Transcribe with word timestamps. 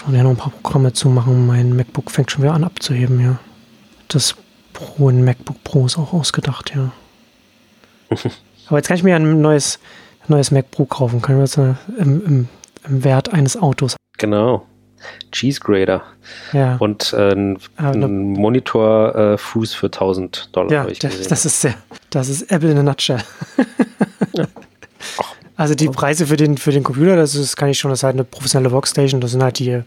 Ich 0.00 0.06
muss 0.06 0.16
ja 0.16 0.22
noch 0.22 0.30
ein 0.30 0.36
paar 0.36 0.50
Programme 0.62 0.94
zumachen. 0.94 1.46
Mein 1.46 1.76
MacBook 1.76 2.10
fängt 2.10 2.30
schon 2.30 2.42
wieder 2.42 2.54
an 2.54 2.64
abzuheben, 2.64 3.20
ja. 3.20 3.38
Das 4.08 4.34
Pro 4.72 5.10
in 5.10 5.22
MacBook 5.22 5.62
Pro 5.62 5.84
ist 5.84 5.98
auch 5.98 6.14
ausgedacht, 6.14 6.72
ja. 6.74 6.90
Aber 8.68 8.78
jetzt 8.78 8.88
kann 8.88 8.96
ich 8.96 9.02
mir 9.02 9.14
ein 9.14 9.42
neues, 9.42 9.78
neues 10.26 10.52
MacBook 10.52 10.88
kaufen. 10.88 11.20
Kann 11.20 11.34
ich 11.34 11.36
mir 11.36 11.44
jetzt 11.44 11.82
im, 11.98 12.24
im, 12.24 12.48
im 12.88 13.04
Wert 13.04 13.34
eines 13.34 13.58
Autos. 13.58 13.96
Genau. 14.16 14.66
Cheese 15.32 15.60
Grader. 15.60 16.02
Ja. 16.54 16.76
Und 16.78 17.12
äh, 17.12 17.32
ein, 17.32 17.58
ein 17.76 18.22
Monitorfuß 18.32 19.74
äh, 19.74 19.76
für 19.76 19.86
1000 19.86 20.56
Dollar. 20.56 20.72
Ja, 20.72 20.86
das, 20.98 21.28
das, 21.28 21.44
ist 21.44 21.60
sehr, 21.60 21.74
das 22.08 22.30
ist 22.30 22.50
Apple 22.50 22.70
in 22.70 22.78
a 22.78 22.82
nutshell. 22.82 23.20
ja. 24.32 24.46
Also 25.60 25.74
die 25.74 25.90
Preise 25.90 26.26
für 26.26 26.38
den, 26.38 26.56
für 26.56 26.70
den 26.70 26.82
Computer, 26.82 27.16
das 27.16 27.34
ist, 27.34 27.54
kann 27.54 27.68
ich 27.68 27.78
schon, 27.78 27.90
das 27.90 27.98
ist 27.98 28.04
halt 28.04 28.14
eine 28.14 28.24
professionelle 28.24 28.72
Workstation. 28.72 29.20
Das 29.20 29.32
sind 29.32 29.42
halt 29.42 29.58
die, 29.58 29.82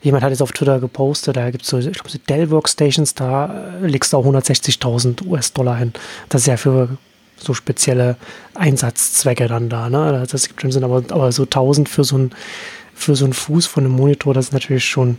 jemand 0.00 0.24
hat 0.24 0.30
jetzt 0.30 0.40
auf 0.40 0.52
Twitter 0.52 0.80
gepostet, 0.80 1.36
da 1.36 1.50
gibt 1.50 1.64
es 1.64 1.68
so, 1.68 1.76
ich 1.76 1.92
glaube, 1.92 2.08
so 2.08 2.18
Dell-Workstations, 2.26 3.16
da 3.16 3.74
äh, 3.82 3.86
legst 3.86 4.14
du 4.14 4.16
auch 4.16 4.24
160.000 4.24 5.26
US-Dollar 5.26 5.76
hin. 5.76 5.92
Das 6.30 6.40
ist 6.40 6.46
ja 6.46 6.56
für 6.56 6.96
so 7.36 7.52
spezielle 7.52 8.16
Einsatzzwecke 8.54 9.46
dann 9.46 9.68
da, 9.68 9.90
ne? 9.90 10.26
Das 10.30 10.48
gibt 10.48 10.62
schon 10.62 10.72
Sinn, 10.72 10.84
aber, 10.84 11.04
aber 11.10 11.32
so 11.32 11.42
1000 11.42 11.90
für 11.90 12.04
so 12.04 12.16
ein, 12.16 12.30
für 12.94 13.14
so 13.14 13.26
einen 13.26 13.34
Fuß 13.34 13.66
von 13.66 13.84
einem 13.84 13.92
Monitor, 13.92 14.32
das 14.32 14.46
ist 14.46 14.52
natürlich 14.54 14.86
schon. 14.86 15.18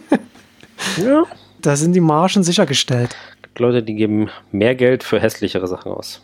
ja. 1.04 1.24
Da 1.60 1.76
sind 1.76 1.92
die 1.92 2.00
Margen 2.00 2.42
sichergestellt. 2.42 3.14
Leute, 3.58 3.82
die 3.82 3.94
geben 3.94 4.30
mehr 4.52 4.74
Geld 4.74 5.04
für 5.04 5.20
hässlichere 5.20 5.68
Sachen 5.68 5.92
aus. 5.92 6.22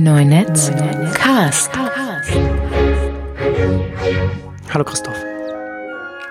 Neunetz 0.00 0.70
Cast. 1.14 1.70
Hallo 4.72 4.84
Christoph. 4.84 5.27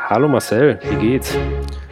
Hallo 0.09 0.29
Marcel, 0.29 0.79
wie 0.89 0.95
geht's? 1.05 1.35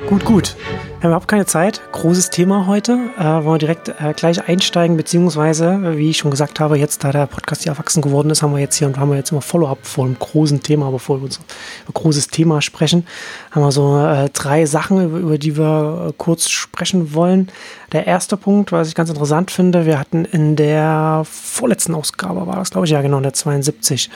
Gut, 0.07 0.23
gut. 0.23 0.55
Wir 0.55 0.95
haben 1.01 1.07
überhaupt 1.09 1.27
keine 1.27 1.45
Zeit. 1.45 1.81
Großes 1.91 2.29
Thema 2.29 2.65
heute. 2.65 2.93
Äh, 3.17 3.23
wollen 3.23 3.55
wir 3.55 3.57
direkt 3.57 3.89
äh, 3.89 4.13
gleich 4.15 4.47
einsteigen, 4.47 4.95
beziehungsweise, 4.95 5.97
wie 5.97 6.11
ich 6.11 6.19
schon 6.19 6.31
gesagt 6.31 6.61
habe, 6.61 6.77
jetzt, 6.77 7.03
da 7.03 7.11
der 7.11 7.27
Podcast 7.27 7.63
hier 7.63 7.73
erwachsen 7.73 8.01
geworden 8.01 8.29
ist, 8.29 8.41
haben 8.41 8.53
wir 8.53 8.61
jetzt 8.61 8.77
hier 8.77 8.87
und 8.87 8.97
haben 8.97 9.09
wir 9.09 9.17
jetzt 9.17 9.33
immer 9.33 9.41
Follow-up 9.41 9.79
vor 9.85 10.05
einem 10.05 10.17
großen 10.17 10.63
Thema, 10.63 10.91
bevor 10.91 11.19
wir 11.19 11.25
uns 11.25 11.41
über 11.83 11.91
großes 11.93 12.29
Thema 12.29 12.61
sprechen, 12.61 13.05
haben 13.51 13.63
wir 13.63 13.73
so 13.73 13.99
äh, 13.99 14.29
drei 14.29 14.65
Sachen, 14.65 15.03
über, 15.03 15.17
über 15.17 15.37
die 15.37 15.57
wir 15.57 16.07
äh, 16.07 16.13
kurz 16.17 16.49
sprechen 16.49 17.13
wollen. 17.13 17.51
Der 17.91 18.07
erste 18.07 18.37
Punkt, 18.37 18.71
was 18.71 18.87
ich 18.87 18.95
ganz 18.95 19.09
interessant 19.09 19.51
finde, 19.51 19.85
wir 19.85 19.99
hatten 19.99 20.23
in 20.23 20.55
der 20.55 21.23
vorletzten 21.29 21.93
Ausgabe, 21.93 22.47
war 22.47 22.55
das 22.55 22.71
glaube 22.71 22.85
ich, 22.85 22.93
ja 22.93 23.01
genau, 23.01 23.17
in 23.17 23.23
der 23.23 23.33
72, 23.33 24.09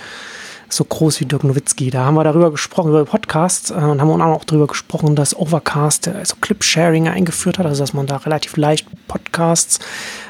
so 0.73 0.83
groß 0.83 1.19
wie 1.19 1.25
Dirk 1.25 1.43
Nowitzki. 1.43 1.89
Da 1.89 2.05
haben 2.05 2.15
wir 2.15 2.23
darüber 2.23 2.51
gesprochen, 2.51 2.89
über 2.89 3.05
Podcasts 3.05 3.71
äh, 3.71 3.75
und 3.75 4.01
haben 4.01 4.09
auch 4.09 4.43
darüber 4.43 4.67
gesprochen, 4.67 5.15
dass 5.15 5.35
Overcast 5.35 6.07
äh, 6.07 6.23
so 6.23 6.35
Clip-Sharing 6.39 7.07
eingeführt 7.07 7.59
hat, 7.59 7.65
also 7.65 7.83
dass 7.83 7.93
man 7.93 8.07
da 8.07 8.17
relativ 8.17 8.57
leicht 8.57 8.87
Podcasts 9.07 9.79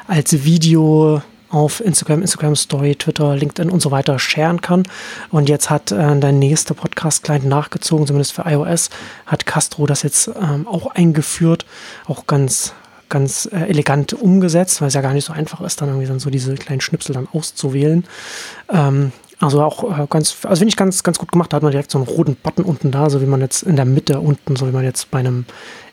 als 0.07 0.43
Video 0.43 1.21
auf 1.49 1.81
Instagram, 1.83 2.21
Instagram 2.21 2.55
Story, 2.55 2.95
Twitter, 2.95 3.35
LinkedIn 3.35 3.71
und 3.71 3.81
so 3.81 3.91
weiter 3.91 4.19
sharen 4.19 4.61
kann. 4.61 4.83
Und 5.31 5.49
jetzt 5.49 5.69
hat 5.69 5.91
äh, 5.91 6.19
der 6.19 6.31
nächste 6.31 6.73
Podcast-Client 6.73 7.45
nachgezogen, 7.45 8.07
zumindest 8.07 8.33
für 8.33 8.43
iOS, 8.45 8.89
hat 9.25 9.45
Castro 9.45 9.85
das 9.85 10.03
jetzt 10.03 10.29
ähm, 10.39 10.67
auch 10.67 10.87
eingeführt, 10.87 11.65
auch 12.07 12.27
ganz 12.27 12.73
ganz 13.09 13.49
äh, 13.51 13.61
elegant 13.61 14.13
umgesetzt, 14.13 14.81
weil 14.81 14.87
es 14.89 14.93
ja 14.93 15.01
gar 15.01 15.13
nicht 15.13 15.25
so 15.25 15.33
einfach 15.33 15.61
ist, 15.61 15.81
dann 15.81 15.89
irgendwie 15.89 16.07
dann 16.07 16.19
so 16.19 16.29
diese 16.29 16.53
kleinen 16.53 16.79
Schnipsel 16.79 17.13
dann 17.13 17.27
auszuwählen. 17.33 18.05
Ähm, 18.71 19.11
also 19.39 19.61
auch 19.61 19.83
äh, 19.97 20.05
ganz, 20.09 20.37
also 20.43 20.59
finde 20.59 20.69
ich 20.69 20.75
ganz, 20.75 21.01
ganz 21.03 21.17
gut 21.17 21.31
gemacht. 21.31 21.51
Da 21.51 21.57
hat 21.57 21.63
man 21.63 21.71
direkt 21.71 21.91
so 21.91 21.97
einen 21.97 22.07
roten 22.07 22.35
Button 22.35 22.63
unten 22.63 22.91
da, 22.91 23.09
so 23.09 23.21
wie 23.21 23.25
man 23.25 23.39
jetzt 23.39 23.63
in 23.63 23.77
der 23.77 23.85
Mitte 23.85 24.19
unten, 24.19 24.55
so 24.55 24.67
wie 24.67 24.71
man 24.71 24.83
jetzt 24.83 25.11
bei 25.11 25.19
einem 25.19 25.45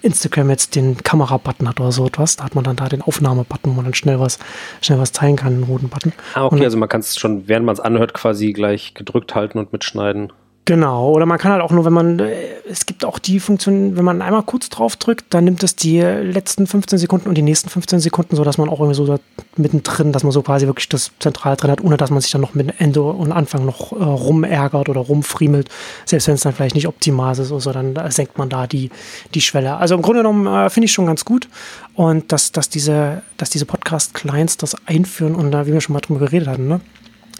Instagram 0.03 0.51
jetzt 0.51 0.75
den 0.75 0.97
Kamera-Button 0.97 1.69
hat 1.69 1.81
oder 1.81 1.93
so 1.93 2.07
etwas. 2.07 2.37
Da 2.37 2.45
hat 2.45 2.55
man 2.57 2.65
dann 2.65 2.77
da 2.77 2.89
den 2.89 3.03
Aufnahme-Button, 3.03 3.71
wo 3.71 3.75
man 3.75 3.85
dann 3.85 3.95
schnell 3.95 4.19
was, 4.19 4.39
schnell 4.83 4.99
was 4.99 5.13
teilen 5.13 5.37
kann, 5.37 5.55
einen 5.55 5.63
roten 5.63 5.89
Button. 5.89 6.13
Ah, 6.35 6.47
okay, 6.47 6.57
und, 6.57 6.63
also 6.65 6.77
man 6.77 6.89
kann 6.89 7.01
es 7.01 7.17
schon, 7.17 7.47
während 7.47 7.67
man 7.67 7.75
es 7.75 7.81
anhört, 7.81 8.15
quasi 8.15 8.53
gleich 8.53 8.95
gedrückt 8.95 9.35
halten 9.35 9.59
und 9.59 9.73
mitschneiden. 9.73 10.33
Genau, 10.67 11.13
oder 11.13 11.27
man 11.27 11.39
kann 11.39 11.53
halt 11.53 11.63
auch 11.63 11.71
nur, 11.71 11.85
wenn 11.85 11.93
man, 11.93 12.19
äh, 12.19 12.35
es 12.69 12.87
gibt 12.87 13.05
auch 13.05 13.21
die 13.21 13.39
Funktion, 13.39 13.97
wenn 13.97 14.05
man 14.05 14.21
einmal 14.21 14.43
kurz 14.43 14.69
drauf 14.69 14.97
drückt, 14.97 15.33
dann 15.33 15.45
nimmt 15.45 15.63
es 15.63 15.77
die 15.77 16.01
letzten 16.01 16.67
15 16.67 16.99
Sekunden 16.99 17.29
und 17.29 17.37
die 17.37 17.43
nächsten 17.43 17.71
15 17.71 18.01
Sekunden, 18.01 18.35
so 18.35 18.43
dass 18.43 18.59
man 18.59 18.69
auch 18.69 18.81
irgendwie 18.81 18.97
so 18.97 19.07
da 19.07 19.19
mittendrin, 19.57 20.11
dass 20.11 20.25
man 20.25 20.33
so 20.33 20.43
quasi 20.43 20.67
wirklich 20.67 20.89
das 20.89 21.13
Zentral 21.21 21.55
drin 21.55 21.71
hat, 21.71 21.85
ohne 21.85 21.97
dass 21.97 22.11
man 22.11 22.21
sich 22.21 22.33
dann 22.33 22.41
noch 22.41 22.55
mit 22.55 22.81
Ende 22.81 23.01
und 23.01 23.31
Anfang 23.31 23.65
noch 23.65 23.93
äh, 23.93 24.03
rumärgert 24.03 24.89
oder 24.89 25.03
rumfriemelt. 25.03 25.69
Selbst 26.05 26.27
wenn 26.27 26.35
es 26.35 26.41
dann 26.41 26.53
vielleicht 26.53 26.75
nicht 26.75 26.89
optimal 26.89 27.39
ist 27.39 27.53
oder 27.53 27.61
so, 27.61 27.71
dann 27.71 27.95
äh, 27.95 28.11
senkt 28.11 28.37
man 28.37 28.49
da 28.49 28.67
die, 28.67 28.91
die 29.35 29.43
Schwelle. 29.43 29.77
Also 29.77 29.95
im 29.95 30.03
Grunde 30.03 30.23
genommen 30.23 30.49
äh, 30.49 30.69
finde 30.69 30.87
ich 30.87 30.93
schon 30.93 31.07
ganz 31.07 31.25
gut. 31.25 31.49
Und 31.95 32.33
dass, 32.33 32.51
dass 32.51 32.69
diese, 32.69 33.23
dass 33.37 33.51
diese 33.51 33.67
Podcast-Clients 33.67 34.57
das 34.57 34.75
einführen 34.85 35.37
und 35.37 35.53
da, 35.53 35.69
wie 35.69 35.73
wir 35.73 35.81
schon 35.81 35.93
mal 35.93 36.01
drüber 36.01 36.19
geredet 36.19 36.49
hatten, 36.49 36.67
ne? 36.67 36.81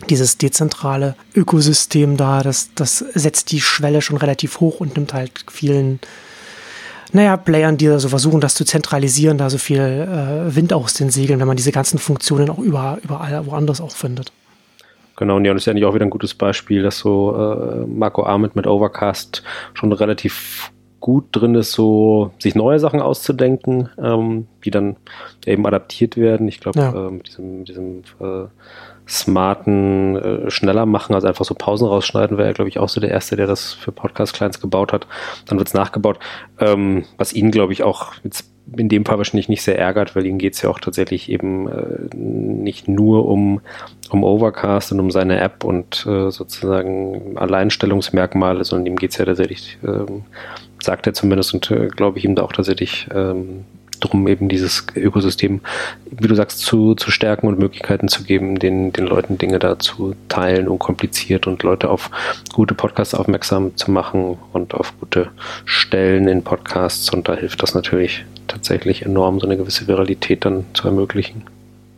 Dieses 0.09 0.39
dezentrale 0.39 1.15
Ökosystem 1.35 2.17
da, 2.17 2.43
das, 2.43 2.71
das 2.75 2.99
setzt 2.99 3.53
die 3.53 3.61
Schwelle 3.61 4.03
schon 4.03 4.17
relativ 4.17 4.61
hoch 4.61 4.81
und 4.81 4.97
nimmt 4.97 5.15
halt 5.15 5.33
vielen, 5.51 6.01
naja, 7.13 7.37
Playern, 7.37 7.77
die 7.77 7.87
da 7.87 7.99
so 7.99 8.09
versuchen, 8.09 8.41
das 8.41 8.55
zu 8.55 8.65
zentralisieren, 8.65 9.39
da 9.39 9.49
so 9.51 9.59
viel 9.59 9.81
äh, 9.81 10.55
Wind 10.55 10.73
aus 10.73 10.95
den 10.95 11.11
Segeln, 11.11 11.41
wenn 11.41 11.49
man 11.49 11.57
diese 11.57 11.73
ganzen 11.73 11.99
Funktionen 11.99 12.51
auch 12.51 12.59
überall, 12.59 12.99
überall 13.03 13.47
woanders 13.47 13.81
auch 13.81 13.93
findet. 13.93 14.33
Genau, 15.17 15.37
und 15.37 15.47
ja, 15.47 15.51
und 15.51 15.57
das 15.57 15.63
ist 15.63 15.67
ja 15.67 15.73
nicht 15.73 15.87
auch 15.87 15.95
wieder 15.95 16.05
ein 16.05 16.11
gutes 16.11 16.35
Beispiel, 16.35 16.83
dass 16.83 16.99
so 16.99 17.35
äh, 17.35 17.87
Marco 17.87 18.25
Arment 18.25 18.55
mit 18.55 18.67
Overcast 18.67 19.43
schon 19.73 19.93
relativ 19.93 20.71
gut 21.01 21.29
drin 21.33 21.55
ist, 21.55 21.73
so 21.73 22.33
sich 22.39 22.55
neue 22.55 22.79
Sachen 22.79 23.01
auszudenken, 23.01 23.89
ähm, 23.97 24.47
die 24.65 24.71
dann 24.71 24.97
eben 25.47 25.67
adaptiert 25.67 26.17
werden. 26.17 26.49
Ich 26.49 26.61
glaube, 26.61 26.81
ja. 26.81 27.07
äh, 27.07 27.11
mit 27.11 27.29
diesem, 27.29 27.65
diesem 27.65 28.03
äh, 28.21 28.47
smarten 29.09 30.17
äh, 30.17 30.51
schneller 30.51 30.87
machen, 30.87 31.15
also 31.15 31.29
einfach 31.29 31.45
so 31.45 31.55
Pausen 31.55 31.87
rausschneiden, 31.87 32.39
wäre 32.39 32.49
er, 32.49 32.55
glaube 32.55 32.69
ich, 32.69 32.79
auch 32.79 32.89
so 32.89 33.01
der 33.01 33.11
Erste, 33.11 33.37
der 33.37 33.47
das 33.47 33.73
für 33.73 33.93
Podcast-Clients 33.93 34.61
gebaut 34.61 34.93
hat. 34.93 35.07
Dann 35.47 35.59
wird 35.59 35.69
es 35.69 35.75
nachgebaut, 35.75 36.19
ähm, 36.59 37.05
was 37.17 37.33
ihn, 37.33 37.51
glaube 37.51 37.73
ich, 37.73 37.83
auch 37.83 38.15
jetzt 38.25 38.51
in 38.77 38.89
dem 38.89 39.05
Fall 39.05 39.19
wahrscheinlich 39.19 39.49
nicht 39.49 39.63
sehr 39.63 39.79
ärgert, 39.79 40.17
weil 40.17 40.27
ihm 40.27 40.39
geht 40.39 40.55
es 40.55 40.63
ja 40.63 40.71
auch 40.71 40.81
tatsächlich 40.81 41.31
eben 41.31 41.69
äh, 41.69 42.17
nicht 42.17 42.89
nur 42.89 43.27
um, 43.27 43.61
um 44.11 44.25
Overcast 44.25 44.91
und 44.91 44.99
um 44.99 45.11
seine 45.13 45.39
App 45.39 45.63
und 45.63 46.05
äh, 46.07 46.31
sozusagen 46.31 47.39
Alleinstellungsmerkmale, 47.39 48.65
sondern 48.65 48.87
ihm 48.87 48.97
geht 48.97 49.13
es 49.13 49.19
ja 49.19 49.25
tatsächlich, 49.25 49.79
ähm, 49.85 50.25
sagt 50.83 51.07
er 51.07 51.15
zumindest 51.15 51.55
und 51.55 51.71
äh, 51.71 51.87
glaube 51.87 52.19
ich 52.19 52.25
ihm 52.25 52.35
da 52.35 52.43
auch 52.43 52.53
tatsächlich 52.53 53.07
drum, 54.07 54.27
eben 54.29 54.49
dieses 54.49 54.87
Ökosystem, 54.95 55.61
wie 56.11 56.29
du 56.29 56.35
sagst, 56.35 56.61
zu, 56.61 56.95
zu 56.95 57.11
stärken 57.11 57.47
und 57.47 57.59
Möglichkeiten 57.59 58.09
zu 58.09 58.25
geben, 58.25 58.59
den, 58.59 58.93
den 58.93 59.07
Leuten 59.07 59.39
Dinge 59.39 59.59
da 59.59 59.79
zu 59.79 60.15
teilen, 60.29 60.69
unkompliziert 60.69 61.47
und 61.47 61.63
Leute 61.63 61.91
auf 61.91 62.11
gute 62.53 62.75
Podcasts 62.75 63.15
aufmerksam 63.15 63.77
zu 63.77 63.91
machen 63.91 64.39
und 64.53 64.75
auf 64.75 64.99
gute 65.01 65.31
Stellen 65.65 66.29
in 66.29 66.43
Podcasts. 66.43 67.11
Und 67.11 67.29
da 67.29 67.35
hilft 67.35 67.63
das 67.63 67.75
natürlich 67.75 68.25
tatsächlich 68.49 69.03
enorm, 69.03 69.41
so 69.41 69.47
eine 69.47 69.57
gewisse 69.57 69.87
Viralität 69.87 70.45
dann 70.45 70.65
zu 70.75 70.89
ermöglichen. 70.89 71.45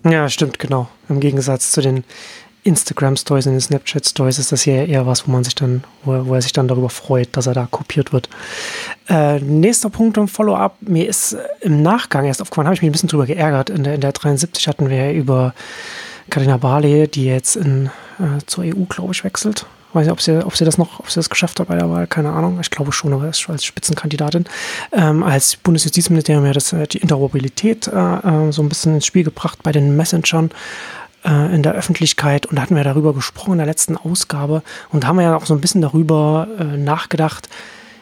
Ja, 0.04 0.28
stimmt, 0.28 0.58
genau. 0.58 0.88
Im 1.08 1.20
Gegensatz 1.20 1.72
zu 1.72 1.80
den 1.80 2.04
Instagram 2.68 3.16
Stories 3.16 3.46
und 3.46 3.52
den 3.52 3.60
Snapchat 3.60 4.06
Stories 4.06 4.38
ist 4.38 4.52
das 4.52 4.62
hier 4.62 4.86
eher 4.86 5.06
was, 5.06 5.26
wo 5.26 5.32
man 5.32 5.42
sich 5.42 5.54
dann, 5.54 5.82
wo 6.04 6.12
er, 6.12 6.26
wo 6.26 6.34
er 6.34 6.42
sich 6.42 6.52
dann 6.52 6.68
darüber 6.68 6.90
freut, 6.90 7.30
dass 7.32 7.46
er 7.46 7.54
da 7.54 7.66
kopiert 7.70 8.12
wird. 8.12 8.28
Äh, 9.08 9.40
nächster 9.40 9.90
Punkt 9.90 10.16
im 10.18 10.28
Follow-up. 10.28 10.76
Mir 10.80 11.08
ist 11.08 11.32
äh, 11.32 11.38
im 11.62 11.82
Nachgang 11.82 12.26
erst 12.26 12.42
aufgefallen, 12.42 12.66
habe 12.66 12.74
ich 12.74 12.82
mich 12.82 12.90
ein 12.90 12.92
bisschen 12.92 13.08
drüber 13.08 13.26
geärgert. 13.26 13.70
In 13.70 13.84
der, 13.84 13.94
in 13.94 14.00
der 14.00 14.12
73 14.12 14.68
hatten 14.68 14.90
wir 14.90 15.12
über 15.12 15.54
Katharina 16.30 16.58
Barley, 16.58 17.08
die 17.08 17.24
jetzt 17.24 17.56
in, 17.56 17.86
äh, 18.18 18.44
zur 18.46 18.64
EU, 18.64 18.84
glaube 18.88 19.12
ich, 19.12 19.24
wechselt. 19.24 19.66
Weiß 19.94 20.04
nicht, 20.04 20.12
ob 20.12 20.20
sie, 20.20 20.44
ob 20.44 20.54
sie 20.54 20.66
das 20.66 20.76
noch, 20.76 21.00
ob 21.00 21.10
sie 21.10 21.18
das 21.18 21.30
geschafft 21.30 21.60
hat 21.60 21.68
bei 21.68 21.76
der 21.76 21.88
Wahl, 21.88 22.06
keine 22.06 22.30
Ahnung. 22.30 22.58
Ich 22.60 22.70
glaube 22.70 22.92
schon, 22.92 23.14
aber 23.14 23.24
als 23.24 23.64
Spitzenkandidatin. 23.64 24.44
Ähm, 24.92 25.22
als 25.22 25.56
Bundesjustizministerium 25.56 26.44
ja 26.44 26.52
das, 26.52 26.74
äh, 26.74 26.86
die 26.86 26.98
Interoperabilität 26.98 27.88
äh, 27.88 27.92
äh, 27.92 28.52
so 28.52 28.62
ein 28.62 28.68
bisschen 28.68 28.94
ins 28.94 29.06
Spiel 29.06 29.24
gebracht 29.24 29.62
bei 29.62 29.72
den 29.72 29.96
Messengern 29.96 30.50
äh, 31.24 31.54
in 31.54 31.62
der 31.62 31.74
Öffentlichkeit 31.74 32.46
und 32.46 32.56
da 32.56 32.62
hatten 32.62 32.76
wir 32.76 32.84
darüber 32.84 33.14
gesprochen 33.14 33.52
in 33.52 33.58
der 33.58 33.66
letzten 33.66 33.96
Ausgabe 33.96 34.62
und 34.90 35.06
haben 35.06 35.20
ja 35.20 35.36
auch 35.36 35.46
so 35.46 35.54
ein 35.54 35.60
bisschen 35.60 35.80
darüber 35.80 36.48
äh, 36.58 36.76
nachgedacht, 36.76 37.48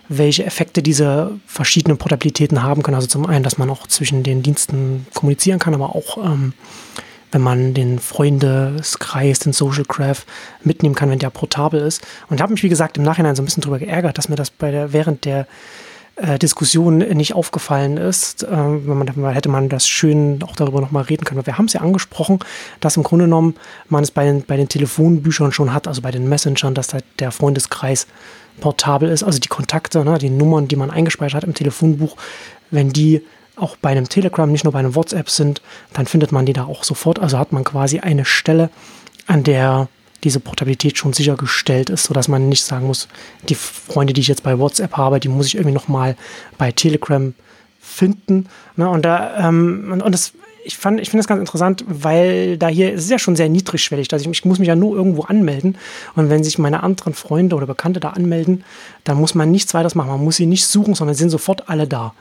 welche 0.08 0.44
Effekte 0.44 0.82
diese 0.82 1.32
verschiedenen 1.46 1.98
Portabilitäten 1.98 2.62
haben 2.62 2.82
können. 2.82 2.94
Also 2.94 3.08
zum 3.08 3.26
einen, 3.26 3.42
dass 3.42 3.58
man 3.58 3.70
auch 3.70 3.86
zwischen 3.86 4.22
den 4.22 4.42
Diensten 4.42 5.06
kommunizieren 5.14 5.58
kann, 5.58 5.74
aber 5.74 5.96
auch 5.96 6.18
ähm, 6.24 6.52
wenn 7.32 7.42
man 7.42 7.74
den 7.74 7.98
Freundeskreis, 7.98 9.40
den 9.40 9.52
Social 9.52 9.84
Graph 9.84 10.24
mitnehmen 10.62 10.94
kann, 10.94 11.10
wenn 11.10 11.18
der 11.18 11.30
portabel 11.30 11.80
ist. 11.80 12.02
Und 12.28 12.36
ich 12.36 12.42
habe 12.42 12.52
mich, 12.52 12.62
wie 12.62 12.68
gesagt, 12.68 12.96
im 12.96 13.02
Nachhinein 13.02 13.36
so 13.36 13.42
ein 13.42 13.44
bisschen 13.44 13.62
darüber 13.62 13.78
geärgert, 13.78 14.16
dass 14.16 14.28
mir 14.28 14.36
das 14.36 14.50
bei 14.50 14.70
der, 14.70 14.92
während 14.92 15.24
der 15.24 15.46
äh, 16.16 16.38
Diskussion 16.38 16.98
nicht 16.98 17.34
aufgefallen 17.34 17.96
ist. 17.96 18.42
Äh, 18.42 18.48
wenn 18.48 18.98
man, 18.98 19.32
hätte 19.32 19.48
man 19.48 19.68
das 19.68 19.86
schön 19.86 20.42
auch 20.42 20.56
darüber 20.56 20.80
nochmal 20.80 21.04
reden 21.04 21.24
können. 21.24 21.44
Wir 21.46 21.58
haben 21.58 21.66
es 21.66 21.74
ja 21.74 21.82
angesprochen, 21.82 22.40
dass 22.80 22.96
im 22.96 23.02
Grunde 23.02 23.26
genommen 23.26 23.54
man 23.88 24.02
es 24.02 24.10
bei 24.10 24.24
den, 24.24 24.42
bei 24.42 24.56
den 24.56 24.68
Telefonbüchern 24.68 25.52
schon 25.52 25.72
hat, 25.72 25.86
also 25.86 26.02
bei 26.02 26.10
den 26.10 26.28
Messengern, 26.28 26.74
dass 26.74 26.88
da 26.88 26.98
der 27.18 27.32
Freundeskreis 27.32 28.06
portabel 28.60 29.10
ist, 29.10 29.22
also 29.22 29.38
die 29.38 29.48
Kontakte, 29.48 30.04
ne, 30.04 30.18
die 30.18 30.30
Nummern, 30.30 30.68
die 30.68 30.76
man 30.76 30.90
eingespeichert 30.90 31.42
hat 31.42 31.44
im 31.44 31.54
Telefonbuch, 31.54 32.16
wenn 32.70 32.90
die 32.90 33.22
auch 33.56 33.76
bei 33.76 33.90
einem 33.90 34.08
Telegram, 34.08 34.50
nicht 34.50 34.64
nur 34.64 34.72
bei 34.72 34.78
einem 34.78 34.94
WhatsApp 34.94 35.30
sind, 35.30 35.62
dann 35.92 36.06
findet 36.06 36.32
man 36.32 36.46
die 36.46 36.52
da 36.52 36.64
auch 36.64 36.84
sofort. 36.84 37.18
Also 37.18 37.38
hat 37.38 37.52
man 37.52 37.64
quasi 37.64 38.00
eine 38.00 38.24
Stelle, 38.24 38.70
an 39.26 39.42
der 39.42 39.88
diese 40.24 40.40
Portabilität 40.40 40.98
schon 40.98 41.12
sichergestellt 41.12 41.90
ist, 41.90 42.04
sodass 42.04 42.28
man 42.28 42.48
nicht 42.48 42.64
sagen 42.64 42.86
muss, 42.86 43.08
die 43.48 43.54
Freunde, 43.54 44.12
die 44.12 44.20
ich 44.20 44.28
jetzt 44.28 44.42
bei 44.42 44.58
WhatsApp 44.58 44.96
habe, 44.96 45.20
die 45.20 45.28
muss 45.28 45.46
ich 45.46 45.54
irgendwie 45.54 45.74
nochmal 45.74 46.16
bei 46.58 46.72
Telegram 46.72 47.34
finden. 47.80 48.48
Ne? 48.76 48.88
Und 48.88 49.04
da, 49.04 49.48
ähm, 49.48 49.90
und, 49.92 50.02
und 50.02 50.12
das 50.12 50.32
ich, 50.66 50.74
ich 50.74 50.80
finde 50.80 51.00
das 51.00 51.28
ganz 51.28 51.38
interessant, 51.38 51.84
weil 51.86 52.58
da 52.58 52.66
hier, 52.66 52.92
es 52.92 53.04
ist 53.04 53.10
ja 53.10 53.20
schon 53.20 53.36
sehr 53.36 53.48
niedrigschwellig. 53.48 54.12
Also 54.12 54.28
ich, 54.28 54.38
ich, 54.38 54.44
muss 54.44 54.58
mich 54.58 54.66
ja 54.66 54.74
nur 54.74 54.96
irgendwo 54.96 55.22
anmelden. 55.22 55.78
Und 56.16 56.28
wenn 56.28 56.42
sich 56.42 56.58
meine 56.58 56.82
anderen 56.82 57.14
Freunde 57.14 57.54
oder 57.54 57.66
Bekannte 57.66 58.00
da 58.00 58.10
anmelden, 58.10 58.64
dann 59.04 59.18
muss 59.18 59.36
man 59.36 59.50
nichts 59.50 59.74
weiteres 59.74 59.94
machen. 59.94 60.08
Man 60.08 60.24
muss 60.24 60.36
sie 60.36 60.46
nicht 60.46 60.66
suchen, 60.66 60.94
sondern 60.94 61.14
sind 61.14 61.30
sofort 61.30 61.68
alle 61.68 61.86
da. 61.86 62.14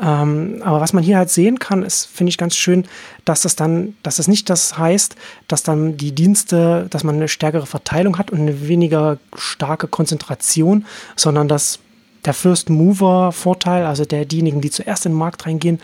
Ähm, 0.00 0.60
aber 0.64 0.80
was 0.80 0.92
man 0.92 1.04
hier 1.04 1.18
halt 1.18 1.30
sehen 1.30 1.58
kann, 1.58 1.84
ist, 1.84 2.06
finde 2.06 2.30
ich 2.30 2.38
ganz 2.38 2.56
schön, 2.56 2.84
dass 3.24 3.42
das 3.42 3.54
dann, 3.54 3.94
dass 4.02 4.16
das 4.16 4.26
nicht 4.26 4.50
das 4.50 4.76
heißt, 4.76 5.14
dass 5.46 5.62
dann 5.62 5.96
die 5.96 6.12
Dienste, 6.12 6.86
dass 6.90 7.04
man 7.04 7.14
eine 7.16 7.28
stärkere 7.28 7.66
Verteilung 7.66 8.18
hat 8.18 8.30
und 8.30 8.40
eine 8.40 8.66
weniger 8.68 9.18
starke 9.36 9.86
Konzentration, 9.86 10.84
sondern 11.16 11.46
dass 11.46 11.78
der 12.24 12.34
First 12.34 12.70
Mover 12.70 13.32
Vorteil, 13.32 13.86
also 13.86 14.04
der 14.04 14.24
diejenigen, 14.24 14.60
die 14.60 14.70
zuerst 14.70 15.06
in 15.06 15.12
den 15.12 15.18
Markt 15.18 15.46
reingehen, 15.46 15.80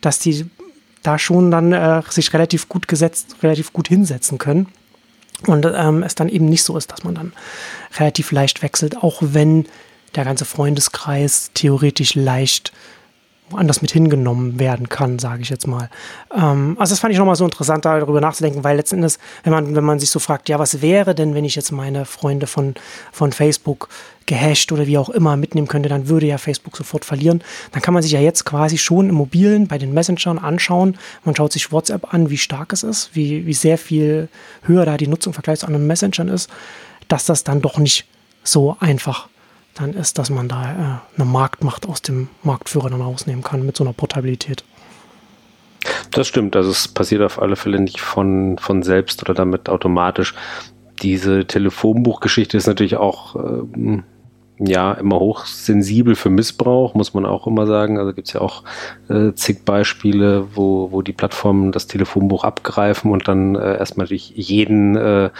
dass 0.00 0.18
die 0.18 0.46
da 1.02 1.18
schon 1.18 1.50
dann 1.50 1.72
äh, 1.72 2.02
sich 2.08 2.32
relativ 2.32 2.68
gut 2.68 2.88
gesetzt, 2.88 3.36
relativ 3.42 3.72
gut 3.72 3.88
hinsetzen 3.88 4.38
können. 4.38 4.66
Und 5.46 5.66
ähm, 5.66 6.02
es 6.02 6.14
dann 6.14 6.28
eben 6.28 6.46
nicht 6.46 6.64
so 6.64 6.76
ist, 6.76 6.92
dass 6.92 7.04
man 7.04 7.14
dann 7.14 7.32
relativ 7.98 8.32
leicht 8.32 8.62
wechselt, 8.62 8.96
auch 8.96 9.18
wenn 9.20 9.66
der 10.14 10.24
ganze 10.24 10.44
Freundeskreis 10.44 11.50
theoretisch 11.54 12.14
leicht 12.14 12.72
woanders 13.50 13.82
mit 13.82 13.92
hingenommen 13.92 14.58
werden 14.58 14.88
kann, 14.88 15.18
sage 15.18 15.42
ich 15.42 15.50
jetzt 15.50 15.66
mal. 15.66 15.90
Ähm, 16.34 16.76
also 16.78 16.92
das 16.92 17.00
fand 17.00 17.12
ich 17.12 17.18
nochmal 17.18 17.36
so 17.36 17.44
interessant, 17.44 17.84
darüber 17.84 18.20
nachzudenken, 18.20 18.64
weil 18.64 18.76
letzten 18.76 18.96
Endes, 18.96 19.18
wenn 19.42 19.52
man, 19.52 19.76
wenn 19.76 19.84
man 19.84 20.00
sich 20.00 20.10
so 20.10 20.18
fragt, 20.18 20.48
ja, 20.48 20.58
was 20.58 20.80
wäre 20.80 21.14
denn, 21.14 21.34
wenn 21.34 21.44
ich 21.44 21.54
jetzt 21.54 21.70
meine 21.70 22.06
Freunde 22.06 22.46
von, 22.46 22.74
von 23.12 23.32
Facebook 23.32 23.88
gehasht 24.26 24.72
oder 24.72 24.86
wie 24.86 24.96
auch 24.96 25.10
immer 25.10 25.36
mitnehmen 25.36 25.68
könnte, 25.68 25.90
dann 25.90 26.08
würde 26.08 26.26
ja 26.26 26.38
Facebook 26.38 26.76
sofort 26.76 27.04
verlieren. 27.04 27.44
Dann 27.72 27.82
kann 27.82 27.92
man 27.92 28.02
sich 28.02 28.12
ja 28.12 28.20
jetzt 28.20 28.44
quasi 28.44 28.78
schon 28.78 29.10
im 29.10 29.14
Mobilen 29.16 29.68
bei 29.68 29.76
den 29.76 29.92
Messengern 29.92 30.38
anschauen. 30.38 30.96
Man 31.24 31.36
schaut 31.36 31.52
sich 31.52 31.70
WhatsApp 31.70 32.14
an, 32.14 32.30
wie 32.30 32.38
stark 32.38 32.72
es 32.72 32.82
ist, 32.82 33.10
wie, 33.14 33.46
wie 33.46 33.52
sehr 33.52 33.76
viel 33.76 34.28
höher 34.62 34.86
da 34.86 34.96
die 34.96 35.08
Nutzung 35.08 35.32
im 35.32 35.34
Vergleich 35.34 35.58
zu 35.58 35.66
anderen 35.66 35.86
Messengern 35.86 36.28
ist, 36.28 36.48
dass 37.08 37.26
das 37.26 37.44
dann 37.44 37.60
doch 37.60 37.76
nicht 37.76 38.06
so 38.42 38.76
einfach 38.80 39.28
dann 39.74 39.92
ist, 39.92 40.18
dass 40.18 40.30
man 40.30 40.48
da 40.48 40.62
äh, 40.62 41.20
eine 41.20 41.24
Marktmacht 41.24 41.86
aus 41.88 42.02
dem 42.02 42.28
Marktführer 42.42 42.90
dann 42.90 43.00
rausnehmen 43.00 43.42
kann 43.42 43.66
mit 43.66 43.76
so 43.76 43.84
einer 43.84 43.92
Portabilität. 43.92 44.64
Das 46.10 46.28
stimmt, 46.28 46.56
also 46.56 46.70
es 46.70 46.88
passiert 46.88 47.22
auf 47.22 47.40
alle 47.42 47.56
Fälle 47.56 47.80
nicht 47.80 48.00
von, 48.00 48.56
von 48.58 48.82
selbst 48.82 49.22
oder 49.22 49.34
damit 49.34 49.68
automatisch. 49.68 50.34
Diese 51.02 51.46
Telefonbuchgeschichte 51.46 52.56
ist 52.56 52.66
natürlich 52.66 52.96
auch 52.96 53.36
ähm, 53.36 54.04
ja 54.58 54.92
immer 54.92 55.18
hochsensibel 55.18 56.14
für 56.14 56.30
Missbrauch, 56.30 56.94
muss 56.94 57.12
man 57.12 57.26
auch 57.26 57.46
immer 57.46 57.66
sagen. 57.66 57.98
Also 57.98 58.12
gibt 58.12 58.28
es 58.28 58.34
ja 58.34 58.40
auch 58.40 58.62
äh, 59.08 59.32
zig 59.34 59.64
Beispiele, 59.64 60.46
wo, 60.54 60.92
wo 60.92 61.02
die 61.02 61.12
Plattformen 61.12 61.72
das 61.72 61.86
Telefonbuch 61.86 62.44
abgreifen 62.44 63.10
und 63.10 63.26
dann 63.26 63.56
äh, 63.56 63.78
erstmal 63.78 64.06
durch 64.06 64.32
jeden, 64.34 64.96
äh, 64.96 65.30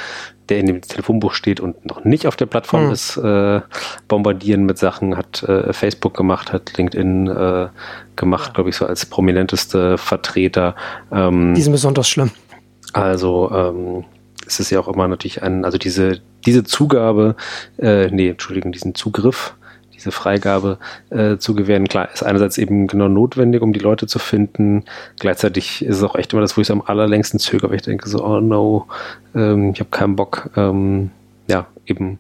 der 0.48 0.58
in 0.58 0.66
dem 0.66 0.82
Telefonbuch 0.82 1.32
steht 1.32 1.60
und 1.60 1.86
noch 1.86 2.04
nicht 2.04 2.26
auf 2.26 2.36
der 2.36 2.46
Plattform 2.46 2.86
mhm. 2.86 2.92
ist, 2.92 3.16
äh, 3.16 3.60
bombardieren 4.08 4.66
mit 4.66 4.78
Sachen, 4.78 5.16
hat 5.16 5.42
äh, 5.44 5.72
Facebook 5.72 6.14
gemacht, 6.16 6.52
hat 6.52 6.76
LinkedIn 6.76 7.28
äh, 7.28 7.68
gemacht, 8.16 8.48
ja. 8.48 8.52
glaube 8.54 8.70
ich, 8.70 8.76
so 8.76 8.86
als 8.86 9.06
prominenteste 9.06 9.96
Vertreter. 9.96 10.74
Ähm, 11.12 11.54
die 11.54 11.62
sind 11.62 11.72
besonders 11.72 12.08
schlimm. 12.08 12.30
Also 12.92 13.50
ähm, 13.52 14.04
es 14.46 14.60
ist 14.60 14.70
ja 14.70 14.80
auch 14.80 14.88
immer 14.88 15.08
natürlich 15.08 15.42
ein, 15.42 15.64
also 15.64 15.78
diese, 15.78 16.20
diese 16.46 16.64
Zugabe, 16.64 17.36
äh, 17.78 18.08
nee, 18.08 18.30
Entschuldigung, 18.30 18.72
diesen 18.72 18.94
Zugriff, 18.94 19.54
diese 19.94 20.12
Freigabe 20.12 20.78
äh, 21.10 21.38
zu 21.38 21.54
gewähren, 21.54 21.88
klar, 21.88 22.08
ist 22.12 22.22
einerseits 22.22 22.58
eben 22.58 22.86
genau 22.86 23.08
notwendig, 23.08 23.62
um 23.62 23.72
die 23.72 23.80
Leute 23.80 24.06
zu 24.06 24.18
finden. 24.18 24.84
Gleichzeitig 25.18 25.84
ist 25.84 25.96
es 25.96 26.02
auch 26.02 26.16
echt 26.16 26.32
immer 26.32 26.42
das, 26.42 26.56
wo 26.56 26.60
ich 26.60 26.66
es 26.66 26.70
am 26.70 26.82
allerlängsten 26.82 27.38
zögere, 27.38 27.70
weil 27.70 27.76
ich 27.76 27.82
denke 27.82 28.08
so, 28.08 28.24
oh 28.24 28.40
no, 28.40 28.86
ähm, 29.34 29.70
ich 29.72 29.80
habe 29.80 29.90
keinen 29.90 30.16
Bock, 30.16 30.50
ähm, 30.56 31.10
ja, 31.48 31.66
eben 31.86 32.18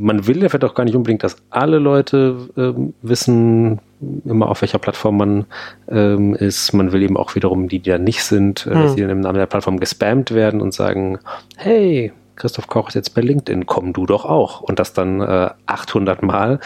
man 0.00 0.26
will 0.26 0.42
ja 0.42 0.48
vielleicht 0.48 0.64
auch 0.64 0.74
gar 0.74 0.84
nicht 0.84 0.96
unbedingt, 0.96 1.22
dass 1.22 1.36
alle 1.50 1.78
Leute 1.78 2.48
ähm, 2.56 2.94
wissen, 3.02 3.80
immer 4.24 4.48
auf 4.48 4.62
welcher 4.62 4.78
Plattform 4.78 5.18
man 5.18 5.46
ähm, 5.88 6.34
ist. 6.34 6.72
Man 6.72 6.92
will 6.92 7.02
eben 7.02 7.16
auch 7.16 7.34
wiederum 7.34 7.68
die, 7.68 7.80
die 7.80 7.90
da 7.90 7.98
nicht 7.98 8.24
sind, 8.24 8.66
äh, 8.66 8.70
dass 8.70 8.90
hm. 8.90 8.96
die 8.96 9.02
dann 9.02 9.10
im 9.10 9.20
Namen 9.20 9.38
der 9.38 9.46
Plattform 9.46 9.78
gespammt 9.78 10.30
werden 10.30 10.60
und 10.60 10.72
sagen, 10.72 11.18
hey, 11.56 12.12
Christoph 12.40 12.68
Koch 12.68 12.88
ist 12.88 12.94
jetzt 12.94 13.14
bei 13.14 13.20
LinkedIn, 13.20 13.66
komm 13.66 13.92
du 13.92 14.06
doch 14.06 14.24
auch. 14.24 14.62
Und 14.62 14.78
das 14.78 14.94
dann 14.94 15.20
äh, 15.20 15.50
800 15.66 16.22
Mal. 16.22 16.58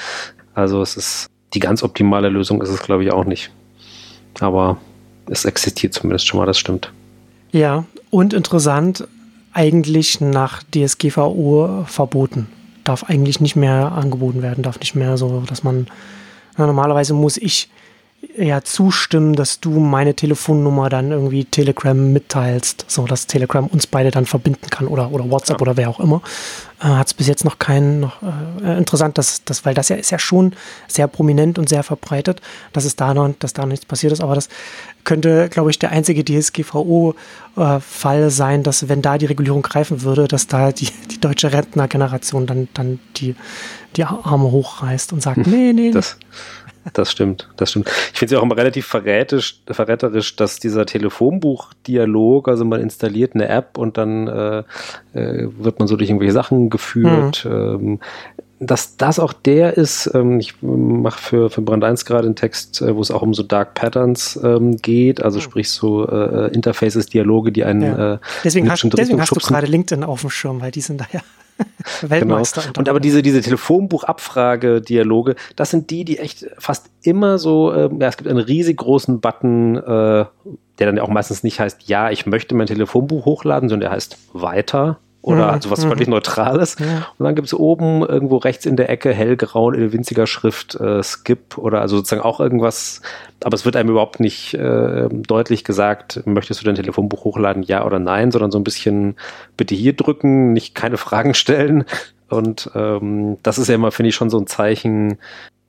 Also 0.54 0.80
es 0.80 0.96
ist 0.96 1.26
die 1.52 1.58
ganz 1.58 1.82
optimale 1.82 2.28
Lösung 2.28 2.62
ist 2.62 2.68
es, 2.68 2.80
glaube 2.80 3.02
ich, 3.04 3.12
auch 3.12 3.24
nicht. 3.24 3.50
Aber 4.38 4.78
es 5.28 5.44
existiert 5.44 5.92
zumindest 5.92 6.26
schon 6.26 6.38
mal, 6.38 6.46
das 6.46 6.58
stimmt. 6.58 6.92
Ja, 7.50 7.84
und 8.10 8.34
interessant, 8.34 9.06
eigentlich 9.52 10.20
nach 10.20 10.62
DSGVO 10.62 11.84
verboten 11.86 12.46
darf 12.84 13.04
eigentlich 13.04 13.40
nicht 13.40 13.56
mehr 13.56 13.92
angeboten 13.92 14.42
werden, 14.42 14.62
darf 14.62 14.78
nicht 14.78 14.94
mehr 14.94 15.16
so, 15.16 15.42
dass 15.48 15.64
man, 15.64 15.88
na, 16.56 16.66
normalerweise 16.66 17.14
muss 17.14 17.36
ich 17.36 17.68
ja 18.36 18.62
zustimmen, 18.62 19.34
dass 19.34 19.60
du 19.60 19.78
meine 19.80 20.14
Telefonnummer 20.14 20.88
dann 20.88 21.10
irgendwie 21.10 21.44
Telegram 21.44 22.12
mitteilst, 22.12 22.84
so 22.88 23.06
dass 23.06 23.26
Telegram 23.26 23.66
uns 23.66 23.86
beide 23.86 24.10
dann 24.10 24.26
verbinden 24.26 24.68
kann 24.70 24.86
oder, 24.86 25.10
oder 25.10 25.30
WhatsApp 25.30 25.58
ja. 25.58 25.62
oder 25.62 25.76
wer 25.76 25.88
auch 25.88 26.00
immer. 26.00 26.22
Äh, 26.80 26.84
Hat 26.84 27.08
es 27.08 27.14
bis 27.14 27.26
jetzt 27.26 27.44
noch 27.44 27.58
keinen, 27.58 28.00
noch 28.00 28.22
äh, 28.62 28.76
interessant, 28.76 29.18
dass, 29.18 29.44
dass, 29.44 29.64
weil 29.64 29.74
das 29.74 29.88
ja 29.88 29.96
ist 29.96 30.10
ja 30.10 30.18
schon 30.18 30.54
sehr 30.88 31.06
prominent 31.06 31.58
und 31.58 31.68
sehr 31.68 31.82
verbreitet, 31.82 32.40
dass 32.72 32.84
es 32.84 32.96
da 32.96 33.14
noch, 33.14 33.32
dass 33.38 33.52
da 33.52 33.66
nichts 33.66 33.86
passiert 33.86 34.12
ist, 34.12 34.20
aber 34.20 34.34
das 34.34 34.48
könnte, 35.04 35.48
glaube 35.48 35.70
ich, 35.70 35.78
der 35.78 35.90
einzige 35.90 36.24
DSGVO-Fall 36.24 38.22
äh, 38.22 38.30
sein, 38.30 38.62
dass 38.62 38.88
wenn 38.88 39.02
da 39.02 39.18
die 39.18 39.26
Regulierung 39.26 39.62
greifen 39.62 40.02
würde, 40.02 40.28
dass 40.28 40.46
da 40.46 40.72
die, 40.72 40.88
die 41.10 41.20
deutsche 41.20 41.52
Rentnergeneration 41.52 42.46
dann, 42.46 42.68
dann 42.74 42.98
die, 43.16 43.36
die 43.96 44.04
Arme 44.04 44.50
hochreißt 44.50 45.12
und 45.12 45.22
sagt, 45.22 45.44
hm, 45.44 45.52
nee, 45.52 45.72
nee, 45.72 45.90
das, 45.90 46.16
das 46.92 47.10
stimmt, 47.10 47.48
das 47.56 47.70
stimmt. 47.70 47.88
Ich 48.12 48.18
finde 48.18 48.26
es 48.26 48.30
ja 48.32 48.38
auch 48.38 48.42
immer 48.42 48.56
relativ 48.56 48.86
verrätisch, 48.86 49.60
verräterisch, 49.66 50.36
dass 50.36 50.58
dieser 50.58 50.86
Telefonbuch-Dialog, 50.86 52.48
also 52.48 52.64
man 52.64 52.80
installiert 52.80 53.34
eine 53.34 53.48
App 53.48 53.78
und 53.78 53.96
dann 53.96 54.28
äh, 54.28 54.58
äh, 55.14 55.48
wird 55.58 55.78
man 55.78 55.88
so 55.88 55.96
durch 55.96 56.10
irgendwelche 56.10 56.32
Sachen 56.32 56.70
geführt. 56.70 57.44
Mhm. 57.44 57.52
Ähm, 57.52 58.00
dass 58.60 58.96
das 58.96 59.18
auch 59.18 59.32
der 59.32 59.76
ist, 59.76 60.10
ähm, 60.14 60.38
ich 60.40 60.54
mache 60.62 61.20
für, 61.20 61.50
für 61.50 61.60
Brand 61.60 61.84
1 61.84 62.04
gerade 62.04 62.26
einen 62.26 62.36
Text, 62.36 62.80
äh, 62.82 62.94
wo 62.94 63.00
es 63.00 63.10
auch 63.10 63.22
um 63.22 63.34
so 63.34 63.42
Dark 63.42 63.74
Patterns 63.74 64.38
ähm, 64.42 64.76
geht, 64.76 65.22
also 65.22 65.38
mhm. 65.38 65.42
sprich 65.42 65.70
so 65.70 66.06
äh, 66.06 66.52
Interfaces, 66.54 67.06
Dialoge, 67.06 67.52
die 67.52 67.64
einen 67.64 67.82
ja. 67.82 68.14
äh, 68.14 68.18
deswegen, 68.44 68.70
hast, 68.70 68.84
deswegen 68.96 69.20
hast 69.20 69.34
du 69.34 69.40
gerade 69.40 69.66
LinkedIn 69.66 70.04
auf 70.04 70.20
dem 70.20 70.30
Schirm, 70.30 70.60
weil 70.60 70.70
die 70.70 70.80
sind 70.80 71.00
da 71.00 71.06
ja 71.12 71.20
Weltmeister. 72.02 72.62
Genau. 72.62 72.78
Und 72.78 72.88
aber 72.88 73.00
diese, 73.00 73.22
diese 73.22 73.40
Telefonbuch-Abfrage-Dialoge, 73.40 75.36
das 75.56 75.70
sind 75.70 75.90
die, 75.90 76.04
die 76.04 76.18
echt 76.18 76.46
fast 76.58 76.90
immer 77.02 77.38
so, 77.38 77.72
äh, 77.72 77.90
ja, 77.98 78.08
es 78.08 78.16
gibt 78.16 78.28
einen 78.28 78.38
riesig 78.38 78.78
großen 78.78 79.20
Button, 79.20 79.76
äh, 79.76 80.24
der 80.78 80.86
dann 80.86 80.98
auch 80.98 81.08
meistens 81.08 81.42
nicht 81.44 81.60
heißt, 81.60 81.88
ja, 81.88 82.10
ich 82.10 82.26
möchte 82.26 82.54
mein 82.54 82.66
Telefonbuch 82.66 83.24
hochladen, 83.24 83.68
sondern 83.68 83.88
der 83.88 83.96
heißt 83.96 84.18
weiter 84.32 84.98
oder 85.24 85.46
mhm. 85.46 85.52
also 85.54 85.70
was 85.70 85.84
völlig. 85.84 86.06
Neutrales. 86.06 86.76
Ja. 86.78 87.06
Und 87.16 87.24
dann 87.24 87.34
gibt 87.34 87.46
es 87.46 87.54
oben 87.54 88.02
irgendwo 88.02 88.36
rechts 88.36 88.66
in 88.66 88.76
der 88.76 88.90
Ecke 88.90 89.12
hellgrau 89.12 89.70
in 89.70 89.90
winziger 89.90 90.26
Schrift 90.26 90.74
äh, 90.74 91.02
Skip 91.02 91.56
oder 91.56 91.80
also 91.80 91.96
sozusagen 91.96 92.20
auch 92.20 92.40
irgendwas, 92.40 93.00
aber 93.42 93.54
es 93.54 93.64
wird 93.64 93.76
einem 93.76 93.88
überhaupt 93.88 94.20
nicht 94.20 94.52
äh, 94.52 95.08
deutlich 95.10 95.64
gesagt, 95.64 96.20
möchtest 96.26 96.60
du 96.60 96.66
dein 96.66 96.74
Telefonbuch 96.74 97.24
hochladen, 97.24 97.62
ja 97.62 97.86
oder 97.86 97.98
nein, 97.98 98.32
sondern 98.32 98.50
so 98.50 98.58
ein 98.58 98.64
bisschen 98.64 99.16
bitte 99.56 99.74
hier 99.74 99.94
drücken, 99.94 100.52
nicht 100.52 100.74
keine 100.74 100.98
Fragen 100.98 101.32
stellen. 101.32 101.84
Und 102.28 102.70
ähm, 102.74 103.38
das 103.42 103.56
ist 103.56 103.68
ja 103.68 103.76
immer, 103.76 103.92
finde 103.92 104.10
ich, 104.10 104.14
schon 104.14 104.28
so 104.28 104.38
ein 104.38 104.46
Zeichen, 104.46 105.16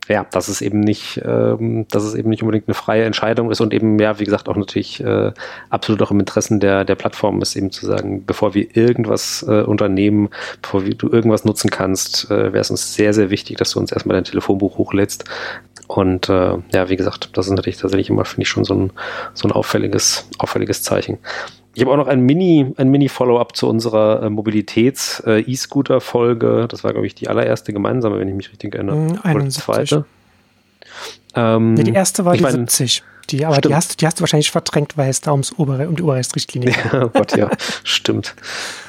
ja, 0.07 0.25
dass 0.31 0.47
es 0.47 0.61
eben 0.61 0.79
nicht, 0.79 1.21
ähm, 1.25 1.87
dass 1.89 2.03
es 2.03 2.13
eben 2.13 2.29
nicht 2.29 2.43
unbedingt 2.43 2.67
eine 2.67 2.75
freie 2.75 3.05
Entscheidung 3.05 3.51
ist 3.51 3.61
und 3.61 3.73
eben, 3.73 3.97
ja, 3.99 4.19
wie 4.19 4.25
gesagt, 4.25 4.47
auch 4.49 4.55
natürlich 4.55 5.03
äh, 5.03 5.31
absolut 5.69 6.01
auch 6.01 6.11
im 6.11 6.19
Interessen 6.19 6.59
der, 6.59 6.85
der 6.85 6.95
Plattform 6.95 7.41
ist, 7.41 7.55
eben 7.55 7.71
zu 7.71 7.85
sagen, 7.85 8.25
bevor 8.25 8.53
wir 8.53 8.75
irgendwas 8.75 9.45
äh, 9.47 9.61
unternehmen, 9.61 10.29
bevor 10.61 10.83
du 10.83 11.09
irgendwas 11.09 11.45
nutzen 11.45 11.69
kannst, 11.69 12.29
äh, 12.29 12.53
wäre 12.53 12.59
es 12.59 12.69
uns 12.69 12.93
sehr, 12.93 13.13
sehr 13.13 13.29
wichtig, 13.29 13.57
dass 13.57 13.71
du 13.71 13.79
uns 13.79 13.91
erstmal 13.91 14.15
dein 14.15 14.23
Telefonbuch 14.23 14.77
hochlädst. 14.77 15.25
Und 15.87 16.29
äh, 16.29 16.57
ja, 16.73 16.89
wie 16.89 16.95
gesagt, 16.95 17.29
das 17.33 17.47
ist 17.47 17.51
natürlich 17.51 17.77
tatsächlich 17.77 18.09
immer, 18.09 18.25
finde 18.25 18.43
ich, 18.43 18.49
schon 18.49 18.65
so 18.65 18.73
ein, 18.73 18.91
so 19.33 19.47
ein 19.47 19.51
auffälliges, 19.51 20.27
auffälliges 20.39 20.81
Zeichen. 20.81 21.19
Ich 21.75 21.81
habe 21.81 21.91
auch 21.91 21.97
noch 21.97 22.07
ein 22.07 22.21
Mini, 22.21 22.73
ein 22.77 22.89
Mini-Follow-up 22.89 23.55
zu 23.55 23.69
unserer 23.69 24.23
äh, 24.23 24.29
Mobilitäts-E-Scooter-Folge. 24.29 26.67
das 26.69 26.83
war, 26.83 26.93
glaube 26.93 27.05
ich, 27.05 27.13
die 27.15 27.27
allererste 27.27 27.73
gemeinsame, 27.73 28.17
wenn 28.19 28.27
ich 28.27 28.33
mich 28.33 28.49
richtig 28.49 28.73
erinnere. 28.73 29.19
71. 29.23 29.35
Oder 29.35 29.43
die 29.43 29.49
zweite. 29.49 30.05
Ähm, 31.35 31.73
nee, 31.73 31.83
die 31.83 31.93
erste 31.93 32.25
war 32.25 32.35
die 32.35 32.41
mein, 32.41 32.53
70. 32.53 33.03
Die, 33.29 33.45
aber 33.45 33.59
die 33.59 33.73
hast, 33.73 34.01
die 34.01 34.05
hast 34.05 34.19
du 34.19 34.21
wahrscheinlich 34.21 34.51
verdrängt, 34.51 34.97
weil 34.97 35.09
es 35.09 35.19
da 35.19 35.31
ums 35.31 35.57
Ober 35.57 35.87
um 35.87 35.95
die 35.95 36.03
Oberrechtsrichtlinie 36.03 36.71
geht. 36.83 36.93
Ja, 36.93 37.05
Gott, 37.07 37.35
ja, 37.35 37.49
stimmt. 37.83 38.35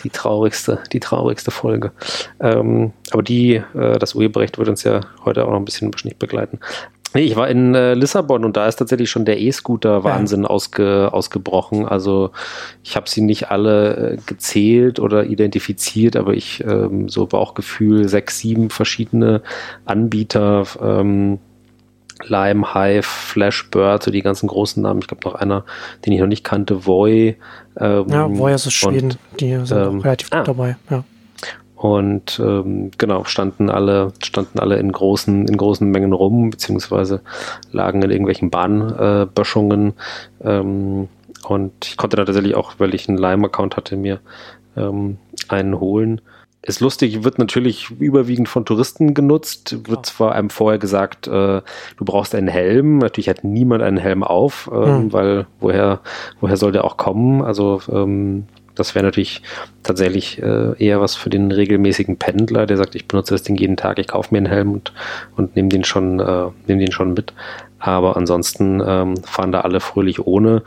Die 0.04 0.10
traurigste, 0.10 0.80
die 0.92 1.00
traurigste 1.00 1.50
Folge. 1.50 1.92
Ähm, 2.38 2.92
aber 3.10 3.22
die, 3.22 3.62
äh, 3.74 3.98
das 3.98 4.14
Urheberrecht 4.14 4.58
wird 4.58 4.68
uns 4.68 4.84
ja 4.84 5.00
heute 5.24 5.44
auch 5.44 5.50
noch 5.50 5.56
ein 5.56 5.64
bisschen 5.64 5.90
nicht 6.04 6.18
begleiten. 6.18 6.60
Nee, 7.16 7.22
ich 7.22 7.34
war 7.34 7.48
in 7.48 7.74
äh, 7.74 7.94
Lissabon 7.94 8.44
und 8.44 8.58
da 8.58 8.66
ist 8.68 8.76
tatsächlich 8.76 9.08
schon 9.08 9.24
der 9.24 9.40
E-Scooter-Wahnsinn 9.40 10.42
ja. 10.42 10.50
ausge, 10.50 11.08
ausgebrochen. 11.14 11.86
Also 11.86 12.30
ich 12.84 12.94
habe 12.94 13.08
sie 13.08 13.22
nicht 13.22 13.50
alle 13.50 13.96
äh, 13.96 14.16
gezählt 14.26 15.00
oder 15.00 15.24
identifiziert, 15.24 16.14
aber 16.14 16.34
ich 16.34 16.62
ähm, 16.62 17.08
so 17.08 17.24
Bauchgefühl, 17.24 18.06
sechs, 18.06 18.40
sieben 18.40 18.68
verschiedene 18.68 19.40
Anbieter, 19.86 20.64
ähm, 20.82 21.38
Lime, 22.24 22.74
Hive, 22.74 23.02
Flashbird, 23.02 24.02
so 24.02 24.10
die 24.10 24.20
ganzen 24.20 24.48
großen 24.48 24.82
Namen. 24.82 25.00
Ich 25.00 25.06
glaube 25.06 25.26
noch 25.26 25.36
einer, 25.36 25.64
den 26.04 26.12
ich 26.12 26.20
noch 26.20 26.26
nicht 26.26 26.44
kannte, 26.44 26.84
Voy. 26.84 27.38
Ähm, 27.80 28.06
ja, 28.10 28.28
Voy 28.28 28.52
ist 28.52 28.66
aus 28.66 28.74
Schweden, 28.74 29.14
die 29.40 29.56
sind 29.64 29.78
ähm, 29.78 30.00
relativ 30.00 30.28
gut 30.28 30.40
ah, 30.40 30.44
dabei, 30.44 30.76
ja. 30.90 31.02
Und 31.76 32.40
ähm, 32.42 32.90
genau, 32.96 33.24
standen 33.24 33.68
alle, 33.68 34.12
standen 34.24 34.58
alle 34.58 34.78
in 34.78 34.90
großen, 34.90 35.46
in 35.46 35.56
großen 35.58 35.88
Mengen 35.88 36.14
rum, 36.14 36.48
beziehungsweise 36.48 37.20
lagen 37.70 38.00
in 38.02 38.10
irgendwelchen 38.10 38.48
Bahnböschungen. 38.48 39.92
Äh, 40.40 40.58
ähm, 40.58 41.08
und 41.46 41.72
ich 41.84 41.98
konnte 41.98 42.16
da 42.16 42.24
tatsächlich 42.24 42.54
auch, 42.54 42.74
weil 42.78 42.94
ich 42.94 43.08
einen 43.08 43.18
Lime-Account 43.18 43.76
hatte, 43.76 43.96
mir 43.96 44.20
ähm, 44.76 45.18
einen 45.48 45.78
holen. 45.78 46.22
Ist 46.62 46.80
lustig, 46.80 47.22
wird 47.22 47.38
natürlich 47.38 47.90
überwiegend 47.90 48.48
von 48.48 48.64
Touristen 48.64 49.14
genutzt. 49.14 49.86
Wird 49.88 50.06
zwar 50.06 50.32
einem 50.32 50.50
vorher 50.50 50.78
gesagt, 50.78 51.28
äh, 51.28 51.60
du 51.60 52.04
brauchst 52.04 52.34
einen 52.34 52.48
Helm. 52.48 52.98
Natürlich 52.98 53.28
hat 53.28 53.44
niemand 53.44 53.82
einen 53.82 53.98
Helm 53.98 54.24
auf, 54.24 54.68
ähm, 54.72 54.84
hm. 54.84 55.12
weil 55.12 55.46
woher, 55.60 56.00
woher 56.40 56.56
soll 56.56 56.72
der 56.72 56.84
auch 56.84 56.96
kommen? 56.96 57.42
Also 57.42 57.80
ähm, 57.88 58.46
das 58.76 58.94
wäre 58.94 59.04
natürlich 59.04 59.42
tatsächlich 59.82 60.40
äh, 60.40 60.72
eher 60.78 61.00
was 61.00 61.16
für 61.16 61.30
den 61.30 61.50
regelmäßigen 61.50 62.18
Pendler, 62.18 62.66
der 62.66 62.76
sagt, 62.76 62.94
ich 62.94 63.08
benutze 63.08 63.34
das 63.34 63.42
Ding 63.42 63.56
jeden 63.56 63.76
Tag, 63.76 63.98
ich 63.98 64.08
kaufe 64.08 64.28
mir 64.32 64.38
einen 64.38 64.46
Helm 64.46 64.72
und, 64.72 64.92
und 65.34 65.56
nehme 65.56 65.68
den 65.68 65.82
schon, 65.82 66.20
äh, 66.20 66.46
nehme 66.66 66.80
den 66.80 66.92
schon 66.92 67.14
mit. 67.14 67.32
Aber 67.78 68.16
ansonsten 68.16 68.82
ähm, 68.86 69.16
fahren 69.24 69.52
da 69.52 69.62
alle 69.62 69.80
fröhlich 69.80 70.26
ohne. 70.26 70.62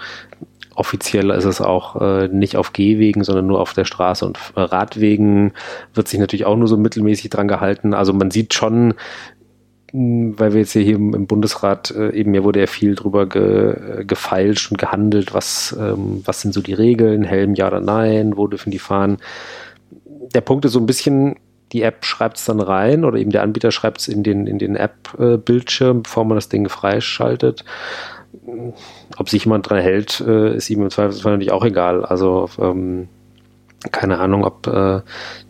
Offiziell 0.75 1.29
ist 1.31 1.45
es 1.45 1.61
auch 1.61 1.99
äh, 2.01 2.27
nicht 2.29 2.55
auf 2.55 2.73
Gehwegen, 2.73 3.23
sondern 3.23 3.47
nur 3.47 3.59
auf 3.59 3.73
der 3.73 3.85
Straße 3.85 4.25
und 4.25 4.39
Radwegen 4.55 5.53
wird 5.93 6.07
sich 6.07 6.19
natürlich 6.19 6.45
auch 6.45 6.55
nur 6.55 6.67
so 6.67 6.77
mittelmäßig 6.77 7.29
dran 7.29 7.47
gehalten. 7.47 7.93
Also 7.93 8.13
man 8.13 8.31
sieht 8.31 8.53
schon, 8.53 8.93
weil 9.91 10.53
wir 10.53 10.59
jetzt 10.59 10.73
hier 10.73 10.95
im, 10.95 11.25
Bundesrat 11.25 11.91
äh, 11.91 12.11
eben, 12.11 12.33
ja 12.33 12.43
wurde 12.43 12.59
ja 12.59 12.67
viel 12.67 12.95
drüber 12.95 13.27
ge, 13.27 14.05
gefeilscht 14.05 14.71
und 14.71 14.77
gehandelt, 14.77 15.33
was, 15.33 15.75
ähm, 15.79 16.21
was 16.25 16.41
sind 16.41 16.53
so 16.53 16.61
die 16.61 16.73
Regeln, 16.73 17.23
Helm 17.23 17.55
ja 17.55 17.67
oder 17.67 17.79
nein, 17.79 18.37
wo 18.37 18.47
dürfen 18.47 18.71
die 18.71 18.79
fahren. 18.79 19.17
Der 20.33 20.41
Punkt 20.41 20.65
ist 20.65 20.73
so 20.73 20.79
ein 20.79 20.85
bisschen, 20.85 21.35
die 21.71 21.81
App 21.81 22.05
schreibt 22.05 22.37
es 22.37 22.45
dann 22.45 22.59
rein 22.59 23.03
oder 23.03 23.17
eben 23.17 23.31
der 23.31 23.41
Anbieter 23.41 23.71
schreibt 23.71 24.01
es 24.01 24.07
in 24.07 24.23
den, 24.23 24.47
in 24.47 24.59
den 24.59 24.75
App-Bildschirm, 24.75 26.03
bevor 26.03 26.25
man 26.25 26.35
das 26.35 26.49
Ding 26.49 26.69
freischaltet. 26.69 27.65
Ob 29.17 29.29
sich 29.29 29.45
jemand 29.45 29.69
dran 29.69 29.79
hält, 29.79 30.21
äh, 30.21 30.55
ist 30.55 30.69
ihm 30.69 30.83
im 30.83 30.89
Zweifelsfall 30.89 31.33
natürlich 31.33 31.51
auch 31.51 31.65
egal. 31.65 32.05
Also 32.05 32.47
ähm, 32.59 33.07
keine 33.91 34.19
Ahnung, 34.19 34.43
ob 34.43 34.67
äh, 34.67 35.01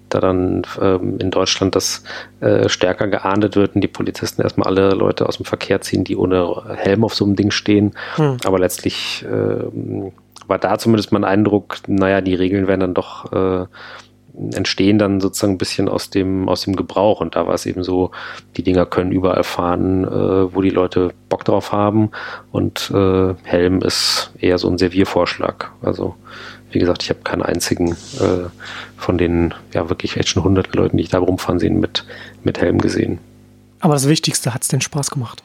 da 0.10 0.20
dann 0.20 0.64
ähm, 0.82 1.20
in 1.20 1.32
Deutschland 1.32 1.76
das 1.76 2.04
äh, 2.40 2.70
stärker 2.70 3.08
geahndet 3.08 3.56
wird 3.56 3.76
und 3.76 3.82
die 3.82 3.88
Polizisten 3.88 4.42
erstmal 4.42 4.68
alle 4.68 4.90
Leute 4.92 5.28
aus 5.28 5.38
dem 5.38 5.46
Verkehr 5.46 5.82
ziehen, 5.82 6.04
die 6.04 6.16
ohne 6.16 6.64
Helm 6.76 7.04
auf 7.04 7.14
so 7.14 7.26
einem 7.26 7.36
Ding 7.36 7.52
stehen. 7.52 7.94
Hm. 8.16 8.38
Aber 8.46 8.60
letztlich 8.60 9.26
äh, 9.26 10.10
war 10.48 10.58
da 10.58 10.78
zumindest 10.78 11.12
mein 11.12 11.24
Eindruck, 11.24 11.78
naja, 11.88 12.22
die 12.22 12.36
Regeln 12.36 12.68
werden 12.68 12.82
dann 12.82 12.94
doch 12.94 13.32
äh, 13.32 13.66
entstehen 14.54 14.98
dann 14.98 15.20
sozusagen 15.20 15.54
ein 15.54 15.58
bisschen 15.58 15.90
aus 15.90 16.10
dem, 16.10 16.48
aus 16.48 16.62
dem 16.62 16.76
Gebrauch. 16.76 17.22
Und 17.22 17.36
da 17.36 17.48
war 17.48 17.54
es 17.54 17.66
eben 17.66 17.84
so, 17.84 18.12
die 18.58 18.64
Dinger 18.64 18.86
können 18.86 19.12
überall 19.12 19.44
fahren, 19.44 20.06
äh, 20.06 20.56
wo 20.56 20.62
die 20.62 20.70
Leute 20.70 21.12
Bock 21.30 21.46
drauf 21.46 21.72
haben. 21.72 22.12
Und 22.52 22.92
äh, 22.94 23.34
Helm 23.44 23.82
ist 23.82 24.32
eher 24.40 24.58
so 24.58 24.70
ein 24.70 24.78
Serviervorschlag. 24.78 25.72
Also 25.82 26.16
wie 26.72 26.80
gesagt, 26.80 27.04
ich 27.04 27.10
habe 27.10 27.22
keinen 27.22 27.42
einzigen 27.42 27.92
äh, 27.92 28.50
von 28.98 29.18
den 29.18 29.54
ja 29.74 29.90
wirklich 29.90 30.18
echt 30.18 30.30
schon 30.30 30.44
hunderten 30.44 30.74
Leuten, 30.74 30.98
die 30.98 31.04
ich 31.04 31.10
da 31.10 31.20
rumfahren 31.20 31.60
sehen, 31.60 31.80
mit, 31.80 32.06
mit 32.44 32.60
Helm 32.60 32.80
gesehen. 32.80 33.20
Aber 33.80 33.94
das 33.94 34.08
Wichtigste, 34.08 34.54
hat 34.54 34.64
es 34.64 34.68
denn 34.68 34.82
Spaß 34.82 35.12
gemacht? 35.12 35.44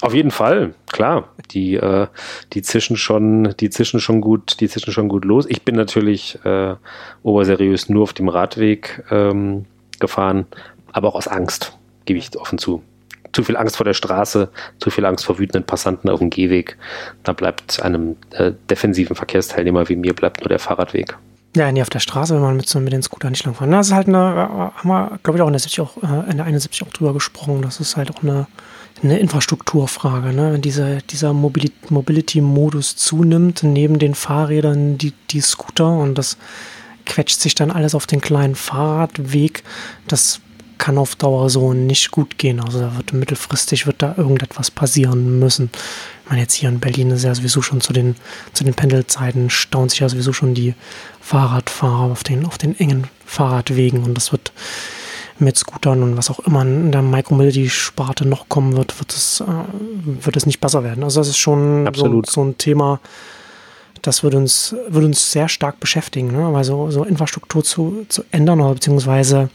Auf 0.00 0.14
jeden 0.14 0.30
Fall, 0.30 0.74
klar. 0.92 1.28
Die, 1.50 1.74
äh, 1.74 2.06
die 2.52 2.62
zischen 2.62 2.96
schon, 2.96 3.54
die 3.60 3.70
zischen 3.70 4.00
schon 4.00 4.20
gut, 4.20 4.60
die 4.60 4.68
zischen 4.68 4.92
schon 4.92 5.08
gut 5.08 5.24
los. 5.24 5.46
Ich 5.48 5.62
bin 5.62 5.76
natürlich 5.76 6.38
äh, 6.44 6.74
oberseriös 7.22 7.88
nur 7.88 8.02
auf 8.02 8.12
dem 8.12 8.28
Radweg 8.28 9.04
ähm, 9.10 9.66
gefahren, 10.00 10.46
aber 10.92 11.08
auch 11.08 11.14
aus 11.14 11.28
Angst, 11.28 11.76
gebe 12.04 12.18
ich 12.18 12.36
offen 12.36 12.58
zu 12.58 12.82
zu 13.34 13.44
viel 13.44 13.56
Angst 13.56 13.76
vor 13.76 13.84
der 13.84 13.94
Straße, 13.94 14.48
zu 14.78 14.90
viel 14.90 15.04
Angst 15.04 15.24
vor 15.24 15.38
wütenden 15.38 15.64
Passanten 15.64 16.08
auf 16.08 16.20
dem 16.20 16.30
Gehweg. 16.30 16.78
Da 17.24 17.32
bleibt 17.32 17.82
einem 17.82 18.16
äh, 18.30 18.52
defensiven 18.70 19.16
Verkehrsteilnehmer 19.16 19.88
wie 19.88 19.96
mir 19.96 20.14
bleibt 20.14 20.40
nur 20.40 20.48
der 20.48 20.58
Fahrradweg. 20.58 21.16
Ja, 21.56 21.70
nee, 21.70 21.82
auf 21.82 21.90
der 21.90 22.00
Straße, 22.00 22.34
wenn 22.34 22.42
man 22.42 22.56
mit, 22.56 22.68
so, 22.68 22.80
mit 22.80 22.92
den 22.92 23.02
Scooter 23.02 23.30
nicht 23.30 23.44
lang 23.44 23.54
fahren. 23.54 23.70
Das 23.70 23.88
ist 23.88 23.92
halt 23.92 24.08
eine, 24.08 24.18
äh, 24.18 24.78
haben 24.78 24.88
wir, 24.88 25.18
glaube 25.22 25.38
ich, 25.38 25.42
auch 25.42 25.46
in 25.46 25.52
der, 25.52 25.60
70 25.60 25.80
auch, 25.80 25.96
äh, 25.98 26.30
in 26.30 26.36
der 26.36 26.46
71 26.46 26.82
auch 26.82 26.92
drüber 26.92 27.12
gesprochen. 27.12 27.62
Das 27.62 27.78
ist 27.78 27.96
halt 27.96 28.10
auch 28.10 28.22
eine, 28.22 28.48
eine 29.02 29.18
Infrastrukturfrage. 29.18 30.32
Ne? 30.32 30.52
Wenn 30.52 30.62
diese, 30.62 30.98
dieser 31.10 31.32
Mobility-Modus 31.32 32.96
zunimmt, 32.96 33.62
neben 33.62 34.00
den 34.00 34.14
Fahrrädern 34.14 34.98
die, 34.98 35.12
die 35.30 35.40
Scooter 35.40 35.90
und 35.90 36.16
das 36.16 36.38
quetscht 37.06 37.40
sich 37.40 37.54
dann 37.54 37.70
alles 37.70 37.94
auf 37.94 38.06
den 38.06 38.20
kleinen 38.20 38.54
Fahrradweg. 38.56 39.62
Das 40.08 40.40
kann 40.78 40.98
auf 40.98 41.16
Dauer 41.16 41.50
so 41.50 41.72
nicht 41.72 42.10
gut 42.10 42.38
gehen. 42.38 42.60
Also 42.60 42.80
da 42.80 42.96
wird 42.96 43.12
mittelfristig 43.12 43.86
wird 43.86 44.02
da 44.02 44.14
irgendetwas 44.16 44.70
passieren 44.70 45.38
müssen. 45.38 45.70
Ich 46.24 46.30
meine, 46.30 46.42
jetzt 46.42 46.54
hier 46.54 46.68
in 46.68 46.80
Berlin 46.80 47.10
ist 47.10 47.24
ja 47.24 47.34
sowieso 47.34 47.62
schon 47.62 47.80
zu 47.80 47.92
den, 47.92 48.16
zu 48.52 48.64
den 48.64 48.74
Pendelzeiten 48.74 49.50
staunt 49.50 49.90
sich 49.90 50.00
ja 50.00 50.08
sowieso 50.08 50.32
schon 50.32 50.54
die 50.54 50.74
Fahrradfahrer 51.20 52.12
auf 52.12 52.24
den, 52.24 52.46
auf 52.46 52.58
den 52.58 52.78
engen 52.78 53.06
Fahrradwegen 53.26 54.02
und 54.04 54.14
das 54.14 54.32
wird 54.32 54.52
mit 55.38 55.56
Scootern 55.56 56.02
und 56.02 56.16
was 56.16 56.30
auch 56.30 56.38
immer 56.40 56.62
in 56.62 56.92
der 56.92 57.02
Micromobility-Sparte 57.02 58.26
noch 58.26 58.48
kommen 58.48 58.76
wird, 58.76 58.98
wird 59.00 59.12
es, 59.12 59.40
äh, 59.40 59.44
wird 60.24 60.36
es 60.36 60.46
nicht 60.46 60.60
besser 60.60 60.84
werden. 60.84 61.02
Also 61.02 61.20
das 61.20 61.28
ist 61.28 61.38
schon 61.38 61.88
so, 61.94 62.22
so, 62.26 62.44
ein 62.44 62.56
Thema, 62.56 63.00
das 64.02 64.22
würde 64.22 64.36
uns, 64.36 64.74
würde 64.88 65.06
uns 65.06 65.32
sehr 65.32 65.48
stark 65.48 65.80
beschäftigen, 65.80 66.28
ne? 66.28 66.52
weil 66.52 66.64
so, 66.64 66.90
so 66.90 67.04
Infrastruktur 67.04 67.64
zu, 67.64 68.06
zu 68.08 68.22
ändern 68.30 68.60
oder 68.60 68.74
beziehungsweise 68.74 69.50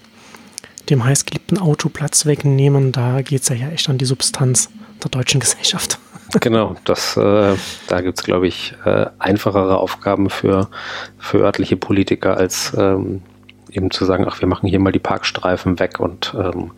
dem 0.90 1.04
heißgeliebten 1.04 1.58
Auto 1.58 1.90
Platz 1.90 2.26
wegnehmen, 2.26 2.92
da 2.92 3.22
geht 3.22 3.42
es 3.44 3.50
ja 3.50 3.70
echt 3.70 3.90
an 3.90 3.98
die 3.98 4.06
Substanz 4.06 4.70
der 5.04 5.12
deutschen 5.12 5.40
Gesellschaft. 5.40 6.00
Genau, 6.42 6.76
das, 6.84 7.18
äh, 7.18 7.56
da 7.88 8.02
gibt 8.02 8.20
es, 8.20 8.24
glaube 8.24 8.48
ich, 8.48 8.76
äh, 8.86 9.08
einfachere 9.18 9.80
Aufgaben 9.80 10.30
für, 10.30 10.70
für 11.18 11.40
örtliche 11.40 11.76
Politiker, 11.76 12.38
als 12.38 12.72
ähm, 12.78 13.24
eben 13.72 13.90
zu 13.90 14.06
sagen, 14.06 14.26
ach, 14.28 14.40
wir 14.40 14.48
machen 14.48 14.70
hier 14.70 14.80
mal 14.80 14.92
die 14.92 15.00
Parkstreifen 15.00 15.80
weg 15.80 16.00
und 16.00 16.36
ähm, 16.38 16.70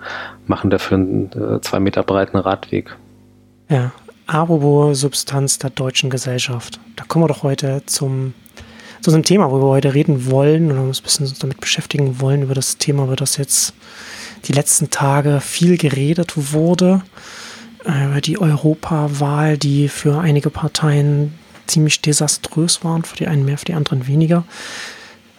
machen 0.48 0.70
dafür 0.70 0.98
einen 0.98 1.32
äh, 1.34 1.60
zwei 1.60 1.82
Meter 1.82 2.04
breiten 2.04 2.38
Radweg. 2.38 2.96
Ja, 3.68 3.92
apropos 4.26 5.02
Substanz 5.02 5.58
der 5.60 5.70
deutschen 5.70 6.10
Gesellschaft. 6.10 6.80
Da 6.96 7.04
kommen 7.04 7.26
wir 7.26 7.28
doch 7.28 7.44
heute 7.44 7.84
zum 7.88 8.34
zu 9.02 9.12
einem 9.12 9.24
Thema, 9.24 9.52
wo 9.52 9.60
wir 9.60 9.68
heute 9.68 9.94
reden 9.94 10.30
wollen 10.30 10.72
oder 10.72 10.82
uns 10.82 11.00
ein 11.00 11.04
bisschen 11.04 11.34
damit 11.40 11.60
beschäftigen 11.60 12.20
wollen, 12.22 12.44
über 12.44 12.54
das 12.54 12.78
Thema, 12.78 13.04
über 13.04 13.16
das 13.16 13.38
jetzt 13.38 13.74
die 14.46 14.54
letzten 14.54 14.90
Tage 14.90 15.42
viel 15.42 15.78
geredet 15.78 16.54
wurde. 16.54 17.02
Äh, 17.86 18.06
über 18.08 18.22
die 18.22 18.40
Europawahl, 18.40 19.58
die 19.58 19.88
für 19.88 20.20
einige 20.20 20.50
Parteien 20.50 21.34
ziemlich 21.68 22.02
desaströs 22.02 22.84
waren, 22.84 23.04
für 23.04 23.16
die 23.18 23.28
einen 23.28 23.46
mehr, 23.46 23.58
für 23.58 23.66
die 23.66 23.74
anderen 23.74 24.08
weniger. 24.08 24.44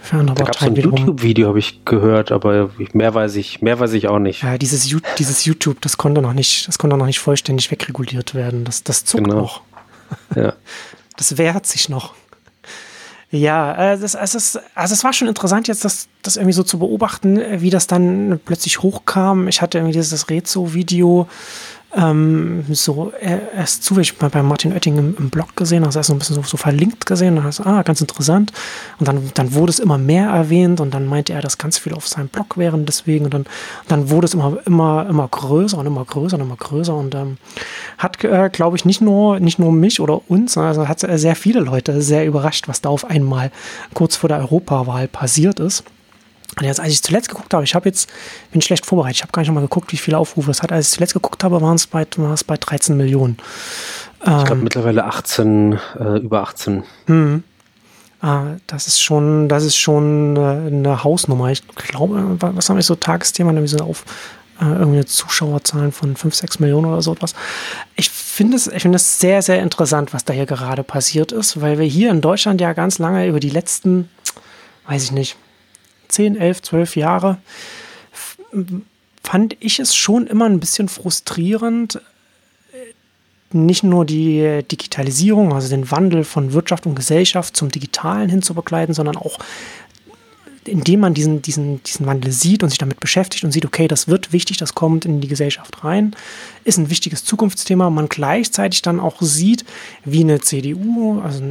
Für 0.00 0.16
andere 0.16 0.36
da 0.36 0.44
Parteien 0.44 0.74
ein 0.74 0.82
YouTube-Video, 0.82 1.48
habe 1.48 1.60
ich 1.60 1.84
gehört, 1.84 2.32
aber 2.32 2.70
mehr 2.92 3.14
weiß 3.14 3.36
ich, 3.36 3.62
mehr 3.62 3.78
weiß 3.78 3.92
ich 3.92 4.08
auch 4.08 4.18
nicht. 4.18 4.42
Ja, 4.42 4.58
dieses, 4.58 4.92
dieses 5.18 5.44
YouTube, 5.44 5.80
das 5.80 5.96
konnte 5.96 6.20
noch 6.20 6.32
nicht, 6.32 6.66
das 6.66 6.78
konnte 6.78 6.96
noch 6.96 7.06
nicht 7.06 7.20
vollständig 7.20 7.70
wegreguliert 7.70 8.34
werden. 8.34 8.64
Das, 8.64 8.82
das 8.82 9.04
zuckt 9.04 9.24
genau. 9.24 9.36
noch. 9.36 9.60
Ja. 10.34 10.54
Das 11.18 11.36
wehrt 11.36 11.66
sich 11.66 11.90
noch. 11.90 12.14
Ja, 13.32 13.94
äh, 13.94 13.98
das, 13.98 14.14
also, 14.14 14.36
es, 14.36 14.58
also 14.74 14.92
es 14.92 15.04
war 15.04 15.14
schon 15.14 15.26
interessant 15.26 15.66
jetzt, 15.66 15.86
das, 15.86 16.06
das 16.20 16.36
irgendwie 16.36 16.52
so 16.52 16.62
zu 16.62 16.78
beobachten, 16.78 17.40
äh, 17.40 17.62
wie 17.62 17.70
das 17.70 17.86
dann 17.86 18.38
plötzlich 18.44 18.82
hochkam. 18.82 19.48
Ich 19.48 19.62
hatte 19.62 19.78
irgendwie 19.78 19.94
dieses 19.94 20.28
Rezo-Video 20.28 21.26
ähm, 21.94 22.64
so 22.70 23.12
er, 23.20 23.52
erst 23.52 23.84
zufällig 23.84 24.16
bei, 24.16 24.28
bei 24.28 24.42
Martin 24.42 24.72
Oetting 24.72 24.98
im, 24.98 25.16
im 25.18 25.30
Blog 25.30 25.54
gesehen, 25.56 25.84
also 25.84 25.98
erst 25.98 26.08
so 26.08 26.14
ein 26.14 26.18
bisschen 26.18 26.36
so, 26.36 26.42
so 26.42 26.56
verlinkt 26.56 27.06
gesehen, 27.06 27.36
dann 27.36 27.44
hast 27.44 27.60
ah, 27.60 27.82
ganz 27.82 28.00
interessant. 28.00 28.52
Und 28.98 29.08
dann, 29.08 29.30
dann 29.34 29.54
wurde 29.54 29.70
es 29.70 29.78
immer 29.78 29.98
mehr 29.98 30.28
erwähnt 30.28 30.80
und 30.80 30.92
dann 30.94 31.06
meinte 31.06 31.32
er, 31.32 31.42
dass 31.42 31.58
ganz 31.58 31.78
viel 31.78 31.92
auf 31.92 32.08
seinem 32.08 32.28
Blog 32.28 32.56
wären 32.56 32.86
deswegen 32.86 33.26
und 33.26 33.34
dann, 33.34 33.46
dann 33.88 34.10
wurde 34.10 34.26
es 34.26 34.34
immer, 34.34 34.58
immer, 34.64 35.06
immer 35.08 35.28
größer 35.28 35.78
und 35.78 35.86
immer 35.86 36.04
größer 36.04 36.36
und 36.36 36.42
immer 36.42 36.56
größer 36.56 36.94
und 36.94 37.14
ähm, 37.14 37.36
hat, 37.98 38.22
äh, 38.24 38.48
glaube 38.50 38.76
ich, 38.76 38.84
nicht 38.84 39.00
nur, 39.00 39.38
nicht 39.40 39.58
nur 39.58 39.72
mich 39.72 40.00
oder 40.00 40.20
uns, 40.30 40.56
also 40.56 40.88
hat 40.88 41.00
sehr 41.00 41.36
viele 41.36 41.60
Leute 41.60 42.00
sehr 42.00 42.26
überrascht, 42.26 42.68
was 42.68 42.80
da 42.80 42.88
auf 42.88 43.04
einmal 43.04 43.50
kurz 43.94 44.16
vor 44.16 44.28
der 44.28 44.38
Europawahl 44.38 45.08
passiert 45.08 45.60
ist. 45.60 45.84
Und 46.58 46.64
jetzt, 46.64 46.80
als 46.80 46.92
ich 46.92 47.02
zuletzt 47.02 47.28
geguckt 47.28 47.54
habe, 47.54 47.64
ich 47.64 47.74
habe 47.74 47.88
jetzt, 47.88 48.10
bin 48.50 48.60
schlecht 48.60 48.84
vorbereitet, 48.84 49.16
ich 49.16 49.22
habe 49.22 49.32
gar 49.32 49.40
nicht 49.42 49.50
mal 49.52 49.60
geguckt, 49.60 49.92
wie 49.92 49.96
viele 49.96 50.18
Aufrufe 50.18 50.50
es 50.50 50.62
hat. 50.62 50.70
Als 50.70 50.88
ich 50.88 50.94
zuletzt 50.94 51.14
geguckt 51.14 51.42
habe, 51.44 51.60
waren 51.62 51.76
es 51.76 51.86
bei, 51.86 52.06
war 52.16 52.34
es 52.34 52.44
bei 52.44 52.56
13 52.56 52.96
Millionen. 52.96 53.38
Ich 54.20 54.26
glaube 54.26 54.52
ähm, 54.52 54.64
mittlerweile 54.64 55.04
18, 55.04 55.78
äh, 55.98 56.18
über 56.18 56.42
18. 56.42 56.84
Hm. 57.06 57.42
Ah, 58.20 58.54
das 58.68 58.86
ist 58.86 59.02
schon, 59.02 59.48
das 59.48 59.64
ist 59.64 59.76
schon 59.76 60.36
äh, 60.36 60.40
eine 60.40 61.02
Hausnummer. 61.02 61.50
Ich 61.50 61.66
glaube, 61.66 62.36
was 62.38 62.68
haben 62.68 62.76
wir 62.76 62.82
so 62.82 62.94
Tagesthema, 62.94 63.52
nämlich 63.52 63.72
so 63.72 63.78
auf 63.78 64.04
äh, 64.60 64.64
irgendwie 64.64 65.04
Zuschauerzahlen 65.04 65.90
von 65.90 66.14
5, 66.14 66.34
6 66.34 66.60
Millionen 66.60 66.86
oder 66.86 67.02
so 67.02 67.12
etwas. 67.12 67.34
Ich 67.96 68.10
finde 68.10 68.56
es, 68.56 68.68
ich 68.68 68.82
finde 68.82 68.96
es 68.96 69.18
sehr, 69.18 69.42
sehr 69.42 69.60
interessant, 69.60 70.14
was 70.14 70.24
da 70.24 70.32
hier 70.32 70.46
gerade 70.46 70.84
passiert 70.84 71.32
ist, 71.32 71.60
weil 71.60 71.78
wir 71.78 71.86
hier 71.86 72.10
in 72.10 72.20
Deutschland 72.20 72.60
ja 72.60 72.72
ganz 72.74 72.98
lange 72.98 73.26
über 73.26 73.40
die 73.40 73.50
letzten, 73.50 74.08
weiß 74.86 75.02
ich 75.02 75.12
nicht, 75.12 75.36
10, 76.12 76.36
11, 76.36 76.62
12 76.62 76.96
Jahre, 76.96 77.38
fand 79.22 79.56
ich 79.60 79.78
es 79.78 79.94
schon 79.94 80.26
immer 80.26 80.46
ein 80.46 80.60
bisschen 80.60 80.88
frustrierend, 80.88 82.00
nicht 83.52 83.82
nur 83.82 84.04
die 84.04 84.62
Digitalisierung, 84.70 85.52
also 85.52 85.68
den 85.68 85.90
Wandel 85.90 86.24
von 86.24 86.52
Wirtschaft 86.52 86.86
und 86.86 86.94
Gesellschaft 86.94 87.56
zum 87.56 87.70
Digitalen 87.70 88.30
hin 88.30 88.42
zu 88.42 88.54
begleiten, 88.54 88.94
sondern 88.94 89.16
auch 89.16 89.38
indem 90.64 91.00
man 91.00 91.14
diesen, 91.14 91.42
diesen, 91.42 91.82
diesen 91.82 92.06
Wandel 92.06 92.30
sieht 92.30 92.62
und 92.62 92.68
sich 92.68 92.78
damit 92.78 93.00
beschäftigt 93.00 93.44
und 93.44 93.50
sieht, 93.50 93.64
okay, 93.64 93.88
das 93.88 94.08
wird 94.08 94.32
wichtig, 94.32 94.58
das 94.58 94.74
kommt 94.74 95.04
in 95.04 95.20
die 95.20 95.28
Gesellschaft 95.28 95.82
rein, 95.82 96.14
ist 96.64 96.78
ein 96.78 96.90
wichtiges 96.90 97.24
Zukunftsthema. 97.24 97.90
Man 97.90 98.08
gleichzeitig 98.08 98.82
dann 98.82 99.00
auch 99.00 99.20
sieht, 99.20 99.64
wie 100.04 100.20
eine 100.20 100.40
CDU, 100.40 101.20
also 101.20 101.42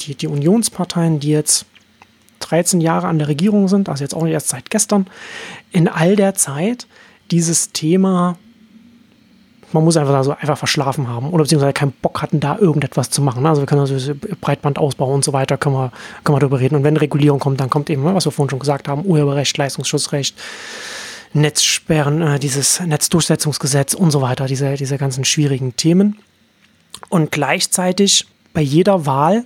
die, 0.00 0.14
die 0.14 0.26
Unionsparteien, 0.26 1.20
die 1.20 1.30
jetzt 1.30 1.64
13 2.40 2.80
Jahre 2.80 3.06
an 3.06 3.18
der 3.18 3.28
Regierung 3.28 3.68
sind, 3.68 3.88
also 3.88 4.02
jetzt 4.02 4.14
auch 4.14 4.22
nicht 4.22 4.32
erst 4.32 4.48
seit 4.48 4.70
gestern, 4.70 5.06
in 5.70 5.88
all 5.88 6.16
der 6.16 6.34
Zeit 6.34 6.86
dieses 7.30 7.72
Thema, 7.72 8.36
man 9.72 9.84
muss 9.84 9.96
einfach 9.96 10.24
so 10.24 10.32
einfach 10.32 10.58
verschlafen 10.58 11.08
haben 11.08 11.30
oder 11.30 11.44
beziehungsweise 11.44 11.72
keinen 11.72 11.92
Bock 11.92 12.22
hatten, 12.22 12.40
da 12.40 12.58
irgendetwas 12.58 13.10
zu 13.10 13.22
machen. 13.22 13.46
Also 13.46 13.62
wir 13.62 13.66
können 13.66 13.80
also 13.80 14.14
Breitbandausbau 14.40 15.12
und 15.12 15.24
so 15.24 15.32
weiter, 15.32 15.56
können 15.56 15.76
wir, 15.76 15.92
können 16.24 16.36
wir 16.36 16.40
darüber 16.40 16.60
reden. 16.60 16.74
Und 16.76 16.84
wenn 16.84 16.96
Regulierung 16.96 17.38
kommt, 17.38 17.60
dann 17.60 17.70
kommt 17.70 17.88
eben, 17.88 18.02
was 18.04 18.24
wir 18.24 18.32
vorhin 18.32 18.50
schon 18.50 18.58
gesagt 18.58 18.88
haben, 18.88 19.04
Urheberrecht, 19.04 19.56
Leistungsschutzrecht, 19.56 20.36
Netzsperren, 21.32 22.22
äh, 22.22 22.38
dieses 22.40 22.80
Netzdurchsetzungsgesetz 22.80 23.94
und 23.94 24.10
so 24.10 24.20
weiter, 24.20 24.46
diese, 24.46 24.74
diese 24.74 24.98
ganzen 24.98 25.24
schwierigen 25.24 25.76
Themen. 25.76 26.18
Und 27.08 27.30
gleichzeitig 27.30 28.26
bei 28.52 28.60
jeder 28.60 29.06
Wahl 29.06 29.44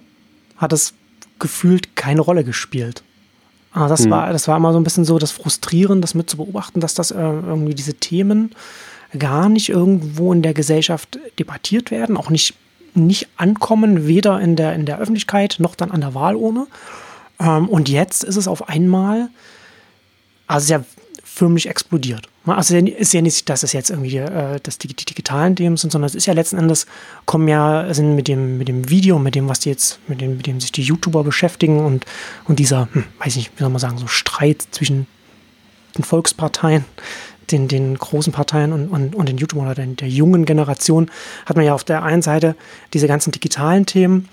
hat 0.56 0.72
es 0.72 0.94
gefühlt 1.38 1.96
keine 1.96 2.20
Rolle 2.20 2.44
gespielt. 2.44 3.02
Aber 3.72 3.88
das, 3.88 4.06
mhm. 4.06 4.10
war, 4.10 4.32
das 4.32 4.46
war 4.46 4.56
immer 4.56 4.72
so 4.72 4.78
ein 4.78 4.84
bisschen 4.84 5.04
so 5.04 5.18
das 5.18 5.32
Frustrieren, 5.32 6.00
das 6.00 6.14
mit 6.14 6.30
zu 6.30 6.36
beobachten, 6.36 6.80
dass 6.80 6.94
das 6.94 7.10
äh, 7.10 7.18
irgendwie 7.18 7.74
diese 7.74 7.94
Themen 7.94 8.52
gar 9.18 9.48
nicht 9.48 9.68
irgendwo 9.68 10.32
in 10.32 10.42
der 10.42 10.54
Gesellschaft 10.54 11.18
debattiert 11.38 11.90
werden, 11.90 12.16
auch 12.16 12.30
nicht, 12.30 12.54
nicht 12.94 13.28
ankommen, 13.36 14.06
weder 14.06 14.40
in 14.40 14.56
der, 14.56 14.74
in 14.74 14.86
der 14.86 14.98
Öffentlichkeit 14.98 15.56
noch 15.58 15.74
dann 15.74 15.90
an 15.90 16.00
der 16.00 16.14
Wahlurne. 16.14 16.66
Ähm, 17.40 17.68
und 17.68 17.88
jetzt 17.88 18.22
ist 18.22 18.36
es 18.36 18.48
auf 18.48 18.68
einmal, 18.68 19.28
also 20.46 20.74
ja 20.74 20.84
förmlich 21.34 21.68
explodiert. 21.68 22.28
Also 22.46 22.76
es 22.76 22.82
ist 22.92 23.12
ja 23.12 23.20
nicht, 23.20 23.48
dass 23.48 23.64
es 23.64 23.72
jetzt 23.72 23.90
irgendwie 23.90 24.18
äh, 24.18 24.60
dass 24.62 24.78
die, 24.78 24.86
die, 24.86 25.04
digitalen 25.04 25.56
Themen 25.56 25.76
sind, 25.76 25.90
sondern 25.90 26.06
es 26.06 26.14
ist 26.14 26.26
ja 26.26 26.32
letzten 26.32 26.58
Endes, 26.58 26.86
kommen 27.24 27.48
ja, 27.48 27.92
sind 27.92 28.14
mit 28.14 28.28
dem, 28.28 28.56
mit 28.56 28.68
dem 28.68 28.88
Video, 28.88 29.18
mit 29.18 29.34
dem, 29.34 29.48
was 29.48 29.58
die 29.58 29.70
jetzt, 29.70 29.98
mit 30.06 30.20
dem, 30.20 30.36
mit 30.36 30.46
dem 30.46 30.60
sich 30.60 30.70
die 30.70 30.82
YouTuber 30.82 31.24
beschäftigen 31.24 31.84
und, 31.84 32.06
und 32.44 32.60
dieser, 32.60 32.88
hm, 32.92 33.04
weiß 33.18 33.34
nicht, 33.34 33.50
wie 33.56 33.62
soll 33.62 33.70
man 33.70 33.80
sagen, 33.80 33.98
so 33.98 34.06
Streit 34.06 34.62
zwischen 34.70 35.08
den 35.98 36.04
Volksparteien, 36.04 36.84
den, 37.50 37.66
den 37.66 37.98
großen 37.98 38.32
Parteien 38.32 38.72
und, 38.72 38.88
und, 38.88 39.16
und 39.16 39.28
den 39.28 39.36
YouTubern 39.36 39.66
oder 39.66 39.74
der, 39.74 39.86
der 39.86 40.08
jungen 40.08 40.44
Generation, 40.44 41.10
hat 41.46 41.56
man 41.56 41.64
ja 41.64 41.74
auf 41.74 41.82
der 41.82 42.04
einen 42.04 42.22
Seite 42.22 42.54
diese 42.92 43.08
ganzen 43.08 43.32
digitalen 43.32 43.86
Themen 43.86 44.28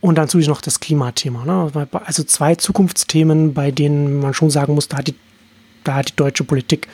und 0.00 0.16
dann 0.16 0.24
natürlich 0.24 0.48
noch 0.48 0.62
das 0.62 0.80
Klimathema. 0.80 1.44
Ne? 1.44 1.88
Also 2.04 2.24
zwei 2.24 2.54
Zukunftsthemen, 2.54 3.52
bei 3.52 3.70
denen 3.70 4.20
man 4.20 4.32
schon 4.32 4.48
sagen 4.48 4.74
muss, 4.74 4.88
da 4.88 4.98
hat 4.98 5.08
die, 5.08 5.14
da 5.86 5.94
hat 5.94 6.10
die 6.10 6.16
deutsche 6.16 6.44
Politik 6.44 6.88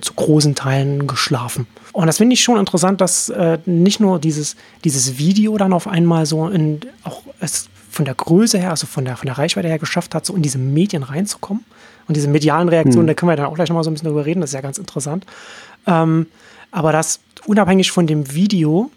zu 0.00 0.14
großen 0.14 0.54
Teilen 0.54 1.06
geschlafen. 1.06 1.66
Und 1.92 2.06
das 2.06 2.18
finde 2.18 2.34
ich 2.34 2.42
schon 2.42 2.58
interessant, 2.58 3.00
dass 3.00 3.28
äh, 3.28 3.58
nicht 3.66 4.00
nur 4.00 4.18
dieses, 4.18 4.56
dieses 4.84 5.18
Video 5.18 5.56
dann 5.56 5.72
auf 5.72 5.86
einmal 5.86 6.26
so 6.26 6.48
in, 6.48 6.80
auch 7.04 7.22
es 7.40 7.68
von 7.90 8.04
der 8.04 8.14
Größe 8.14 8.58
her, 8.58 8.70
also 8.70 8.86
von 8.86 9.04
der, 9.04 9.16
von 9.16 9.26
der 9.26 9.38
Reichweite 9.38 9.68
her 9.68 9.78
geschafft 9.78 10.14
hat, 10.14 10.26
so 10.26 10.34
in 10.34 10.42
diese 10.42 10.58
Medien 10.58 11.02
reinzukommen. 11.02 11.64
Und 12.08 12.16
diese 12.16 12.26
medialen 12.26 12.68
Reaktionen, 12.68 13.02
hm. 13.02 13.06
da 13.06 13.14
können 13.14 13.30
wir 13.30 13.36
dann 13.36 13.46
auch 13.46 13.54
gleich 13.54 13.68
nochmal 13.68 13.84
so 13.84 13.90
ein 13.90 13.94
bisschen 13.94 14.08
drüber 14.08 14.26
reden, 14.26 14.40
das 14.40 14.50
ist 14.50 14.54
ja 14.54 14.60
ganz 14.60 14.78
interessant. 14.78 15.24
Ähm, 15.86 16.26
aber 16.70 16.90
das 16.90 17.20
unabhängig 17.46 17.92
von 17.92 18.06
dem 18.06 18.32
Video, 18.32 18.90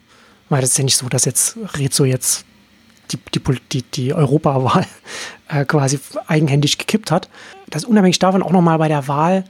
weil 0.50 0.62
das 0.62 0.72
ist 0.72 0.78
ja 0.78 0.86
nicht 0.86 0.98
so, 0.98 1.08
dass 1.10 1.26
jetzt 1.26 1.58
Rezo 1.78 2.06
jetzt 2.06 2.46
die, 3.12 3.20
die, 3.72 3.82
die, 3.84 4.14
Europawahl 4.14 4.86
äh, 5.50 5.66
quasi 5.66 6.00
eigenhändig 6.28 6.78
gekippt 6.78 7.12
hat, 7.12 7.30
dass 7.70 7.86
unabhängig 7.86 8.20
davon 8.20 8.44
auch 8.44 8.52
nochmal 8.52 8.78
bei 8.78 8.88
der 8.88 9.08
Wahl 9.08 9.46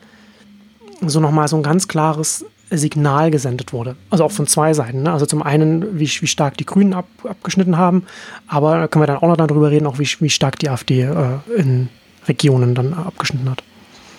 so 1.02 1.20
nochmal 1.20 1.48
so 1.48 1.58
ein 1.58 1.64
ganz 1.64 1.88
klares 1.88 2.46
Signal 2.72 3.32
gesendet 3.32 3.74
wurde. 3.74 3.96
Also 4.10 4.24
auch 4.24 4.32
von 4.32 4.48
zwei 4.48 4.74
Seiten. 4.74 5.04
Ne? 5.04 5.12
Also 5.12 5.26
zum 5.26 5.44
einen, 5.44 6.00
wie, 6.00 6.10
wie 6.10 6.28
stark 6.28 6.58
die 6.58 6.66
Grünen 6.66 6.94
ab, 6.94 7.08
abgeschnitten 7.24 7.78
haben, 7.78 8.06
aber 8.48 8.80
da 8.80 8.88
können 8.88 9.04
wir 9.04 9.08
dann 9.08 9.18
auch 9.18 9.28
noch 9.28 9.38
darüber 9.38 9.70
reden, 9.72 9.86
auch 9.86 10.00
wie, 10.00 10.08
wie 10.20 10.30
stark 10.30 10.58
die 10.60 10.70
AfD 10.70 11.02
äh, 11.02 11.40
in 11.56 11.90
Regionen 12.28 12.74
dann 12.74 12.94
abgeschnitten 12.94 13.50
hat. 13.50 13.64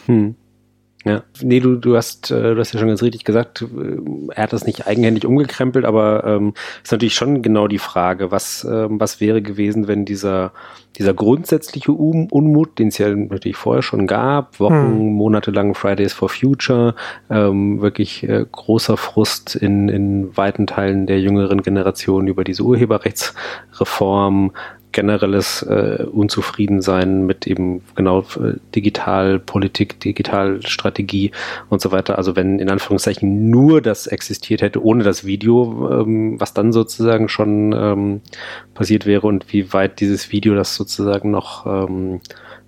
Hm. 0.07 0.37
Ja, 1.07 1.23
nee, 1.41 1.61
du, 1.61 1.77
du 1.77 1.97
hast, 1.97 2.33
äh, 2.33 2.55
du 2.55 2.59
hast 2.59 2.73
ja 2.73 2.81
schon 2.81 2.89
ganz 2.89 3.01
richtig 3.01 3.23
gesagt, 3.23 3.63
äh, 3.63 4.33
er 4.35 4.43
hat 4.43 4.53
das 4.53 4.67
nicht 4.67 4.89
eigenhändig 4.89 5.25
umgekrempelt, 5.25 5.85
aber 5.85 6.25
ähm, 6.25 6.53
ist 6.83 6.91
natürlich 6.91 7.15
schon 7.15 7.43
genau 7.43 7.69
die 7.69 7.79
Frage, 7.79 8.33
was, 8.33 8.67
ähm, 8.69 8.99
was 8.99 9.21
wäre 9.21 9.41
gewesen, 9.41 9.87
wenn 9.87 10.05
dieser, 10.05 10.53
dieser 10.99 11.15
grundsätzliche 11.15 11.93
Unmut, 11.93 12.81
den 12.81 12.89
es 12.89 12.99
ja 12.99 13.15
natürlich 13.15 13.57
vorher 13.57 13.83
schon 13.83 14.09
gab, 14.09 14.59
Wochen, 14.59 14.99
hm. 14.99 15.13
Monate 15.13 15.53
lang 15.53 15.77
Fridays 15.77 16.13
for 16.13 16.29
Future, 16.29 16.97
ähm, 17.31 17.81
wirklich 17.81 18.25
äh, 18.29 18.45
großer 18.51 18.97
Frust 18.97 19.55
in, 19.55 19.89
in 19.89 20.37
weiten 20.37 20.67
Teilen 20.67 21.07
der 21.07 21.21
jüngeren 21.21 21.63
Generation 21.63 22.27
über 22.27 22.43
diese 22.43 22.65
Urheberrechtsreform, 22.65 24.51
generelles 24.97 25.61
äh, 25.61 26.07
Unzufriedensein 26.11 27.27
mit 27.27 27.47
eben 27.47 27.83
genau 27.97 28.21
äh, 28.21 28.55
Digitalpolitik, 28.75 30.01
Digitalstrategie 30.01 31.33
und 31.69 31.83
so 31.83 31.93
weiter. 31.93 32.17
Also 32.17 32.35
wenn 32.35 32.59
in 32.59 32.71
Anführungszeichen 32.71 33.51
nur 33.51 33.83
das 33.83 34.07
existiert 34.07 34.63
hätte, 34.63 34.83
ohne 34.83 35.05
das 35.05 35.27
Video, 35.27 36.01
ähm, 36.01 36.41
was 36.41 36.55
dann 36.55 36.73
sozusagen 36.73 37.29
schon 37.29 37.75
ähm, 37.77 38.21
passiert 38.73 39.05
wäre 39.05 39.27
und 39.27 39.53
wie 39.53 39.71
weit 39.75 40.01
dieses 40.01 40.33
Video 40.33 40.55
das 40.55 40.75
sozusagen 40.75 41.31
noch 41.31 41.67
ähm, 41.67 42.21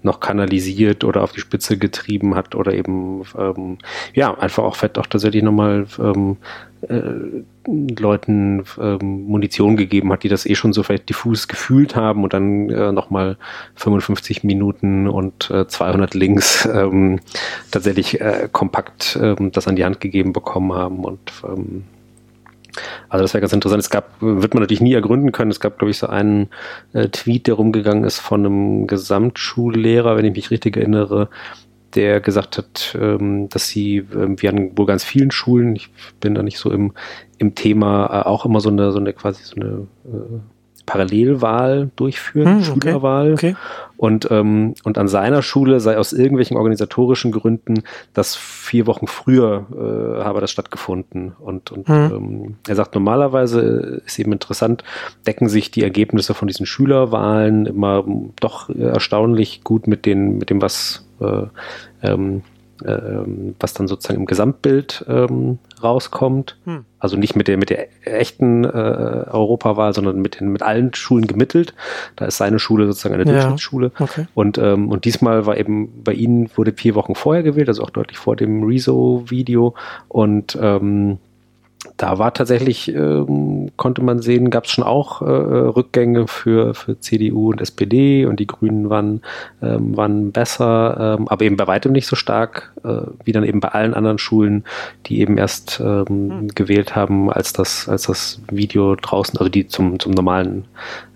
noch 0.02 0.20
kanalisiert 0.20 1.04
oder 1.04 1.22
auf 1.22 1.32
die 1.32 1.40
Spitze 1.40 1.78
getrieben 1.78 2.34
hat 2.34 2.54
oder 2.54 2.72
eben 2.74 3.22
ähm, 3.36 3.78
ja 4.14 4.36
einfach 4.38 4.64
auch 4.64 4.76
fett 4.76 4.98
auch 4.98 5.06
tatsächlich 5.06 5.42
nochmal 5.42 5.86
ähm, 5.98 6.36
äh, 6.82 7.42
Leuten 7.98 8.64
ähm, 8.80 9.26
Munition 9.26 9.76
gegeben 9.76 10.12
hat, 10.12 10.22
die 10.22 10.28
das 10.28 10.46
eh 10.46 10.54
schon 10.54 10.72
so 10.72 10.82
vielleicht 10.82 11.08
diffus 11.08 11.48
gefühlt 11.48 11.96
haben 11.96 12.24
und 12.24 12.32
dann 12.32 12.70
äh, 12.70 12.92
nochmal 12.92 13.36
55 13.76 14.44
Minuten 14.44 15.08
und 15.08 15.50
äh, 15.50 15.66
200 15.66 16.14
Links 16.14 16.66
ähm, 16.72 17.20
tatsächlich 17.70 18.20
äh, 18.20 18.48
kompakt 18.50 19.18
ähm, 19.20 19.52
das 19.52 19.68
an 19.68 19.76
die 19.76 19.84
Hand 19.84 20.00
gegeben 20.00 20.32
bekommen 20.32 20.72
haben 20.72 21.04
und 21.04 21.32
ähm, 21.44 21.84
also 23.08 23.24
das 23.24 23.34
wäre 23.34 23.40
ganz 23.40 23.52
interessant. 23.52 23.82
Es 23.82 23.90
gab, 23.90 24.10
wird 24.20 24.54
man 24.54 24.62
natürlich 24.62 24.80
nie 24.80 24.92
ergründen 24.92 25.32
können. 25.32 25.50
Es 25.50 25.58
gab, 25.58 25.78
glaube 25.78 25.90
ich, 25.90 25.98
so 25.98 26.06
einen 26.06 26.48
äh, 26.92 27.08
Tweet, 27.08 27.46
der 27.46 27.54
rumgegangen 27.54 28.04
ist 28.04 28.20
von 28.20 28.44
einem 28.44 28.86
Gesamtschullehrer, 28.86 30.16
wenn 30.16 30.24
ich 30.24 30.36
mich 30.36 30.50
richtig 30.50 30.76
erinnere, 30.76 31.28
der 31.94 32.20
gesagt 32.20 32.58
hat, 32.58 32.96
ähm, 33.00 33.48
dass 33.48 33.68
sie, 33.68 33.98
ähm, 34.14 34.40
wir 34.40 34.50
an 34.50 34.76
wohl 34.76 34.86
ganz 34.86 35.04
vielen 35.04 35.30
Schulen, 35.30 35.76
ich 35.76 35.90
bin 36.20 36.34
da 36.34 36.42
nicht 36.42 36.58
so 36.58 36.70
im, 36.70 36.92
im 37.38 37.54
Thema, 37.54 38.06
äh, 38.06 38.26
auch 38.26 38.44
immer 38.44 38.60
so 38.60 38.68
eine, 38.68 38.92
so 38.92 38.98
eine 38.98 39.12
quasi 39.12 39.42
so 39.44 39.56
eine 39.56 39.86
äh, 40.04 40.40
Parallelwahl 40.88 41.90
durchführen, 41.96 42.46
hm, 42.46 42.56
okay, 42.56 42.64
Schülerwahl. 42.64 43.34
Okay. 43.34 43.56
Und, 43.98 44.30
ähm, 44.30 44.74
und 44.84 44.96
an 44.96 45.06
seiner 45.06 45.42
Schule 45.42 45.80
sei 45.80 45.98
aus 45.98 46.14
irgendwelchen 46.14 46.56
organisatorischen 46.56 47.30
Gründen 47.30 47.82
das 48.14 48.36
vier 48.36 48.86
Wochen 48.86 49.06
früher 49.06 49.66
äh, 49.70 50.24
habe 50.24 50.40
das 50.40 50.50
stattgefunden. 50.50 51.32
Und, 51.38 51.72
und 51.72 51.88
hm. 51.88 51.94
ähm, 51.94 52.54
er 52.66 52.74
sagt, 52.74 52.94
normalerweise 52.94 54.00
ist 54.06 54.18
eben 54.18 54.32
interessant, 54.32 54.82
decken 55.26 55.50
sich 55.50 55.70
die 55.70 55.82
Ergebnisse 55.82 56.32
von 56.32 56.48
diesen 56.48 56.64
Schülerwahlen 56.64 57.66
immer 57.66 58.04
doch 58.40 58.70
erstaunlich 58.70 59.62
gut 59.64 59.88
mit, 59.88 60.06
den, 60.06 60.38
mit 60.38 60.48
dem, 60.48 60.62
was 60.62 61.07
ähm, 61.20 62.42
ähm, 62.86 63.54
was 63.58 63.74
dann 63.74 63.88
sozusagen 63.88 64.20
im 64.20 64.26
Gesamtbild 64.26 65.04
ähm, 65.08 65.58
rauskommt. 65.82 66.58
Hm. 66.64 66.84
Also 66.98 67.16
nicht 67.16 67.34
mit 67.34 67.48
der, 67.48 67.56
mit 67.56 67.70
der 67.70 67.88
echten 68.06 68.64
äh, 68.64 68.68
Europawahl, 68.68 69.92
sondern 69.94 70.20
mit, 70.20 70.40
den, 70.40 70.52
mit 70.52 70.62
allen 70.62 70.94
Schulen 70.94 71.26
gemittelt. 71.26 71.74
Da 72.16 72.26
ist 72.26 72.36
seine 72.36 72.58
Schule 72.58 72.86
sozusagen 72.86 73.14
eine 73.14 73.24
ja. 73.24 73.32
Durchschnittsschule. 73.32 73.92
Okay. 73.98 74.26
Und, 74.34 74.58
ähm, 74.58 74.90
und 74.90 75.04
diesmal 75.04 75.46
war 75.46 75.56
eben 75.56 76.02
bei 76.04 76.12
ihnen 76.12 76.50
wurde 76.54 76.72
vier 76.72 76.94
Wochen 76.94 77.14
vorher 77.14 77.42
gewählt, 77.42 77.68
also 77.68 77.82
auch 77.82 77.90
deutlich 77.90 78.18
vor 78.18 78.36
dem 78.36 78.62
Rezo-Video. 78.62 79.74
Und 80.08 80.56
ähm, 80.60 81.18
da 81.98 82.18
war 82.18 82.32
tatsächlich, 82.32 82.94
ähm, 82.94 83.70
konnte 83.76 84.02
man 84.02 84.22
sehen, 84.22 84.50
gab 84.50 84.64
es 84.64 84.70
schon 84.70 84.84
auch 84.84 85.20
äh, 85.20 85.24
Rückgänge 85.24 86.28
für, 86.28 86.72
für 86.72 86.98
CDU 87.00 87.50
und 87.50 87.60
SPD 87.60 88.24
und 88.24 88.38
die 88.38 88.46
Grünen 88.46 88.88
waren, 88.88 89.20
ähm, 89.60 89.96
waren 89.96 90.30
besser, 90.30 91.16
ähm, 91.18 91.28
aber 91.28 91.44
eben 91.44 91.56
bei 91.56 91.66
weitem 91.66 91.92
nicht 91.92 92.06
so 92.06 92.14
stark 92.14 92.72
äh, 92.84 93.00
wie 93.24 93.32
dann 93.32 93.42
eben 93.42 93.58
bei 93.58 93.68
allen 93.68 93.94
anderen 93.94 94.18
Schulen, 94.18 94.64
die 95.06 95.20
eben 95.20 95.38
erst 95.38 95.80
ähm, 95.84 96.04
mhm. 96.08 96.48
gewählt 96.54 96.94
haben, 96.94 97.32
als 97.32 97.52
das, 97.52 97.88
als 97.88 98.04
das 98.04 98.40
Video 98.48 98.94
draußen, 98.94 99.36
also 99.36 99.50
die 99.50 99.66
zum, 99.66 99.98
zum 99.98 100.12
normalen 100.12 100.66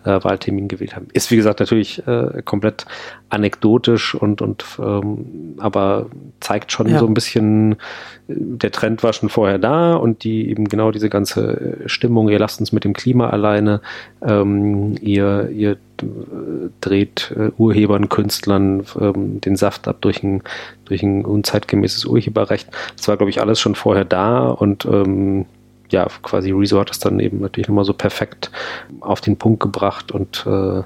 äh, 0.05 0.23
Wahltermin 0.23 0.69
gewählt 0.69 0.95
haben. 0.97 1.09
Ist 1.13 1.31
wie 1.31 1.37
gesagt 1.37 1.61
natürlich 1.61 2.07
äh, 2.07 2.43
komplett 2.45 2.87
anekdotisch 3.29 4.15
und, 4.15 4.43
und 4.43 4.65
ähm, 4.79 5.57
aber 5.59 6.07
zeigt 6.41 6.73
schon 6.73 6.89
ja. 6.89 6.99
so 6.99 7.07
ein 7.07 7.15
bisschen, 7.15 7.77
der 8.29 8.71
Trend 8.71 9.03
war 9.03 9.13
schon 9.13 9.29
vorher 9.29 9.59
da 9.59 9.95
und 9.95 10.25
die 10.25 10.49
eben 10.51 10.69
genau 10.69 10.91
diese 10.91 11.09
ganze 11.09 11.79
Stimmung, 11.87 12.29
ihr 12.29 12.39
lasst 12.39 12.61
uns 12.61 12.73
mit 12.73 12.85
dem 12.85 12.93
Klima 12.93 13.31
alleine, 13.31 13.81
ähm, 14.23 14.97
ihr, 15.01 15.49
ihr 15.51 15.77
dreht 16.81 17.33
äh, 17.37 17.51
Urhebern, 17.57 18.09
Künstlern 18.09 18.85
ähm, 19.01 19.41
den 19.41 19.57
Saft 19.57 19.89
ab 19.89 19.99
durch 20.01 20.23
ein, 20.23 20.43
durch 20.85 21.03
ein 21.03 21.25
unzeitgemäßes 21.25 22.05
Urheberrecht. 22.05 22.69
Das 22.97 23.09
war, 23.09 23.17
glaube 23.17 23.31
ich, 23.31 23.41
alles 23.41 23.61
schon 23.61 23.75
vorher 23.75 24.05
da 24.05 24.49
und 24.49 24.85
ähm, 24.85 25.47
ja, 25.93 26.07
quasi 26.23 26.51
Resort 26.51 26.91
ist 26.91 27.05
dann 27.05 27.21
eben 27.21 27.41
natürlich 27.41 27.69
nochmal 27.69 27.85
so 27.85 27.93
perfekt 27.93 28.51
auf 29.01 29.21
den 29.21 29.37
Punkt 29.37 29.61
gebracht 29.61 30.11
und 30.11 30.45
äh, 30.47 30.83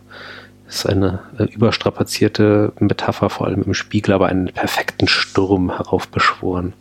ist 0.69 0.87
eine 0.87 1.21
äh, 1.39 1.45
überstrapazierte 1.45 2.73
Metapher, 2.81 3.31
vor 3.31 3.47
allem 3.47 3.63
im 3.63 3.75
Spiegel, 3.75 4.13
aber 4.13 4.27
einen 4.27 4.49
perfekten 4.49 5.09
Sturm 5.09 5.75
heraufbeschworen. 5.75 6.75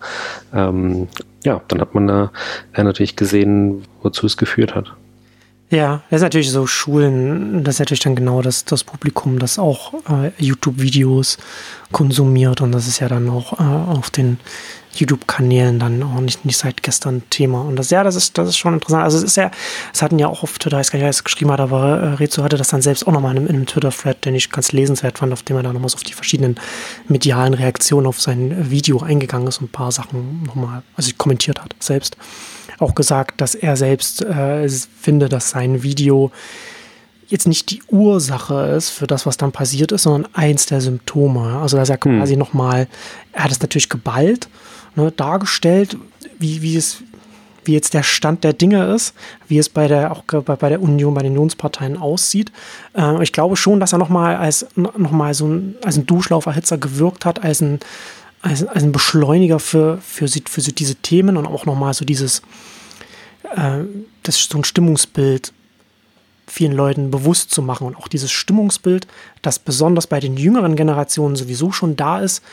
Ähm, 0.54 1.08
ja, 1.44 1.62
dann 1.68 1.82
hat 1.82 1.94
man 1.94 2.08
da 2.08 2.32
äh, 2.74 2.84
natürlich 2.84 3.16
gesehen, 3.16 3.84
wozu 4.02 4.26
es 4.26 4.38
geführt 4.38 4.76
hat. 4.76 4.94
Ja, 5.72 6.04
das 6.10 6.20
ist 6.20 6.24
natürlich 6.24 6.52
so 6.52 6.68
Schulen, 6.68 7.64
das 7.64 7.76
ist 7.76 7.80
natürlich 7.80 8.02
dann 8.02 8.16
genau 8.16 8.42
das, 8.42 8.66
das 8.66 8.84
Publikum, 8.84 9.40
das 9.40 9.58
auch 9.58 9.94
äh, 10.10 10.32
YouTube-Videos 10.38 11.38
konsumiert 11.92 12.62
und 12.62 12.72
das 12.72 12.88
ist 12.88 13.00
ja 13.00 13.08
dann 13.08 13.30
auch 13.30 13.60
äh, 13.60 13.64
auf 13.64 14.12
den 14.12 14.38
YouTube-Kanälen 15.00 15.80
dann 15.80 16.04
auch 16.04 16.20
nicht, 16.22 16.46
nicht 16.46 16.58
seit 16.58 16.84
gestern 16.84 17.24
Thema. 17.30 17.62
Und 17.62 17.78
das, 17.78 17.90
ja, 17.90 18.04
das 18.04 18.16
ist, 18.16 18.38
das 18.38 18.50
ist 18.50 18.58
schon 18.58 18.74
interessant. 18.74 19.04
Also 19.04 19.18
es 19.18 19.24
ist 19.24 19.38
ja, 19.38 19.52
es 19.94 20.02
hatten 20.02 20.20
ja 20.20 20.28
auch 20.28 20.44
auf 20.44 20.58
Twitter, 20.58 20.78
ich 20.78 20.88
weiß 20.88 20.92
gar 20.92 20.98
nicht, 20.98 21.04
wer 21.04 21.10
es 21.10 21.24
geschrieben 21.24 21.52
hat, 21.52 21.60
aber 21.60 22.00
äh, 22.00 22.08
Rezo 22.16 22.44
hatte 22.44 22.58
das 22.58 22.70
dann 22.70 22.82
selbst 22.82 23.08
auch 23.08 23.12
nochmal 23.12 23.36
in, 23.38 23.48
in 23.48 23.56
einem 23.56 23.66
Twitter-Thread, 23.66 24.26
den 24.26 24.36
ich 24.36 24.50
ganz 24.50 24.72
lesenswert 24.72 25.18
fand, 25.18 25.34
auf 25.34 25.44
dem 25.44 25.58
er 25.58 25.64
dann 25.64 25.74
nochmal 25.74 25.90
so 25.90 25.96
auf 25.96 26.04
die 26.04 26.14
verschiedenen 26.14 26.56
medialen 27.08 27.54
Reaktionen 27.54 28.08
auf 28.08 28.22
sein 28.22 28.70
Video 28.72 29.02
eingegangen 29.02 29.48
ist 29.48 29.60
und 29.60 29.66
ein 29.66 29.72
paar 29.72 29.92
Sachen 29.92 30.44
nochmal, 30.44 30.84
also 30.96 31.12
kommentiert 31.18 31.62
hat 31.62 31.76
selbst. 31.80 32.18
Auch 32.80 32.96
gesagt, 32.96 33.40
dass 33.40 33.56
er 33.56 33.78
selbst 33.78 34.22
äh, 34.22 34.68
finde, 34.70 35.30
dass 35.30 35.52
sein 35.52 35.84
Video 35.84 36.32
jetzt 37.28 37.48
nicht 37.48 37.72
die 37.72 37.82
Ursache 37.90 38.74
ist 38.76 38.90
für 38.90 39.08
das, 39.08 39.26
was 39.26 39.38
dann 39.38 39.52
passiert 39.52 39.92
ist, 39.92 40.04
sondern 40.04 40.32
eins 40.34 40.66
der 40.66 40.82
Symptome. 40.82 41.60
Also 41.60 41.78
dass 41.78 41.90
er 41.90 42.00
hm. 42.02 42.20
quasi 42.20 42.36
nochmal, 42.36 42.88
er 43.32 43.46
hat 43.46 43.52
es 43.52 43.62
natürlich 43.62 43.90
geballt, 43.90 44.48
ne, 44.96 45.12
dargestellt, 45.12 45.98
wie, 46.40 46.62
wie 46.62 46.76
es 46.76 46.98
wie 47.68 47.74
jetzt 47.74 47.96
der 47.96 48.04
Stand 48.04 48.44
der 48.44 48.54
Dinge 48.54 48.94
ist, 48.94 49.16
wie 49.48 49.58
es 49.58 49.70
bei 49.70 49.88
der 49.88 50.12
auch 50.12 50.24
bei, 50.24 50.56
bei 50.56 50.70
der 50.70 50.82
Union, 50.82 51.14
bei 51.14 51.24
den 51.24 51.32
Unionsparteien 51.32 51.98
aussieht. 51.98 52.52
Äh, 52.96 53.24
ich 53.24 53.32
glaube 53.32 53.56
schon, 53.56 53.80
dass 53.80 53.92
er 53.92 53.98
nochmal 53.98 54.36
als 54.36 54.68
noch 54.76 55.12
mal 55.12 55.34
so 55.34 55.48
ein, 55.48 55.76
als 55.84 55.98
ein 55.98 56.06
Duschlauferhitzer 56.06 56.78
gewirkt 56.78 57.26
hat, 57.26 57.44
als 57.44 57.62
ein, 57.62 57.80
als, 58.42 58.66
als 58.66 58.84
ein 58.84 58.92
Beschleuniger 58.92 59.60
für, 59.60 59.98
für, 59.98 60.28
für, 60.28 60.62
für 60.62 60.72
diese 60.72 60.96
Themen 60.96 61.38
und 61.38 61.48
auch 61.48 61.66
nochmal 61.66 61.94
so 61.94 62.06
dieses 62.06 62.42
äh, 63.56 63.80
das 64.24 64.44
so 64.44 64.58
ein 64.58 64.64
Stimmungsbild 64.64 65.54
vielen 66.48 66.74
Leuten 66.74 67.12
bewusst 67.12 67.52
zu 67.52 67.62
machen. 67.62 67.88
Und 67.88 67.96
auch 67.96 68.08
dieses 68.08 68.32
Stimmungsbild, 68.32 69.08
das 69.42 69.60
besonders 69.60 70.08
bei 70.08 70.20
den 70.20 70.38
jüngeren 70.38 70.76
Generationen 70.76 71.36
sowieso 71.36 71.72
schon 71.72 71.96
da 71.96 72.20
ist, 72.20 72.44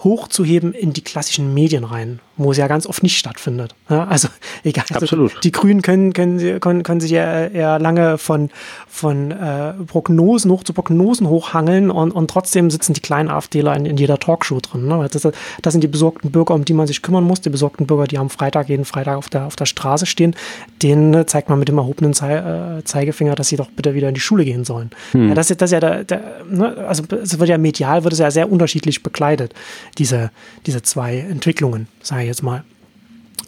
hochzuheben 0.00 0.74
in 0.74 0.92
die 0.92 1.02
klassischen 1.02 1.54
Medien 1.54 1.84
rein, 1.84 2.20
wo 2.44 2.52
es 2.52 2.58
ja 2.58 2.66
ganz 2.66 2.86
oft 2.86 3.02
nicht 3.02 3.18
stattfindet. 3.18 3.74
Ja, 3.88 4.04
also 4.04 4.28
egal. 4.64 4.84
Also 4.90 5.04
Absolut. 5.04 5.44
die 5.44 5.52
Grünen 5.52 5.82
können, 5.82 6.12
können, 6.12 6.60
können, 6.60 6.82
können 6.82 7.00
sich 7.00 7.10
ja 7.10 7.46
eher 7.46 7.78
lange 7.78 8.18
von, 8.18 8.50
von 8.88 9.30
äh, 9.30 9.72
Prognosen 9.86 10.50
hoch 10.50 10.64
zu 10.64 10.72
Prognosen 10.72 11.28
hochhangeln 11.28 11.90
und, 11.90 12.12
und 12.12 12.30
trotzdem 12.30 12.70
sitzen 12.70 12.94
die 12.94 13.00
kleinen 13.00 13.28
AfDler 13.28 13.74
in, 13.76 13.86
in 13.86 13.96
jeder 13.96 14.18
Talkshow 14.18 14.60
drin. 14.60 14.86
Ne? 14.86 15.08
Das, 15.10 15.22
das 15.22 15.72
sind 15.72 15.82
die 15.82 15.88
besorgten 15.88 16.30
Bürger, 16.30 16.54
um 16.54 16.64
die 16.64 16.74
man 16.74 16.86
sich 16.86 17.02
kümmern 17.02 17.24
muss, 17.24 17.40
die 17.40 17.50
besorgten 17.50 17.86
Bürger, 17.86 18.06
die 18.06 18.18
am 18.18 18.30
Freitag, 18.30 18.68
jeden 18.68 18.84
Freitag 18.84 19.16
auf 19.16 19.28
der, 19.28 19.46
auf 19.46 19.56
der 19.56 19.66
Straße 19.66 20.06
stehen. 20.06 20.34
Denen 20.82 21.26
zeigt 21.26 21.48
man 21.48 21.58
mit 21.58 21.68
dem 21.68 21.78
erhobenen 21.78 22.14
Zei 22.14 22.36
äh, 22.78 22.84
Zeigefinger, 22.84 23.34
dass 23.34 23.48
sie 23.48 23.56
doch 23.56 23.70
bitte 23.70 23.94
wieder 23.94 24.08
in 24.08 24.14
die 24.14 24.20
Schule 24.20 24.44
gehen 24.44 24.64
sollen. 24.64 24.90
Hm. 25.12 25.28
Ja, 25.28 25.34
das, 25.34 25.48
das 25.48 25.62
ist 25.62 25.72
ja 25.72 25.80
der, 25.80 26.04
der 26.04 26.22
ne? 26.48 26.76
also 26.88 27.02
es 27.22 27.38
wird 27.38 27.48
ja 27.48 27.58
medial, 27.58 28.04
wird 28.04 28.12
es 28.12 28.18
ja 28.18 28.30
sehr 28.30 28.50
unterschiedlich 28.50 29.02
bekleidet 29.02 29.54
diese, 29.98 30.30
diese 30.66 30.82
zwei 30.82 31.18
Entwicklungen, 31.18 31.88
sage 32.02 32.22
ich 32.22 32.28
jetzt 32.32 32.42
mal. 32.42 32.64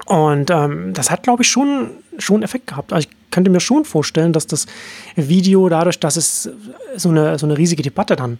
Und 0.07 0.51
ähm, 0.51 0.93
das 0.93 1.11
hat, 1.11 1.23
glaube 1.23 1.43
ich, 1.43 1.49
schon, 1.49 1.91
schon 2.19 2.43
Effekt 2.43 2.67
gehabt. 2.67 2.93
Also 2.93 3.09
ich 3.09 3.31
könnte 3.31 3.51
mir 3.51 3.61
schon 3.61 3.85
vorstellen, 3.85 4.33
dass 4.33 4.47
das 4.47 4.67
Video 5.17 5.69
dadurch, 5.69 5.99
dass 5.99 6.17
es 6.17 6.51
so 6.97 7.09
eine, 7.09 7.39
so 7.39 7.47
eine 7.47 7.57
riesige 7.57 7.83
Debatte 7.83 8.17
dann 8.17 8.39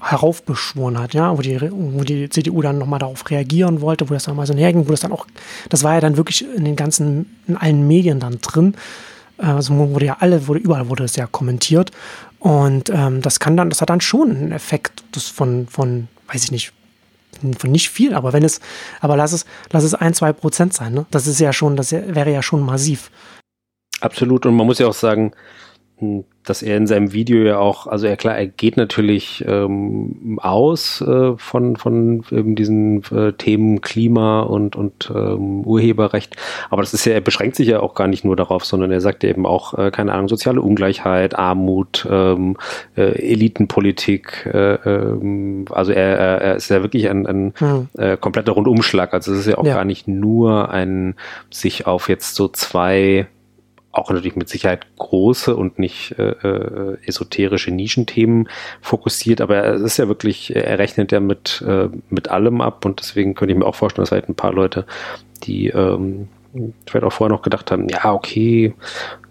heraufbeschworen 0.00 0.98
hat, 0.98 1.14
ja, 1.14 1.36
wo 1.36 1.40
die, 1.40 1.58
wo 1.60 2.04
die 2.04 2.28
CDU 2.28 2.60
dann 2.60 2.78
nochmal 2.78 2.98
darauf 2.98 3.28
reagieren 3.30 3.80
wollte, 3.80 4.08
wo 4.10 4.14
das 4.14 4.24
dann 4.24 4.36
mal 4.36 4.46
so 4.46 4.54
herging, 4.54 4.86
wo 4.86 4.90
das 4.90 5.00
dann 5.00 5.12
auch, 5.12 5.26
das 5.70 5.82
war 5.82 5.94
ja 5.94 6.00
dann 6.00 6.18
wirklich 6.18 6.44
in 6.54 6.64
den 6.64 6.76
ganzen, 6.76 7.38
in 7.46 7.56
allen 7.56 7.86
Medien 7.86 8.20
dann 8.20 8.38
drin. 8.42 8.74
Also 9.38 9.74
wurde 9.76 10.06
ja 10.06 10.18
alle, 10.20 10.46
wurde, 10.46 10.60
überall 10.60 10.88
wurde 10.90 11.04
es 11.04 11.16
ja 11.16 11.26
kommentiert. 11.26 11.90
Und 12.38 12.90
ähm, 12.90 13.22
das 13.22 13.40
kann 13.40 13.56
dann, 13.56 13.70
das 13.70 13.80
hat 13.80 13.88
dann 13.88 14.02
schon 14.02 14.30
einen 14.30 14.52
Effekt 14.52 15.02
das 15.12 15.24
von, 15.28 15.66
von, 15.66 16.08
weiß 16.30 16.44
ich 16.44 16.52
nicht, 16.52 16.72
von 17.58 17.70
nicht 17.70 17.90
viel, 17.90 18.14
aber 18.14 18.32
wenn 18.32 18.44
es, 18.44 18.60
aber 19.00 19.16
lass 19.16 19.32
es, 19.32 19.44
lass 19.70 19.84
es 19.84 19.94
ein, 19.94 20.14
zwei 20.14 20.32
Prozent 20.32 20.72
sein, 20.74 20.94
ne? 20.94 21.06
Das 21.10 21.26
ist 21.26 21.40
ja 21.40 21.52
schon, 21.52 21.76
das 21.76 21.92
wäre 21.92 22.32
ja 22.32 22.42
schon 22.42 22.62
massiv. 22.62 23.10
Absolut. 24.00 24.46
Und 24.46 24.54
man 24.54 24.66
muss 24.66 24.78
ja 24.78 24.86
auch 24.86 24.94
sagen, 24.94 25.32
dass 26.44 26.62
er 26.62 26.76
in 26.76 26.86
seinem 26.86 27.12
Video 27.12 27.42
ja 27.42 27.58
auch, 27.58 27.86
also 27.86 28.06
er 28.06 28.16
klar, 28.16 28.36
er 28.36 28.46
geht 28.46 28.76
natürlich 28.76 29.44
ähm, 29.48 30.38
aus 30.42 31.00
äh, 31.00 31.36
von, 31.36 31.76
von 31.76 32.22
ähm, 32.30 32.54
diesen 32.54 33.02
äh, 33.10 33.32
Themen 33.32 33.80
Klima 33.80 34.42
und, 34.42 34.76
und 34.76 35.10
ähm, 35.14 35.62
Urheberrecht, 35.62 36.36
aber 36.70 36.82
das 36.82 36.92
ist 36.92 37.06
ja, 37.06 37.14
er 37.14 37.22
beschränkt 37.22 37.56
sich 37.56 37.68
ja 37.68 37.80
auch 37.80 37.94
gar 37.94 38.08
nicht 38.08 38.24
nur 38.24 38.36
darauf, 38.36 38.64
sondern 38.64 38.92
er 38.92 39.00
sagt 39.00 39.22
ja 39.22 39.30
eben 39.30 39.46
auch, 39.46 39.76
äh, 39.78 39.90
keine 39.90 40.12
Ahnung, 40.12 40.28
soziale 40.28 40.60
Ungleichheit, 40.60 41.38
Armut, 41.38 42.06
ähm, 42.10 42.56
äh, 42.96 43.32
Elitenpolitik, 43.32 44.46
äh, 44.52 44.74
ähm, 44.74 45.64
also 45.70 45.92
er, 45.92 46.18
er 46.18 46.56
ist 46.56 46.68
ja 46.68 46.82
wirklich 46.82 47.08
ein, 47.08 47.26
ein 47.26 47.54
mhm. 47.58 47.88
äh, 47.96 48.16
kompletter 48.18 48.52
Rundumschlag, 48.52 49.14
also 49.14 49.32
es 49.32 49.40
ist 49.40 49.46
ja 49.46 49.58
auch 49.58 49.64
ja. 49.64 49.74
gar 49.74 49.84
nicht 49.84 50.06
nur 50.06 50.70
ein 50.70 51.14
sich 51.50 51.86
auf 51.86 52.10
jetzt 52.10 52.34
so 52.34 52.48
zwei 52.48 53.26
auch 53.94 54.10
natürlich 54.10 54.36
mit 54.36 54.48
Sicherheit 54.48 54.86
große 54.98 55.54
und 55.54 55.78
nicht 55.78 56.18
äh, 56.18 56.30
äh, 56.30 56.96
esoterische 57.06 57.70
Nischenthemen 57.70 58.48
fokussiert, 58.80 59.40
aber 59.40 59.64
es 59.74 59.82
ist 59.82 59.96
ja 59.98 60.08
wirklich, 60.08 60.54
er 60.54 60.78
rechnet 60.78 61.12
ja 61.12 61.20
mit, 61.20 61.64
äh, 61.66 61.88
mit 62.10 62.28
allem 62.28 62.60
ab. 62.60 62.84
Und 62.84 63.00
deswegen 63.00 63.34
könnte 63.34 63.52
ich 63.52 63.58
mir 63.58 63.66
auch 63.66 63.74
vorstellen, 63.74 64.04
dass 64.04 64.12
halt 64.12 64.28
ein 64.28 64.34
paar 64.34 64.52
Leute, 64.52 64.84
die 65.44 65.68
ähm, 65.68 66.28
vielleicht 66.86 67.04
auch 67.04 67.12
vorher 67.12 67.34
noch 67.34 67.42
gedacht 67.42 67.70
haben, 67.70 67.88
ja, 67.88 68.12
okay, 68.12 68.74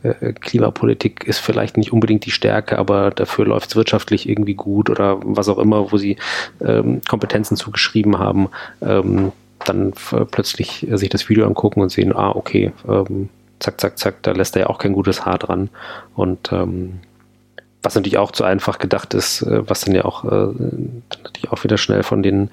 äh, 0.04 0.34
Klimapolitik 0.34 1.26
ist 1.26 1.40
vielleicht 1.40 1.78
nicht 1.78 1.92
unbedingt 1.92 2.26
die 2.26 2.32
Stärke, 2.32 2.78
aber 2.78 3.12
dafür 3.12 3.46
läuft 3.46 3.70
es 3.70 3.76
wirtschaftlich 3.76 4.28
irgendwie 4.28 4.56
gut 4.56 4.90
oder 4.90 5.20
was 5.24 5.50
auch 5.50 5.58
immer, 5.58 5.92
wo 5.92 5.98
sie 5.98 6.18
ähm, 6.62 7.02
Kompetenzen 7.08 7.58
zugeschrieben 7.58 8.18
haben, 8.20 8.50
ähm, 8.82 9.32
dann 9.66 9.94
plötzlich 10.32 10.86
sich 10.92 11.08
das 11.08 11.30
Video 11.30 11.48
angucken 11.48 11.80
und 11.80 11.90
sehen, 11.90 12.14
ah, 12.14 12.32
okay, 12.32 12.74
ähm, 12.86 13.30
zack, 13.64 13.80
zack, 13.80 13.98
zack, 13.98 14.22
da 14.24 14.32
lässt 14.32 14.56
er 14.56 14.64
ja 14.64 14.68
auch 14.68 14.78
kein 14.78 14.94
gutes 14.94 15.26
Haar 15.26 15.40
dran. 15.40 15.70
Und 16.16 16.52
ähm, 16.52 17.00
was 17.84 17.96
natürlich 17.96 18.18
auch 18.18 18.32
zu 18.32 18.46
einfach 18.46 18.80
gedacht 18.80 19.14
ist, 19.14 19.42
äh, 19.42 19.70
was 19.70 19.82
dann 19.82 19.94
ja 19.94 20.06
auch 20.06 20.24
äh, 20.24 20.54
natürlich 21.24 21.52
auch 21.52 21.64
wieder 21.64 21.78
schnell 21.78 22.02
von 22.02 22.24
den 22.24 22.50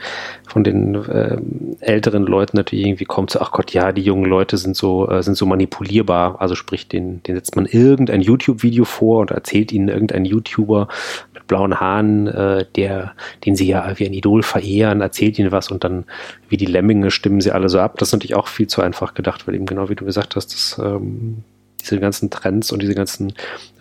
von 0.47 0.65
den 0.65 0.97
äh, 0.97 1.39
älteren 1.81 2.25
Leuten 2.25 2.57
natürlich 2.57 2.85
irgendwie 2.85 3.05
kommt 3.05 3.31
so 3.31 3.41
ach 3.41 3.53
Gott 3.53 3.73
ja 3.73 3.93
die 3.93 4.03
jungen 4.03 4.25
Leute 4.25 4.59
sind 4.59 4.77
so 4.77 5.09
äh, 5.09 5.23
sind 5.23 5.37
so 5.37 5.47
manipulierbar. 5.47 6.41
Also 6.41 6.57
sprich 6.57 6.89
den 6.89 7.23
den 7.23 7.37
setzt 7.37 7.55
man 7.55 7.67
irgendein 7.67 8.21
YouTube 8.21 8.65
Video 8.65 8.85
vor 8.85 9.21
und 9.21 9.31
erzählt 9.31 9.71
ihnen 9.73 9.89
irgendein 9.89 10.25
YouTuber 10.25 10.89
mit 11.33 11.47
blauen 11.47 11.79
Haaren 11.79 12.27
äh, 12.27 12.67
der 12.75 13.13
den 13.45 13.55
sie 13.55 13.69
ja 13.69 13.99
wie 13.99 14.07
ein 14.07 14.13
Idol 14.13 14.43
verehren 14.43 15.01
erzählt 15.01 15.39
ihnen 15.39 15.53
was 15.53 15.71
und 15.71 15.85
dann 15.85 16.05
wie 16.49 16.57
die 16.57 16.67
Lemminge 16.67 17.13
stimmen 17.13 17.41
sie 17.41 17.53
alle 17.53 17.69
so 17.69 17.79
ab. 17.79 17.99
Das 17.99 18.09
ist 18.09 18.13
natürlich 18.13 18.35
auch 18.35 18.49
viel 18.49 18.67
zu 18.67 18.83
einfach 18.83 19.15
gedacht 19.15 19.47
weil 19.47 19.55
eben 19.55 19.67
genau 19.67 19.89
wie 19.89 19.97
du 19.97 20.05
gesagt 20.05 20.35
hast 20.35 20.49
das 20.49 20.81
ähm, 20.85 21.45
diese 21.83 22.01
ganzen 22.01 22.31
Trends 22.31 22.73
und 22.73 22.83
diese 22.83 22.95
ganzen 22.95 23.33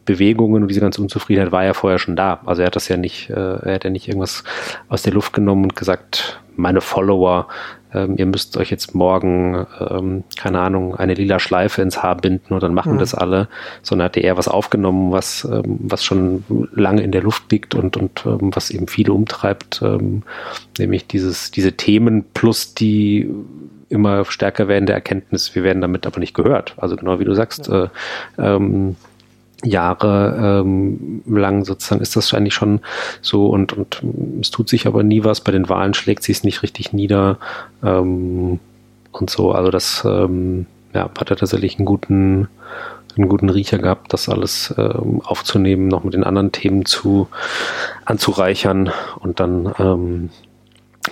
Bewegungen 0.05 0.63
und 0.63 0.69
diese 0.69 0.81
ganze 0.81 1.01
Unzufriedenheit 1.01 1.51
war 1.51 1.63
ja 1.63 1.73
vorher 1.73 1.99
schon 1.99 2.15
da. 2.15 2.41
Also 2.45 2.63
er 2.63 2.67
hat 2.67 2.75
das 2.75 2.87
ja 2.87 2.97
nicht, 2.97 3.29
äh, 3.29 3.33
er 3.33 3.75
hat 3.75 3.83
ja 3.83 3.89
nicht 3.89 4.07
irgendwas 4.07 4.43
aus 4.87 5.03
der 5.03 5.13
Luft 5.13 5.33
genommen 5.33 5.63
und 5.63 5.75
gesagt, 5.75 6.39
meine 6.55 6.81
Follower, 6.81 7.47
ähm, 7.93 8.15
ihr 8.17 8.25
müsst 8.25 8.57
euch 8.57 8.69
jetzt 8.69 8.93
morgen, 8.93 9.65
ähm, 9.79 10.23
keine 10.37 10.59
Ahnung, 10.59 10.95
eine 10.95 11.15
lila 11.15 11.39
Schleife 11.39 11.81
ins 11.81 12.03
Haar 12.03 12.17
binden 12.17 12.53
und 12.53 12.61
dann 12.61 12.73
machen 12.73 12.95
mhm. 12.95 12.99
das 12.99 13.15
alle, 13.15 13.47
sondern 13.81 14.05
hat 14.05 14.17
er 14.17 14.23
eher 14.23 14.37
was 14.37 14.47
aufgenommen, 14.47 15.11
was, 15.11 15.45
ähm, 15.45 15.79
was 15.81 16.03
schon 16.03 16.43
lange 16.73 17.01
in 17.01 17.11
der 17.11 17.23
Luft 17.23 17.51
liegt 17.51 17.75
und, 17.75 17.97
und 17.97 18.25
ähm, 18.25 18.51
was 18.53 18.69
eben 18.69 18.87
viele 18.87 19.13
umtreibt, 19.13 19.81
ähm, 19.83 20.23
nämlich 20.77 21.07
dieses, 21.07 21.51
diese 21.51 21.73
Themen 21.73 22.25
plus 22.33 22.75
die 22.75 23.29
immer 23.89 24.23
stärker 24.25 24.67
werdende 24.67 24.93
Erkenntnis, 24.93 25.53
wir 25.55 25.63
werden 25.63 25.81
damit 25.81 26.05
aber 26.05 26.19
nicht 26.19 26.33
gehört. 26.33 26.75
Also 26.77 26.95
genau 26.95 27.19
wie 27.19 27.25
du 27.25 27.33
sagst, 27.33 27.67
ja. 27.67 27.85
äh, 27.85 27.89
ähm, 28.37 28.95
Jahre 29.63 30.61
ähm, 30.63 31.21
lang 31.25 31.65
sozusagen 31.65 32.01
ist 32.01 32.15
das 32.15 32.33
eigentlich 32.33 32.53
schon 32.53 32.79
so 33.21 33.47
und, 33.47 33.73
und 33.73 34.01
es 34.41 34.51
tut 34.51 34.69
sich 34.69 34.87
aber 34.87 35.03
nie 35.03 35.23
was. 35.23 35.41
Bei 35.41 35.51
den 35.51 35.67
Wahlen 35.67 35.93
schlägt 35.93 36.23
sich 36.23 36.37
es 36.37 36.43
nicht 36.43 36.63
richtig 36.63 36.93
nieder 36.93 37.37
ähm, 37.83 38.59
und 39.11 39.29
so. 39.29 39.51
Also 39.51 39.69
das 39.69 40.03
ähm, 40.05 40.65
ja, 40.93 41.03
hat 41.03 41.29
er 41.29 41.35
tatsächlich 41.35 41.77
einen 41.77 41.85
guten, 41.85 42.47
einen 43.17 43.27
guten 43.27 43.49
Riecher 43.49 43.79
gehabt, 43.79 44.13
das 44.13 44.29
alles 44.29 44.73
ähm, 44.77 45.21
aufzunehmen, 45.25 45.87
noch 45.87 46.03
mit 46.03 46.13
den 46.13 46.23
anderen 46.23 46.51
Themen 46.51 46.85
zu 46.85 47.27
anzureichern 48.05 48.91
und 49.19 49.39
dann, 49.41 49.73
ähm, 49.77 50.29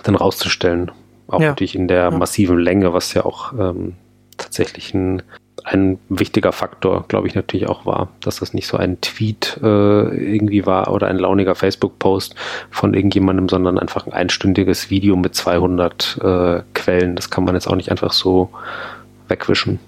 dann 0.03 0.15
rauszustellen. 0.15 0.91
Auch 1.27 1.41
ja. 1.41 1.49
natürlich 1.49 1.75
in 1.75 1.87
der 1.87 2.11
massiven 2.11 2.59
Länge, 2.59 2.93
was 2.93 3.13
ja 3.13 3.25
auch 3.25 3.53
ähm, 3.53 3.93
tatsächlich 4.37 4.93
ein 4.93 5.21
ein 5.67 5.99
wichtiger 6.07 6.51
Faktor, 6.51 7.05
glaube 7.07 7.27
ich, 7.27 7.35
natürlich 7.35 7.67
auch 7.67 7.85
war, 7.85 8.09
dass 8.21 8.39
das 8.39 8.53
nicht 8.53 8.67
so 8.67 8.77
ein 8.77 9.01
Tweet 9.01 9.59
äh, 9.61 9.65
irgendwie 9.65 10.65
war 10.65 10.93
oder 10.93 11.07
ein 11.07 11.17
launiger 11.17 11.55
Facebook-Post 11.55 12.35
von 12.71 12.93
irgendjemandem, 12.93 13.49
sondern 13.49 13.77
einfach 13.77 14.05
ein 14.05 14.13
einstündiges 14.13 14.89
Video 14.89 15.17
mit 15.17 15.35
200 15.35 16.19
äh, 16.21 16.61
Quellen. 16.73 17.15
Das 17.15 17.29
kann 17.29 17.43
man 17.43 17.55
jetzt 17.55 17.67
auch 17.67 17.75
nicht 17.75 17.91
einfach 17.91 18.13
so 18.13 18.49
wegwischen. 19.27 19.79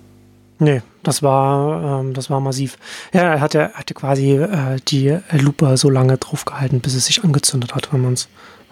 Nee, 0.58 0.82
das 1.04 1.24
war, 1.24 2.02
ähm, 2.02 2.14
das 2.14 2.30
war 2.30 2.42
massiv. 2.42 2.78
Ja, 3.14 3.22
er 3.22 3.40
hatte, 3.40 3.72
hatte 3.74 3.94
quasi 3.94 4.34
äh, 4.34 4.78
die 4.86 5.18
Lupe 5.32 5.78
so 5.78 5.90
lange 5.90 6.18
drauf 6.18 6.44
gehalten, 6.44 6.82
bis 6.82 6.96
es 6.96 7.06
sich 7.06 7.24
angezündet 7.24 7.74
hat, 7.74 7.94
wenn 7.94 8.02
man 8.02 8.14
es 8.14 8.28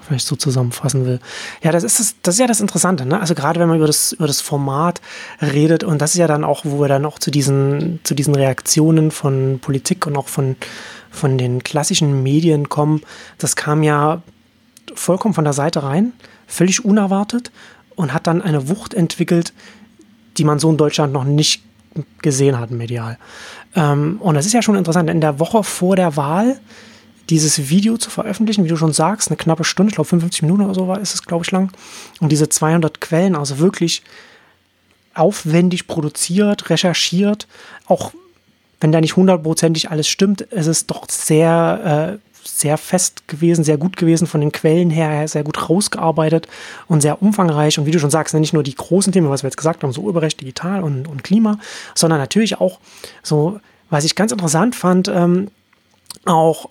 vielleicht 0.08 0.26
so 0.26 0.36
zusammenfassen 0.36 1.06
will. 1.06 1.20
Ja, 1.62 1.72
das 1.72 1.84
ist, 1.84 2.00
das, 2.00 2.15
das 2.22 2.36
ist 2.36 2.39
ja 2.39 2.48
das 2.48 2.62
Interessante, 2.62 3.06
ne? 3.06 3.20
Also 3.20 3.36
gerade 3.36 3.60
wenn 3.60 3.67
man 3.67 3.78
über 3.78 3.88
das, 3.88 4.13
über 4.13 4.28
das 4.28 4.41
Format 4.41 5.02
redet 5.41 5.84
und 5.84 6.02
das 6.02 6.12
ist 6.12 6.17
ja 6.17 6.28
dann 6.28 6.43
auch, 6.43 6.62
wo 6.63 6.80
wir 6.80 6.88
dann 6.88 7.06
auch 7.06 7.20
zu 7.20 7.32
diesen, 7.32 8.00
zu 8.04 8.15
diesen 8.15 8.36
Reaktionen 8.36 9.12
von 9.12 9.60
Politik 9.62 10.08
und 10.08 10.17
auch 10.17 10.28
von, 10.28 10.56
von 11.12 11.38
den 11.38 11.63
klassischen 11.63 12.24
Medien 12.24 12.70
kommen. 12.70 13.02
Das 13.38 13.56
kam 13.56 13.84
ja 13.84 14.22
vollkommen 14.96 15.34
von 15.34 15.43
der 15.43 15.54
Seite 15.54 15.84
rein, 15.84 16.13
völlig 16.48 16.86
unerwartet 16.86 17.52
und 17.96 18.13
hat 18.13 18.28
dann 18.28 18.41
eine 18.41 18.70
Wucht 18.70 18.93
entwickelt, 18.93 19.54
die 20.38 20.43
man 20.43 20.60
so 20.60 20.70
in 20.70 20.78
Deutschland 20.78 21.13
noch 21.13 21.24
nicht 21.24 21.63
gesehen 22.22 22.60
hat 22.60 22.72
medial. 22.72 23.17
Ähm, 23.76 24.17
und 24.20 24.36
das 24.36 24.46
ist 24.46 24.54
ja 24.54 24.62
schon 24.62 24.76
interessant. 24.76 25.10
In 25.10 25.22
der 25.22 25.39
Woche 25.39 25.63
vor 25.63 25.96
der 25.96 26.15
Wahl 26.15 26.60
dieses 27.30 27.70
Video 27.70 27.98
zu 27.98 28.10
veröffentlichen, 28.10 28.63
wie 28.63 28.70
du 28.70 28.78
schon 28.78 28.94
sagst, 28.94 29.30
eine 29.30 29.38
knappe 29.38 29.63
Stunde, 29.63 29.90
ich 29.90 29.96
glaube 29.96 30.08
55 30.08 30.44
Minuten 30.44 30.63
oder 30.63 30.74
so 30.74 30.88
war, 30.88 31.00
ist 31.00 31.13
es, 31.13 31.24
glaube 31.24 31.44
ich, 31.46 31.52
lang. 31.52 31.72
Und 32.20 32.32
diese 32.32 32.50
200 32.50 33.02
Quellen, 33.02 33.36
also 33.36 33.60
wirklich 33.60 34.04
aufwendig 35.13 35.88
produziert, 35.88 36.70
recherchiert, 36.70 37.48
auch 37.88 38.13
wenn 38.80 38.92
da 38.92 39.02
nicht 39.02 39.16
hundertprozentig 39.16 39.90
alles 39.90 40.08
stimmt, 40.08 40.48
es 40.52 40.68
ist 40.68 40.92
doch 40.92 41.10
sehr, 41.10 42.20
äh, 42.22 42.28
sehr 42.44 42.78
fest 42.78 43.28
gewesen, 43.28 43.63
sehr 43.63 43.78
gut 43.78 43.98
gewesen 43.98 44.28
von 44.28 44.40
den 44.40 44.52
Quellen 44.52 44.90
her, 44.90 45.28
sehr 45.28 45.44
gut 45.44 45.70
rausgearbeitet 45.70 46.48
und 46.88 47.02
sehr 47.02 47.22
umfangreich. 47.22 47.78
Und 47.78 47.86
wie 47.86 47.92
du 47.92 48.00
schon 48.00 48.12
sagst, 48.12 48.34
nicht 48.36 48.54
nur 48.54 48.63
die 48.63 48.76
großen 48.76 49.12
Themen, 49.12 49.30
was 49.30 49.44
wir 49.44 49.48
jetzt 49.48 49.58
gesagt 49.58 49.84
haben, 49.84 49.92
so 49.92 50.02
Urheberrecht, 50.02 50.40
Digital 50.40 50.84
und, 50.84 51.08
und 51.08 51.24
Klima, 51.24 51.60
sondern 51.96 52.20
natürlich 52.20 52.62
auch 52.62 52.80
so, 53.24 53.60
was 53.90 54.06
ich 54.06 54.16
ganz 54.16 54.32
interessant 54.32 54.76
fand, 54.76 55.08
ähm, 55.08 55.50
auch 56.26 56.70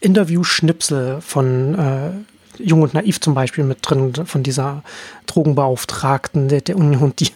Interview-Schnipsel 0.00 1.20
von 1.20 1.74
äh, 1.74 2.62
Jung 2.62 2.82
und 2.82 2.94
Naiv 2.94 3.20
zum 3.20 3.34
Beispiel 3.34 3.64
mit 3.64 3.78
drin, 3.82 4.12
von 4.24 4.42
dieser 4.42 4.82
Drogenbeauftragten 5.26 6.48
der, 6.48 6.60
der 6.60 6.76
Union, 6.76 7.12
die 7.18 7.28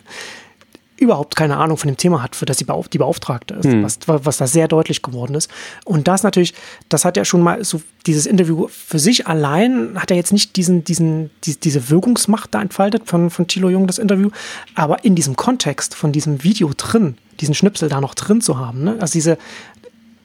überhaupt 1.01 1.35
keine 1.35 1.57
Ahnung 1.57 1.79
von 1.79 1.89
dem 1.89 1.97
Thema 1.97 2.23
hat, 2.23 2.37
für 2.37 2.45
das 2.45 2.59
sie 2.59 2.65
beauf 2.65 2.89
die 2.89 2.99
Beauftragte 2.99 3.55
ist, 3.55 3.65
hm. 3.65 3.83
was, 3.83 3.99
was 4.07 4.37
da 4.37 4.47
sehr 4.47 4.69
deutlich 4.69 5.01
geworden 5.01 5.35
ist. 5.35 5.51
Und 5.87 6.07
das 6.07 6.23
natürlich, 6.23 6.53
das 6.91 7.07
hat 7.07 7.17
ja 7.17 7.25
schon 7.25 7.41
mal 7.41 7.65
so, 7.65 7.81
dieses 8.07 8.27
Interview 8.27 8.69
für 8.69 8.99
sich 8.99 9.27
allein 9.27 9.99
hat 9.99 10.11
ja 10.11 10.17
jetzt 10.17 10.33
nicht 10.33 10.57
diesen, 10.57 10.85
diesen, 10.85 11.31
die, 11.45 11.59
diese 11.59 11.89
Wirkungsmacht 11.89 12.55
da 12.55 12.61
entfaltet 12.61 13.07
von, 13.07 13.31
von 13.31 13.47
Thilo 13.47 13.71
Jung, 13.71 13.87
das 13.87 13.99
Interview, 13.99 14.31
aber 14.75 15.03
in 15.03 15.15
diesem 15.15 15.37
Kontext 15.37 15.95
von 15.95 16.13
diesem 16.13 16.45
Video 16.45 16.71
drin, 16.77 17.17
diesen 17.41 17.55
Schnipsel 17.55 17.89
da 17.89 18.03
noch 18.03 18.15
drin 18.15 18.43
zu 18.43 18.59
haben, 18.59 18.85
ne? 18.85 18.99
also 19.01 19.13
diese, 19.13 19.39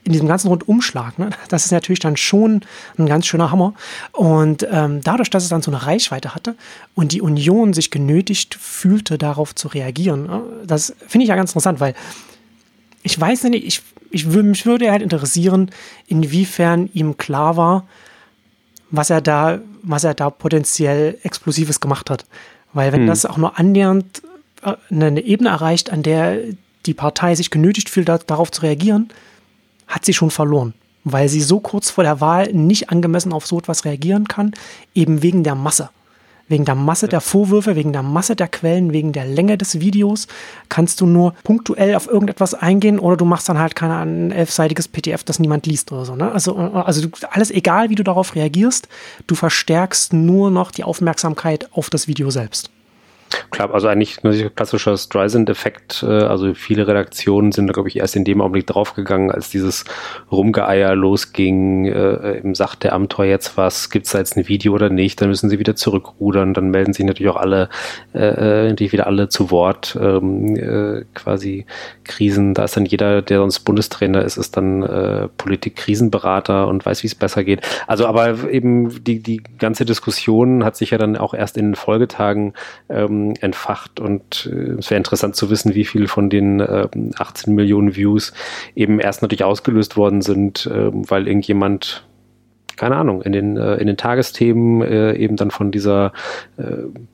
in 0.06 0.12
diesem 0.12 0.28
ganzen 0.28 0.46
Rundumschlag, 0.46 1.18
ne, 1.18 1.30
das 1.48 1.64
ist 1.64 1.72
natürlich 1.72 1.98
dann 1.98 2.16
schon 2.16 2.60
ein 2.96 3.06
ganz 3.06 3.26
schöner 3.26 3.50
Hammer. 3.50 3.74
Und 4.12 4.64
ähm, 4.70 5.00
dadurch, 5.02 5.30
dass 5.30 5.42
es 5.42 5.48
dann 5.48 5.62
so 5.62 5.70
eine 5.72 5.84
Reichweite 5.84 6.32
hatte 6.32 6.54
und 6.94 7.10
die 7.10 7.20
Union 7.20 7.72
sich 7.72 7.90
genötigt 7.90 8.54
fühlte, 8.54 9.18
darauf 9.18 9.52
zu 9.56 9.66
reagieren, 9.66 10.26
ne, 10.26 10.42
das 10.64 10.94
finde 11.08 11.24
ich 11.24 11.28
ja 11.28 11.34
ganz 11.34 11.50
interessant, 11.50 11.80
weil 11.80 11.94
ich 13.02 13.20
weiß 13.20 13.44
nicht, 13.44 13.66
ich, 13.66 13.82
ich 14.12 14.26
mich 14.26 14.64
würde 14.64 14.92
halt 14.92 15.02
interessieren, 15.02 15.72
inwiefern 16.06 16.88
ihm 16.94 17.16
klar 17.16 17.56
war, 17.56 17.88
was 18.90 19.10
er 19.10 19.20
da, 19.20 19.58
was 19.82 20.04
er 20.04 20.14
da 20.14 20.30
potenziell 20.30 21.18
Explosives 21.24 21.80
gemacht 21.80 22.10
hat. 22.10 22.26
Weil 22.72 22.92
wenn 22.92 23.00
hm. 23.00 23.06
das 23.08 23.26
auch 23.26 23.38
nur 23.38 23.58
annähernd 23.58 24.22
äh, 24.62 24.74
eine 24.88 25.20
Ebene 25.20 25.48
erreicht, 25.48 25.90
an 25.90 26.04
der 26.04 26.38
die 26.84 26.94
Partei 26.94 27.34
sich 27.34 27.50
genötigt 27.50 27.88
fühlt, 27.88 28.08
darauf 28.08 28.52
zu 28.52 28.62
reagieren, 28.62 29.10
hat 29.86 30.04
sie 30.04 30.14
schon 30.14 30.30
verloren, 30.30 30.74
weil 31.04 31.28
sie 31.28 31.40
so 31.40 31.60
kurz 31.60 31.90
vor 31.90 32.04
der 32.04 32.20
Wahl 32.20 32.52
nicht 32.52 32.90
angemessen 32.90 33.32
auf 33.32 33.46
so 33.46 33.58
etwas 33.58 33.84
reagieren 33.84 34.28
kann, 34.28 34.52
eben 34.94 35.22
wegen 35.22 35.44
der 35.44 35.54
Masse. 35.54 35.90
Wegen 36.48 36.64
der 36.64 36.76
Masse 36.76 37.08
der 37.08 37.20
Vorwürfe, 37.20 37.74
wegen 37.74 37.92
der 37.92 38.04
Masse 38.04 38.36
der 38.36 38.46
Quellen, 38.46 38.92
wegen 38.92 39.12
der 39.12 39.24
Länge 39.24 39.58
des 39.58 39.80
Videos 39.80 40.28
kannst 40.68 41.00
du 41.00 41.06
nur 41.06 41.34
punktuell 41.42 41.96
auf 41.96 42.06
irgendetwas 42.06 42.54
eingehen 42.54 43.00
oder 43.00 43.16
du 43.16 43.24
machst 43.24 43.48
dann 43.48 43.58
halt 43.58 43.74
keine 43.74 43.96
ein 43.96 44.30
elfseitiges 44.30 44.86
PDF, 44.86 45.24
das 45.24 45.40
niemand 45.40 45.66
liest 45.66 45.90
oder 45.90 46.04
so. 46.04 46.14
Ne? 46.14 46.30
Also, 46.30 46.56
also 46.56 47.08
alles 47.30 47.50
egal, 47.50 47.90
wie 47.90 47.96
du 47.96 48.04
darauf 48.04 48.36
reagierst, 48.36 48.88
du 49.26 49.34
verstärkst 49.34 50.12
nur 50.12 50.52
noch 50.52 50.70
die 50.70 50.84
Aufmerksamkeit 50.84 51.68
auf 51.72 51.90
das 51.90 52.06
Video 52.06 52.30
selbst. 52.30 52.70
Klar, 53.50 53.72
also 53.72 53.88
eigentlich 53.88 54.22
ein 54.22 54.54
klassischer 54.54 54.96
Streisand-Effekt. 54.96 56.02
Äh, 56.02 56.24
also 56.24 56.54
viele 56.54 56.86
Redaktionen 56.86 57.52
sind, 57.52 57.72
glaube 57.72 57.88
ich, 57.88 57.96
erst 57.96 58.16
in 58.16 58.24
dem 58.24 58.40
Augenblick 58.40 58.66
draufgegangen, 58.66 59.30
als 59.30 59.50
dieses 59.50 59.84
Rumgeeier 60.30 60.94
losging. 60.94 61.86
Äh, 61.86 62.38
Im 62.38 62.54
der 62.82 62.92
Amtor 62.92 63.24
jetzt 63.24 63.56
was, 63.56 63.90
gibt 63.90 64.06
es 64.06 64.12
da 64.12 64.18
jetzt 64.18 64.36
ein 64.36 64.48
Video 64.48 64.72
oder 64.74 64.90
nicht? 64.90 65.20
Dann 65.20 65.28
müssen 65.28 65.50
sie 65.50 65.58
wieder 65.58 65.76
zurückrudern. 65.76 66.54
Dann 66.54 66.70
melden 66.70 66.92
sich 66.92 67.04
natürlich 67.04 67.32
auch 67.32 67.36
alle, 67.36 67.68
äh, 68.14 68.68
natürlich 68.68 68.92
wieder 68.92 69.06
alle 69.06 69.28
zu 69.28 69.50
Wort. 69.50 69.98
Ähm, 70.00 70.56
äh, 70.56 71.04
quasi 71.14 71.66
Krisen, 72.04 72.54
da 72.54 72.64
ist 72.64 72.76
dann 72.76 72.86
jeder, 72.86 73.22
der 73.22 73.38
sonst 73.38 73.60
Bundestrainer 73.60 74.22
ist, 74.22 74.36
ist 74.36 74.56
dann 74.56 74.82
äh, 74.82 75.28
Politik-Krisenberater 75.36 76.68
und 76.68 76.84
weiß, 76.84 77.02
wie 77.02 77.08
es 77.08 77.14
besser 77.14 77.44
geht. 77.44 77.62
Also 77.86 78.06
aber 78.06 78.50
eben 78.50 79.04
die, 79.04 79.20
die 79.20 79.42
ganze 79.58 79.84
Diskussion 79.84 80.64
hat 80.64 80.76
sich 80.76 80.90
ja 80.90 80.98
dann 80.98 81.16
auch 81.16 81.34
erst 81.34 81.56
in 81.56 81.70
den 81.70 81.74
Folgetagen 81.74 82.54
ähm, 82.88 83.15
ähm, 83.16 83.34
entfacht 83.40 84.00
und 84.00 84.50
äh, 84.52 84.78
es 84.78 84.90
wäre 84.90 84.98
interessant 84.98 85.36
zu 85.36 85.50
wissen, 85.50 85.74
wie 85.74 85.84
viel 85.84 86.08
von 86.08 86.30
den 86.30 86.60
äh, 86.60 86.88
18 87.18 87.54
Millionen 87.54 87.96
Views 87.96 88.32
eben 88.74 89.00
erst 89.00 89.22
natürlich 89.22 89.44
ausgelöst 89.44 89.96
worden 89.96 90.22
sind, 90.22 90.66
äh, 90.66 90.90
weil 90.92 91.26
irgendjemand 91.28 92.04
keine 92.76 92.96
Ahnung, 92.96 93.22
in 93.22 93.32
den, 93.32 93.56
äh, 93.56 93.76
in 93.76 93.86
den 93.86 93.96
Tagesthemen 93.96 94.82
äh, 94.82 95.14
eben 95.14 95.36
dann 95.36 95.50
von 95.50 95.70
dieser 95.70 96.12
äh, 96.58 96.64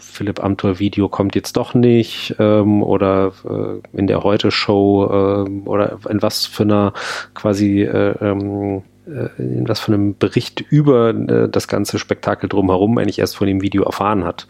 Philipp 0.03 0.43
Amthor-Video 0.43 1.09
kommt 1.09 1.37
jetzt 1.37 1.57
doch 1.57 1.73
nicht 1.73 2.35
ähm, 2.41 2.83
oder 2.83 3.33
äh, 3.49 3.97
in 3.97 4.09
der 4.09 4.25
Heute-Show 4.25 5.47
äh, 5.47 5.69
oder 5.69 5.99
in 6.09 6.21
was 6.21 6.47
für 6.47 6.65
einer 6.65 6.93
quasi 7.35 7.83
äh, 7.83 8.15
ähm, 8.21 8.83
äh, 9.07 9.29
in 9.41 9.69
was 9.69 9.81
von 9.81 9.95
einem 9.95 10.19
Bericht 10.19 10.61
über 10.61 11.11
äh, 11.11 11.49
das 11.49 11.69
ganze 11.69 11.99
Spektakel 11.99 12.49
drumherum 12.49 12.99
eigentlich 12.99 13.19
erst 13.19 13.37
von 13.37 13.47
dem 13.47 13.63
Video 13.63 13.85
erfahren 13.85 14.25
hat. 14.25 14.47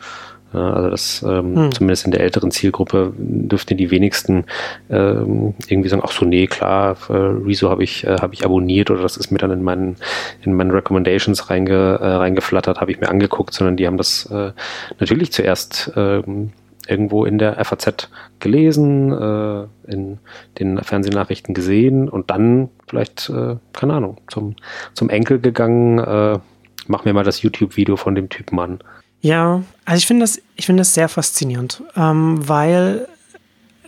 Also 0.59 0.91
das 0.91 1.23
ähm, 1.23 1.57
hm. 1.57 1.73
zumindest 1.73 2.05
in 2.05 2.11
der 2.13 2.21
älteren 2.21 2.51
Zielgruppe 2.51 3.13
dürften 3.17 3.77
die 3.77 3.91
wenigsten 3.91 4.45
ähm, 4.91 5.55
irgendwie 5.69 5.89
sagen, 5.89 6.03
ach 6.05 6.13
so, 6.13 6.25
nee, 6.25 6.47
klar, 6.47 6.97
äh, 7.09 7.13
Rezo 7.13 7.71
habe 7.71 7.85
ich, 7.85 8.07
äh, 8.07 8.17
hab 8.21 8.33
ich 8.33 8.45
abonniert 8.45 8.91
oder 8.91 9.03
das 9.03 9.17
ist 9.17 9.31
mir 9.31 9.39
dann 9.39 9.51
in 9.51 9.63
meinen, 9.63 9.97
in 10.43 10.55
meinen 10.55 10.71
Recommendations 10.71 11.51
reinge, 11.51 11.99
äh, 12.01 12.07
reingeflattert, 12.07 12.81
habe 12.81 12.91
ich 12.91 13.01
mir 13.01 13.09
angeguckt, 13.09 13.55
sondern 13.55 13.77
die 13.77 13.87
haben 13.87 13.97
das 13.97 14.27
äh, 14.27 14.53
natürlich 14.99 15.33
zuerst 15.33 15.93
ähm, 15.97 16.53
irgendwo 16.87 17.25
in 17.25 17.39
der 17.39 17.65
FAZ 17.65 18.09
gelesen, 18.41 19.13
äh, 19.13 19.67
in 19.91 20.19
den 20.59 20.83
Fernsehnachrichten 20.83 21.55
gesehen 21.55 22.09
und 22.09 22.31
dann 22.31 22.69
vielleicht, 22.89 23.31
äh, 23.31 23.57
keine 23.73 23.95
Ahnung, 23.95 24.21
zum, 24.29 24.57
zum 24.95 25.09
Enkel 25.09 25.41
gegangen, 25.41 25.99
äh, 25.99 26.39
mach 26.87 27.05
mir 27.05 27.13
mal 27.13 27.25
das 27.25 27.43
YouTube-Video 27.43 27.97
von 27.97 28.15
dem 28.15 28.29
Typen 28.29 28.59
an. 28.59 28.79
Ja, 29.23 29.63
also 29.85 29.99
ich 29.99 30.07
finde 30.07 30.25
das, 30.25 30.43
ich 30.57 30.67
das 30.81 30.95
sehr 30.95 31.09
faszinierend, 31.09 31.83
ähm, 31.97 32.47
weil 32.47 33.07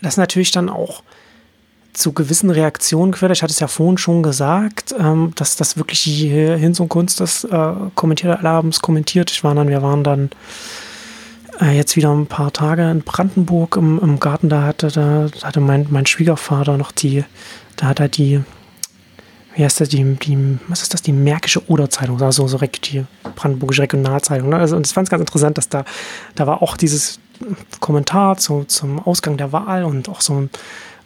das 0.01 0.17
natürlich 0.17 0.53
dann 0.53 0.69
auch 0.69 1.03
zu 1.93 2.13
gewissen 2.13 2.51
Reaktionen 2.51 3.13
geführt. 3.13 3.33
Ich 3.33 3.43
hatte 3.43 3.53
es 3.53 3.61
ja 3.61 3.67
vorhin 3.67 3.99
schon 3.99 4.23
gesagt, 4.23 4.95
ähm, 4.99 5.33
dass 5.37 5.57
das 5.57 5.77
wirklich 5.77 6.05
Hinz 6.05 6.81
und 6.81 6.89
Kunst 6.89 7.21
das 7.21 7.45
äh, 7.45 7.73
kommentiert, 7.95 8.43
es 8.69 8.81
kommentiert. 8.81 9.31
Ich 9.31 9.43
war 9.45 9.55
dann, 9.55 9.69
wir 9.69 9.83
waren 9.83 10.05
dann 10.05 10.31
äh, 11.61 11.77
jetzt 11.77 11.97
wieder 11.97 12.13
ein 12.13 12.27
paar 12.27 12.53
Tage 12.53 12.89
in 12.91 13.03
Brandenburg 13.03 13.77
im, 13.77 13.99
im 14.01 14.21
Garten. 14.21 14.49
Da 14.49 14.63
hatte, 14.63 14.89
da 14.89 15.29
hatte 15.43 15.61
mein, 15.61 15.87
mein 15.91 16.07
Schwiegervater 16.07 16.77
noch 16.77 16.93
die, 16.93 17.25
da 17.77 17.87
hat 17.87 18.01
er 18.01 18.09
die 18.09 18.43
wie 19.55 19.65
heißt 19.65 19.81
das, 19.81 19.89
die, 19.89 20.03
die, 20.17 20.59
was 20.69 20.83
ist 20.83 20.95
das, 20.95 21.03
die 21.03 21.13
Märkische 21.13 21.69
Oder-Zeitung, 21.69 22.21
also 22.21 22.47
so 22.47 22.59
die 22.59 23.05
Brandenburgische 23.37 23.83
Regionalzeitung. 23.83 24.49
Ne? 24.49 24.57
Also, 24.57 24.77
und 24.77 24.87
ich 24.87 24.93
fand 24.93 25.07
es 25.07 25.11
ganz 25.11 25.21
interessant, 25.21 25.59
dass 25.59 25.69
da, 25.69 25.85
da 26.35 26.47
war 26.47 26.63
auch 26.63 26.77
dieses 26.77 27.21
Kommentar 27.81 28.37
zu, 28.37 28.65
zum 28.65 28.99
Ausgang 29.01 29.37
der 29.37 29.53
Wahl 29.53 29.85
und 29.85 30.09
auch 30.09 30.21
so 30.21 30.35
ein 30.35 30.51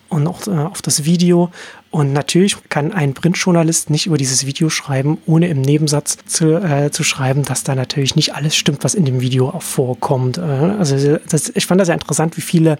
und 0.08 0.26
auch 0.26 0.46
äh, 0.46 0.50
auf 0.50 0.82
das 0.82 1.04
Video. 1.04 1.50
Und 1.90 2.12
natürlich 2.12 2.56
kann 2.68 2.92
ein 2.92 3.14
Printjournalist 3.14 3.88
nicht 3.88 4.06
über 4.06 4.18
dieses 4.18 4.44
Video 4.44 4.68
schreiben, 4.68 5.16
ohne 5.24 5.48
im 5.48 5.62
Nebensatz 5.62 6.18
zu, 6.26 6.62
äh, 6.62 6.90
zu 6.90 7.02
schreiben, 7.02 7.44
dass 7.44 7.64
da 7.64 7.74
natürlich 7.74 8.14
nicht 8.14 8.34
alles 8.34 8.56
stimmt, 8.56 8.84
was 8.84 8.94
in 8.94 9.06
dem 9.06 9.22
Video 9.22 9.48
auch 9.48 9.62
vorkommt. 9.62 10.36
Äh, 10.36 10.42
also 10.42 11.18
das, 11.28 11.48
ich 11.48 11.66
fand 11.66 11.80
das 11.80 11.86
sehr 11.86 11.94
interessant, 11.94 12.36
wie 12.36 12.42
viele, 12.42 12.78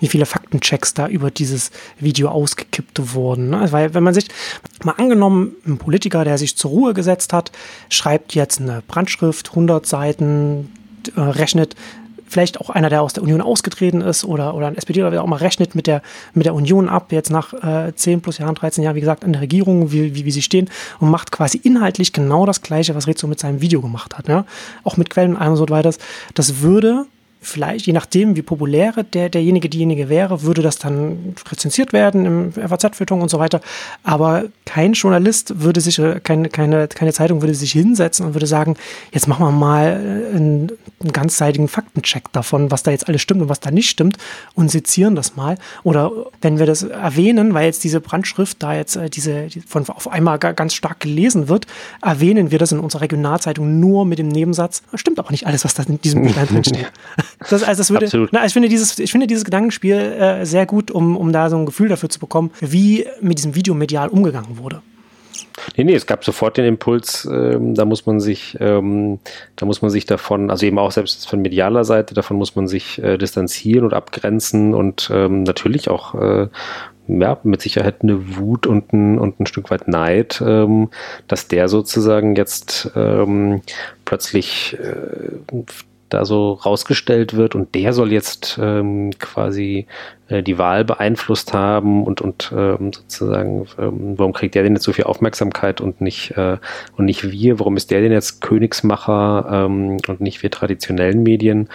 wie 0.00 0.08
viele 0.08 0.26
Faktenchecks 0.26 0.92
da 0.92 1.06
über 1.06 1.30
dieses 1.30 1.70
Video 2.00 2.30
ausgekippt 2.30 3.14
wurden. 3.14 3.50
Ne? 3.50 3.70
Weil 3.70 3.94
wenn 3.94 4.02
man 4.02 4.14
sich 4.14 4.26
mal 4.82 4.94
angenommen, 4.98 5.52
ein 5.64 5.78
Politiker, 5.78 6.24
der 6.24 6.36
sich 6.36 6.56
zur 6.56 6.72
Ruhe 6.72 6.94
gesetzt 6.94 7.32
hat, 7.32 7.52
schreibt 7.90 8.34
jetzt 8.34 8.60
eine 8.60 8.82
Brandschrift, 8.88 9.50
100 9.50 9.86
Seiten, 9.86 10.72
äh, 11.16 11.20
rechnet 11.20 11.76
vielleicht 12.28 12.60
auch 12.60 12.70
einer, 12.70 12.88
der 12.90 13.02
aus 13.02 13.12
der 13.12 13.22
Union 13.22 13.40
ausgetreten 13.40 14.00
ist 14.00 14.24
oder, 14.24 14.54
oder 14.54 14.66
ein 14.68 14.76
SPD 14.76 15.00
oder 15.00 15.12
wer 15.12 15.22
auch 15.22 15.26
mal 15.26 15.36
rechnet 15.36 15.74
mit 15.74 15.86
der, 15.86 16.02
mit 16.34 16.46
der 16.46 16.54
Union 16.54 16.88
ab, 16.88 17.12
jetzt 17.12 17.30
nach 17.30 17.52
äh, 17.54 17.94
10 17.94 18.20
plus 18.20 18.38
Jahren, 18.38 18.54
13 18.54 18.84
Jahren, 18.84 18.96
wie 18.96 19.00
gesagt, 19.00 19.24
in 19.24 19.32
der 19.32 19.42
Regierung, 19.42 19.92
wie, 19.92 20.14
wie, 20.14 20.24
wie 20.24 20.30
sie 20.30 20.42
stehen 20.42 20.68
und 21.00 21.10
macht 21.10 21.32
quasi 21.32 21.58
inhaltlich 21.58 22.12
genau 22.12 22.46
das 22.46 22.62
Gleiche, 22.62 22.94
was 22.94 23.06
Rezo 23.06 23.26
mit 23.26 23.40
seinem 23.40 23.60
Video 23.60 23.80
gemacht 23.80 24.16
hat. 24.16 24.28
Ja? 24.28 24.44
Auch 24.84 24.96
mit 24.96 25.10
Quellen 25.10 25.34
und 25.34 25.36
allem 25.40 25.56
so 25.56 25.68
weiter. 25.68 25.92
Das 26.34 26.60
würde 26.60 27.06
vielleicht, 27.40 27.86
je 27.86 27.92
nachdem, 27.92 28.36
wie 28.36 28.42
populär 28.42 28.92
der, 29.12 29.28
derjenige, 29.28 29.68
diejenige 29.68 30.08
wäre, 30.08 30.42
würde 30.42 30.62
das 30.62 30.78
dann 30.78 31.34
rezensiert 31.50 31.92
werden 31.92 32.26
im 32.26 32.52
FAZ-Feuilleton 32.52 33.22
und 33.22 33.28
so 33.28 33.38
weiter. 33.38 33.60
Aber 34.02 34.44
kein 34.64 34.92
Journalist 34.92 35.60
würde 35.62 35.80
sich, 35.80 35.98
äh, 35.98 36.20
keine, 36.20 36.48
keine, 36.48 36.88
keine 36.88 37.12
Zeitung 37.12 37.40
würde 37.40 37.54
sich 37.54 37.72
hinsetzen 37.72 38.26
und 38.26 38.34
würde 38.34 38.46
sagen, 38.46 38.76
jetzt 39.12 39.28
machen 39.28 39.44
wir 39.46 39.52
mal 39.52 39.92
einen, 40.34 40.72
einen 41.00 41.12
ganzseitigen 41.12 41.68
Faktencheck 41.68 42.32
davon, 42.32 42.70
was 42.70 42.82
da 42.82 42.90
jetzt 42.90 43.08
alles 43.08 43.22
stimmt 43.22 43.42
und 43.42 43.48
was 43.48 43.60
da 43.60 43.70
nicht 43.70 43.88
stimmt 43.88 44.18
und 44.54 44.70
sezieren 44.70 45.14
das 45.14 45.36
mal. 45.36 45.56
Oder 45.84 46.10
wenn 46.40 46.58
wir 46.58 46.66
das 46.66 46.82
erwähnen, 46.82 47.54
weil 47.54 47.66
jetzt 47.66 47.84
diese 47.84 48.00
Brandschrift 48.00 48.62
da 48.62 48.74
jetzt 48.74 48.96
äh, 48.96 49.08
diese, 49.08 49.46
die 49.46 49.60
von 49.60 49.88
auf 49.88 50.08
einmal 50.08 50.38
ganz 50.38 50.74
stark 50.74 51.00
gelesen 51.00 51.48
wird, 51.48 51.66
erwähnen 52.02 52.50
wir 52.50 52.58
das 52.58 52.72
in 52.72 52.80
unserer 52.80 53.02
Regionalzeitung 53.02 53.80
nur 53.80 54.04
mit 54.04 54.18
dem 54.18 54.28
Nebensatz. 54.28 54.82
Stimmt 54.94 55.18
aber 55.18 55.30
nicht 55.30 55.46
alles, 55.46 55.64
was 55.64 55.74
da 55.74 55.84
in 55.84 56.00
diesem 56.00 56.22
Büchlein 56.22 56.46
drin 56.48 56.64
steht. 56.64 56.92
Das, 57.50 57.62
also 57.62 57.80
das 57.80 57.90
würde, 57.90 58.28
na, 58.32 58.44
ich, 58.44 58.52
finde 58.52 58.68
dieses, 58.68 58.98
ich 58.98 59.12
finde 59.12 59.26
dieses 59.26 59.44
Gedankenspiel 59.44 59.94
äh, 59.94 60.44
sehr 60.44 60.66
gut, 60.66 60.90
um, 60.90 61.16
um 61.16 61.32
da 61.32 61.50
so 61.50 61.56
ein 61.56 61.66
Gefühl 61.66 61.88
dafür 61.88 62.08
zu 62.08 62.18
bekommen, 62.18 62.50
wie 62.60 63.06
mit 63.20 63.38
diesem 63.38 63.54
Video 63.54 63.74
medial 63.74 64.08
umgegangen 64.08 64.58
wurde. 64.58 64.82
Nee, 65.76 65.84
nee, 65.84 65.94
es 65.94 66.06
gab 66.06 66.24
sofort 66.24 66.56
den 66.56 66.64
Impuls, 66.64 67.28
ähm, 67.30 67.74
da 67.74 67.84
muss 67.84 68.06
man 68.06 68.20
sich, 68.20 68.56
ähm, 68.60 69.20
da 69.56 69.66
muss 69.66 69.82
man 69.82 69.90
sich 69.90 70.06
davon, 70.06 70.50
also 70.50 70.66
eben 70.66 70.78
auch 70.78 70.90
selbst 70.90 71.28
von 71.28 71.40
medialer 71.40 71.84
Seite, 71.84 72.14
davon 72.14 72.36
muss 72.36 72.56
man 72.56 72.66
sich 72.66 73.00
äh, 73.02 73.18
distanzieren 73.18 73.84
und 73.84 73.94
abgrenzen 73.94 74.74
und 74.74 75.10
ähm, 75.12 75.42
natürlich 75.44 75.88
auch 75.88 76.14
äh, 76.14 76.48
ja, 77.08 77.38
mit 77.42 77.62
Sicherheit 77.62 78.02
eine 78.02 78.36
Wut 78.36 78.66
und 78.66 78.92
ein, 78.92 79.18
und 79.18 79.40
ein 79.40 79.46
Stück 79.46 79.70
weit 79.70 79.88
Neid, 79.88 80.42
ähm, 80.44 80.90
dass 81.26 81.48
der 81.48 81.68
sozusagen 81.68 82.36
jetzt 82.36 82.90
ähm, 82.94 83.62
plötzlich 84.04 84.76
äh, 84.78 85.62
da 86.08 86.24
so 86.24 86.52
rausgestellt 86.52 87.36
wird 87.36 87.54
und 87.54 87.74
der 87.74 87.92
soll 87.92 88.12
jetzt 88.12 88.58
ähm, 88.60 89.10
quasi 89.18 89.86
äh, 90.28 90.42
die 90.42 90.58
Wahl 90.58 90.84
beeinflusst 90.84 91.52
haben 91.52 92.04
und, 92.04 92.20
und 92.20 92.52
ähm, 92.54 92.92
sozusagen, 92.92 93.66
ähm, 93.78 94.18
warum 94.18 94.32
kriegt 94.32 94.54
der 94.54 94.62
denn 94.62 94.74
jetzt 94.74 94.84
so 94.84 94.92
viel 94.92 95.04
Aufmerksamkeit 95.04 95.80
und 95.80 96.00
nicht, 96.00 96.32
äh, 96.36 96.58
und 96.96 97.04
nicht 97.06 97.30
wir? 97.30 97.58
Warum 97.58 97.76
ist 97.76 97.90
der 97.90 98.00
denn 98.00 98.12
jetzt 98.12 98.40
Königsmacher 98.40 99.46
ähm, 99.50 99.96
und 100.06 100.20
nicht 100.20 100.42
wir 100.42 100.50
traditionellen 100.50 101.22
Medien? 101.22 101.68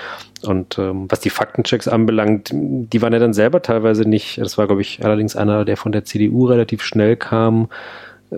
Und 0.43 0.77
ähm, 0.77 1.05
was 1.09 1.19
die 1.21 1.29
Faktenchecks 1.29 1.87
anbelangt, 1.87 2.51
die 2.53 3.01
waren 3.01 3.13
ja 3.13 3.19
dann 3.19 3.33
selber 3.33 3.61
teilweise 3.61 4.03
nicht, 4.03 4.37
das 4.39 4.57
war, 4.57 4.67
glaube 4.67 4.81
ich, 4.81 5.03
allerdings 5.03 5.35
einer, 5.35 5.65
der 5.65 5.77
von 5.77 5.91
der 5.91 6.05
CDU 6.05 6.45
relativ 6.45 6.83
schnell 6.83 7.15
kam, 7.15 7.69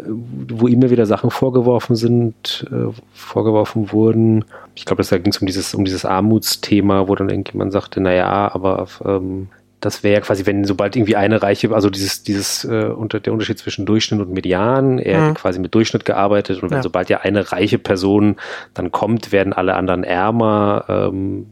wo 0.04 0.68
ihm 0.68 0.82
wieder 0.90 1.06
Sachen 1.06 1.32
vorgeworfen 1.32 1.96
sind, 1.96 2.66
äh, 2.72 2.92
vorgeworfen 3.14 3.92
wurden. 3.92 4.46
Ich 4.76 4.86
glaube, 4.86 5.04
da 5.04 5.18
ging 5.18 5.32
es 5.32 5.40
um 5.40 5.48
dieses, 5.48 5.74
um 5.74 5.86
dieses 5.86 6.06
Armutsthema, 6.06 7.08
wo 7.08 7.16
dann 7.16 7.30
irgendjemand 7.30 7.72
sagte, 7.72 8.02
naja, 8.02 8.54
aber 8.54 8.88
ähm, 9.06 9.48
das 9.82 10.04
wäre 10.04 10.16
ja 10.16 10.22
quasi, 10.22 10.46
wenn 10.46 10.64
sobald 10.66 10.96
irgendwie 10.96 11.16
eine 11.16 11.42
reiche, 11.42 11.72
also 11.74 11.90
dieses, 11.90 12.24
dieses 12.24 12.66
äh, 12.66 12.86
unter 12.86 13.20
der 13.20 13.34
Unterschied 13.34 13.60
zwischen 13.60 13.86
Durchschnitt 13.86 14.20
und 14.20 14.32
Median, 14.32 14.98
er 15.00 15.20
mhm. 15.20 15.26
hat 15.28 15.36
quasi 15.36 15.60
mit 15.60 15.76
Durchschnitt 15.76 16.06
gearbeitet 16.06 16.64
und 16.64 16.72
wenn 16.72 16.78
ja. 16.78 16.84
sobald 16.84 17.10
ja 17.10 17.20
eine 17.20 17.52
reiche 17.52 17.78
Person 17.78 18.38
dann 18.74 18.92
kommt, 18.92 19.32
werden 19.32 19.54
alle 19.54 19.76
anderen 19.76 20.04
ärmer 20.04 20.86
ähm, 20.88 21.48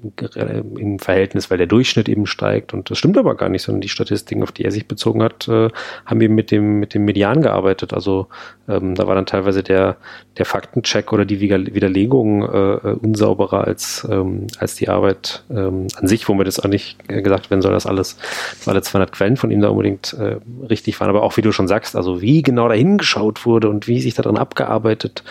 im 0.78 1.00
Verhältnis, 1.00 1.52
weil 1.52 1.58
der 1.58 1.68
Durchschnitt 1.68 2.10
eben 2.10 2.26
steigt. 2.26 2.74
Und 2.74 2.90
das 2.90 2.98
stimmt 2.98 3.18
aber 3.18 3.36
gar 3.36 3.50
nicht, 3.50 3.62
sondern 3.62 3.82
die 3.82 3.90
Statistiken, 3.90 4.42
auf 4.42 4.52
die 4.52 4.66
er 4.66 4.72
sich 4.72 4.88
bezogen 4.88 5.22
hat, 5.22 5.48
äh, 5.48 5.70
haben 6.06 6.22
eben 6.22 6.36
mit 6.36 6.50
dem, 6.50 6.80
mit 6.80 6.94
dem 6.94 7.06
Median 7.06 7.42
gearbeitet. 7.42 7.94
Also 7.94 8.28
ähm, 8.68 8.96
da 8.96 9.06
war 9.06 9.16
dann 9.16 9.26
teilweise 9.26 9.62
der, 9.62 9.98
der 10.38 10.46
Faktencheck 10.46 11.14
oder 11.14 11.26
die 11.26 11.40
Widerlegung 11.40 12.44
äh, 12.44 12.74
äh, 12.74 12.96
unsauberer 13.02 13.66
als, 13.66 14.08
ähm, 14.10 14.48
als 14.58 14.76
die 14.76 14.90
Arbeit 14.90 15.44
ähm, 15.52 15.88
an 15.96 16.08
sich, 16.08 16.28
wo 16.28 16.34
mir 16.34 16.46
das 16.46 16.60
auch 16.60 16.70
nicht 16.70 17.08
gesagt 17.08 17.52
werden 17.52 17.62
soll, 17.62 17.74
dass 17.74 17.86
alles 17.86 18.18
dass 18.58 18.68
alle 18.68 18.82
200 18.82 19.12
Quellen 19.12 19.38
von 19.38 19.52
ihm 19.52 19.62
da 19.62 19.70
unbedingt 19.70 20.14
äh, 20.14 20.38
richtig 20.70 21.00
waren, 21.00 21.10
aber 21.10 21.24
auch 21.24 21.38
wie 21.38 21.42
du 21.42 21.52
schon 21.52 21.68
sagst, 21.68 21.96
also 21.96 22.22
wie 22.22 22.42
genau 22.42 22.68
da 22.68 22.74
hingeschaut 22.74 23.46
wurde 23.46 23.70
und 23.70 23.88
wie 23.88 24.02
sich 24.02 24.14
daran 24.14 24.38
abgearbeitet 24.38 25.24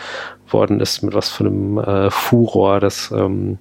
worden 0.49 0.79
ist, 0.79 1.01
mit 1.01 1.13
was 1.13 1.29
für 1.29 1.45
einem 1.45 1.77
äh, 1.79 2.11
Furor, 2.11 2.79
das, 2.79 3.11
ähm, 3.11 3.57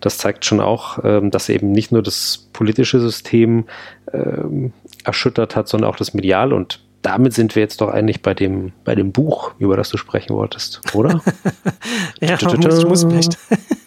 das 0.00 0.18
zeigt 0.18 0.44
schon 0.44 0.60
auch, 0.60 0.98
ähm, 1.02 1.30
dass 1.30 1.48
eben 1.48 1.72
nicht 1.72 1.90
nur 1.90 2.02
das 2.02 2.48
politische 2.52 3.00
System 3.00 3.64
ähm, 4.12 4.72
erschüttert 5.04 5.56
hat, 5.56 5.68
sondern 5.68 5.90
auch 5.90 5.96
das 5.96 6.14
Medial 6.14 6.52
und 6.52 6.83
damit 7.04 7.34
sind 7.34 7.54
wir 7.54 7.62
jetzt 7.62 7.82
doch 7.82 7.90
eigentlich 7.90 8.22
bei 8.22 8.32
dem, 8.32 8.72
bei 8.84 8.94
dem 8.94 9.12
Buch, 9.12 9.52
über 9.58 9.76
das 9.76 9.90
du 9.90 9.98
sprechen 9.98 10.34
wolltest, 10.34 10.80
oder? 10.94 11.22
ja, 12.20 12.34
ich 12.34 12.86
muss 12.86 13.04
vielleicht. 13.04 13.36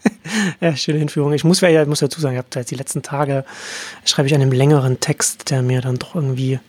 ja, 0.61 0.75
schöne 0.75 0.99
Hinführung. 0.99 1.33
Ich 1.33 1.43
muss, 1.43 1.61
ja, 1.61 1.83
muss 1.85 1.99
dazu 1.99 2.21
sagen, 2.21 2.35
ich 2.35 2.37
habe 2.37 2.47
jetzt 2.53 2.69
die 2.69 2.75
letzten 2.75 3.01
Tage, 3.01 3.43
schreibe 4.05 4.27
ich 4.27 4.35
einen 4.35 4.51
längeren 4.51 4.99
Text, 4.99 5.49
der 5.49 5.63
mir 5.63 5.81
dann 5.81 5.97
doch 5.97 6.13
irgendwie 6.13 6.59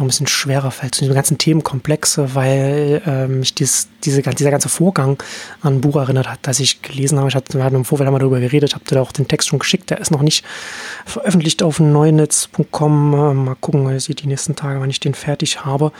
noch 0.00 0.06
ein 0.06 0.08
bisschen 0.08 0.26
schwerer 0.26 0.70
fällt 0.70 0.94
zu 0.94 1.02
diesem 1.02 1.14
ganzen 1.14 1.38
Themenkomplexe, 1.38 2.34
weil 2.34 3.02
äh, 3.06 3.28
mich 3.28 3.54
dies, 3.54 3.88
diese, 4.02 4.22
dieser 4.22 4.50
ganze 4.50 4.68
Vorgang 4.68 5.22
an 5.60 5.74
ein 5.74 5.80
Buch 5.80 5.96
erinnert 5.96 6.28
hat, 6.28 6.40
das 6.42 6.58
ich 6.58 6.82
gelesen 6.82 7.18
habe. 7.18 7.28
Ich 7.28 7.34
hatte, 7.34 7.56
wir 7.56 7.64
hatten 7.64 7.76
im 7.76 7.84
Vorfeld 7.84 8.06
einmal 8.06 8.20
darüber 8.20 8.40
geredet, 8.40 8.74
habe 8.74 8.84
da 8.86 9.00
auch 9.00 9.12
den 9.12 9.28
Text 9.28 9.48
schon 9.48 9.58
geschickt. 9.58 9.90
Der 9.90 10.00
ist 10.00 10.10
noch 10.10 10.22
nicht 10.22 10.44
veröffentlicht 11.04 11.62
auf 11.62 11.80
neunetz.com. 11.80 13.14
Äh, 13.14 13.34
mal 13.34 13.56
gucken, 13.60 13.94
ich 13.94 14.06
die 14.06 14.26
nächsten 14.26 14.56
Tage, 14.56 14.80
wann 14.80 14.90
ich 14.90 15.00
den 15.00 15.14
fertig 15.14 15.64
habe. 15.64 15.92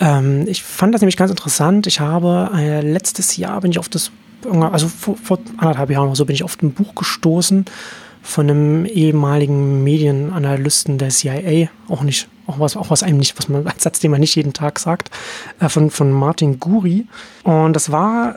Ähm, 0.00 0.44
ich 0.48 0.62
fand 0.62 0.92
das 0.94 1.00
nämlich 1.00 1.16
ganz 1.16 1.30
interessant. 1.30 1.86
Ich 1.86 2.00
habe 2.00 2.50
äh, 2.54 2.80
letztes 2.80 3.36
Jahr 3.36 3.60
bin 3.60 3.70
ich 3.70 3.78
auf 3.78 3.88
das, 3.88 4.10
also 4.50 4.88
vor, 4.88 5.16
vor 5.16 5.38
anderthalb 5.58 5.90
Jahren 5.90 6.08
oder 6.08 6.16
so 6.16 6.26
bin 6.26 6.34
ich 6.34 6.42
auf 6.42 6.60
ein 6.60 6.72
Buch 6.72 6.94
gestoßen 6.94 7.66
von 8.28 8.50
einem 8.50 8.84
ehemaligen 8.84 9.82
Medienanalysten 9.82 10.98
der 10.98 11.08
CIA, 11.08 11.70
auch 11.88 12.02
nicht, 12.02 12.28
auch 12.46 12.60
was, 12.60 12.76
auch 12.76 12.90
was 12.90 13.02
einem 13.02 13.18
nicht, 13.18 13.38
was 13.38 13.48
man 13.48 13.66
als 13.66 13.82
Satz, 13.82 14.00
den 14.00 14.10
man 14.10 14.20
nicht 14.20 14.36
jeden 14.36 14.52
Tag 14.52 14.78
sagt, 14.78 15.10
äh, 15.60 15.68
von, 15.68 15.90
von 15.90 16.12
Martin 16.12 16.60
Guri. 16.60 17.06
Und 17.44 17.72
das 17.72 17.90
war 17.90 18.36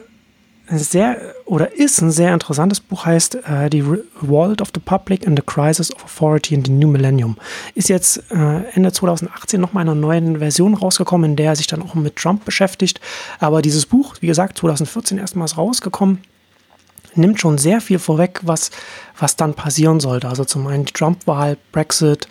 sehr 0.69 1.17
oder 1.45 1.75
ist 1.75 2.01
ein 2.01 2.11
sehr 2.11 2.33
interessantes 2.33 2.79
Buch, 2.79 3.05
heißt 3.05 3.35
äh, 3.35 3.69
The 3.69 3.83
World 4.21 4.61
of 4.61 4.69
the 4.73 4.79
Public 4.79 5.27
and 5.27 5.37
the 5.37 5.43
Crisis 5.45 5.93
of 5.93 6.05
Authority 6.05 6.55
in 6.55 6.63
the 6.63 6.71
New 6.71 6.87
Millennium. 6.87 7.35
Ist 7.75 7.89
jetzt 7.89 8.31
äh, 8.31 8.63
Ende 8.73 8.93
2018 8.93 9.59
nochmal 9.59 9.83
in 9.83 9.89
einer 9.89 9.99
neuen 9.99 10.39
Version 10.39 10.73
rausgekommen, 10.73 11.31
in 11.31 11.35
der 11.35 11.47
er 11.47 11.55
sich 11.57 11.67
dann 11.67 11.81
auch 11.81 11.95
mit 11.95 12.15
Trump 12.15 12.45
beschäftigt. 12.45 13.01
Aber 13.39 13.61
dieses 13.61 13.85
Buch, 13.85 14.15
wie 14.21 14.27
gesagt, 14.27 14.57
2014 14.59 15.17
erstmals 15.17 15.57
rausgekommen, 15.57 16.19
nimmt 17.15 17.39
schon 17.39 17.57
sehr 17.57 17.81
viel 17.81 17.99
vorweg, 17.99 18.39
was, 18.43 18.71
was 19.17 19.35
dann 19.35 19.53
passieren 19.53 19.99
sollte. 19.99 20.27
Also 20.27 20.45
zum 20.45 20.67
einen 20.67 20.85
die 20.85 20.93
Trump-Wahl, 20.93 21.57
Brexit 21.71 22.27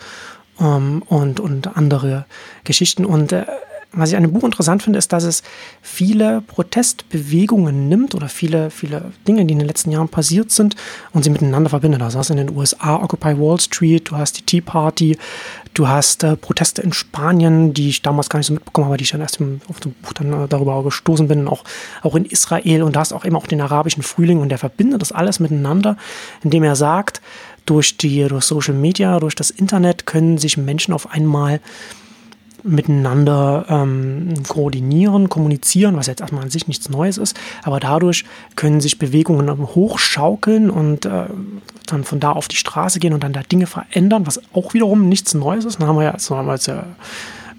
ähm, 0.59 1.03
und, 1.07 1.39
und 1.39 1.75
andere 1.77 2.25
Geschichten. 2.63 3.05
Und 3.05 3.31
äh, 3.31 3.45
was 3.93 4.09
ich 4.09 4.15
an 4.15 4.23
dem 4.23 4.31
Buch 4.31 4.43
interessant 4.43 4.83
finde, 4.83 4.99
ist, 4.99 5.11
dass 5.11 5.23
es 5.23 5.43
viele 5.81 6.41
Protestbewegungen 6.41 7.89
nimmt 7.89 8.15
oder 8.15 8.29
viele, 8.29 8.69
viele 8.69 9.11
Dinge, 9.27 9.45
die 9.45 9.51
in 9.51 9.59
den 9.59 9.67
letzten 9.67 9.91
Jahren 9.91 10.07
passiert 10.07 10.51
sind 10.51 10.75
und 11.11 11.23
sie 11.23 11.29
miteinander 11.29 11.69
verbindet. 11.69 12.01
Also 12.01 12.17
hast 12.17 12.29
in 12.29 12.37
den 12.37 12.55
USA 12.55 12.95
Occupy 12.95 13.37
Wall 13.37 13.59
Street, 13.59 14.09
du 14.09 14.15
hast 14.15 14.37
die 14.37 14.43
Tea 14.43 14.61
Party, 14.61 15.17
du 15.73 15.89
hast 15.89 16.23
äh, 16.23 16.37
Proteste 16.37 16.81
in 16.81 16.93
Spanien, 16.93 17.73
die 17.73 17.89
ich 17.89 18.01
damals 18.01 18.29
gar 18.29 18.39
nicht 18.39 18.47
so 18.47 18.53
mitbekommen 18.53 18.85
habe, 18.87 18.97
die 18.97 19.03
ich 19.03 19.11
dann 19.11 19.21
erst 19.21 19.41
im, 19.41 19.59
auf 19.67 19.81
dem 19.81 19.91
Buch 19.93 20.13
dann 20.13 20.31
äh, 20.31 20.47
darüber 20.47 20.81
gestoßen 20.83 21.27
bin, 21.27 21.49
auch, 21.49 21.65
auch 22.01 22.15
in 22.15 22.23
Israel 22.23 22.83
und 22.83 22.95
da 22.95 23.01
hast 23.01 23.11
auch 23.11 23.25
eben 23.25 23.35
auch 23.35 23.47
den 23.47 23.59
arabischen 23.59 24.03
Frühling 24.03 24.39
und 24.39 24.49
der 24.49 24.57
verbindet 24.57 25.01
das 25.01 25.11
alles 25.11 25.41
miteinander, 25.41 25.97
indem 26.43 26.63
er 26.63 26.77
sagt, 26.77 27.21
durch 27.65 27.97
die, 27.97 28.25
durch 28.27 28.45
Social 28.45 28.73
Media, 28.73 29.19
durch 29.19 29.35
das 29.35 29.51
Internet 29.51 30.05
können 30.05 30.37
sich 30.37 30.57
Menschen 30.57 30.93
auf 30.93 31.11
einmal 31.11 31.59
miteinander 32.63 33.65
ähm, 33.69 34.33
koordinieren, 34.47 35.29
kommunizieren, 35.29 35.95
was 35.95 36.07
jetzt 36.07 36.21
erstmal 36.21 36.43
an 36.43 36.49
sich 36.49 36.67
nichts 36.67 36.89
Neues 36.89 37.17
ist, 37.17 37.39
aber 37.63 37.79
dadurch 37.79 38.25
können 38.55 38.81
sich 38.81 38.99
Bewegungen 38.99 39.49
hochschaukeln 39.75 40.69
und 40.69 41.05
äh, 41.05 41.25
dann 41.87 42.03
von 42.03 42.19
da 42.19 42.31
auf 42.31 42.47
die 42.47 42.55
Straße 42.55 42.99
gehen 42.99 43.13
und 43.13 43.23
dann 43.23 43.33
da 43.33 43.41
Dinge 43.41 43.67
verändern, 43.67 44.25
was 44.25 44.41
auch 44.53 44.73
wiederum 44.73 45.09
nichts 45.09 45.33
Neues 45.33 45.65
ist. 45.65 45.79
Dann 45.79 45.87
haben 45.87 45.97
wir 45.97 46.03
ja, 46.03 46.19
so 46.19 46.37
haben 46.37 46.47
wir 46.47 46.53
jetzt 46.53 46.67
ja 46.67 46.85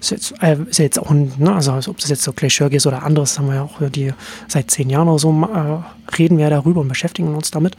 ist 0.03 0.11
jetzt, 0.11 0.35
äh, 0.43 0.57
ist 0.69 0.79
jetzt 0.79 0.99
auch, 0.99 1.11
ne, 1.11 1.55
also 1.55 1.73
ob 1.87 1.99
das 1.99 2.11
jetzt 2.11 2.23
so 2.23 2.33
Glacier 2.33 2.71
ist 2.73 2.87
oder 2.87 3.05
anderes, 3.05 3.39
haben 3.39 3.47
wir 3.47 3.55
ja 3.55 3.63
auch 3.63 3.81
die 3.89 4.13
seit 4.49 4.71
zehn 4.71 4.91
Jahren 4.91 5.09
oder 5.09 5.19
so 5.19 5.31
äh, 5.31 6.17
reden 6.17 6.39
wir 6.39 6.51
darüber 6.51 6.81
und 6.81 6.89
beschäftigen 6.89 7.35
uns 7.35 7.53
damit. 7.53 7.77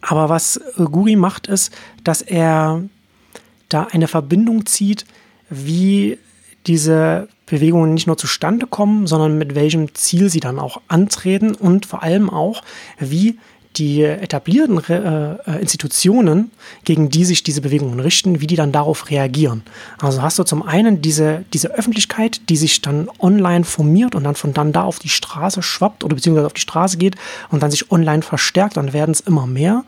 Aber 0.00 0.28
was 0.28 0.60
Guri 0.76 1.16
macht, 1.16 1.46
ist, 1.46 1.72
dass 2.04 2.22
er 2.22 2.82
da 3.68 3.88
eine 3.90 4.08
Verbindung 4.08 4.66
zieht 4.66 5.04
wie 5.50 6.18
diese 6.66 7.28
Bewegungen 7.46 7.94
nicht 7.94 8.06
nur 8.06 8.18
zustande 8.18 8.66
kommen, 8.66 9.06
sondern 9.06 9.38
mit 9.38 9.54
welchem 9.54 9.94
Ziel 9.94 10.30
sie 10.30 10.40
dann 10.40 10.58
auch 10.58 10.80
antreten 10.88 11.54
und 11.54 11.86
vor 11.86 12.02
allem 12.02 12.28
auch, 12.28 12.62
wie 12.98 13.38
die 13.76 14.02
etablierten 14.02 14.82
äh, 14.88 15.34
äh, 15.34 15.60
Institutionen, 15.60 16.50
gegen 16.84 17.10
die 17.10 17.24
sich 17.24 17.42
diese 17.42 17.60
Bewegungen 17.60 18.00
richten, 18.00 18.40
wie 18.40 18.46
die 18.46 18.56
dann 18.56 18.72
darauf 18.72 19.10
reagieren. 19.10 19.62
Also 20.00 20.22
hast 20.22 20.38
du 20.38 20.44
zum 20.44 20.62
einen 20.62 21.02
diese, 21.02 21.44
diese 21.52 21.74
Öffentlichkeit, 21.74 22.40
die 22.48 22.56
sich 22.56 22.80
dann 22.80 23.08
online 23.18 23.64
formiert 23.64 24.14
und 24.14 24.24
dann 24.24 24.34
von 24.34 24.54
dann 24.54 24.72
da 24.72 24.84
auf 24.84 24.98
die 24.98 25.10
Straße 25.10 25.62
schwappt 25.62 26.04
oder 26.04 26.14
beziehungsweise 26.14 26.46
auf 26.46 26.54
die 26.54 26.62
Straße 26.62 26.96
geht 26.96 27.16
und 27.50 27.62
dann 27.62 27.70
sich 27.70 27.90
online 27.92 28.22
verstärkt, 28.22 28.76
dann 28.76 28.92
werden 28.92 29.12
es 29.12 29.20
immer 29.20 29.46
mehr. 29.46 29.84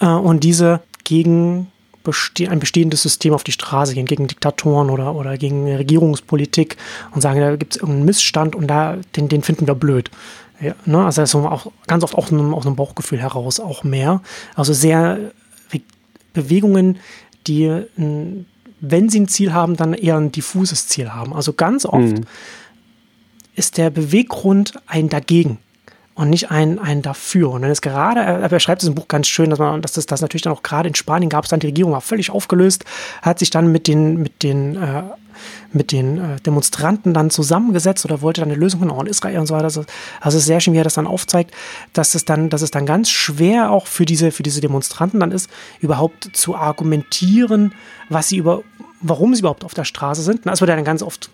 Äh, 0.00 0.06
und 0.06 0.42
diese 0.42 0.80
gegen 1.04 1.68
beste 2.04 2.50
ein 2.50 2.60
bestehendes 2.60 3.02
System 3.02 3.34
auf 3.34 3.44
die 3.44 3.52
Straße 3.52 3.94
gehen, 3.94 4.06
gegen 4.06 4.26
Diktatoren 4.26 4.90
oder, 4.90 5.14
oder 5.14 5.36
gegen 5.36 5.66
Regierungspolitik 5.66 6.76
und 7.14 7.20
sagen, 7.20 7.40
da 7.40 7.56
gibt 7.56 7.74
es 7.74 7.80
irgendeinen 7.80 8.06
Missstand 8.06 8.56
und 8.56 8.66
da, 8.68 8.96
den, 9.16 9.28
den 9.28 9.42
finden 9.42 9.66
wir 9.66 9.74
blöd. 9.74 10.10
Ja, 10.60 10.74
ne? 10.86 11.04
Also 11.04 11.22
das 11.22 11.30
ist 11.30 11.34
auch 11.36 11.70
ganz 11.86 12.02
oft 12.02 12.14
auch 12.14 12.26
aus 12.26 12.32
einem, 12.32 12.54
aus 12.54 12.66
einem 12.66 12.76
Bauchgefühl 12.76 13.20
heraus 13.20 13.60
auch 13.60 13.84
mehr. 13.84 14.22
Also 14.54 14.72
sehr 14.72 15.32
Bewegungen, 16.32 16.98
die, 17.46 17.84
wenn 17.96 19.08
sie 19.08 19.20
ein 19.20 19.28
Ziel 19.28 19.52
haben, 19.52 19.76
dann 19.76 19.94
eher 19.94 20.16
ein 20.16 20.30
diffuses 20.30 20.86
Ziel 20.86 21.10
haben. 21.10 21.32
Also 21.32 21.52
ganz 21.52 21.84
oft 21.84 22.18
mhm. 22.18 22.24
ist 23.54 23.78
der 23.78 23.90
Beweggrund 23.90 24.74
ein 24.86 25.08
Dagegen 25.08 25.58
und 26.18 26.30
nicht 26.30 26.50
ein, 26.50 26.80
ein 26.80 27.00
dafür. 27.00 27.50
Und 27.50 27.62
dann 27.62 27.70
ist 27.70 27.80
gerade, 27.80 28.18
er 28.18 28.48
beschreibt 28.48 28.82
es 28.82 28.88
im 28.88 28.96
Buch 28.96 29.06
ganz 29.06 29.28
schön, 29.28 29.50
dass 29.50 29.60
man, 29.60 29.80
dass 29.82 29.92
das, 29.92 30.06
das 30.06 30.20
natürlich 30.20 30.42
dann 30.42 30.52
auch 30.52 30.64
gerade 30.64 30.88
in 30.88 30.96
Spanien 30.96 31.30
gab 31.30 31.44
es 31.44 31.50
dann, 31.50 31.60
die 31.60 31.68
Regierung 31.68 31.92
war 31.92 32.00
völlig 32.00 32.32
aufgelöst, 32.32 32.84
hat 33.22 33.38
sich 33.38 33.50
dann 33.50 33.70
mit 33.70 33.86
den, 33.86 34.20
mit 34.20 34.42
den, 34.42 34.74
äh, 34.74 35.04
mit 35.72 35.92
den 35.92 36.18
äh, 36.18 36.40
Demonstranten 36.40 37.14
dann 37.14 37.30
zusammengesetzt 37.30 38.04
oder 38.04 38.20
wollte 38.20 38.40
dann 38.40 38.50
eine 38.50 38.58
Lösung 38.58 38.80
finden, 38.80 38.92
auch 38.96 39.00
in 39.00 39.06
Israel 39.06 39.38
und 39.38 39.46
so 39.46 39.54
weiter. 39.54 39.66
Also, 39.66 39.84
also 40.20 40.36
es 40.36 40.42
ist 40.42 40.46
sehr 40.46 40.58
schön, 40.58 40.74
wie 40.74 40.78
er 40.78 40.84
das 40.84 40.94
dann 40.94 41.06
aufzeigt, 41.06 41.54
dass 41.92 42.16
es 42.16 42.24
dann, 42.24 42.50
dass 42.50 42.62
es 42.62 42.72
dann 42.72 42.84
ganz 42.84 43.10
schwer 43.10 43.70
auch 43.70 43.86
für 43.86 44.04
diese, 44.04 44.32
für 44.32 44.42
diese 44.42 44.60
Demonstranten 44.60 45.20
dann 45.20 45.30
ist, 45.30 45.48
überhaupt 45.78 46.30
zu 46.32 46.56
argumentieren, 46.56 47.74
was 48.08 48.28
sie 48.28 48.38
über, 48.38 48.64
warum 49.00 49.36
sie 49.36 49.40
überhaupt 49.40 49.64
auf 49.64 49.74
der 49.74 49.84
Straße 49.84 50.22
sind. 50.22 50.46
Das 50.46 50.60
wird 50.60 50.68
dann 50.68 50.82
ganz 50.82 51.04
oft 51.04 51.30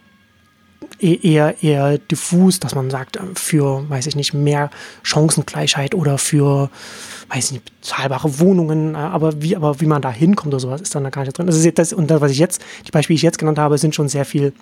eher, 0.99 1.63
eher 1.63 1.99
diffus, 1.99 2.61
dass 2.61 2.75
man 2.75 2.91
sagt, 2.91 3.17
äh, 3.17 3.21
für, 3.35 3.89
weiß 3.89 4.07
ich 4.07 4.17
nicht, 4.17 4.35
mehr 4.35 4.71
Chancengleichheit 5.03 5.95
oder 5.95 6.19
für, 6.19 6.71
weiß 7.29 7.47
ich 7.47 7.53
nicht, 7.53 7.73
zahlbare 7.83 8.39
Wohnungen, 8.39 8.95
äh, 8.95 8.99
aber 8.99 9.43
wie, 9.43 9.57
aber 9.57 9.81
wie 9.81 9.87
man 9.87 10.03
da 10.03 10.11
hinkommt 10.11 10.55
oder 10.55 10.61
sowas, 10.61 10.81
ist 10.81 10.95
dann 10.95 11.05
da 11.05 11.11
gar 11.11 11.25
nicht 11.25 11.37
drin. 11.37 11.49
Ist 11.49 11.79
das, 11.79 11.93
und 11.93 12.11
das, 12.11 12.21
was 12.21 12.31
ich 12.31 12.39
jetzt, 12.39 12.63
die 12.87 12.91
Beispiele, 12.91 13.15
die 13.15 13.19
ich 13.19 13.23
jetzt 13.23 13.39
genannt 13.39 13.59
habe, 13.59 13.79
sind 13.79 13.95
schon 13.95 14.09
sehr 14.09 14.25
viel 14.25 14.53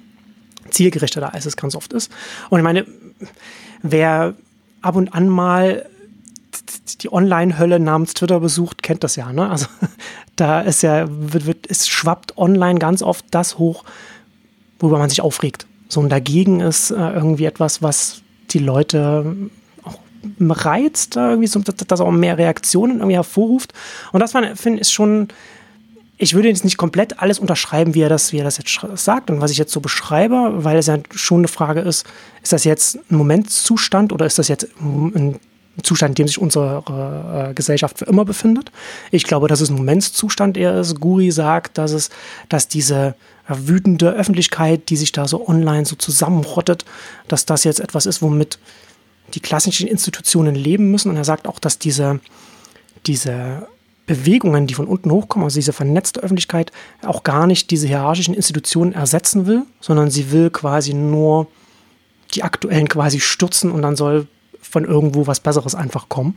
zielgerichteter, 0.71 1.33
als 1.33 1.47
es 1.47 1.57
ganz 1.57 1.75
oft 1.75 1.93
ist. 1.93 2.11
Und 2.51 2.59
ich 2.59 2.65
meine, 2.65 2.87
wer 3.83 4.35
ab 4.81 4.97
und 4.97 5.15
an 5.15 5.29
mal 5.29 5.87
die 7.01 7.13
Online-Hölle 7.13 7.81
namens 7.81 8.15
Twitter 8.15 8.41
besucht, 8.41 8.83
kennt 8.83 9.05
das 9.05 9.17
ja, 9.17 9.33
ne? 9.33 9.49
Also 9.49 9.67
da 10.37 10.61
ist 10.61 10.83
ja, 10.83 11.07
wird, 11.09 11.47
wird, 11.47 11.67
es 11.69 11.89
schwappt 11.89 12.37
online 12.37 12.79
ganz 12.79 13.03
oft 13.03 13.25
das 13.31 13.59
hoch, 13.59 13.85
worüber 14.79 14.99
man 14.99 15.09
sich 15.09 15.21
aufregt. 15.21 15.67
So 15.93 16.01
und 16.01 16.09
dagegen 16.09 16.61
ist 16.61 16.91
äh, 16.91 16.95
irgendwie 16.95 17.45
etwas, 17.45 17.83
was 17.83 18.23
die 18.49 18.61
Leute 18.61 19.37
auch 19.85 19.99
reizt, 20.41 21.17
irgendwie 21.17 21.47
so, 21.47 21.61
dass, 21.61 21.77
dass 21.77 22.01
auch 22.01 22.11
mehr 22.11 22.39
Reaktionen 22.39 22.97
irgendwie 22.97 23.17
hervorruft. 23.17 23.75
Und 24.11 24.21
das 24.21 24.33
finde 24.33 24.81
ich 24.81 24.89
schon, 24.89 25.29
ich 26.17 26.33
würde 26.33 26.49
jetzt 26.49 26.65
nicht 26.65 26.79
komplett 26.79 27.21
alles 27.21 27.39
unterschreiben, 27.39 27.95
wie 27.95 28.01
er 28.01 28.09
das, 28.09 28.33
wie 28.33 28.39
er 28.39 28.45
das 28.45 28.57
jetzt 28.57 28.81
sagt 28.95 29.31
und 29.31 29.43
was 29.43 29.51
ich 29.51 29.59
jetzt 29.59 29.71
so 29.71 29.81
beschreibe, 29.81 30.65
weil 30.65 30.79
es 30.79 30.87
ja 30.87 30.97
schon 31.11 31.41
eine 31.41 31.49
Frage 31.49 31.81
ist, 31.81 32.07
ist 32.43 32.55
das 32.55 32.65
jetzt 32.65 32.99
ein 33.11 33.17
Momentzustand 33.17 34.15
oder 34.15 34.25
ist 34.25 34.39
das 34.39 34.49
jetzt 34.49 34.69
ein 34.81 35.41
Zustand, 35.83 36.11
in 36.11 36.15
dem 36.25 36.29
sich 36.29 36.39
unsere 36.39 37.49
äh, 37.51 37.55
Gesellschaft 37.55 37.99
für 37.99 38.05
immer 38.05 38.25
befindet? 38.25 38.71
Ich 39.11 39.25
glaube, 39.25 39.49
dass 39.49 39.61
es 39.61 39.71
ein 39.71 39.77
Momentszustand 39.77 40.57
eher 40.57 40.79
ist. 40.79 41.01
Guri 41.01 41.31
sagt, 41.31 41.79
dass 41.79 41.93
es, 41.93 42.11
dass 42.49 42.69
diese 42.69 43.15
wütende 43.49 44.13
Öffentlichkeit, 44.13 44.91
die 44.91 44.97
sich 44.97 45.13
da 45.13 45.27
so 45.27 45.49
online 45.49 45.85
so 45.87 45.97
zusammenrottet, 45.97 46.85
dass 47.29 47.47
das 47.47 47.65
jetzt 47.65 47.81
etwas 47.81 48.07
ist, 48.07 48.23
womit 48.23 48.59
die 49.35 49.41
klassischen 49.41 49.89
Institutionen 49.89 50.55
leben 50.55 50.91
müssen. 50.91 51.11
Und 51.11 51.17
er 51.17 51.25
sagt 51.25 51.49
auch, 51.49 51.59
dass 51.59 51.79
diese, 51.79 52.21
diese 53.07 53.67
Bewegungen, 54.07 54.67
die 54.67 54.75
von 54.75 54.87
unten 54.87 55.11
hochkommen, 55.11 55.45
also 55.45 55.59
diese 55.59 55.73
vernetzte 55.73 56.21
Öffentlichkeit, 56.21 56.73
auch 57.03 57.23
gar 57.23 57.47
nicht 57.47 57.71
diese 57.71 57.87
hierarchischen 57.87 58.35
Institutionen 58.35 58.93
ersetzen 58.93 59.47
will, 59.47 59.63
sondern 59.81 60.11
sie 60.11 60.33
will 60.33 60.51
quasi 60.51 60.93
nur 60.93 61.47
die 62.35 62.43
aktuellen 62.43 62.89
quasi 62.89 63.21
stürzen 63.21 63.71
und 63.71 63.83
dann 63.83 63.97
soll 63.97 64.27
von 64.73 64.85
irgendwo 64.85 65.27
was 65.27 65.41
Besseres 65.41 65.75
einfach 65.75 66.09
kommen. 66.09 66.37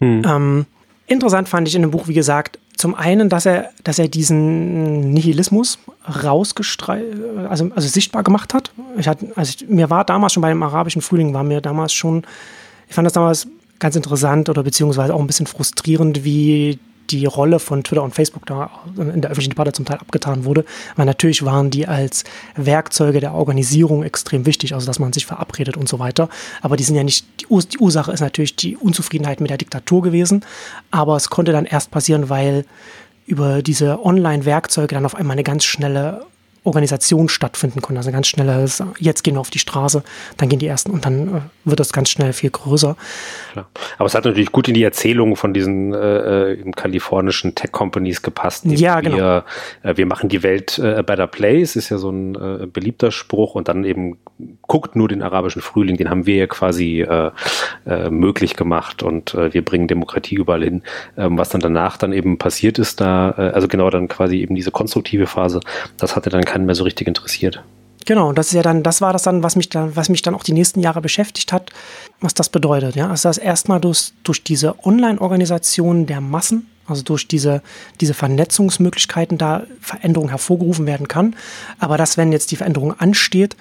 Hm. 0.00 0.22
Ähm, 0.24 0.66
interessant 1.08 1.48
fand 1.48 1.66
ich 1.66 1.74
in 1.74 1.82
dem 1.82 1.90
Buch, 1.90 2.06
wie 2.06 2.14
gesagt, 2.14 2.58
zum 2.76 2.94
einen, 2.94 3.28
dass 3.28 3.44
er, 3.44 3.70
dass 3.82 3.98
er 3.98 4.06
diesen 4.06 5.10
Nihilismus 5.10 5.80
rausgestrahlt, 6.22 7.04
also, 7.50 7.70
also 7.74 7.88
sichtbar 7.88 8.22
gemacht 8.22 8.54
hat. 8.54 8.70
Ich 8.96 9.08
hatte, 9.08 9.32
also 9.34 9.52
ich, 9.56 9.68
mir 9.68 9.90
war 9.90 10.04
damals 10.04 10.32
schon 10.32 10.40
bei 10.40 10.50
dem 10.50 10.62
arabischen 10.62 11.02
Frühling, 11.02 11.34
war 11.34 11.42
mir 11.42 11.60
damals 11.60 11.92
schon, 11.92 12.22
ich 12.88 12.94
fand 12.94 13.04
das 13.04 13.14
damals 13.14 13.48
ganz 13.80 13.96
interessant 13.96 14.48
oder 14.48 14.62
beziehungsweise 14.62 15.12
auch 15.12 15.20
ein 15.20 15.26
bisschen 15.26 15.48
frustrierend, 15.48 16.22
wie 16.22 16.78
die 17.10 17.26
Rolle 17.26 17.58
von 17.58 17.84
Twitter 17.84 18.02
und 18.02 18.14
Facebook 18.14 18.46
da 18.46 18.70
in 18.96 19.20
der 19.20 19.30
öffentlichen 19.30 19.50
Debatte 19.50 19.72
zum 19.72 19.84
Teil 19.84 19.98
abgetan 19.98 20.44
wurde. 20.44 20.64
Weil 20.96 21.06
natürlich 21.06 21.44
waren 21.44 21.70
die 21.70 21.86
als 21.86 22.24
Werkzeuge 22.56 23.20
der 23.20 23.34
Organisierung 23.34 24.02
extrem 24.02 24.46
wichtig, 24.46 24.74
also 24.74 24.86
dass 24.86 24.98
man 24.98 25.12
sich 25.12 25.26
verabredet 25.26 25.76
und 25.76 25.88
so 25.88 25.98
weiter. 25.98 26.28
Aber 26.62 26.76
die 26.76 26.84
sind 26.84 26.96
ja 26.96 27.04
nicht, 27.04 27.26
die, 27.40 27.46
Ur 27.46 27.62
die 27.62 27.78
Ursache 27.78 28.12
ist 28.12 28.20
natürlich 28.20 28.56
die 28.56 28.76
Unzufriedenheit 28.76 29.40
mit 29.40 29.50
der 29.50 29.58
Diktatur 29.58 30.02
gewesen. 30.02 30.44
Aber 30.90 31.16
es 31.16 31.30
konnte 31.30 31.52
dann 31.52 31.64
erst 31.64 31.90
passieren, 31.90 32.28
weil 32.28 32.64
über 33.26 33.62
diese 33.62 34.04
Online-Werkzeuge 34.04 34.94
dann 34.94 35.04
auf 35.04 35.14
einmal 35.14 35.34
eine 35.34 35.44
ganz 35.44 35.64
schnelle 35.64 36.24
Organisation 36.68 37.28
stattfinden 37.28 37.82
konnte. 37.82 37.98
Also 37.98 38.12
ganz 38.12 38.28
schnell, 38.28 38.68
jetzt 38.98 39.24
gehen 39.24 39.34
wir 39.34 39.40
auf 39.40 39.50
die 39.50 39.58
Straße, 39.58 40.02
dann 40.36 40.48
gehen 40.48 40.58
die 40.58 40.66
ersten 40.66 40.92
und 40.92 41.04
dann 41.04 41.28
äh, 41.28 41.40
wird 41.64 41.80
das 41.80 41.92
ganz 41.92 42.10
schnell 42.10 42.32
viel 42.32 42.50
größer. 42.50 42.96
Klar. 43.52 43.68
Aber 43.98 44.06
es 44.06 44.14
hat 44.14 44.24
natürlich 44.24 44.52
gut 44.52 44.68
in 44.68 44.74
die 44.74 44.82
Erzählung 44.82 45.36
von 45.36 45.52
diesen 45.54 45.92
äh, 45.92 46.52
äh 46.52 46.70
kalifornischen 46.72 47.54
Tech-Companies 47.54 48.22
gepasst. 48.22 48.64
Ja, 48.66 49.00
genau. 49.00 49.16
Wir, 49.16 49.44
äh, 49.82 49.96
wir 49.96 50.06
machen 50.06 50.28
die 50.28 50.42
Welt 50.42 50.78
äh, 50.78 50.94
a 50.94 51.02
better 51.02 51.26
place, 51.26 51.76
ist 51.76 51.88
ja 51.88 51.98
so 51.98 52.10
ein 52.10 52.34
äh, 52.34 52.66
beliebter 52.66 53.10
Spruch 53.10 53.54
und 53.54 53.68
dann 53.68 53.84
eben 53.84 54.18
guckt 54.62 54.94
nur 54.94 55.08
den 55.08 55.22
arabischen 55.22 55.62
Frühling, 55.62 55.96
den 55.96 56.10
haben 56.10 56.26
wir 56.26 56.36
ja 56.36 56.46
quasi 56.46 57.00
äh, 57.00 57.30
möglich 58.10 58.54
gemacht 58.54 59.02
und 59.02 59.34
wir 59.34 59.64
bringen 59.64 59.88
Demokratie 59.88 60.36
überall 60.36 60.62
hin. 60.62 60.82
Ähm, 61.16 61.38
was 61.38 61.48
dann 61.48 61.60
danach 61.60 61.96
dann 61.96 62.12
eben 62.12 62.38
passiert 62.38 62.78
ist, 62.78 63.00
da, 63.00 63.30
also 63.30 63.66
genau 63.66 63.90
dann 63.90 64.08
quasi 64.08 64.40
eben 64.40 64.54
diese 64.54 64.70
konstruktive 64.70 65.26
Phase, 65.26 65.60
das 65.96 66.14
hatte 66.14 66.30
dann 66.30 66.44
keinen 66.58 66.66
mehr 66.66 66.74
so 66.74 66.84
richtig 66.84 67.06
interessiert. 67.06 67.62
Genau, 68.04 68.32
das 68.32 68.48
ist 68.48 68.54
ja 68.54 68.62
dann, 68.62 68.82
das 68.82 69.00
war 69.00 69.12
das 69.12 69.22
dann, 69.24 69.42
was 69.42 69.54
mich 69.54 69.68
dann, 69.68 69.94
was 69.94 70.08
mich 70.08 70.22
dann 70.22 70.34
auch 70.34 70.42
die 70.42 70.54
nächsten 70.54 70.80
Jahre 70.80 71.00
beschäftigt 71.00 71.52
hat, 71.52 71.70
was 72.20 72.34
das 72.34 72.48
bedeutet. 72.48 72.96
Ja, 72.96 73.10
also 73.10 73.28
das 73.28 73.38
erstmal 73.38 73.80
durch, 73.80 74.12
durch 74.22 74.42
diese 74.42 74.82
Online-Organisation 74.84 76.06
der 76.06 76.20
Massen, 76.20 76.66
also 76.86 77.02
durch 77.02 77.28
diese, 77.28 77.62
diese 78.00 78.14
Vernetzungsmöglichkeiten 78.14 79.36
da 79.36 79.64
Veränderung 79.80 80.30
hervorgerufen 80.30 80.86
werden 80.86 81.06
kann. 81.06 81.36
Aber 81.78 81.98
dass, 81.98 82.16
wenn 82.16 82.32
jetzt 82.32 82.50
die 82.50 82.56
Veränderung 82.56 82.98
ansteht, 82.98 83.56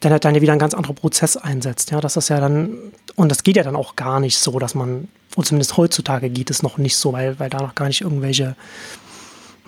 dann 0.00 0.12
hat 0.12 0.24
dann 0.24 0.36
ja 0.36 0.40
wieder 0.40 0.52
ein 0.52 0.60
ganz 0.60 0.74
anderer 0.74 0.94
Prozess 0.94 1.36
einsetzt. 1.36 1.90
Ja, 1.90 2.00
das 2.00 2.16
ist 2.16 2.28
ja 2.28 2.38
dann, 2.38 2.78
und 3.16 3.28
das 3.28 3.42
geht 3.42 3.56
ja 3.56 3.64
dann 3.64 3.74
auch 3.74 3.96
gar 3.96 4.20
nicht 4.20 4.38
so, 4.38 4.60
dass 4.60 4.76
man, 4.76 5.08
und 5.34 5.46
zumindest 5.46 5.76
heutzutage 5.76 6.30
geht 6.30 6.50
es 6.50 6.62
noch 6.62 6.78
nicht 6.78 6.96
so, 6.96 7.12
weil, 7.12 7.40
weil 7.40 7.50
da 7.50 7.58
noch 7.58 7.74
gar 7.74 7.88
nicht 7.88 8.02
irgendwelche 8.02 8.54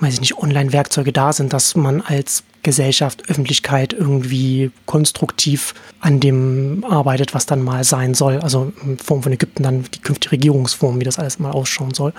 weiß 0.01 0.15
ich 0.15 0.21
nicht, 0.21 0.39
Online-Werkzeuge 0.39 1.13
da 1.13 1.33
sind, 1.33 1.53
dass 1.53 1.77
man 1.77 2.01
als 2.01 2.43
Gesellschaft, 2.63 3.29
Öffentlichkeit 3.31 3.95
irgendwie 3.95 4.71
konstruktiv 4.85 5.75
an 6.01 6.21
dem 6.21 6.85
arbeitet, 6.89 7.35
was 7.35 7.47
dann 7.47 7.63
mal 7.63 7.85
sein 7.85 8.13
soll. 8.13 8.39
Also 8.41 8.73
in 8.83 8.99
Form 8.99 9.23
von 9.23 9.33
Ägypten 9.33 9.63
dann 9.63 9.85
die 9.95 10.01
künftige 10.01 10.33
Regierungsform, 10.33 11.01
wie 11.01 11.05
das 11.05 11.19
alles 11.19 11.39
mal 11.39 11.53
ausschauen 11.53 11.95
soll. 11.95 12.13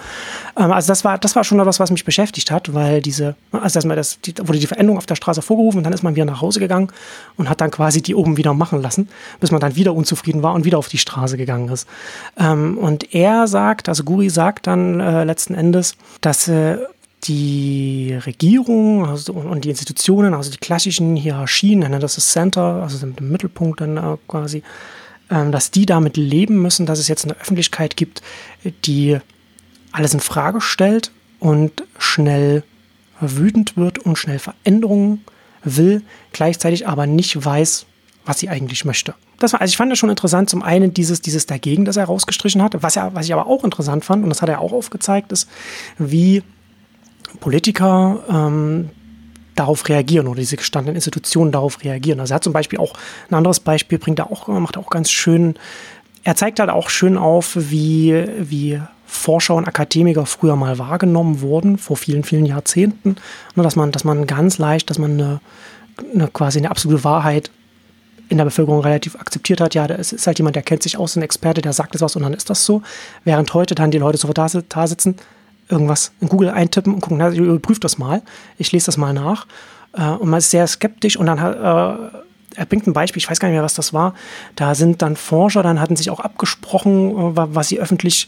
Ähm, 0.57 0.71
also 0.71 0.87
das 0.87 1.03
war, 1.03 1.17
das 1.19 1.35
war 1.35 1.43
schon 1.43 1.59
etwas, 1.59 1.79
was 1.79 1.91
mich 1.91 2.05
beschäftigt 2.05 2.49
hat, 2.49 2.73
weil 2.73 3.01
diese, 3.01 3.35
also 3.51 3.77
erstmal 3.77 3.97
das, 3.97 4.19
die, 4.21 4.33
wurde 4.39 4.59
die 4.59 4.67
Veränderung 4.67 4.97
auf 4.97 5.05
der 5.05 5.15
Straße 5.15 5.41
vorgerufen 5.41 5.77
und 5.77 5.83
dann 5.83 5.93
ist 5.93 6.03
man 6.03 6.15
wieder 6.15 6.25
nach 6.25 6.41
Hause 6.41 6.59
gegangen 6.59 6.91
und 7.37 7.49
hat 7.49 7.61
dann 7.61 7.69
quasi 7.69 8.01
die 8.01 8.15
oben 8.15 8.37
wieder 8.37 8.53
machen 8.53 8.81
lassen, 8.81 9.09
bis 9.39 9.51
man 9.51 9.61
dann 9.61 9.75
wieder 9.75 9.93
unzufrieden 9.93 10.41
war 10.41 10.53
und 10.53 10.65
wieder 10.65 10.79
auf 10.79 10.87
die 10.87 10.97
Straße 10.97 11.37
gegangen 11.37 11.69
ist. 11.69 11.87
Ähm, 12.37 12.77
und 12.79 13.13
er 13.13 13.47
sagt, 13.47 13.89
also 13.89 14.03
Guri 14.03 14.29
sagt 14.29 14.65
dann 14.65 14.99
äh, 14.99 15.23
letzten 15.23 15.53
Endes, 15.53 15.95
dass 16.21 16.47
äh, 16.47 16.77
die 17.23 18.17
Regierung 18.25 19.05
also, 19.05 19.33
und 19.33 19.65
die 19.65 19.69
Institutionen, 19.69 20.33
also 20.33 20.51
die 20.51 20.57
klassischen 20.57 21.15
Hierarchien, 21.15 21.81
das 21.99 22.17
ist 22.17 22.31
Center, 22.31 22.81
also 22.81 23.05
im 23.05 23.15
Mittelpunkt 23.31 23.81
dann 23.81 23.97
äh, 23.97 24.17
quasi, 24.27 24.63
ähm, 25.29 25.51
dass 25.51 25.71
die 25.71 25.85
damit 25.85 26.17
leben 26.17 26.61
müssen, 26.61 26.85
dass 26.85 26.99
es 26.99 27.07
jetzt 27.07 27.25
eine 27.25 27.39
Öffentlichkeit 27.39 27.95
gibt, 27.95 28.21
die 28.85 29.17
alles 29.91 30.13
in 30.13 30.19
Frage 30.19 30.61
stellt 30.61 31.11
und 31.39 31.83
schnell 31.97 32.63
wütend 33.19 33.77
wird 33.77 33.99
und 33.99 34.17
schnell 34.17 34.39
Veränderungen 34.39 35.23
will, 35.63 36.01
gleichzeitig 36.31 36.87
aber 36.87 37.05
nicht 37.05 37.43
weiß, 37.43 37.85
was 38.25 38.39
sie 38.39 38.49
eigentlich 38.49 38.85
möchte. 38.85 39.13
Das 39.39 39.53
war, 39.53 39.61
also 39.61 39.71
ich 39.71 39.77
fand 39.77 39.91
das 39.91 39.99
schon 39.99 40.09
interessant, 40.09 40.49
zum 40.49 40.61
einen 40.63 40.93
dieses, 40.93 41.21
dieses 41.21 41.45
dagegen, 41.45 41.85
das 41.85 41.97
er 41.97 42.05
rausgestrichen 42.05 42.61
hat, 42.61 42.81
was, 42.81 42.95
er, 42.95 43.13
was 43.15 43.25
ich 43.25 43.33
aber 43.33 43.47
auch 43.47 43.63
interessant 43.63 44.05
fand, 44.05 44.23
und 44.23 44.29
das 44.29 44.41
hat 44.41 44.49
er 44.49 44.61
auch 44.61 44.71
aufgezeigt, 44.71 45.31
ist, 45.31 45.49
wie 45.97 46.43
Politiker 47.39 48.19
ähm, 48.29 48.89
darauf 49.55 49.87
reagieren 49.89 50.27
oder 50.27 50.39
diese 50.39 50.57
gestandenen 50.57 50.95
Institutionen 50.95 51.51
darauf 51.51 51.83
reagieren. 51.83 52.19
Also 52.19 52.33
er 52.33 52.35
hat 52.35 52.43
zum 52.43 52.53
Beispiel 52.53 52.79
auch 52.79 52.93
ein 53.29 53.35
anderes 53.35 53.59
Beispiel, 53.59 53.97
bringt 53.97 54.19
er 54.19 54.31
auch, 54.31 54.47
macht 54.47 54.77
er 54.77 54.81
auch 54.81 54.89
ganz 54.89 55.11
schön, 55.11 55.55
er 56.23 56.35
zeigt 56.35 56.59
halt 56.59 56.69
auch 56.69 56.89
schön 56.89 57.17
auf, 57.17 57.53
wie, 57.55 58.25
wie 58.39 58.79
Forscher 59.05 59.55
und 59.55 59.67
Akademiker 59.67 60.25
früher 60.25 60.55
mal 60.55 60.77
wahrgenommen 60.77 61.41
wurden, 61.41 61.77
vor 61.77 61.97
vielen, 61.97 62.23
vielen 62.23 62.45
Jahrzehnten. 62.45 63.15
Nur, 63.55 63.63
dass 63.63 63.75
man, 63.75 63.91
dass 63.91 64.03
man 64.03 64.27
ganz 64.27 64.57
leicht, 64.57 64.89
dass 64.89 64.99
man 64.99 65.11
eine, 65.11 65.41
eine 66.13 66.27
quasi 66.27 66.59
eine 66.59 66.71
absolute 66.71 67.03
Wahrheit 67.03 67.51
in 68.29 68.37
der 68.37 68.45
Bevölkerung 68.45 68.79
relativ 68.79 69.15
akzeptiert 69.17 69.59
hat. 69.59 69.73
Ja, 69.75 69.85
es 69.87 70.13
ist 70.13 70.25
halt 70.25 70.39
jemand, 70.39 70.55
der 70.55 70.63
kennt 70.63 70.83
sich 70.83 70.97
aus, 70.97 71.17
ein 71.17 71.21
Experte, 71.21 71.61
der 71.61 71.73
sagt 71.73 71.95
es 71.95 72.01
was 72.01 72.15
und 72.15 72.23
dann 72.23 72.33
ist 72.33 72.49
das 72.49 72.65
so. 72.65 72.81
Während 73.25 73.53
heute 73.53 73.75
dann 73.75 73.91
die 73.91 73.97
Leute 73.97 74.17
sofort 74.17 74.37
da, 74.37 74.47
da 74.69 74.87
sitzen, 74.87 75.17
irgendwas 75.71 76.11
in 76.19 76.29
Google 76.29 76.49
eintippen 76.49 76.93
und 76.93 77.01
gucken, 77.01 77.17
na, 77.17 77.29
überprüft 77.29 77.83
das 77.83 77.97
mal. 77.97 78.21
Ich 78.57 78.71
lese 78.71 78.87
das 78.87 78.97
mal 78.97 79.13
nach. 79.13 79.47
Äh, 79.93 80.09
und 80.09 80.29
man 80.29 80.39
ist 80.39 80.51
sehr 80.51 80.67
skeptisch 80.67 81.17
und 81.17 81.25
dann 81.25 81.41
hat, 81.41 81.55
äh, 81.55 82.17
er 82.55 82.65
bringt 82.65 82.85
ein 82.85 82.93
Beispiel, 82.93 83.19
ich 83.19 83.29
weiß 83.29 83.39
gar 83.39 83.47
nicht 83.47 83.55
mehr, 83.55 83.63
was 83.63 83.73
das 83.73 83.93
war. 83.93 84.13
Da 84.55 84.75
sind 84.75 85.01
dann 85.01 85.15
Forscher, 85.15 85.63
dann 85.63 85.79
hatten 85.79 85.95
sich 85.95 86.09
auch 86.09 86.19
abgesprochen, 86.19 87.11
äh, 87.11 87.31
was 87.35 87.69
sie 87.69 87.79
öffentlich 87.79 88.27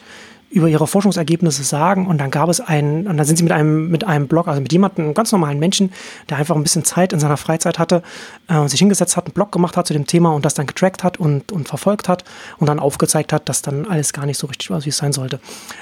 über 0.54 0.68
ihre 0.68 0.86
Forschungsergebnisse 0.86 1.64
sagen 1.64 2.06
und 2.06 2.20
dann 2.20 2.30
gab 2.30 2.48
es 2.48 2.62
einen, 2.62 3.08
und 3.08 3.18
dann 3.18 3.26
sind 3.26 3.38
sie 3.38 3.44
mit 3.44 3.52
einem, 3.52 3.90
mit 3.90 4.04
einem 4.04 4.28
Blog, 4.28 4.48
also 4.48 4.62
mit 4.62 4.72
jemandem, 4.72 5.06
einem 5.06 5.14
ganz 5.16 5.32
normalen 5.32 5.58
Menschen, 5.58 5.92
der 6.30 6.38
einfach 6.38 6.56
ein 6.56 6.62
bisschen 6.62 6.86
Zeit 6.86 7.12
in 7.12 7.20
seiner 7.20 7.38
Freizeit 7.38 7.80
hatte 7.80 8.04
äh, 8.48 8.68
sich 8.68 8.80
hingesetzt 8.80 9.18
hat, 9.18 9.26
einen 9.26 9.34
Blog 9.34 9.52
gemacht 9.52 9.76
hat 9.78 9.88
zu 9.88 9.94
dem 9.94 10.06
Thema 10.06 10.32
und 10.32 10.46
das 10.46 10.54
dann 10.54 10.68
getrackt 10.68 11.04
hat 11.04 11.20
und, 11.20 11.52
und 11.52 11.68
verfolgt 11.68 12.08
hat 12.08 12.24
und 12.60 12.68
dann 12.68 12.80
aufgezeigt 12.80 13.34
hat, 13.34 13.50
dass 13.50 13.64
dann 13.64 13.88
alles 13.88 14.14
gar 14.14 14.28
nicht 14.28 14.38
so 14.38 14.48
richtig 14.48 14.70
war, 14.70 14.86
wie 14.86 14.90
es 14.90 14.98
sein 14.98 15.12
sollte. 15.12 15.40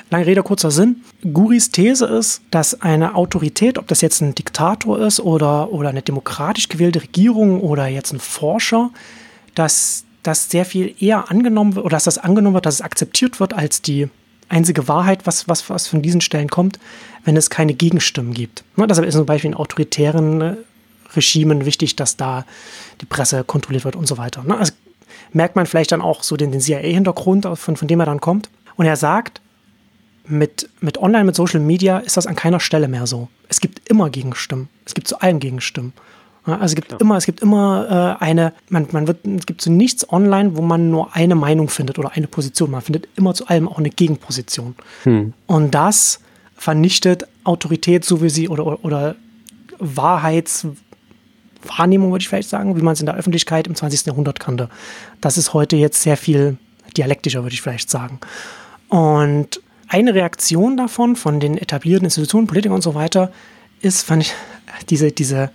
Lange 0.09 0.25
Rede, 0.25 0.41
kurzer 0.41 0.71
Sinn. 0.71 1.01
Guris 1.33 1.71
These 1.71 2.05
ist, 2.05 2.41
dass 2.49 2.81
eine 2.81 3.15
Autorität, 3.15 3.77
ob 3.77 3.87
das 3.87 3.99
jetzt 3.99 4.21
ein 4.21 4.35
Diktator 4.35 4.99
ist 4.99 5.19
oder, 5.19 5.71
oder 5.73 5.89
eine 5.89 6.01
demokratisch 6.01 6.69
gewählte 6.69 7.01
Regierung 7.01 7.59
oder 7.59 7.87
jetzt 7.87 8.13
ein 8.13 8.19
Forscher, 8.19 8.89
dass 9.53 10.05
das 10.23 10.49
sehr 10.49 10.65
viel 10.65 10.95
eher 10.99 11.29
angenommen 11.29 11.75
wird 11.75 11.85
oder 11.85 11.95
dass 11.95 12.05
das 12.05 12.17
angenommen 12.17 12.53
wird, 12.53 12.65
dass 12.65 12.75
es 12.75 12.81
akzeptiert 12.81 13.39
wird 13.39 13.53
als 13.53 13.81
die 13.81 14.09
einzige 14.51 14.87
Wahrheit, 14.87 15.25
was, 15.25 15.47
was, 15.47 15.69
was 15.69 15.87
von 15.87 16.01
diesen 16.01 16.21
Stellen 16.21 16.49
kommt, 16.49 16.79
wenn 17.23 17.37
es 17.37 17.49
keine 17.49 17.73
Gegenstimmen 17.73 18.33
gibt. 18.33 18.63
Ne, 18.75 18.87
deshalb 18.87 19.07
ist 19.07 19.15
zum 19.15 19.25
Beispiel 19.25 19.51
in 19.51 19.57
autoritären 19.57 20.41
äh, 20.41 20.55
Regimen 21.15 21.65
wichtig, 21.65 21.95
dass 21.95 22.17
da 22.17 22.45
die 23.01 23.05
Presse 23.05 23.43
kontrolliert 23.43 23.85
wird 23.85 23.95
und 23.95 24.07
so 24.07 24.17
weiter. 24.17 24.43
Ne? 24.43 24.57
Also 24.57 24.73
merkt 25.33 25.55
man 25.55 25.65
vielleicht 25.65 25.91
dann 25.91 26.01
auch 26.01 26.23
so 26.23 26.37
den, 26.37 26.51
den 26.51 26.61
CIA-Hintergrund, 26.61 27.47
von, 27.55 27.75
von 27.75 27.87
dem 27.87 27.99
er 27.99 28.05
dann 28.05 28.21
kommt. 28.21 28.49
Und 28.75 28.85
er 28.85 28.95
sagt, 28.95 29.41
mit, 30.25 30.69
mit 30.79 30.97
Online, 30.97 31.25
mit 31.25 31.35
Social 31.35 31.59
Media 31.59 31.97
ist 31.99 32.17
das 32.17 32.27
an 32.27 32.35
keiner 32.35 32.59
Stelle 32.59 32.87
mehr 32.87 33.07
so. 33.07 33.27
Es 33.49 33.59
gibt 33.59 33.89
immer 33.89 34.09
Gegenstimmen. 34.09 34.69
Es 34.85 34.93
gibt 34.93 35.07
zu 35.07 35.19
allem 35.19 35.39
Gegenstimmen. 35.39 35.93
Also 36.43 36.65
es 36.65 36.75
gibt 36.75 36.91
ja. 36.91 36.97
immer, 36.99 37.15
es 37.17 37.25
gibt 37.25 37.41
immer 37.41 38.17
äh, 38.19 38.23
eine, 38.23 38.53
man, 38.69 38.87
man 38.91 39.07
wird, 39.07 39.25
es 39.25 39.45
gibt 39.45 39.61
so 39.61 39.71
nichts 39.71 40.11
online, 40.11 40.57
wo 40.57 40.61
man 40.61 40.89
nur 40.89 41.15
eine 41.15 41.35
Meinung 41.35 41.69
findet 41.69 41.99
oder 41.99 42.13
eine 42.13 42.25
Position. 42.27 42.71
Man 42.71 42.81
findet 42.81 43.07
immer 43.15 43.35
zu 43.35 43.45
allem 43.47 43.67
auch 43.67 43.77
eine 43.77 43.91
Gegenposition. 43.91 44.73
Hm. 45.03 45.33
Und 45.45 45.75
das 45.75 46.21
vernichtet 46.55 47.27
Autorität, 47.43 48.05
so 48.05 48.21
wie 48.21 48.29
sie 48.29 48.47
oder, 48.49 48.83
oder, 48.83 49.15
Wahrheitswahrnehmung, 49.83 52.11
würde 52.11 52.21
ich 52.21 52.29
vielleicht 52.29 52.49
sagen, 52.49 52.77
wie 52.77 52.83
man 52.83 52.93
es 52.93 52.99
in 52.99 53.07
der 53.07 53.15
Öffentlichkeit 53.15 53.65
im 53.65 53.73
20. 53.73 54.05
Jahrhundert 54.05 54.39
kannte. 54.39 54.69
Das 55.21 55.39
ist 55.39 55.53
heute 55.53 55.75
jetzt 55.75 56.03
sehr 56.03 56.17
viel 56.17 56.57
dialektischer, 56.95 57.41
würde 57.41 57.55
ich 57.55 57.63
vielleicht 57.63 57.89
sagen. 57.89 58.19
Und 58.89 59.59
eine 59.87 60.13
Reaktion 60.13 60.77
davon, 60.77 61.15
von 61.15 61.39
den 61.39 61.57
etablierten 61.57 62.05
Institutionen, 62.05 62.45
Politikern 62.45 62.75
und 62.75 62.83
so 62.83 62.93
weiter, 62.93 63.31
ist, 63.81 64.03
fand 64.03 64.21
ich, 64.23 64.33
diese, 64.89 65.11
diese, 65.11 65.51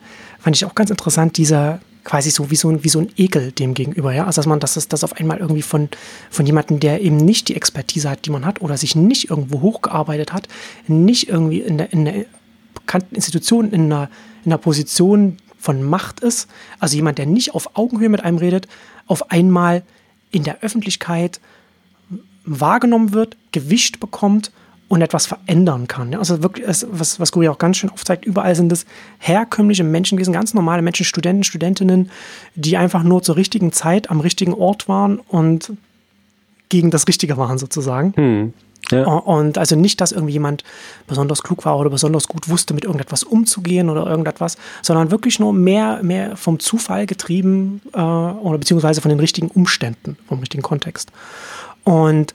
fand 0.46 0.54
ich 0.54 0.64
auch 0.64 0.76
ganz 0.76 0.90
interessant, 0.90 1.38
dieser 1.38 1.80
quasi 2.04 2.30
so 2.30 2.52
wie 2.52 2.54
so 2.54 2.68
ein, 2.68 2.84
wie 2.84 2.88
so 2.88 3.00
ein 3.00 3.08
Ekel 3.16 3.50
dem 3.50 3.74
gegenüber, 3.74 4.14
ja. 4.14 4.26
Also 4.26 4.38
dass 4.38 4.46
man, 4.46 4.60
dass 4.60 4.74
das 4.86 5.02
auf 5.02 5.14
einmal 5.14 5.38
irgendwie 5.38 5.60
von, 5.60 5.88
von 6.30 6.46
jemandem, 6.46 6.78
der 6.78 7.00
eben 7.00 7.16
nicht 7.16 7.48
die 7.48 7.56
Expertise 7.56 8.08
hat, 8.08 8.26
die 8.26 8.30
man 8.30 8.46
hat, 8.46 8.60
oder 8.60 8.76
sich 8.76 8.94
nicht 8.94 9.28
irgendwo 9.28 9.60
hochgearbeitet 9.60 10.32
hat, 10.32 10.46
nicht 10.86 11.28
irgendwie 11.28 11.62
in 11.62 11.78
der, 11.78 11.92
in 11.92 12.04
der 12.04 12.26
bekannten 12.74 13.16
Institution, 13.16 13.72
in 13.72 13.92
einer, 13.92 14.08
in 14.44 14.52
einer 14.52 14.58
Position 14.58 15.38
von 15.58 15.82
Macht 15.82 16.20
ist, 16.20 16.46
also 16.78 16.94
jemand, 16.94 17.18
der 17.18 17.26
nicht 17.26 17.52
auf 17.52 17.76
Augenhöhe 17.76 18.08
mit 18.08 18.22
einem 18.22 18.38
redet, 18.38 18.68
auf 19.08 19.32
einmal 19.32 19.82
in 20.30 20.44
der 20.44 20.62
Öffentlichkeit 20.62 21.40
wahrgenommen 22.44 23.12
wird, 23.12 23.36
Gewicht 23.50 23.98
bekommt 23.98 24.52
und 24.88 25.02
etwas 25.02 25.26
verändern 25.26 25.88
kann. 25.88 26.14
Also 26.14 26.42
wirklich, 26.42 26.66
was, 26.90 27.18
was 27.18 27.32
Guri 27.32 27.48
auch 27.48 27.58
ganz 27.58 27.78
schön 27.78 27.90
aufzeigt, 27.90 28.24
überall 28.24 28.54
sind 28.54 28.70
es 28.70 28.86
herkömmliche 29.18 29.84
Menschen 29.84 30.16
gewesen, 30.16 30.32
ganz 30.32 30.54
normale 30.54 30.82
Menschen, 30.82 31.04
Studenten, 31.04 31.44
Studentinnen, 31.44 32.10
die 32.54 32.76
einfach 32.76 33.02
nur 33.02 33.22
zur 33.22 33.36
richtigen 33.36 33.72
Zeit 33.72 34.10
am 34.10 34.20
richtigen 34.20 34.54
Ort 34.54 34.88
waren 34.88 35.18
und 35.18 35.72
gegen 36.68 36.90
das 36.90 37.08
Richtige 37.08 37.36
waren 37.36 37.58
sozusagen. 37.58 38.12
Hm. 38.16 38.52
Ja. 38.90 39.04
Und 39.04 39.58
also 39.58 39.74
nicht, 39.74 40.00
dass 40.00 40.12
irgendwie 40.12 40.34
jemand 40.34 40.62
besonders 41.08 41.42
klug 41.42 41.64
war 41.64 41.78
oder 41.78 41.90
besonders 41.90 42.28
gut 42.28 42.48
wusste, 42.48 42.72
mit 42.72 42.84
irgendetwas 42.84 43.24
umzugehen 43.24 43.90
oder 43.90 44.06
irgendetwas, 44.06 44.56
sondern 44.82 45.10
wirklich 45.10 45.40
nur 45.40 45.52
mehr, 45.52 46.00
mehr 46.02 46.36
vom 46.36 46.60
Zufall 46.60 47.06
getrieben 47.06 47.82
äh, 47.92 47.98
oder 47.98 48.58
beziehungsweise 48.58 49.00
von 49.00 49.08
den 49.08 49.18
richtigen 49.18 49.48
Umständen, 49.48 50.16
vom 50.28 50.38
richtigen 50.38 50.62
Kontext. 50.62 51.10
Und 51.82 52.32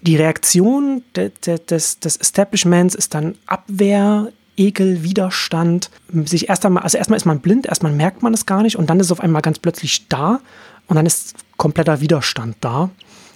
die 0.00 0.16
Reaktion 0.16 1.02
de, 1.16 1.30
de, 1.44 1.58
des, 1.58 2.00
des 2.00 2.16
Establishments 2.16 2.94
ist 2.94 3.14
dann 3.14 3.36
Abwehr, 3.46 4.32
Ekel, 4.56 5.02
Widerstand, 5.02 5.90
sich 6.24 6.48
erst 6.48 6.66
einmal, 6.66 6.82
also 6.82 6.98
erstmal 6.98 7.16
ist 7.16 7.24
man 7.24 7.40
blind, 7.40 7.66
erstmal 7.66 7.92
merkt 7.92 8.22
man 8.22 8.34
es 8.34 8.46
gar 8.46 8.62
nicht 8.62 8.76
und 8.76 8.90
dann 8.90 9.00
ist 9.00 9.06
es 9.06 9.12
auf 9.12 9.20
einmal 9.20 9.42
ganz 9.42 9.58
plötzlich 9.58 10.08
da 10.08 10.40
und 10.88 10.96
dann 10.96 11.06
ist 11.06 11.34
kompletter 11.56 12.00
Widerstand 12.00 12.56
da, 12.60 12.90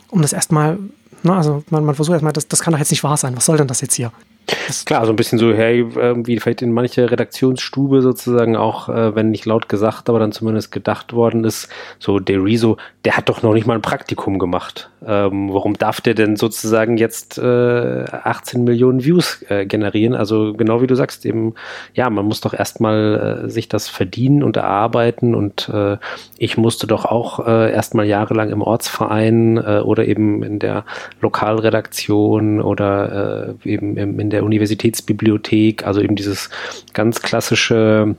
um 0.09 0.23
das 0.23 0.33
erstmal, 0.33 0.79
ne, 1.23 1.35
also 1.35 1.65
man, 1.71 1.85
man 1.85 1.95
versucht 1.95 2.15
erstmal, 2.15 2.33
das, 2.33 2.49
das 2.49 2.61
kann 2.61 2.73
doch 2.73 2.79
jetzt 2.79 2.91
nicht 2.91 3.05
wahr 3.05 3.17
sein, 3.17 3.37
was 3.37 3.47
soll 3.47 3.57
denn 3.57 3.69
das 3.69 3.81
jetzt 3.81 3.95
hier? 3.95 4.13
Das 4.47 4.69
ist 4.69 4.87
klar, 4.87 5.05
so 5.07 5.13
ein 5.13 5.17
bisschen 5.17 5.39
so, 5.39 5.53
hey, 5.53 5.85
wie 6.27 6.39
vielleicht 6.39 6.63
in 6.63 6.73
manche 6.73 7.11
Redaktionsstube 7.11 8.01
sozusagen 8.01 8.57
auch, 8.57 8.89
äh, 8.89 9.15
wenn 9.15 9.31
nicht 9.31 9.45
laut 9.45 9.69
gesagt, 9.69 10.09
aber 10.09 10.21
dann 10.21 10.31
zumindest 10.31 10.71
gedacht 10.71 11.13
worden 11.13 11.45
ist, 11.45 11.69
so 11.99 12.21
der 12.21 12.43
Rezo, 12.45 12.77
der 13.05 13.17
hat 13.17 13.29
doch 13.29 13.43
noch 13.43 13.55
nicht 13.55 13.67
mal 13.67 13.75
ein 13.75 13.83
Praktikum 13.83 14.39
gemacht. 14.39 14.91
Ähm, 15.05 15.53
warum 15.53 15.75
darf 15.75 16.01
der 16.01 16.15
denn 16.15 16.37
sozusagen 16.37 16.97
jetzt 16.97 17.39
äh, 17.39 18.05
18 18.05 18.65
Millionen 18.65 19.05
Views 19.05 19.45
äh, 19.49 19.67
generieren? 19.67 20.15
Also 20.15 20.53
genau 20.55 20.81
wie 20.81 20.87
du 20.87 20.95
sagst, 20.95 21.27
eben, 21.27 21.55
ja, 21.95 22.09
man 22.11 22.25
muss 22.25 22.41
doch 22.41 22.55
erstmal 22.55 23.45
äh, 23.47 23.51
sich 23.51 23.69
das 23.69 23.89
verdienen 23.89 24.43
und 24.43 24.57
erarbeiten 24.57 25.35
und 25.35 25.69
äh, 25.69 25.97
ich 26.39 26.57
musste 26.57 26.87
doch 26.87 27.05
auch 27.05 27.47
äh, 27.47 27.73
erstmal 27.73 28.07
jahrelang 28.07 28.51
im 28.51 28.63
Ortsverein 28.63 29.57
äh, 29.57 29.81
oder 29.85 30.07
eben 30.07 30.43
in 30.43 30.59
der 30.59 30.85
Lokalredaktion 31.21 32.61
oder 32.61 33.57
äh, 33.65 33.69
eben 33.69 33.97
in 33.97 34.31
der 34.31 34.36
Universitätsbibliothek, 34.45 35.87
also 35.87 36.01
eben 36.01 36.17
dieses 36.17 36.51
ganz 36.93 37.23
klassische 37.23 38.17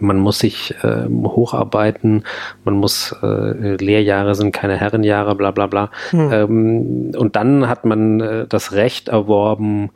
man 0.00 0.18
muss 0.18 0.40
sich 0.40 0.74
äh, 0.82 1.06
hocharbeiten, 1.08 2.24
man 2.64 2.74
muss 2.74 3.14
äh, 3.22 3.76
Lehrjahre 3.76 4.34
sind 4.34 4.50
keine 4.50 4.76
Herrenjahre, 4.76 5.36
bla 5.36 5.52
bla 5.52 5.68
bla. 5.68 5.90
Hm. 6.10 6.32
Ähm, 6.32 7.12
und 7.16 7.36
dann 7.36 7.68
hat 7.68 7.84
man 7.84 8.20
äh, 8.20 8.46
das 8.48 8.72
Recht 8.72 9.08
erworben, 9.08 9.90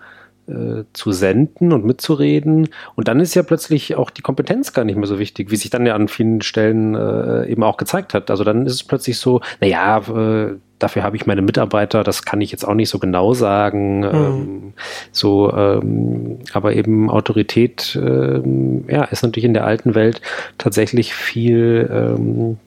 äh, 0.51 0.85
zu 0.93 1.13
senden 1.13 1.73
und 1.73 1.85
mitzureden. 1.85 2.69
Und 2.95 3.09
dann 3.09 3.21
ist 3.21 3.35
ja 3.35 3.43
plötzlich 3.43 3.97
auch 3.97 4.11
die 4.11 4.23
Kompetenz 4.23 4.73
gar 4.73 4.85
nicht 4.85 4.97
mehr 4.97 5.07
so 5.07 5.19
wichtig, 5.19 5.51
wie 5.51 5.57
sich 5.57 5.71
dann 5.71 5.87
ja 5.87 5.95
an 5.95 6.09
vielen 6.09 6.41
Stellen 6.43 6.95
äh, 6.95 7.47
eben 7.47 7.63
auch 7.63 7.77
gezeigt 7.77 8.15
hat. 8.15 8.31
Also 8.31 8.45
dann 8.45 8.67
ist 8.67 8.75
es 8.75 8.85
plötzlich 8.85 9.19
so, 9.19 9.41
naja, 9.61 9.99
äh, 9.99 10.57
dafür 10.81 11.05
habe 11.05 11.17
ich 11.17 11.27
meine 11.27 11.43
Mitarbeiter, 11.43 12.03
das 12.03 12.25
kann 12.25 12.41
ich 12.41 12.51
jetzt 12.51 12.65
auch 12.65 12.75
nicht 12.75 12.89
so 12.89 12.99
genau 12.99 13.35
sagen. 13.35 14.01
Mhm. 14.01 14.07
Ähm, 14.07 14.73
so, 15.13 15.53
ähm, 15.53 16.39
aber 16.53 16.75
eben 16.75 17.09
Autorität, 17.09 17.97
ähm, 18.01 18.85
ja, 18.89 19.05
ist 19.05 19.23
natürlich 19.23 19.45
in 19.45 19.55
der 19.55 19.65
alten 19.65 19.95
Welt 19.95 20.21
tatsächlich 20.59 21.15
viel 21.15 22.19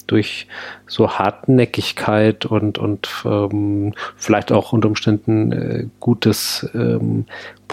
durch 0.07 0.47
so 0.87 1.11
Hartnäckigkeit 1.11 2.45
und, 2.45 2.77
und 2.77 3.09
vielleicht 4.17 4.51
auch 4.51 4.73
unter 4.73 4.87
Umständen 4.87 5.51
äh, 5.51 5.85
gutes 5.99 6.69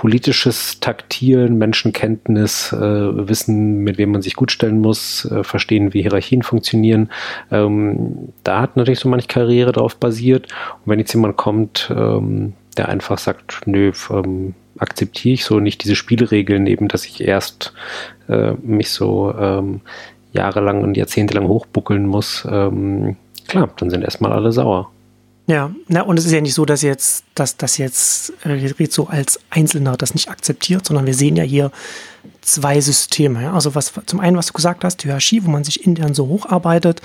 politisches 0.01 0.81
Taktieren, 0.81 1.59
Menschenkenntnis, 1.59 2.73
äh, 2.73 2.79
Wissen, 2.79 3.81
mit 3.85 3.99
wem 3.99 4.13
man 4.13 4.23
sich 4.23 4.35
gut 4.35 4.51
stellen 4.51 4.81
muss, 4.81 5.27
äh, 5.27 5.45
verstehen, 5.45 5.93
wie 5.93 6.01
Hierarchien 6.01 6.43
funktionieren. 6.43 7.11
Ähm, 7.51 8.31
da 8.43 8.63
hat 8.63 8.79
natürlich 8.79 9.01
so 9.01 9.11
manche 9.11 9.29
Karriere 9.29 9.73
darauf 9.73 9.97
basiert. 9.97 10.30
Und 10.39 10.87
wenn 10.87 10.99
jetzt 10.99 11.13
jemand 11.13 11.37
kommt, 11.37 11.93
ähm, 11.95 12.55
der 12.77 12.89
einfach 12.89 13.19
sagt, 13.19 13.63
nö, 13.67 13.93
ähm, 14.11 14.55
akzeptiere 14.79 15.35
ich 15.35 15.45
so 15.45 15.61
nicht 15.61 15.85
diese 15.85 15.97
Spielregeln, 15.97 16.67
eben, 16.67 16.89
dass 16.89 17.05
ich 17.05 17.21
erst 17.21 17.73
äh, 18.29 18.53
mich 18.63 18.91
so 18.91 19.35
ähm, 19.39 19.81
jahrelang 20.33 20.83
und 20.83 20.97
jahrzehntelang 20.97 21.49
hochbuckeln 21.49 22.07
muss, 22.07 22.47
ähm, 22.51 23.17
klar, 23.49 23.69
dann 23.77 23.91
sind 23.91 24.03
erstmal 24.03 24.33
alle 24.33 24.53
sauer. 24.53 24.91
Ja, 25.47 25.75
na, 25.89 26.03
und 26.03 26.17
es 26.17 26.27
ist 26.27 26.33
ja 26.33 26.41
nicht 26.41 26.55
so, 26.55 26.65
dass 26.65 26.83
jetzt, 26.83 27.25
dass 27.35 27.57
das 27.57 27.77
jetzt 27.77 28.33
äh, 28.45 28.87
so 28.89 29.09
als 29.09 29.41
Einzelner 29.51 29.97
das 29.97 30.15
nicht 30.15 30.29
akzeptiert, 30.29 30.87
sondern 30.87 31.07
wir 31.07 31.15
sehen 31.15 31.35
ja 31.35 31.43
hier 31.43 31.73
zwei 32.41 32.81
Systeme. 32.81 33.53
Also 33.53 33.75
was 33.75 33.93
zum 34.07 34.21
einen, 34.21 34.37
was 34.37 34.47
du 34.47 34.53
gesagt 34.53 34.85
hast, 34.85 34.99
die 34.99 35.09
Hierarchie, 35.09 35.45
wo 35.45 35.51
man 35.51 35.65
sich 35.65 35.85
intern 35.85 36.15
so 36.15 36.29
hocharbeitet, 36.29 37.03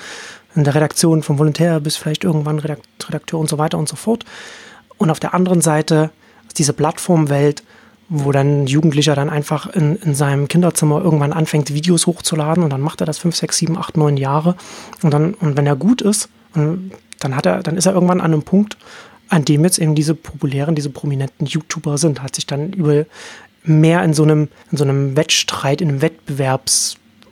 in 0.55 0.63
der 0.63 0.75
Redaktion 0.75 1.23
vom 1.23 1.37
Volontär 1.37 1.79
bis 1.79 1.97
vielleicht 1.97 2.23
irgendwann 2.23 2.59
Redakteur 2.59 3.39
und 3.39 3.49
so 3.49 3.57
weiter 3.57 3.77
und 3.77 3.89
so 3.89 3.95
fort. 3.95 4.25
Und 4.97 5.09
auf 5.09 5.19
der 5.19 5.33
anderen 5.33 5.61
Seite 5.61 6.11
diese 6.57 6.73
Plattformwelt, 6.73 7.63
wo 8.07 8.31
dann 8.31 8.63
ein 8.63 8.67
Jugendlicher 8.67 9.15
dann 9.15 9.29
einfach 9.29 9.67
in, 9.67 9.95
in 9.97 10.15
seinem 10.15 10.47
Kinderzimmer 10.47 11.01
irgendwann 11.01 11.33
anfängt, 11.33 11.73
Videos 11.73 12.07
hochzuladen 12.07 12.63
und 12.63 12.69
dann 12.69 12.81
macht 12.81 13.01
er 13.01 13.05
das 13.05 13.17
fünf, 13.17 13.35
sechs, 13.35 13.57
sieben, 13.57 13.77
acht, 13.77 13.97
neun 13.97 14.17
Jahre. 14.17 14.55
Und 15.01 15.13
dann, 15.13 15.33
und 15.33 15.57
wenn 15.57 15.65
er 15.65 15.75
gut 15.75 16.01
ist, 16.01 16.29
dann 16.53 17.35
hat 17.35 17.45
er, 17.45 17.63
dann 17.63 17.77
ist 17.77 17.85
er 17.85 17.93
irgendwann 17.93 18.21
an 18.21 18.33
einem 18.33 18.43
Punkt, 18.43 18.77
an 19.27 19.43
dem 19.43 19.63
jetzt 19.63 19.79
eben 19.79 19.95
diese 19.95 20.13
populären, 20.13 20.75
diese 20.75 20.91
prominenten 20.91 21.47
YouTuber 21.47 21.97
sind, 21.97 22.21
hat 22.21 22.35
sich 22.35 22.45
dann 22.45 22.73
über 22.73 23.05
mehr 23.63 24.03
in 24.03 24.13
so 24.13 24.23
einem, 24.23 24.49
in 24.71 24.77
so 24.77 24.83
einem 24.83 25.17
Wettstreit, 25.17 25.81
in 25.81 25.89
einem 25.89 26.01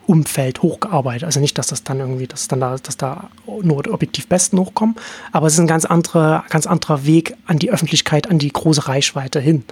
Wettbewerbsumfeld 0.03 0.61
hochgearbeitet. 0.61 1.23
Also 1.23 1.39
nicht, 1.39 1.57
dass 1.57 1.67
das 1.67 1.83
dann 1.83 1.99
irgendwie, 1.99 2.27
dass 2.27 2.47
dann 2.47 2.59
da, 2.59 2.75
dass 2.81 2.97
da 2.97 3.29
nur 3.61 3.87
objektiv 3.91 4.27
Besten 4.27 4.59
hochkommen, 4.59 4.95
aber 5.31 5.47
es 5.47 5.53
ist 5.53 5.59
ein 5.59 5.67
ganz 5.67 5.85
anderer, 5.85 6.43
ganz 6.49 6.67
anderer 6.67 7.05
Weg 7.05 7.35
an 7.45 7.59
die 7.59 7.71
Öffentlichkeit, 7.71 8.29
an 8.29 8.39
die 8.39 8.51
große 8.51 8.87
Reichweite 8.87 9.39
hin. 9.39 9.63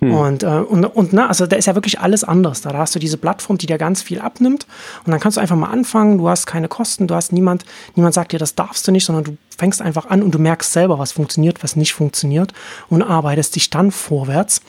Hm. 0.00 0.14
Und, 0.14 0.42
äh, 0.42 0.46
und, 0.46 0.84
und 0.84 1.12
na, 1.12 1.28
also 1.28 1.46
da 1.46 1.56
ist 1.56 1.66
ja 1.66 1.74
wirklich 1.74 2.00
alles 2.00 2.24
anders. 2.24 2.60
Da 2.60 2.72
hast 2.72 2.94
du 2.94 2.98
diese 2.98 3.16
Plattform, 3.18 3.58
die 3.58 3.66
dir 3.66 3.78
ganz 3.78 4.02
viel 4.02 4.20
abnimmt. 4.20 4.66
Und 5.04 5.12
dann 5.12 5.20
kannst 5.20 5.36
du 5.36 5.40
einfach 5.40 5.54
mal 5.54 5.70
anfangen. 5.70 6.18
Du 6.18 6.28
hast 6.28 6.46
keine 6.46 6.66
Kosten, 6.66 7.06
du 7.06 7.14
hast 7.14 7.32
niemand, 7.32 7.64
niemand 7.94 8.14
sagt 8.14 8.32
dir, 8.32 8.38
das 8.38 8.56
darfst 8.56 8.86
du 8.88 8.90
nicht, 8.90 9.04
sondern 9.04 9.24
du 9.24 9.36
fängst 9.56 9.80
einfach 9.80 10.06
an 10.06 10.22
und 10.22 10.34
du 10.34 10.40
merkst 10.40 10.72
selber, 10.72 10.98
was 10.98 11.12
funktioniert, 11.12 11.62
was 11.62 11.76
nicht 11.76 11.92
funktioniert 11.92 12.52
und 12.88 13.02
arbeitest 13.02 13.54
dich 13.54 13.70
dann 13.70 13.92
vorwärts. 13.92 14.60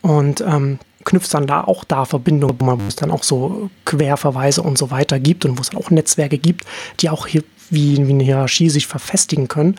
Und 0.00 0.42
ähm, 0.42 0.78
knüpft 1.08 1.32
dann 1.32 1.46
da 1.46 1.64
auch 1.64 1.84
da 1.84 2.04
Verbindungen, 2.04 2.58
wo 2.60 2.86
es 2.86 2.96
dann 2.96 3.10
auch 3.10 3.22
so 3.22 3.70
Querverweise 3.86 4.60
und 4.62 4.76
so 4.76 4.90
weiter 4.90 5.18
gibt 5.18 5.46
und 5.46 5.56
wo 5.56 5.62
es 5.62 5.70
dann 5.70 5.80
auch 5.80 5.90
Netzwerke 5.90 6.36
gibt, 6.36 6.66
die 7.00 7.08
auch 7.08 7.26
hier 7.26 7.42
wie, 7.70 7.96
wie 8.06 8.12
eine 8.12 8.24
Hierarchie 8.24 8.68
sich 8.68 8.86
verfestigen 8.86 9.48
können. 9.48 9.76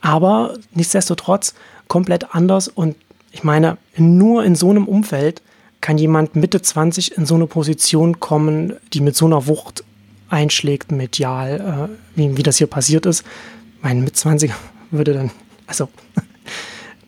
Aber 0.00 0.54
nichtsdestotrotz 0.72 1.54
komplett 1.88 2.32
anders 2.32 2.68
und 2.68 2.94
ich 3.32 3.42
meine, 3.42 3.76
nur 3.96 4.44
in 4.44 4.54
so 4.54 4.70
einem 4.70 4.86
Umfeld 4.86 5.42
kann 5.80 5.98
jemand 5.98 6.36
Mitte 6.36 6.62
20 6.62 7.16
in 7.18 7.26
so 7.26 7.34
eine 7.34 7.48
Position 7.48 8.20
kommen, 8.20 8.74
die 8.92 9.00
mit 9.00 9.16
so 9.16 9.26
einer 9.26 9.48
Wucht 9.48 9.82
einschlägt, 10.28 10.92
medial, 10.92 11.90
äh, 11.90 12.16
wie, 12.16 12.36
wie 12.36 12.42
das 12.44 12.58
hier 12.58 12.68
passiert 12.68 13.04
ist. 13.04 13.24
Mein 13.82 14.04
mit 14.04 14.16
20 14.16 14.52
würde 14.92 15.12
dann, 15.12 15.30
also 15.66 15.88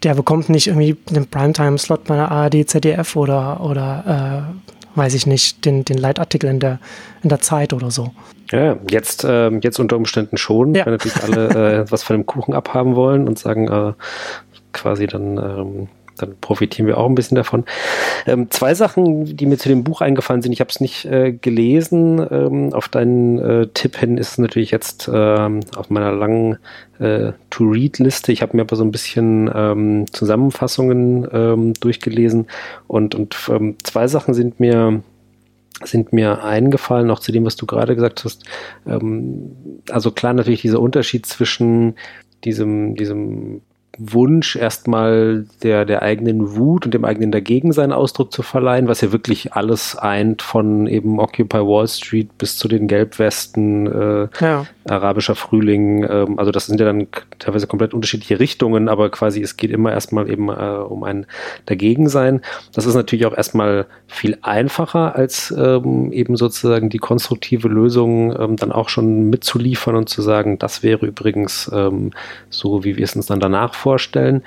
der 0.02 0.14
bekommt 0.14 0.48
nicht 0.48 0.66
irgendwie 0.66 0.96
den 1.10 1.26
Primetime-Slot 1.26 2.04
bei 2.04 2.16
der 2.16 2.30
ARD, 2.30 2.68
ZDF 2.68 3.16
oder, 3.16 3.60
oder 3.60 4.46
äh, 4.56 4.98
weiß 4.98 5.14
ich 5.14 5.26
nicht, 5.26 5.64
den, 5.64 5.84
den 5.84 5.98
Leitartikel 5.98 6.48
in 6.48 6.60
der, 6.60 6.78
in 7.22 7.28
der 7.28 7.40
Zeit 7.40 7.72
oder 7.72 7.90
so. 7.90 8.12
Ja, 8.50 8.76
jetzt, 8.90 9.24
äh, 9.24 9.50
jetzt 9.58 9.78
unter 9.78 9.96
Umständen 9.96 10.36
schon, 10.36 10.74
ja. 10.74 10.84
wenn 10.84 10.94
natürlich 10.94 11.22
alle 11.22 11.82
äh, 11.82 11.90
was 11.90 12.02
von 12.02 12.16
dem 12.16 12.26
Kuchen 12.26 12.54
abhaben 12.54 12.96
wollen 12.96 13.28
und 13.28 13.38
sagen, 13.38 13.68
äh, 13.68 13.92
quasi 14.72 15.06
dann 15.06 15.36
ähm, 15.36 15.88
dann 16.22 16.36
profitieren 16.40 16.86
wir 16.86 16.98
auch 16.98 17.08
ein 17.08 17.14
bisschen 17.14 17.34
davon. 17.36 17.64
Ähm, 18.26 18.50
zwei 18.50 18.74
Sachen, 18.74 19.24
die 19.36 19.46
mir 19.46 19.58
zu 19.58 19.68
dem 19.68 19.84
Buch 19.84 20.00
eingefallen 20.00 20.42
sind. 20.42 20.52
Ich 20.52 20.60
habe 20.60 20.70
es 20.70 20.80
nicht 20.80 21.04
äh, 21.04 21.32
gelesen. 21.32 22.26
Ähm, 22.30 22.72
auf 22.72 22.88
deinen 22.88 23.38
äh, 23.38 23.66
Tipp 23.68 23.96
hin 23.96 24.18
ist 24.18 24.32
es 24.32 24.38
natürlich 24.38 24.70
jetzt 24.70 25.10
ähm, 25.12 25.60
auf 25.76 25.90
meiner 25.90 26.12
langen 26.12 26.58
äh, 26.98 27.32
To-Read-Liste. 27.50 28.32
Ich 28.32 28.42
habe 28.42 28.56
mir 28.56 28.62
aber 28.62 28.76
so 28.76 28.84
ein 28.84 28.92
bisschen 28.92 29.50
ähm, 29.54 30.06
Zusammenfassungen 30.12 31.26
ähm, 31.32 31.74
durchgelesen 31.74 32.46
und, 32.86 33.14
und 33.14 33.36
ähm, 33.50 33.76
zwei 33.82 34.08
Sachen 34.08 34.34
sind 34.34 34.60
mir 34.60 35.02
sind 35.82 36.12
mir 36.12 36.44
eingefallen, 36.44 37.10
auch 37.10 37.20
zu 37.20 37.32
dem, 37.32 37.46
was 37.46 37.56
du 37.56 37.64
gerade 37.64 37.94
gesagt 37.94 38.26
hast. 38.26 38.44
also 38.84 40.10
klar 40.10 40.34
natürlich 40.34 40.60
dieser 40.60 40.78
Unterschied 40.78 41.24
zwischen 41.24 41.94
diesem, 42.44 42.96
diesem 42.96 43.62
Wunsch, 44.00 44.56
erstmal 44.56 45.44
der, 45.62 45.84
der 45.84 46.02
eigenen 46.02 46.56
Wut 46.56 46.86
und 46.86 46.94
dem 46.94 47.04
eigenen 47.04 47.30
Dagegensein 47.30 47.92
Ausdruck 47.92 48.32
zu 48.32 48.42
verleihen, 48.42 48.88
was 48.88 49.02
ja 49.02 49.12
wirklich 49.12 49.52
alles 49.52 49.94
eint, 49.96 50.40
von 50.40 50.86
eben 50.86 51.20
Occupy 51.20 51.58
Wall 51.58 51.86
Street 51.86 52.38
bis 52.38 52.56
zu 52.56 52.66
den 52.66 52.88
Gelbwesten, 52.88 53.86
äh, 53.86 54.28
ja. 54.40 54.66
Arabischer 54.88 55.34
Frühling. 55.34 56.04
Ähm, 56.08 56.38
also 56.38 56.50
das 56.50 56.66
sind 56.66 56.80
ja 56.80 56.86
dann 56.86 57.06
teilweise 57.38 57.66
komplett 57.66 57.94
unterschiedliche 57.94 58.40
Richtungen, 58.40 58.88
aber 58.88 59.10
quasi 59.10 59.42
es 59.42 59.56
geht 59.56 59.70
immer 59.70 59.92
erstmal 59.92 60.30
eben 60.30 60.48
äh, 60.48 60.52
um 60.52 61.04
ein 61.04 61.26
Dagegensein. 61.66 62.40
Das 62.74 62.86
ist 62.86 62.94
natürlich 62.94 63.26
auch 63.26 63.36
erstmal 63.36 63.86
viel 64.06 64.38
einfacher, 64.42 65.14
als 65.14 65.54
ähm, 65.56 66.12
eben 66.12 66.36
sozusagen 66.36 66.88
die 66.88 66.98
konstruktive 66.98 67.68
Lösung 67.68 68.34
ähm, 68.38 68.56
dann 68.56 68.72
auch 68.72 68.88
schon 68.88 69.30
mitzuliefern 69.30 69.96
und 69.96 70.08
zu 70.08 70.22
sagen, 70.22 70.58
das 70.58 70.82
wäre 70.82 71.06
übrigens 71.06 71.70
ähm, 71.72 72.12
so, 72.48 72.84
wie 72.84 72.96
wir 72.96 73.04
es 73.04 73.16
uns 73.16 73.26
dann 73.26 73.40
danach 73.40 73.74
vorstellen 73.74 73.90
vorstellen. 73.90 74.42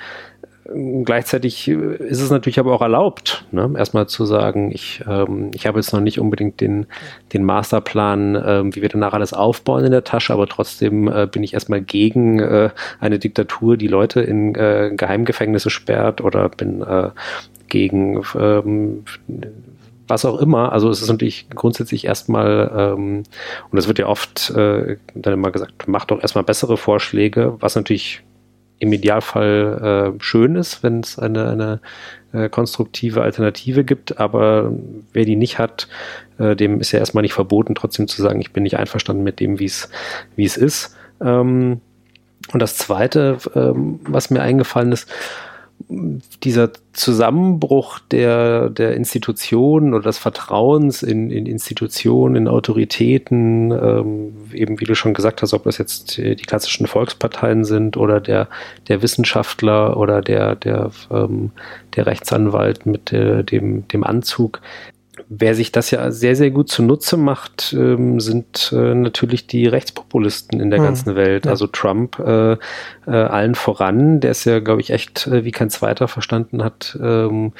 Gleichzeitig 0.66 1.68
ist 1.68 2.22
es 2.22 2.30
natürlich 2.30 2.58
aber 2.58 2.72
auch 2.72 2.80
erlaubt, 2.80 3.44
ne? 3.50 3.70
erstmal 3.76 4.06
zu 4.06 4.24
sagen, 4.24 4.70
ich, 4.72 5.02
ähm, 5.06 5.50
ich 5.52 5.66
habe 5.66 5.78
jetzt 5.78 5.92
noch 5.92 6.00
nicht 6.00 6.18
unbedingt 6.18 6.60
den, 6.62 6.86
den 7.34 7.44
Masterplan, 7.44 8.34
äh, 8.34 8.74
wie 8.74 8.80
wir 8.80 8.88
danach 8.88 9.12
alles 9.12 9.34
aufbauen 9.34 9.84
in 9.84 9.90
der 9.90 10.04
Tasche, 10.04 10.32
aber 10.32 10.46
trotzdem 10.46 11.06
äh, 11.08 11.26
bin 11.26 11.42
ich 11.42 11.52
erstmal 11.52 11.82
gegen 11.82 12.40
äh, 12.40 12.70
eine 12.98 13.18
Diktatur, 13.18 13.76
die 13.76 13.88
Leute 13.88 14.22
in 14.22 14.54
äh, 14.54 14.92
Geheimgefängnisse 14.96 15.68
sperrt 15.68 16.22
oder 16.22 16.48
bin 16.48 16.80
äh, 16.80 17.10
gegen 17.68 18.22
ähm, 18.34 19.04
was 20.08 20.24
auch 20.24 20.38
immer. 20.40 20.72
Also 20.72 20.88
es 20.88 21.02
ist 21.02 21.10
natürlich 21.10 21.46
grundsätzlich 21.50 22.06
erstmal, 22.06 22.70
ähm, 22.74 23.22
und 23.70 23.78
es 23.78 23.86
wird 23.86 23.98
ja 23.98 24.06
oft 24.06 24.50
äh, 24.50 24.96
dann 25.14 25.34
immer 25.34 25.50
gesagt, 25.50 25.88
macht 25.88 26.10
doch 26.10 26.20
erstmal 26.20 26.44
bessere 26.44 26.78
Vorschläge, 26.78 27.56
was 27.60 27.76
natürlich 27.76 28.22
im 28.84 28.92
Idealfall 28.92 30.14
äh, 30.16 30.22
schön 30.22 30.56
ist, 30.56 30.82
wenn 30.82 31.00
es 31.00 31.18
eine, 31.18 31.48
eine 31.50 31.80
äh, 32.32 32.48
konstruktive 32.48 33.22
Alternative 33.22 33.84
gibt, 33.84 34.18
aber 34.20 34.72
wer 35.12 35.24
die 35.24 35.36
nicht 35.36 35.58
hat, 35.58 35.88
äh, 36.38 36.54
dem 36.54 36.80
ist 36.80 36.92
ja 36.92 36.98
erstmal 36.98 37.22
nicht 37.22 37.34
verboten, 37.34 37.74
trotzdem 37.74 38.08
zu 38.08 38.22
sagen, 38.22 38.40
ich 38.40 38.52
bin 38.52 38.62
nicht 38.62 38.78
einverstanden 38.78 39.24
mit 39.24 39.40
dem, 39.40 39.58
wie 39.58 39.66
es 39.66 40.56
ist. 40.56 40.96
Ähm, 41.20 41.80
und 42.52 42.60
das 42.60 42.76
Zweite, 42.76 43.38
ähm, 43.54 44.00
was 44.04 44.30
mir 44.30 44.42
eingefallen 44.42 44.92
ist, 44.92 45.10
dieser 46.42 46.70
Zusammenbruch 46.92 47.98
der, 47.98 48.70
der 48.70 48.94
Institutionen 48.94 49.94
oder 49.94 50.04
des 50.04 50.18
Vertrauens 50.18 51.02
in, 51.02 51.30
in 51.30 51.46
Institutionen, 51.46 52.36
in 52.36 52.48
Autoritäten, 52.48 53.70
ähm, 53.70 54.34
eben 54.52 54.80
wie 54.80 54.84
du 54.84 54.94
schon 54.94 55.14
gesagt 55.14 55.42
hast, 55.42 55.54
ob 55.54 55.64
das 55.64 55.78
jetzt 55.78 56.18
die 56.18 56.36
klassischen 56.36 56.86
Volksparteien 56.86 57.64
sind 57.64 57.96
oder 57.96 58.20
der, 58.20 58.48
der 58.88 59.02
Wissenschaftler 59.02 59.96
oder 59.96 60.22
der, 60.22 60.56
der, 60.56 60.90
ähm, 61.10 61.50
der 61.96 62.06
Rechtsanwalt 62.06 62.86
mit 62.86 63.12
äh, 63.12 63.42
dem, 63.42 63.86
dem 63.88 64.04
Anzug, 64.04 64.60
Wer 65.28 65.54
sich 65.54 65.72
das 65.72 65.90
ja 65.90 66.10
sehr, 66.10 66.36
sehr 66.36 66.50
gut 66.50 66.68
zunutze 66.68 67.16
macht, 67.16 67.74
ähm, 67.78 68.20
sind 68.20 68.72
äh, 68.74 68.94
natürlich 68.94 69.46
die 69.46 69.66
Rechtspopulisten 69.66 70.60
in 70.60 70.70
der 70.70 70.80
hm. 70.80 70.86
ganzen 70.86 71.16
Welt. 71.16 71.46
Ja. 71.46 71.52
Also 71.52 71.66
Trump 71.66 72.18
äh, 72.18 72.52
äh, 72.52 72.56
allen 73.06 73.54
voran, 73.54 74.20
der 74.20 74.32
es 74.32 74.44
ja, 74.44 74.60
glaube 74.60 74.80
ich, 74.80 74.90
echt 74.90 75.26
äh, 75.26 75.44
wie 75.44 75.52
kein 75.52 75.70
zweiter 75.70 76.08
verstanden 76.08 76.62
hat, 76.62 76.98
ähm, 77.02 77.52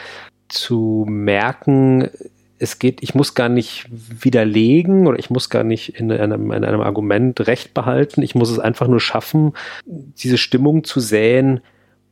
zu 0.48 1.06
merken, 1.08 2.10
es 2.58 2.78
geht, 2.78 3.02
ich 3.02 3.14
muss 3.14 3.34
gar 3.34 3.48
nicht 3.48 3.86
widerlegen 3.90 5.06
oder 5.06 5.18
ich 5.18 5.30
muss 5.30 5.50
gar 5.50 5.64
nicht 5.64 5.98
in 6.00 6.10
einem, 6.10 6.52
in 6.52 6.64
einem 6.64 6.80
Argument 6.80 7.46
Recht 7.46 7.74
behalten. 7.74 8.22
Ich 8.22 8.34
muss 8.34 8.50
es 8.50 8.58
einfach 8.58 8.88
nur 8.88 9.00
schaffen, 9.00 9.52
diese 9.86 10.38
Stimmung 10.38 10.84
zu 10.84 11.00
säen, 11.00 11.60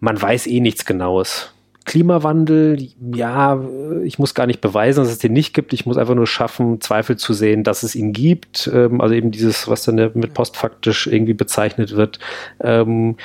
man 0.01 0.21
weiß 0.21 0.47
eh 0.49 0.61
nichts 0.61 0.85
Genaues. 0.85 1.55
Klimawandel, 1.85 2.89
ja, 3.15 3.61
ich 4.05 4.19
muss 4.19 4.35
gar 4.35 4.47
nicht 4.47 4.61
beweisen, 4.61 5.01
dass 5.01 5.13
es 5.13 5.19
den 5.19 5.33
nicht 5.33 5.55
gibt. 5.55 5.73
Ich 5.73 5.87
muss 5.87 5.97
einfach 5.97 6.15
nur 6.15 6.27
schaffen, 6.27 6.81
Zweifel 6.81 7.17
zu 7.17 7.33
sehen, 7.35 7.65
dass 7.65 7.83
es 7.83 7.95
ihn 7.95 8.13
gibt. 8.13 8.71
Ähm, 8.73 9.01
also 9.01 9.15
eben 9.15 9.31
dieses, 9.31 9.69
was 9.69 9.85
dann 9.85 9.97
mit 10.15 10.35
postfaktisch 10.35 11.07
irgendwie 11.07 11.35
bezeichnet 11.35 11.97
wird. 11.97 12.19
Ähm, 12.61 13.17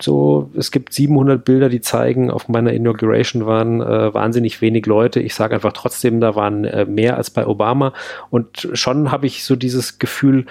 so, 0.00 0.50
es 0.56 0.70
gibt 0.70 0.92
700 0.92 1.44
Bilder, 1.44 1.68
die 1.68 1.80
zeigen, 1.80 2.30
auf 2.30 2.48
meiner 2.48 2.72
Inauguration 2.72 3.46
waren 3.46 3.80
äh, 3.80 4.12
wahnsinnig 4.12 4.60
wenig 4.60 4.86
Leute. 4.86 5.20
Ich 5.20 5.34
sage 5.34 5.54
einfach 5.54 5.72
trotzdem, 5.72 6.20
da 6.20 6.34
waren 6.34 6.64
äh, 6.64 6.84
mehr 6.84 7.16
als 7.16 7.30
bei 7.30 7.46
Obama. 7.46 7.92
Und 8.30 8.68
schon 8.72 9.10
habe 9.10 9.26
ich 9.26 9.44
so 9.44 9.56
dieses 9.56 9.98
Gefühl, 9.98 10.46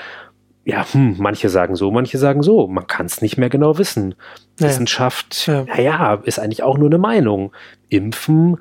ja, 0.66 0.86
hm, 0.92 1.16
manche 1.20 1.50
sagen 1.50 1.76
so, 1.76 1.92
manche 1.92 2.18
sagen 2.18 2.42
so. 2.42 2.68
Man 2.68 2.88
kann 2.88 3.06
es 3.06 3.22
nicht 3.22 3.38
mehr 3.38 3.50
genau 3.50 3.78
wissen. 3.78 4.16
Ja. 4.60 4.68
Wissenschaft, 4.68 5.48
ja. 5.48 5.64
naja, 5.66 6.22
ist 6.24 6.40
eigentlich 6.40 6.64
auch 6.64 6.78
nur 6.78 6.90
eine 6.90 6.98
Meinung. 6.98 7.52
Impfen, 7.90 8.58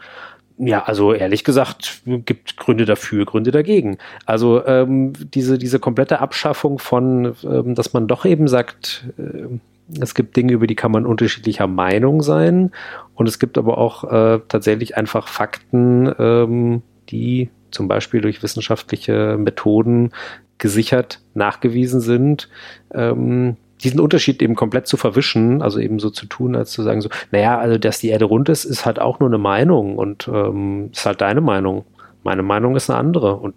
ja, 0.58 0.84
also 0.84 1.12
ehrlich 1.12 1.44
gesagt, 1.44 2.02
gibt 2.04 2.56
Gründe 2.56 2.84
dafür, 2.84 3.24
Gründe 3.24 3.50
dagegen. 3.50 3.98
Also 4.26 4.64
ähm, 4.66 5.12
diese, 5.34 5.58
diese 5.58 5.78
komplette 5.78 6.20
Abschaffung 6.20 6.78
von, 6.78 7.34
ähm, 7.44 7.74
dass 7.74 7.92
man 7.92 8.06
doch 8.06 8.24
eben 8.24 8.48
sagt, 8.48 9.04
äh, 9.18 9.58
es 10.00 10.14
gibt 10.14 10.36
Dinge, 10.36 10.52
über 10.52 10.66
die 10.66 10.76
kann 10.76 10.92
man 10.92 11.06
unterschiedlicher 11.06 11.66
Meinung 11.66 12.22
sein. 12.22 12.70
Und 13.14 13.28
es 13.28 13.38
gibt 13.38 13.58
aber 13.58 13.78
auch 13.78 14.04
äh, 14.04 14.40
tatsächlich 14.48 14.96
einfach 14.96 15.28
Fakten, 15.28 16.12
ähm, 16.18 16.82
die 17.08 17.50
zum 17.72 17.88
Beispiel 17.88 18.20
durch 18.20 18.42
wissenschaftliche 18.42 19.36
Methoden 19.38 20.12
gesichert 20.58 21.20
nachgewiesen 21.34 22.00
sind, 22.00 22.48
ähm, 22.94 23.56
diesen 23.82 24.00
Unterschied 24.00 24.40
eben 24.42 24.54
komplett 24.54 24.86
zu 24.86 24.96
verwischen, 24.96 25.60
also 25.60 25.80
eben 25.80 25.98
so 25.98 26.10
zu 26.10 26.26
tun, 26.26 26.54
als 26.54 26.70
zu 26.70 26.82
sagen, 26.82 27.00
so, 27.00 27.08
naja, 27.32 27.58
also 27.58 27.78
dass 27.78 27.98
die 27.98 28.08
Erde 28.08 28.26
rund 28.26 28.48
ist, 28.48 28.64
ist 28.64 28.86
halt 28.86 29.00
auch 29.00 29.18
nur 29.18 29.28
eine 29.28 29.38
Meinung 29.38 29.98
und 29.98 30.28
ähm, 30.32 30.90
ist 30.92 31.04
halt 31.04 31.20
deine 31.20 31.40
Meinung. 31.40 31.84
Meine 32.22 32.42
Meinung 32.42 32.76
ist 32.76 32.88
eine 32.88 32.98
andere 33.00 33.34
und 33.34 33.54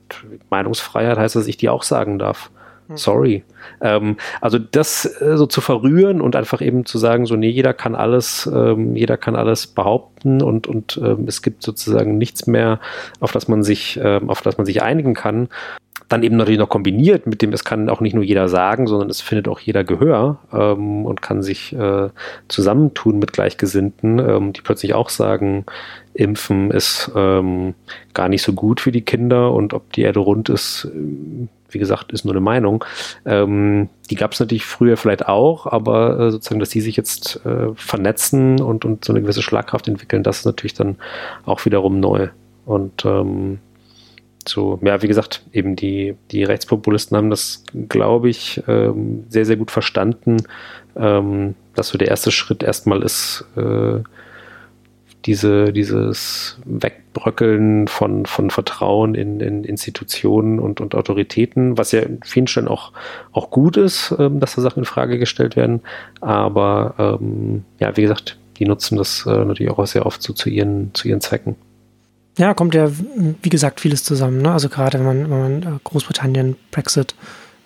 Meinungsfreiheit 0.49 1.17
heißt, 1.17 1.35
dass 1.35 1.47
ich 1.47 1.57
die 1.57 1.69
auch 1.69 1.83
sagen 1.83 2.17
darf. 2.17 2.49
Hm. 2.87 2.97
Sorry. 2.97 3.43
Ähm, 3.81 4.17
also 4.41 4.59
das 4.59 5.05
äh, 5.21 5.37
so 5.37 5.45
zu 5.47 5.61
verrühren 5.61 6.21
und 6.21 6.35
einfach 6.35 6.61
eben 6.61 6.85
zu 6.85 6.97
sagen, 6.97 7.25
so 7.25 7.35
nee, 7.35 7.49
jeder 7.49 7.73
kann 7.73 7.95
alles, 7.95 8.49
ähm, 8.53 8.95
jeder 8.95 9.17
kann 9.17 9.35
alles 9.35 9.67
behaupten 9.67 10.41
und 10.41 10.67
und 10.67 10.99
ähm, 11.03 11.25
es 11.27 11.41
gibt 11.41 11.63
sozusagen 11.63 12.17
nichts 12.17 12.47
mehr, 12.47 12.79
auf 13.19 13.31
das 13.31 13.47
man 13.47 13.63
sich, 13.63 13.99
ähm, 14.01 14.29
auf 14.29 14.41
das 14.41 14.57
man 14.57 14.65
sich 14.65 14.83
einigen 14.83 15.13
kann 15.13 15.49
dann 16.07 16.23
eben 16.23 16.37
natürlich 16.37 16.59
noch 16.59 16.69
kombiniert 16.69 17.25
mit 17.25 17.41
dem, 17.41 17.51
es 17.51 17.63
kann 17.63 17.89
auch 17.89 17.99
nicht 17.99 18.13
nur 18.13 18.23
jeder 18.23 18.47
sagen, 18.47 18.85
sondern 18.85 19.09
es 19.09 19.21
findet 19.21 19.47
auch 19.47 19.59
jeder 19.59 19.83
Gehör 19.83 20.39
ähm, 20.53 21.05
und 21.05 21.21
kann 21.21 21.41
sich 21.41 21.73
äh, 21.73 22.09
zusammentun 22.47 23.17
mit 23.17 23.33
Gleichgesinnten, 23.33 24.19
ähm, 24.19 24.53
die 24.53 24.61
plötzlich 24.61 24.93
auch 24.93 25.09
sagen, 25.09 25.65
Impfen 26.13 26.71
ist 26.71 27.11
gar 27.13 28.29
nicht 28.29 28.41
so 28.41 28.53
gut 28.53 28.79
für 28.79 28.93
die 28.93 29.01
Kinder 29.01 29.51
und 29.51 29.73
ob 29.73 29.91
die 29.91 30.03
Erde 30.03 30.19
rund 30.21 30.47
ist, 30.47 30.85
äh, 30.85 31.47
wie 31.75 31.79
gesagt, 31.79 32.11
ist 32.11 32.25
nur 32.25 32.33
eine 32.33 32.41
Meinung. 32.41 32.83
Ähm, 33.25 33.89
die 34.09 34.15
gab 34.15 34.33
es 34.33 34.39
natürlich 34.39 34.65
früher 34.65 34.97
vielleicht 34.97 35.27
auch, 35.27 35.67
aber 35.67 36.19
äh, 36.19 36.31
sozusagen, 36.31 36.59
dass 36.59 36.69
die 36.69 36.81
sich 36.81 36.95
jetzt 36.95 37.45
äh, 37.45 37.73
vernetzen 37.75 38.61
und, 38.61 38.85
und 38.85 39.05
so 39.05 39.13
eine 39.13 39.21
gewisse 39.21 39.43
Schlagkraft 39.43 39.87
entwickeln, 39.87 40.23
das 40.23 40.39
ist 40.39 40.45
natürlich 40.45 40.73
dann 40.73 40.95
auch 41.45 41.65
wiederum 41.65 41.99
neu. 41.99 42.29
Und 42.65 43.05
ähm, 43.05 43.59
so, 44.47 44.79
ja, 44.83 45.01
wie 45.01 45.07
gesagt, 45.07 45.43
eben 45.53 45.75
die, 45.75 46.15
die 46.31 46.43
Rechtspopulisten 46.43 47.17
haben 47.17 47.29
das, 47.29 47.63
glaube 47.89 48.29
ich, 48.29 48.63
ähm, 48.67 49.25
sehr, 49.29 49.45
sehr 49.45 49.57
gut 49.57 49.71
verstanden, 49.71 50.37
ähm, 50.95 51.55
dass 51.75 51.89
so 51.89 51.97
der 51.97 52.07
erste 52.07 52.31
Schritt 52.31 52.63
erstmal 52.63 53.03
ist, 53.03 53.45
äh, 53.55 53.99
diese, 55.25 55.73
dieses 55.73 56.57
Wegbröckeln 56.65 57.87
von, 57.87 58.25
von 58.25 58.49
Vertrauen 58.51 59.15
in, 59.15 59.39
in 59.39 59.63
Institutionen 59.63 60.59
und, 60.59 60.81
und 60.81 60.93
Autoritäten, 60.93 61.77
was 61.77 61.91
ja 61.91 62.01
in 62.01 62.19
vielen 62.23 62.47
Stellen 62.47 62.67
auch, 62.67 62.91
auch 63.31 63.49
gut 63.49 63.77
ist, 63.77 64.13
ähm, 64.19 64.39
dass 64.39 64.55
da 64.55 64.61
Sachen 64.61 64.79
in 64.79 64.85
Frage 64.85 65.17
gestellt 65.17 65.55
werden. 65.55 65.81
Aber 66.21 67.19
ähm, 67.21 67.63
ja, 67.79 67.97
wie 67.97 68.03
gesagt, 68.03 68.37
die 68.57 68.65
nutzen 68.65 68.97
das 68.97 69.25
äh, 69.25 69.45
natürlich 69.45 69.71
auch 69.71 69.85
sehr 69.87 70.05
oft 70.05 70.21
so 70.21 70.33
zu 70.33 70.49
ihren, 70.49 70.93
zu 70.93 71.07
ihren 71.07 71.21
Zwecken. 71.21 71.55
Ja, 72.37 72.53
kommt 72.53 72.75
ja, 72.75 72.91
wie 73.41 73.49
gesagt, 73.49 73.79
vieles 73.79 74.03
zusammen. 74.03 74.41
Ne? 74.41 74.51
Also 74.51 74.69
gerade 74.69 74.99
wenn 74.99 75.05
man, 75.05 75.29
wenn 75.29 75.39
man 75.39 75.63
äh, 75.63 75.79
Großbritannien, 75.83 76.55
Brexit 76.71 77.15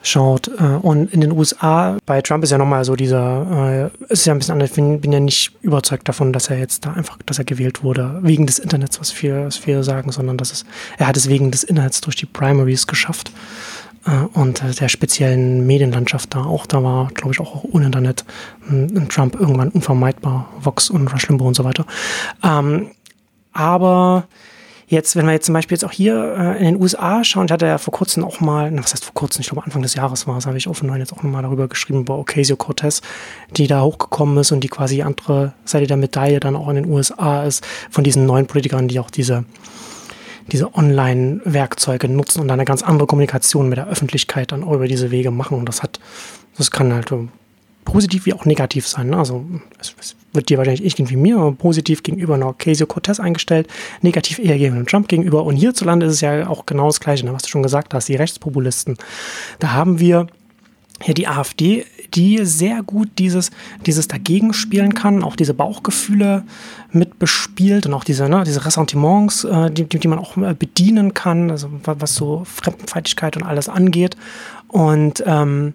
schaut. 0.01 0.47
Äh, 0.47 0.63
und 0.81 1.13
in 1.13 1.21
den 1.21 1.31
USA, 1.31 1.97
bei 2.05 2.21
Trump 2.21 2.43
ist 2.43 2.51
ja 2.51 2.57
nochmal 2.57 2.85
so 2.85 2.95
dieser, 2.95 3.91
äh, 4.09 4.13
ist 4.13 4.25
ja 4.25 4.33
ein 4.33 4.39
bisschen 4.39 4.53
anders. 4.53 4.69
Ich 4.69 4.75
bin, 4.75 5.11
ja 5.11 5.19
nicht 5.19 5.51
überzeugt 5.61 6.07
davon, 6.07 6.33
dass 6.33 6.49
er 6.49 6.57
jetzt 6.57 6.85
da 6.85 6.93
einfach, 6.93 7.17
dass 7.25 7.39
er 7.39 7.45
gewählt 7.45 7.83
wurde, 7.83 8.19
wegen 8.21 8.45
des 8.45 8.59
Internets, 8.59 8.99
was 8.99 9.11
viele, 9.11 9.45
was 9.45 9.57
viele 9.57 9.83
sagen, 9.83 10.11
sondern 10.11 10.37
dass 10.37 10.51
es, 10.51 10.65
er 10.97 11.07
hat 11.07 11.17
es 11.17 11.29
wegen 11.29 11.51
des 11.51 11.63
Internets 11.63 12.01
durch 12.01 12.15
die 12.15 12.25
Primaries 12.25 12.87
geschafft. 12.87 13.31
Und 14.33 14.63
der 14.79 14.87
speziellen 14.87 15.67
Medienlandschaft 15.67 16.33
da 16.33 16.45
auch, 16.45 16.65
da 16.65 16.81
war, 16.81 17.09
glaube 17.09 17.33
ich, 17.33 17.39
auch 17.41 17.65
ohne 17.65 17.87
Internet 17.87 18.23
ein 18.69 19.07
Trump 19.09 19.35
irgendwann 19.35 19.69
unvermeidbar, 19.69 20.49
Vox 20.59 20.89
und 20.89 21.11
Rush 21.13 21.27
Limbaugh 21.27 21.49
und 21.49 21.55
so 21.55 21.65
weiter. 21.65 21.85
Ähm, 22.41 22.91
aber 23.51 24.25
Jetzt, 24.89 25.15
wenn 25.15 25.27
wir 25.27 25.33
jetzt 25.33 25.45
zum 25.45 25.53
Beispiel 25.53 25.75
jetzt 25.75 25.85
auch 25.85 25.91
hier 25.91 26.35
äh, 26.35 26.57
in 26.57 26.65
den 26.65 26.81
USA 26.81 27.23
schauen, 27.23 27.45
ich 27.45 27.51
hatte 27.51 27.67
ja 27.67 27.77
vor 27.77 27.93
kurzem 27.93 28.23
auch 28.23 28.39
mal, 28.39 28.71
na, 28.71 28.81
was 28.81 28.91
heißt 28.93 29.05
vor 29.05 29.13
kurzem, 29.13 29.41
ich 29.41 29.47
glaube 29.47 29.63
Anfang 29.63 29.83
des 29.83 29.93
Jahres 29.93 30.25
war 30.25 30.35
es, 30.37 30.47
habe 30.47 30.57
ich 30.57 30.65
Neuen 30.65 30.99
jetzt 30.99 31.13
auch 31.13 31.21
nochmal 31.21 31.43
darüber 31.43 31.67
geschrieben, 31.67 32.01
über 32.01 32.17
Ocasio-Cortez, 32.17 33.01
die 33.51 33.67
da 33.67 33.83
hochgekommen 33.83 34.35
ist 34.39 34.51
und 34.51 34.63
die 34.63 34.67
quasi 34.67 34.95
die 34.95 35.03
andere 35.03 35.53
Seite 35.63 35.85
der 35.85 35.97
Medaille 35.97 36.39
dann 36.39 36.55
auch 36.55 36.69
in 36.69 36.75
den 36.75 36.89
USA 36.89 37.43
ist, 37.43 37.63
von 37.91 38.03
diesen 38.03 38.25
neuen 38.25 38.47
Politikern, 38.47 38.87
die 38.87 38.99
auch 38.99 39.11
diese 39.11 39.45
diese 40.49 40.73
Online-Werkzeuge 40.73 42.09
nutzen 42.09 42.41
und 42.41 42.47
dann 42.47 42.59
eine 42.59 42.65
ganz 42.65 42.81
andere 42.81 43.05
Kommunikation 43.05 43.69
mit 43.69 43.77
der 43.77 43.87
Öffentlichkeit 43.87 44.51
dann 44.51 44.63
auch 44.63 44.73
über 44.73 44.87
diese 44.87 45.11
Wege 45.11 45.29
machen. 45.29 45.57
Und 45.57 45.69
das 45.69 45.83
hat, 45.83 45.99
das 46.57 46.71
kann 46.71 46.91
halt 46.91 47.13
positiv 47.85 48.25
wie 48.25 48.33
auch 48.33 48.45
negativ 48.45 48.87
sein. 48.87 49.09
Ne? 49.09 49.17
Also 49.17 49.45
es, 49.79 49.95
es, 49.99 50.15
wird 50.33 50.49
dir 50.49 50.57
wahrscheinlich 50.57 50.85
irgendwie 50.85 51.15
mir 51.15 51.55
positiv 51.57 52.03
gegenüber 52.03 52.35
einer 52.35 52.47
Ocasio-Cortez 52.47 53.19
eingestellt, 53.19 53.67
negativ 54.01 54.39
eher 54.39 54.57
gegen 54.57 54.85
Trump 54.85 55.07
gegenüber. 55.07 55.43
Und 55.43 55.55
hierzulande 55.55 56.05
ist 56.05 56.13
es 56.13 56.21
ja 56.21 56.47
auch 56.47 56.65
genau 56.65 56.87
das 56.87 56.99
Gleiche, 56.99 57.25
ne? 57.25 57.33
was 57.33 57.43
du 57.43 57.49
schon 57.49 57.63
gesagt 57.63 57.93
hast, 57.93 58.07
die 58.07 58.15
Rechtspopulisten. 58.15 58.97
Da 59.59 59.73
haben 59.73 59.99
wir 59.99 60.27
ja 61.05 61.13
die 61.13 61.27
AfD, 61.27 61.85
die 62.13 62.45
sehr 62.45 62.83
gut 62.83 63.09
dieses, 63.17 63.51
dieses 63.85 64.07
dagegen 64.07 64.53
spielen 64.53 64.93
kann, 64.93 65.23
auch 65.23 65.35
diese 65.35 65.53
Bauchgefühle 65.53 66.43
mit 66.91 67.19
bespielt 67.19 67.85
und 67.85 67.93
auch 67.93 68.03
diese, 68.03 68.27
ne, 68.27 68.43
diese 68.45 68.65
Ressentiments, 68.65 69.43
äh, 69.43 69.71
die, 69.71 69.85
die 69.85 70.07
man 70.07 70.19
auch 70.19 70.35
äh, 70.37 70.55
bedienen 70.57 71.13
kann, 71.13 71.51
also 71.51 71.69
was 71.83 72.15
so 72.15 72.43
Fremdenfeindlichkeit 72.45 73.37
und 73.37 73.43
alles 73.43 73.69
angeht. 73.69 74.17
Und 74.67 75.23
ähm, 75.25 75.73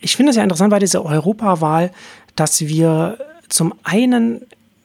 ich 0.00 0.16
finde 0.16 0.30
es 0.30 0.36
ja 0.36 0.42
interessant 0.42 0.70
bei 0.70 0.78
dieser 0.78 1.04
Europawahl, 1.04 1.90
dass 2.38 2.60
wir 2.60 3.18
zum 3.48 3.74
einen 3.82 4.42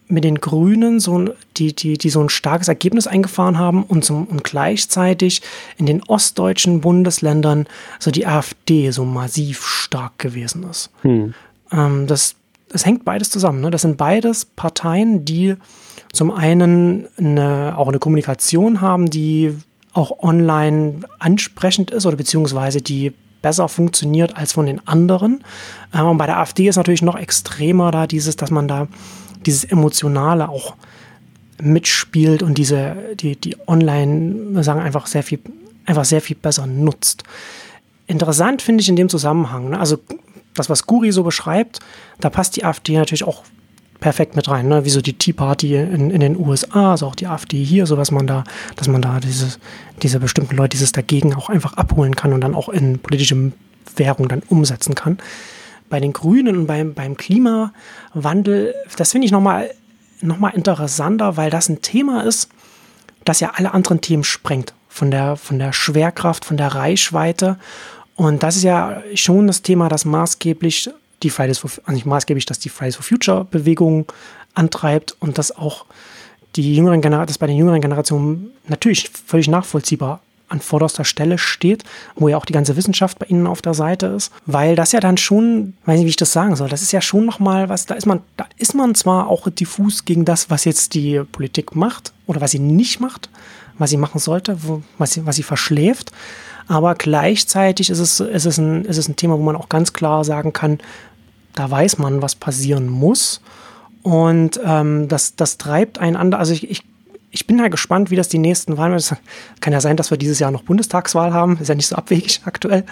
mit 0.07 0.23
den 0.23 0.39
Grünen 0.39 0.99
so 0.99 1.29
die, 1.57 1.73
die, 1.73 1.97
die 1.97 2.09
so 2.09 2.21
ein 2.21 2.29
starkes 2.29 2.67
Ergebnis 2.67 3.07
eingefahren 3.07 3.57
haben 3.57 3.83
und, 3.83 4.03
zum, 4.03 4.25
und 4.25 4.43
gleichzeitig 4.43 5.41
in 5.77 5.85
den 5.85 6.03
ostdeutschen 6.03 6.81
Bundesländern 6.81 7.67
so 7.99 8.11
die 8.11 8.27
AfD 8.27 8.91
so 8.91 9.05
massiv 9.05 9.65
stark 9.65 10.19
gewesen 10.19 10.65
ist. 10.69 10.89
Hm. 11.01 11.33
Ähm, 11.71 12.07
das, 12.07 12.35
das 12.69 12.85
hängt 12.85 13.05
beides 13.05 13.29
zusammen. 13.29 13.61
Ne? 13.61 13.71
Das 13.71 13.81
sind 13.81 13.97
beides 13.97 14.45
Parteien, 14.45 15.25
die 15.25 15.55
zum 16.11 16.31
einen 16.31 17.07
eine, 17.17 17.75
auch 17.77 17.87
eine 17.87 17.99
Kommunikation 17.99 18.81
haben, 18.81 19.09
die 19.09 19.55
auch 19.93 20.19
online 20.19 21.01
ansprechend 21.19 21.91
ist 21.91 22.05
oder 22.05 22.17
beziehungsweise 22.17 22.81
die 22.81 23.13
besser 23.43 23.69
funktioniert 23.69 24.35
als 24.35 24.53
von 24.53 24.65
den 24.65 24.87
anderen. 24.87 25.43
Ähm, 25.93 26.07
und 26.07 26.17
bei 26.17 26.25
der 26.25 26.39
AfD 26.39 26.67
ist 26.67 26.77
natürlich 26.77 27.03
noch 27.03 27.15
extremer 27.15 27.91
da 27.91 28.07
dieses, 28.07 28.35
dass 28.35 28.49
man 28.49 28.67
da 28.67 28.87
dieses 29.45 29.63
Emotionale 29.63 30.49
auch 30.49 30.75
mitspielt 31.61 32.41
und 32.41 32.57
diese, 32.57 32.95
die, 33.13 33.35
die 33.35 33.55
online, 33.67 34.63
sagen, 34.63 34.79
einfach 34.79 35.05
sehr 35.05 35.21
viel, 35.21 35.39
einfach 35.85 36.05
sehr 36.05 36.21
viel 36.21 36.35
besser 36.35 36.65
nutzt. 36.65 37.23
Interessant 38.07 38.63
finde 38.63 38.81
ich 38.81 38.89
in 38.89 38.95
dem 38.95 39.09
Zusammenhang, 39.09 39.69
ne? 39.69 39.79
also 39.79 39.97
das, 40.55 40.69
was 40.69 40.87
Guri 40.87 41.11
so 41.11 41.23
beschreibt, 41.23 41.79
da 42.19 42.29
passt 42.29 42.55
die 42.55 42.65
AfD 42.65 42.97
natürlich 42.97 43.23
auch 43.23 43.43
perfekt 44.03 44.35
mit 44.35 44.49
rein, 44.49 44.67
ne? 44.67 44.83
wie 44.83 44.89
so 44.89 44.99
die 44.99 45.13
Tea 45.13 45.31
Party 45.31 45.77
in, 45.77 46.11
in 46.11 46.19
den 46.19 46.37
USA, 46.37 46.91
also 46.91 47.07
auch 47.07 47.15
die 47.15 47.25
AfD 47.25 47.63
hier, 47.63 47.85
so 47.85 47.97
was 47.97 48.11
man 48.11 48.27
da, 48.27 48.43
dass 48.75 48.89
man 48.89 49.01
da 49.01 49.21
diese, 49.21 49.57
diese 50.01 50.19
bestimmten 50.19 50.57
Leute 50.57 50.75
dieses 50.75 50.91
dagegen 50.91 51.33
auch 51.33 51.47
einfach 51.47 51.77
abholen 51.77 52.13
kann 52.13 52.33
und 52.33 52.41
dann 52.41 52.53
auch 52.53 52.67
in 52.67 52.99
politische 52.99 53.53
Währung 53.95 54.27
dann 54.27 54.43
umsetzen 54.49 54.93
kann. 54.93 55.19
Bei 55.89 56.01
den 56.01 56.11
Grünen 56.11 56.57
und 56.57 56.67
beim, 56.67 56.93
beim 56.93 57.15
Klimawandel, 57.15 58.75
das 58.97 59.13
finde 59.13 59.25
ich 59.25 59.31
nochmal 59.31 59.69
noch 60.19 60.37
mal 60.37 60.49
interessanter, 60.49 61.37
weil 61.37 61.49
das 61.49 61.69
ein 61.69 61.81
Thema 61.81 62.25
ist, 62.25 62.49
das 63.23 63.39
ja 63.39 63.53
alle 63.55 63.73
anderen 63.73 64.01
Themen 64.01 64.25
sprengt. 64.25 64.73
Von 64.89 65.11
der, 65.11 65.37
von 65.37 65.59
der 65.59 65.71
Schwerkraft, 65.71 66.43
von 66.43 66.57
der 66.57 66.75
Reichweite. 66.75 67.57
Und 68.15 68.43
das 68.43 68.57
ist 68.57 68.63
ja 68.63 69.01
schon 69.15 69.47
das 69.47 69.61
Thema, 69.61 69.87
das 69.87 70.03
maßgeblich 70.03 70.91
die 71.23 71.29
Fridays 71.29 71.59
for, 71.59 71.71
also 71.83 71.93
nicht 71.93 72.05
maßgeblich, 72.05 72.45
dass 72.45 72.59
die 72.59 72.69
Fridays 72.69 72.95
for 72.95 73.03
Future 73.03 73.45
Bewegung 73.45 74.05
antreibt 74.53 75.15
und 75.19 75.37
das 75.37 75.55
auch 75.55 75.85
die 76.55 76.75
jüngeren 76.75 77.01
Generationen, 77.01 77.27
das 77.27 77.37
bei 77.37 77.47
den 77.47 77.57
jüngeren 77.57 77.81
Generationen 77.81 78.51
natürlich 78.67 79.09
völlig 79.09 79.47
nachvollziehbar 79.47 80.21
an 80.49 80.59
vorderster 80.59 81.03
Stelle 81.03 81.37
steht, 81.37 81.83
wo 82.15 82.27
ja 82.27 82.37
auch 82.37 82.45
die 82.45 82.53
ganze 82.53 82.75
Wissenschaft 82.75 83.17
bei 83.17 83.25
Ihnen 83.25 83.47
auf 83.47 83.61
der 83.61 83.73
Seite 83.73 84.07
ist, 84.07 84.31
weil 84.45 84.75
das 84.75 84.91
ja 84.91 84.99
dann 84.99 85.17
schon, 85.17 85.73
weiß 85.85 85.97
nicht, 85.97 86.05
wie 86.05 86.11
ich 86.11 86.15
das 86.15 86.31
sagen 86.31 86.55
soll, 86.55 86.69
das 86.69 86.83
ist 86.83 86.91
ja 86.91 87.01
schon 87.01 87.25
nochmal 87.25 87.69
was, 87.69 87.87
da 87.87 87.95
ist 87.95 88.05
man, 88.05 88.21
da 88.37 88.45
ist 88.57 88.75
man 88.75 88.93
zwar 88.93 89.27
auch 89.27 89.49
diffus 89.49 90.05
gegen 90.05 90.25
das, 90.25 90.51
was 90.51 90.65
jetzt 90.65 90.93
die 90.93 91.21
Politik 91.31 91.75
macht 91.75 92.13
oder 92.27 92.39
was 92.39 92.51
sie 92.51 92.59
nicht 92.59 92.99
macht, 92.99 93.29
was 93.79 93.89
sie 93.89 93.97
machen 93.97 94.19
sollte, 94.19 94.57
wo, 94.61 94.83
was, 94.99 95.13
sie, 95.13 95.25
was 95.25 95.37
sie 95.37 95.43
verschläft, 95.43 96.11
aber 96.67 96.95
gleichzeitig 96.95 97.89
ist 97.89 97.99
es, 97.99 98.19
ist, 98.19 98.45
es 98.45 98.57
ein, 98.57 98.85
ist 98.85 98.97
es 98.97 99.07
ein 99.07 99.15
Thema, 99.15 99.37
wo 99.37 99.43
man 99.43 99.55
auch 99.55 99.69
ganz 99.69 99.93
klar 99.93 100.23
sagen 100.23 100.53
kann, 100.53 100.79
da 101.55 101.69
weiß 101.69 101.97
man, 101.97 102.21
was 102.21 102.35
passieren 102.35 102.87
muss. 102.87 103.41
Und 104.01 104.59
ähm, 104.63 105.07
das, 105.07 105.35
das 105.35 105.57
treibt 105.57 105.99
einen 105.99 106.15
an. 106.15 106.33
Also 106.33 106.53
ich, 106.53 106.69
ich, 106.69 106.83
ich 107.31 107.47
bin 107.47 107.61
halt 107.61 107.71
gespannt, 107.71 108.11
wie 108.11 108.15
das 108.15 108.27
die 108.27 108.37
nächsten 108.37 108.77
Wahlen. 108.77 108.93
Es 108.93 109.15
kann 109.61 109.73
ja 109.73 109.81
sein, 109.81 109.97
dass 109.97 110.11
wir 110.11 110.17
dieses 110.17 110.39
Jahr 110.39 110.51
noch 110.51 110.63
Bundestagswahl 110.63 111.33
haben. 111.33 111.57
Ist 111.57 111.69
ja 111.69 111.75
nicht 111.75 111.87
so 111.87 111.95
abwegig 111.95 112.41
aktuell. 112.45 112.83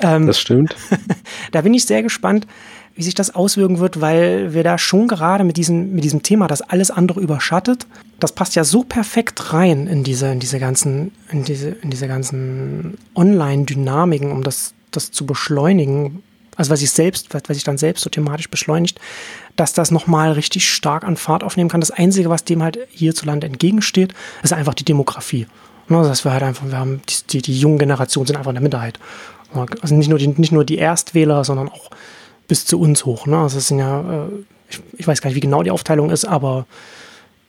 Ähm, 0.00 0.26
das 0.26 0.40
stimmt. 0.40 0.76
da 1.52 1.62
bin 1.62 1.74
ich 1.74 1.84
sehr 1.84 2.02
gespannt, 2.02 2.46
wie 2.94 3.02
sich 3.02 3.14
das 3.14 3.34
auswirken 3.34 3.78
wird, 3.78 4.00
weil 4.00 4.54
wir 4.54 4.62
da 4.62 4.78
schon 4.78 5.08
gerade 5.08 5.44
mit 5.44 5.56
diesem, 5.56 5.92
mit 5.92 6.04
diesem 6.04 6.22
Thema, 6.22 6.46
das 6.46 6.62
alles 6.62 6.90
andere 6.90 7.20
überschattet, 7.20 7.86
das 8.20 8.32
passt 8.32 8.54
ja 8.54 8.64
so 8.64 8.84
perfekt 8.84 9.52
rein 9.52 9.86
in 9.86 10.04
diese, 10.04 10.30
in 10.30 10.40
diese 10.40 10.58
ganzen, 10.60 11.12
in 11.30 11.44
diese, 11.44 11.70
in 11.70 11.90
diese 11.90 12.06
ganzen 12.06 12.98
Online-Dynamiken, 13.14 14.30
um 14.30 14.42
das, 14.42 14.74
das 14.90 15.10
zu 15.10 15.26
beschleunigen, 15.26 16.22
also 16.56 16.70
was 16.70 16.80
sich 16.80 16.90
selbst, 16.90 17.32
was 17.32 17.42
sich 17.48 17.64
dann 17.64 17.78
selbst 17.78 18.02
so 18.02 18.10
thematisch 18.10 18.50
beschleunigt, 18.50 19.00
dass 19.56 19.72
das 19.72 19.90
nochmal 19.90 20.32
richtig 20.32 20.68
stark 20.68 21.04
an 21.04 21.16
Fahrt 21.16 21.44
aufnehmen 21.44 21.70
kann. 21.70 21.80
Das 21.80 21.90
Einzige, 21.90 22.30
was 22.30 22.44
dem 22.44 22.62
halt 22.62 22.78
hierzulande 22.90 23.46
entgegensteht, 23.46 24.14
ist 24.42 24.52
einfach 24.52 24.74
die 24.74 24.84
Demografie. 24.84 25.46
Ne, 25.88 25.98
das 25.98 26.08
heißt, 26.08 26.24
wir 26.24 26.32
halt 26.32 26.42
einfach, 26.42 26.66
wir 26.66 26.78
haben 26.78 27.02
die, 27.08 27.26
die, 27.30 27.42
die 27.42 27.58
jungen 27.58 27.78
Generationen 27.78 28.26
sind 28.26 28.36
einfach 28.36 28.50
in 28.50 28.56
der 28.56 28.62
Minderheit. 28.62 28.98
Also 29.82 29.94
nicht 29.94 30.08
nur 30.08 30.18
die, 30.18 30.28
nicht 30.28 30.52
nur 30.52 30.64
die 30.64 30.78
Erstwähler, 30.78 31.44
sondern 31.44 31.68
auch 31.68 31.90
bis 32.48 32.64
zu 32.64 32.80
uns 32.80 33.04
hoch. 33.04 33.26
Ne? 33.26 33.38
Also 33.38 33.58
es 33.58 33.68
sind 33.68 33.78
ja, 33.78 34.00
äh, 34.00 34.28
ich, 34.70 34.80
ich 34.98 35.06
weiß 35.06 35.20
gar 35.20 35.28
nicht, 35.28 35.36
wie 35.36 35.40
genau 35.40 35.62
die 35.62 35.70
Aufteilung 35.70 36.10
ist, 36.10 36.24
aber 36.24 36.66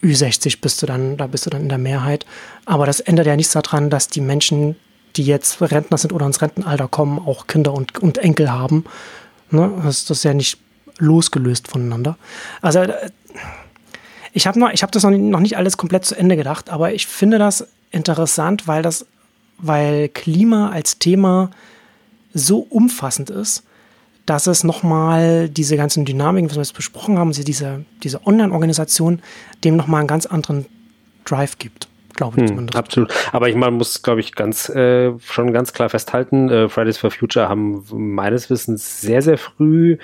Ü60 0.03 0.59
bist 0.61 0.81
du 0.81 0.85
dann, 0.85 1.17
da 1.17 1.27
bist 1.27 1.45
du 1.45 1.49
dann 1.49 1.61
in 1.61 1.69
der 1.69 1.77
Mehrheit. 1.77 2.25
Aber 2.65 2.85
das 2.85 2.99
ändert 2.99 3.27
ja 3.27 3.35
nichts 3.35 3.53
daran, 3.53 3.89
dass 3.89 4.07
die 4.07 4.21
Menschen, 4.21 4.75
die 5.15 5.23
jetzt 5.23 5.61
Rentner 5.61 5.97
sind 5.97 6.13
oder 6.13 6.25
ins 6.25 6.41
Rentenalter 6.41 6.87
kommen, 6.87 7.19
auch 7.19 7.47
Kinder 7.47 7.73
und, 7.73 7.99
und 7.99 8.17
Enkel 8.17 8.51
haben. 8.51 8.85
Ne? 9.51 9.71
Das, 9.83 10.05
das 10.05 10.19
ist 10.19 10.23
ja 10.23 10.33
nicht 10.33 10.57
losgelöst 10.97 11.67
voneinander. 11.67 12.17
Also 12.61 12.79
äh, 12.79 13.09
ich 14.33 14.47
habe 14.47 14.59
hab 14.59 14.91
das 14.91 15.03
noch 15.03 15.11
nicht, 15.11 15.21
noch 15.21 15.39
nicht 15.39 15.57
alles 15.57 15.77
komplett 15.77 16.05
zu 16.05 16.15
Ende 16.15 16.35
gedacht, 16.35 16.69
aber 16.69 16.93
ich 16.93 17.05
finde 17.07 17.37
das 17.37 17.67
interessant, 17.91 18.67
weil 18.67 18.81
das, 18.81 19.05
weil 19.59 20.09
Klima 20.09 20.71
als 20.71 20.97
Thema 20.97 21.51
so 22.33 22.59
umfassend 22.59 23.29
ist, 23.29 23.63
dass 24.25 24.47
es 24.47 24.63
nochmal 24.63 25.49
diese 25.49 25.77
ganzen 25.77 26.05
Dynamiken, 26.05 26.49
was 26.49 26.55
wir 26.55 26.63
jetzt 26.63 26.73
besprochen 26.73 27.19
haben, 27.19 27.31
diese, 27.31 27.85
diese 28.01 28.25
Online-Organisation, 28.25 29.21
dem 29.63 29.75
nochmal 29.75 29.99
einen 29.99 30.07
ganz 30.07 30.25
anderen 30.25 30.65
Drive 31.25 31.59
gibt 31.59 31.89
glaube 32.15 32.37
ich 32.37 32.41
hm, 32.41 32.47
zumindest. 32.47 32.77
Absolut. 32.77 33.13
Aber 33.31 33.49
ich 33.49 33.55
man 33.55 33.73
muss, 33.73 34.01
glaube 34.01 34.19
ich, 34.19 34.35
ganz 34.35 34.69
äh, 34.69 35.13
schon 35.19 35.53
ganz 35.53 35.73
klar 35.73 35.89
festhalten, 35.89 36.49
äh, 36.49 36.69
Fridays 36.69 36.97
for 36.97 37.11
Future 37.11 37.49
haben 37.49 37.83
meines 37.91 38.49
Wissens 38.49 39.01
sehr, 39.01 39.21
sehr 39.21 39.37
früh 39.37 39.97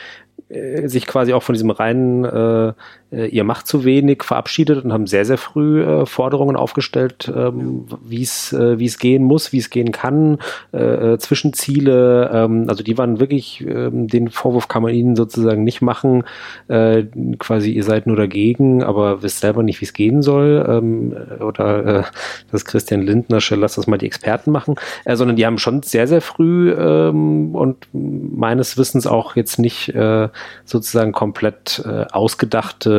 äh, 0.49 0.88
sich 0.88 1.05
quasi 1.05 1.34
auch 1.34 1.43
von 1.43 1.53
diesem 1.53 1.70
reinen 1.70 2.26
äh, 2.26 2.70
äh, 2.70 2.74
ihr 3.12 3.43
macht 3.43 3.68
zu 3.68 3.86
wenig 3.86 4.24
verabschiedet 4.24 4.84
und 4.84 4.93
haben 4.93 5.07
sehr, 5.07 5.26
sehr 5.26 5.39
früh 5.39 5.82
äh, 5.84 6.05
Forderungen 6.05 6.55
aufgestellt, 6.55 7.32
ähm, 7.36 7.86
wie 8.03 8.22
es 8.22 8.53
äh, 8.53 8.78
wie 8.78 8.86
es 8.86 8.99
gehen 8.99 9.24
muss, 9.24 9.51
wie 9.51 9.57
es 9.57 9.72
gehen 9.72 9.91
kann, 9.91 10.38
äh, 10.74 11.14
äh, 11.14 11.18
Zwischenziele. 11.18 12.30
Ähm, 12.32 12.66
also 12.68 12.84
die 12.84 12.97
waren 12.99 13.20
wirklich, 13.20 13.66
ähm, 13.68 14.07
den 14.07 14.30
Vorwurf 14.30 14.68
kann 14.68 14.84
man 14.84 14.93
ihnen 14.93 15.16
sozusagen 15.16 15.64
nicht 15.64 15.82
machen, 15.82 16.24
äh, 16.68 17.03
quasi 17.39 17.72
ihr 17.72 17.84
seid 17.84 18.05
nur 18.05 18.16
dagegen, 18.16 18.84
aber 18.84 19.24
wisst 19.24 19.39
selber 19.39 19.64
nicht, 19.64 19.82
wie 19.82 19.86
es 19.86 19.93
gehen 19.93 20.22
soll. 20.22 20.66
Ähm, 20.70 21.16
oder 21.39 21.86
äh, 21.86 22.03
das 22.51 22.66
Christian 22.66 23.01
Lindner, 23.01 23.39
lass 23.51 23.76
das 23.76 23.88
mal 23.88 23.97
die 23.97 24.05
Experten 24.05 24.51
machen, 24.51 24.76
äh, 25.05 25.16
sondern 25.16 25.36
die 25.36 25.45
haben 25.47 25.57
schon 25.57 25.82
sehr, 25.82 26.07
sehr 26.07 26.22
früh 26.22 26.72
ähm, 26.74 27.55
und 27.55 27.88
meines 27.91 28.78
Wissens 28.78 29.07
auch 29.07 29.36
jetzt 29.36 29.57
nicht 29.57 29.89
äh, 29.89 30.30
sozusagen 30.66 31.12
komplett 31.12 31.84
äh, 31.86 32.05
ausgedachte 32.12 32.99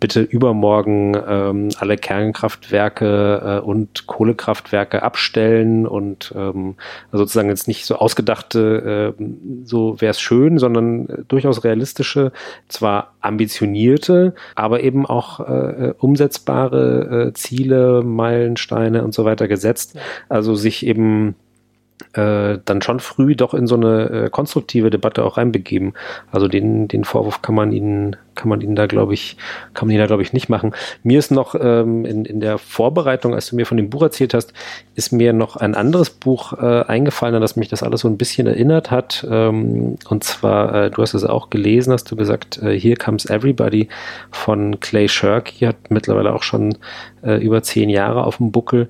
bitte 0.00 0.20
übermorgen 0.20 1.16
ähm, 1.26 1.68
alle 1.78 1.96
Kernkraftwerke 1.96 3.60
äh, 3.62 3.64
und 3.64 4.06
Kohlekraftwerke 4.06 5.02
abstellen 5.02 5.86
und 5.86 6.34
ähm, 6.36 6.74
sozusagen 7.12 7.48
jetzt 7.48 7.68
nicht 7.68 7.86
so 7.86 7.96
ausgedachte, 7.96 9.14
äh, 9.18 9.24
so 9.64 10.00
wäre 10.00 10.10
es 10.10 10.20
schön, 10.20 10.58
sondern 10.58 11.08
äh, 11.08 11.16
durchaus 11.26 11.64
realistische, 11.64 12.32
zwar 12.68 13.14
ambitionierte, 13.20 14.34
aber 14.54 14.82
eben 14.82 15.06
auch 15.06 15.40
äh, 15.40 15.94
umsetzbare 15.98 17.28
äh, 17.28 17.32
Ziele, 17.32 18.02
Meilensteine 18.02 19.02
und 19.04 19.14
so 19.14 19.24
weiter 19.24 19.48
gesetzt. 19.48 19.98
Also 20.28 20.54
sich 20.54 20.86
eben 20.86 21.34
äh, 22.14 22.58
dann 22.64 22.82
schon 22.82 23.00
früh 23.00 23.34
doch 23.34 23.54
in 23.54 23.66
so 23.66 23.74
eine 23.74 24.10
äh, 24.10 24.30
konstruktive 24.30 24.90
Debatte 24.90 25.24
auch 25.24 25.36
reinbegeben. 25.36 25.94
Also 26.30 26.48
den, 26.48 26.88
den 26.88 27.04
Vorwurf 27.04 27.42
kann 27.42 27.54
man 27.54 27.72
ihnen, 27.72 28.16
kann 28.34 28.48
man 28.48 28.60
ihnen 28.60 28.76
da, 28.76 28.86
glaube 28.86 29.14
ich, 29.14 29.36
kann 29.74 29.88
man 29.88 29.94
ihnen 29.94 30.02
da, 30.02 30.06
glaube 30.06 30.22
ich, 30.22 30.32
nicht 30.32 30.48
machen. 30.48 30.74
Mir 31.02 31.18
ist 31.18 31.30
noch 31.30 31.54
ähm, 31.60 32.04
in, 32.04 32.24
in 32.24 32.40
der 32.40 32.58
Vorbereitung, 32.58 33.34
als 33.34 33.50
du 33.50 33.56
mir 33.56 33.66
von 33.66 33.76
dem 33.76 33.90
Buch 33.90 34.02
erzählt 34.02 34.34
hast, 34.34 34.52
ist 34.94 35.12
mir 35.12 35.32
noch 35.32 35.56
ein 35.56 35.74
anderes 35.74 36.10
Buch 36.10 36.52
äh, 36.54 36.82
eingefallen, 36.84 37.34
an 37.34 37.42
das 37.42 37.56
mich 37.56 37.68
das 37.68 37.82
alles 37.82 38.00
so 38.00 38.08
ein 38.08 38.18
bisschen 38.18 38.46
erinnert 38.46 38.90
hat. 38.90 39.26
Ähm, 39.28 39.96
und 40.08 40.24
zwar, 40.24 40.74
äh, 40.74 40.90
du 40.90 41.02
hast 41.02 41.14
es 41.14 41.24
auch 41.24 41.50
gelesen, 41.50 41.92
hast 41.92 42.10
du 42.10 42.16
gesagt, 42.16 42.62
äh, 42.62 42.78
Here 42.78 42.96
Comes 42.96 43.26
Everybody 43.26 43.88
von 44.30 44.80
Clay 44.80 45.08
Shirky, 45.08 45.66
hat 45.66 45.90
mittlerweile 45.90 46.32
auch 46.32 46.42
schon 46.42 46.76
äh, 47.22 47.42
über 47.42 47.62
zehn 47.62 47.90
Jahre 47.90 48.24
auf 48.24 48.38
dem 48.38 48.52
Buckel 48.52 48.88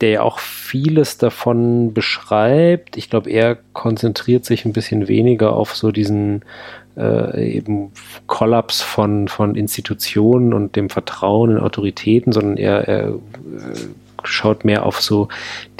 der 0.00 0.10
ja 0.10 0.22
auch 0.22 0.38
vieles 0.38 1.18
davon 1.18 1.92
beschreibt. 1.92 2.96
Ich 2.96 3.10
glaube, 3.10 3.30
er 3.30 3.58
konzentriert 3.72 4.44
sich 4.44 4.64
ein 4.64 4.72
bisschen 4.72 5.08
weniger 5.08 5.52
auf 5.52 5.76
so 5.76 5.92
diesen 5.92 6.42
äh, 6.96 7.56
eben 7.56 7.92
Kollaps 8.26 8.82
von, 8.82 9.28
von 9.28 9.54
Institutionen 9.54 10.54
und 10.54 10.76
dem 10.76 10.90
Vertrauen 10.90 11.52
in 11.52 11.58
Autoritäten, 11.58 12.32
sondern 12.32 12.56
er, 12.56 12.88
er 12.88 13.08
äh, 13.08 13.14
schaut 14.24 14.64
mehr 14.64 14.86
auf 14.86 15.00
so 15.00 15.28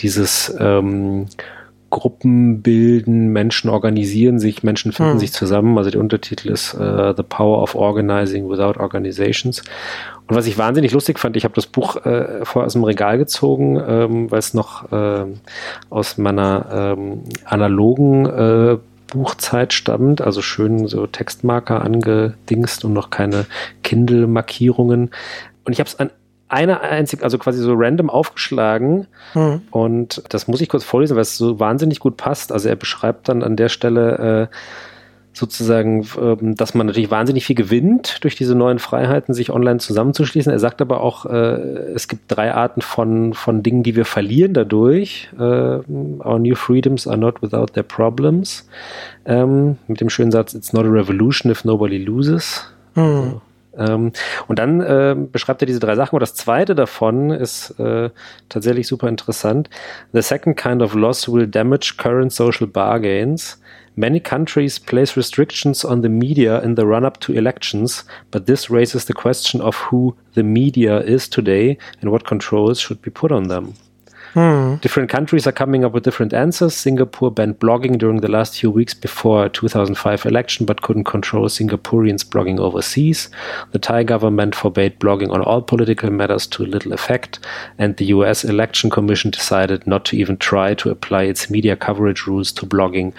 dieses 0.01 0.55
ähm, 0.59 1.27
Gruppen 1.91 2.63
bilden, 2.63 3.29
Menschen 3.29 3.69
organisieren 3.69 4.39
sich, 4.39 4.63
Menschen 4.63 4.93
finden 4.93 5.13
hm. 5.13 5.19
sich 5.19 5.33
zusammen. 5.33 5.77
Also 5.77 5.91
der 5.91 6.01
Untertitel 6.01 6.49
ist 6.49 6.75
uh, 6.75 7.13
The 7.17 7.23
Power 7.23 7.63
of 7.63 7.75
Organizing 7.75 8.49
Without 8.49 8.81
Organizations. 8.81 9.63
Und 10.29 10.37
was 10.37 10.47
ich 10.47 10.57
wahnsinnig 10.57 10.93
lustig 10.93 11.19
fand, 11.19 11.37
ich 11.37 11.45
habe 11.45 11.55
das 11.55 11.67
Buch 11.67 11.97
äh, 12.07 12.45
vorher 12.45 12.67
aus 12.67 12.75
dem 12.75 12.85
Regal 12.85 13.19
gezogen, 13.19 13.83
ähm, 13.85 14.31
weil 14.31 14.39
es 14.39 14.55
noch 14.55 14.91
äh, 14.93 15.27
aus 15.91 16.17
meiner 16.19 16.97
ähm, 16.97 17.25
analogen 17.45 18.27
äh, 18.27 18.79
Buchzeit 19.09 19.73
stammt, 19.73 20.21
also 20.21 20.41
schön 20.41 20.87
so 20.87 21.07
Textmarker 21.07 21.83
angedingst 21.83 22.85
und 22.85 22.93
noch 22.93 23.11
keine 23.11 23.47
Kindle-Markierungen. 23.83 25.11
Und 25.65 25.73
ich 25.73 25.81
habe 25.81 25.89
es 25.89 25.99
an 25.99 26.11
einer 26.51 26.81
einzig, 26.81 27.23
also 27.23 27.39
quasi 27.39 27.61
so 27.61 27.75
random 27.75 28.11
aufgeschlagen. 28.11 29.07
Mhm. 29.35 29.63
Und 29.71 30.23
das 30.29 30.49
muss 30.49 30.61
ich 30.61 30.69
kurz 30.69 30.85
vorlesen, 30.85 31.17
weil 31.17 31.23
es 31.23 31.37
so 31.37 31.61
wahnsinnig 31.61 32.01
gut 32.01 32.17
passt. 32.17 32.53
Also 32.53 32.69
er 32.69 32.77
beschreibt 32.77 33.29
dann 33.29 33.43
an 33.43 33.57
der 33.57 33.69
Stelle 33.69 34.49
äh, 34.51 34.57
sozusagen, 35.33 36.07
ähm, 36.21 36.57
dass 36.57 36.75
man 36.75 36.87
natürlich 36.87 37.11
wahnsinnig 37.11 37.47
viel 37.47 37.57
gewinnt 37.57 38.23
durch 38.25 38.35
diese 38.35 38.55
neuen 38.55 38.79
Freiheiten, 38.79 39.33
sich 39.33 39.51
online 39.51 39.79
zusammenzuschließen. 39.79 40.51
Er 40.51 40.59
sagt 40.59 40.81
aber 40.81 41.01
auch, 41.01 41.27
äh, 41.27 41.35
es 41.95 42.09
gibt 42.09 42.25
drei 42.29 42.53
Arten 42.53 42.83
von, 42.83 43.33
von 43.35 43.63
Dingen, 43.63 43.83
die 43.83 43.97
wir 43.97 44.05
verlieren 44.05 44.55
dadurch. 44.55 45.31
Äh, 45.39 45.43
Our 45.43 46.39
new 46.39 46.57
freedoms 46.57 47.07
are 47.07 47.19
not 47.19 47.43
without 47.43 47.73
their 47.75 47.85
problems. 47.85 48.69
Ähm, 49.25 49.79
mit 49.87 50.01
dem 50.01 50.11
schönen 50.11 50.33
Satz, 50.33 50.55
it's 50.55 50.73
not 50.73 50.85
a 50.85 50.91
revolution 50.91 51.51
if 51.51 51.65
nobody 51.65 51.99
loses. 51.99 52.67
Mhm. 52.95 53.41
Ähm, 53.77 54.13
und 54.49 54.59
dann 54.59 54.81
äh, 54.81 55.17
beschreibt 55.17 55.63
er 55.63 55.67
diese 55.67 55.81
drei 55.81 55.95
Sachen. 55.95 56.17
Und 56.17 56.21
das 56.21 56.35
zweite 56.35 56.75
davon 56.75 57.31
ist 57.31 57.79
äh, 57.79 58.11
tatsächlich 58.49 58.87
super 58.87 59.09
interessant. 59.09 59.71
The 60.13 60.23
second 60.23 60.57
kind 60.57 60.83
of 60.83 60.95
loss 60.95 61.31
will 61.31 61.47
damage 61.47 61.95
current 61.99 62.33
social 62.33 62.67
bargains. 62.67 63.61
Many 63.97 64.21
countries 64.21 64.79
place 64.79 65.17
restrictions 65.17 65.85
on 65.85 66.03
the 66.03 66.09
media 66.09 66.59
in 66.61 66.77
the 66.77 66.83
run 66.83 67.05
up 67.05 67.21
to 67.21 67.33
elections, 67.33 68.07
but 68.31 68.47
this 68.47 68.71
raises 68.71 69.05
the 69.05 69.13
question 69.13 69.61
of 69.61 69.91
who 69.91 70.15
the 70.35 70.43
media 70.43 71.01
is 71.01 71.29
today 71.29 71.77
and 72.01 72.11
what 72.11 72.25
controls 72.25 72.81
should 72.81 73.03
be 73.03 73.11
put 73.11 73.33
on 73.33 73.49
them. 73.49 73.75
Hmm. 74.35 74.77
Different 74.77 75.11
countries 75.11 75.47
are 75.47 75.53
coming 75.53 75.85
up 75.85 75.93
with 75.93 76.05
different 76.05 76.33
answers. 76.33 76.75
Singapore 76.75 77.31
banned 77.31 77.59
blogging 77.59 77.99
during 77.99 78.21
the 78.21 78.31
last 78.31 78.59
few 78.59 78.71
weeks 78.71 78.95
before 78.95 79.49
2005 79.49 80.25
election, 80.25 80.67
but 80.67 80.83
couldn't 80.83 81.05
control 81.05 81.49
Singaporeans 81.49 82.25
blogging 82.25 82.61
overseas. 82.61 83.29
The 83.73 83.79
Thai 83.79 84.05
government 84.05 84.55
forbade 84.55 85.01
blogging 85.01 85.31
on 85.31 85.43
all 85.43 85.63
political 85.63 86.11
matters 86.11 86.47
to 86.49 86.65
little 86.65 86.93
effect, 86.93 87.41
and 87.79 87.97
the 87.97 88.07
US 88.07 88.45
Election 88.45 88.89
Commission 88.91 89.31
decided 89.31 89.87
not 89.87 90.05
to 90.07 90.17
even 90.17 90.37
try 90.39 90.75
to 90.75 90.91
apply 90.91 91.25
its 91.25 91.51
media 91.51 91.77
coverage 91.77 92.27
rules 92.27 92.53
to 92.55 92.67
blogging. 92.67 93.13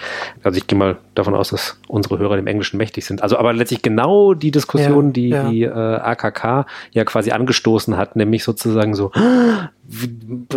Also 0.43 0.57
ich 0.57 0.67
gehe 0.67 0.77
mal 0.77 0.97
davon 1.15 1.35
aus, 1.35 1.49
dass 1.49 1.77
unsere 1.87 2.19
Hörer 2.19 2.37
dem 2.37 2.47
Englischen 2.47 2.77
mächtig 2.77 3.05
sind. 3.05 3.21
Also 3.21 3.37
aber 3.37 3.53
letztlich 3.53 3.81
genau 3.81 4.33
die 4.33 4.51
Diskussion, 4.51 5.07
ja, 5.07 5.11
die 5.11 5.29
ja. 5.29 5.49
die 5.49 5.63
äh, 5.63 5.69
AKK 5.69 6.65
ja 6.91 7.03
quasi 7.03 7.31
angestoßen 7.31 7.97
hat, 7.97 8.15
nämlich 8.15 8.43
sozusagen 8.43 8.93
so 8.93 9.11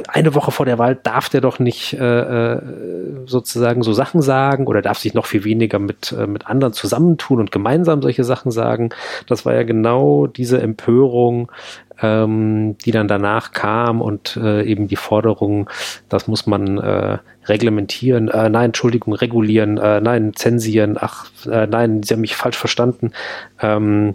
eine 0.09 0.35
Woche 0.35 0.51
vor 0.51 0.67
der 0.67 0.79
Wahl 0.79 0.95
darf 0.95 1.29
der 1.29 1.41
doch 1.41 1.59
nicht 1.59 1.95
äh, 1.95 2.55
äh, 2.55 2.63
sozusagen 3.27 3.83
so 3.83 3.93
Sachen 3.93 4.23
sagen 4.23 4.67
oder 4.67 4.83
darf 4.83 4.99
sich 4.99 5.15
noch 5.15 5.27
viel 5.27 5.45
weniger 5.45 5.79
mit, 5.79 6.13
äh, 6.13 6.27
mit 6.27 6.47
anderen 6.47 6.73
zusammentun 6.73 7.41
und 7.41 7.51
gemeinsam 7.51 8.03
solche 8.03 8.25
Sachen 8.25 8.51
sagen. 8.51 8.91
Das 9.27 9.45
war 9.45 9.55
ja 9.55 9.63
genau 9.63 10.27
diese 10.27 10.61
Empörung, 10.61 11.51
ähm, 12.01 12.77
die 12.85 12.91
dann 12.91 13.09
danach 13.09 13.53
kam 13.53 14.01
und 14.01 14.37
äh, 14.37 14.63
eben 14.65 14.89
die 14.89 14.97
Forderung, 14.97 15.71
das 16.09 16.29
muss 16.29 16.47
man 16.47 16.79
äh, 16.79 17.19
reglementieren, 17.47 18.29
äh, 18.29 18.49
nein, 18.49 18.67
Entschuldigung, 18.67 19.15
regulieren, 19.15 19.79
äh, 19.79 20.01
nein, 20.01 20.33
zensieren, 20.35 20.97
ach, 20.99 21.31
äh, 21.51 21.67
nein, 21.67 22.03
Sie 22.03 22.15
haben 22.15 22.21
mich 22.21 22.37
falsch 22.37 22.57
verstanden. 22.57 23.13
Ähm, 23.61 24.15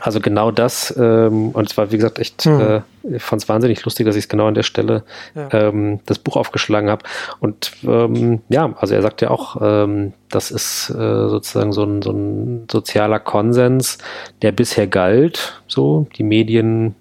also 0.00 0.20
genau 0.20 0.50
das, 0.50 0.94
ähm, 0.96 1.50
und 1.50 1.68
es 1.68 1.76
war 1.76 1.90
wie 1.90 1.96
gesagt 1.96 2.18
echt, 2.18 2.44
hm. 2.44 2.60
äh, 2.60 2.80
ich 3.16 3.22
fand 3.22 3.42
es 3.42 3.48
wahnsinnig 3.48 3.84
lustig, 3.84 4.06
dass 4.06 4.14
ich 4.14 4.24
es 4.24 4.28
genau 4.28 4.46
an 4.46 4.54
der 4.54 4.62
Stelle 4.62 5.02
ja. 5.34 5.48
ähm, 5.52 6.00
das 6.06 6.18
Buch 6.18 6.36
aufgeschlagen 6.36 6.88
habe. 6.88 7.04
Und 7.40 7.72
ähm, 7.82 8.40
ja, 8.48 8.72
also 8.78 8.94
er 8.94 9.02
sagt 9.02 9.20
ja 9.20 9.30
auch, 9.30 9.56
ähm, 9.60 10.12
das 10.28 10.50
ist 10.50 10.90
äh, 10.90 11.28
sozusagen 11.28 11.72
so 11.72 11.82
ein, 11.82 12.02
so 12.02 12.12
ein 12.12 12.66
sozialer 12.70 13.18
Konsens, 13.18 13.98
der 14.42 14.52
bisher 14.52 14.86
galt. 14.86 15.60
So, 15.66 16.06
die 16.16 16.22
Medien 16.22 16.94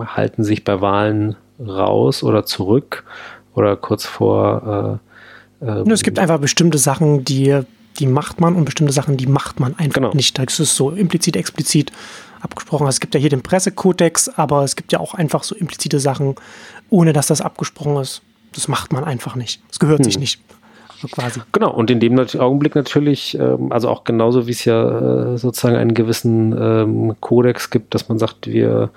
halten 0.00 0.42
sich 0.42 0.64
bei 0.64 0.80
Wahlen 0.80 1.36
raus 1.60 2.24
oder 2.24 2.44
zurück 2.44 3.04
oder 3.54 3.76
kurz 3.76 4.06
vor. 4.06 5.00
Äh, 5.60 5.66
äh, 5.66 5.90
es 5.90 6.02
gibt 6.02 6.18
einfach 6.18 6.38
bestimmte 6.38 6.78
Sachen, 6.78 7.24
die 7.24 7.60
die 7.98 8.06
macht 8.06 8.40
man 8.40 8.56
und 8.56 8.64
bestimmte 8.64 8.92
Sachen, 8.92 9.16
die 9.16 9.26
macht 9.26 9.60
man 9.60 9.78
einfach 9.78 9.94
genau. 9.94 10.12
nicht. 10.14 10.38
Das 10.38 10.60
ist 10.60 10.76
so 10.76 10.90
implizit, 10.90 11.36
explizit 11.36 11.92
abgesprochen. 12.40 12.86
Also 12.86 12.96
es 12.96 13.00
gibt 13.00 13.14
ja 13.14 13.20
hier 13.20 13.30
den 13.30 13.42
Pressekodex, 13.42 14.28
aber 14.28 14.64
es 14.64 14.76
gibt 14.76 14.92
ja 14.92 15.00
auch 15.00 15.14
einfach 15.14 15.42
so 15.42 15.54
implizite 15.54 16.00
Sachen, 16.00 16.34
ohne 16.90 17.12
dass 17.12 17.26
das 17.26 17.40
abgesprochen 17.40 17.96
ist. 17.96 18.22
Das 18.54 18.68
macht 18.68 18.92
man 18.92 19.04
einfach 19.04 19.34
nicht. 19.34 19.62
Es 19.70 19.78
gehört 19.78 20.00
hm. 20.00 20.04
sich 20.04 20.18
nicht. 20.18 20.40
So 21.00 21.08
quasi. 21.08 21.40
Genau, 21.52 21.70
und 21.72 21.90
in 21.90 22.00
dem 22.00 22.18
Augenblick 22.18 22.74
natürlich, 22.74 23.36
ähm, 23.38 23.72
also 23.72 23.88
auch 23.88 24.04
genauso 24.04 24.46
wie 24.46 24.52
es 24.52 24.64
ja 24.64 25.34
äh, 25.34 25.38
sozusagen 25.38 25.76
einen 25.76 25.94
gewissen 25.94 26.56
ähm, 26.58 27.16
Kodex 27.20 27.70
gibt, 27.70 27.94
dass 27.94 28.08
man 28.08 28.18
sagt, 28.18 28.46
wir 28.46 28.90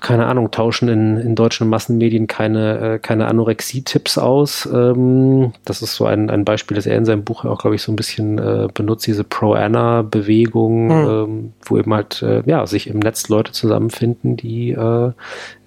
keine 0.00 0.26
Ahnung, 0.26 0.50
tauschen 0.50 0.88
in, 0.88 1.16
in 1.18 1.34
deutschen 1.34 1.68
Massenmedien 1.68 2.26
keine, 2.26 2.94
äh, 2.94 2.98
keine 2.98 3.26
Anorexie-Tipps 3.26 4.18
aus. 4.18 4.68
Ähm, 4.72 5.52
das 5.64 5.82
ist 5.82 5.94
so 5.94 6.06
ein, 6.06 6.30
ein 6.30 6.44
Beispiel, 6.44 6.74
das 6.74 6.86
er 6.86 6.96
in 6.96 7.04
seinem 7.04 7.24
Buch 7.24 7.44
auch, 7.44 7.60
glaube 7.60 7.76
ich, 7.76 7.82
so 7.82 7.92
ein 7.92 7.96
bisschen 7.96 8.38
äh, 8.38 8.68
benutzt, 8.72 9.06
diese 9.06 9.24
Pro-Anna-Bewegung, 9.24 10.86
mhm. 10.86 11.08
ähm, 11.08 11.52
wo 11.64 11.78
eben 11.78 11.92
halt, 11.92 12.22
äh, 12.22 12.42
ja, 12.46 12.66
sich 12.66 12.88
im 12.88 12.98
Netz 12.98 13.28
Leute 13.28 13.52
zusammenfinden, 13.52 14.36
die 14.36 14.72
äh, 14.72 15.12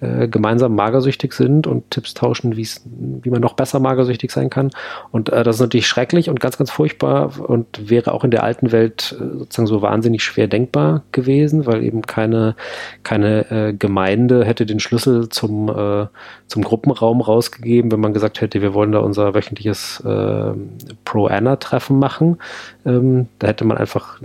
äh, 0.00 0.28
gemeinsam 0.28 0.74
magersüchtig 0.74 1.32
sind 1.32 1.66
und 1.66 1.90
Tipps 1.90 2.14
tauschen, 2.14 2.56
wie 2.56 3.30
man 3.30 3.40
noch 3.40 3.54
besser 3.54 3.78
magersüchtig 3.80 4.30
sein 4.30 4.50
kann. 4.50 4.70
Und 5.12 5.30
äh, 5.30 5.42
das 5.44 5.56
ist 5.56 5.60
natürlich 5.60 5.86
schrecklich 5.86 6.28
und 6.28 6.40
ganz, 6.40 6.58
ganz 6.58 6.70
furchtbar 6.70 7.32
und 7.40 7.88
wäre 7.90 8.12
auch 8.12 8.24
in 8.24 8.30
der 8.30 8.42
alten 8.42 8.72
Welt 8.72 9.16
sozusagen 9.18 9.66
so 9.66 9.82
wahnsinnig 9.82 10.22
schwer 10.22 10.48
denkbar 10.48 11.02
gewesen, 11.12 11.66
weil 11.66 11.82
eben 11.82 12.02
keine, 12.02 12.56
keine 13.02 13.50
äh, 13.50 13.72
Gemeinde 14.28 14.46
hätte 14.46 14.66
den 14.66 14.80
Schlüssel 14.80 15.28
zum, 15.28 15.68
äh, 15.68 16.06
zum 16.46 16.62
Gruppenraum 16.62 17.20
rausgegeben, 17.20 17.92
wenn 17.92 18.00
man 18.00 18.14
gesagt 18.14 18.40
hätte, 18.40 18.62
wir 18.62 18.74
wollen 18.74 18.92
da 18.92 19.00
unser 19.00 19.34
wöchentliches 19.34 20.00
äh, 20.00 20.52
Pro-Anna-Treffen 21.04 21.98
machen. 21.98 22.38
Ähm, 22.86 23.28
da 23.38 23.48
hätte 23.48 23.64
man 23.64 23.76
einfach 23.76 24.20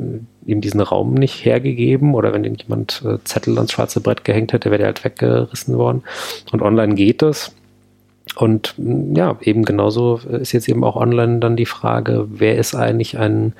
ihm 0.45 0.62
diesen 0.62 0.82
Raum 0.82 1.14
nicht 1.14 1.45
hergegeben 1.45 2.14
oder 2.16 2.34
wenn 2.34 2.43
jemand 2.43 3.04
äh, 3.06 3.18
Zettel 3.24 3.58
ans 3.58 3.72
schwarze 3.72 4.02
Brett 4.02 4.24
gehängt 4.24 4.54
hätte, 4.54 4.72
wäre 4.72 4.80
der 4.80 4.88
halt 4.88 5.04
weggerissen 5.04 5.78
worden. 5.78 6.04
Und 6.52 6.62
online 6.62 6.95
geht 6.95 7.22
das. 7.22 7.54
Und 8.36 8.76
mm, 8.78 9.16
ja, 9.16 9.38
eben 9.42 9.64
genauso 9.64 10.18
ist 10.18 10.52
jetzt 10.52 10.70
eben 10.70 10.84
auch 10.84 10.96
online 10.96 11.40
dann 11.40 11.56
die 11.56 11.66
Frage, 11.66 12.28
wer 12.30 12.58
ist 12.58 12.76
eigentlich 12.76 13.18
ein, 13.18 13.54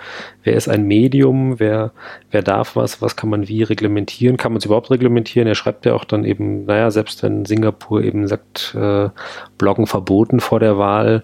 wer 0.44 0.54
ist 0.54 0.70
ein 0.70 0.84
Medium, 0.84 1.60
wer, 1.60 1.92
wer 2.32 2.42
darf 2.42 2.76
was, 2.76 3.02
was 3.02 3.16
kann 3.16 3.30
man 3.30 3.48
wie 3.48 3.64
reglementieren, 3.64 4.38
kann 4.38 4.52
man 4.52 4.60
es 4.60 4.66
überhaupt 4.66 4.92
reglementieren? 4.92 5.48
Er 5.48 5.56
schreibt 5.56 5.86
ja 5.86 5.94
auch 5.94 6.06
dann 6.06 6.24
eben, 6.24 6.66
naja, 6.66 6.92
selbst 6.92 7.24
wenn 7.24 7.46
Singapur 7.46 8.04
eben 8.04 8.28
sagt, 8.28 8.76
äh, 8.76 9.10
Bloggen 9.58 9.88
verboten 9.88 10.40
vor 10.40 10.60
der 10.60 10.78
Wahl, 10.78 11.24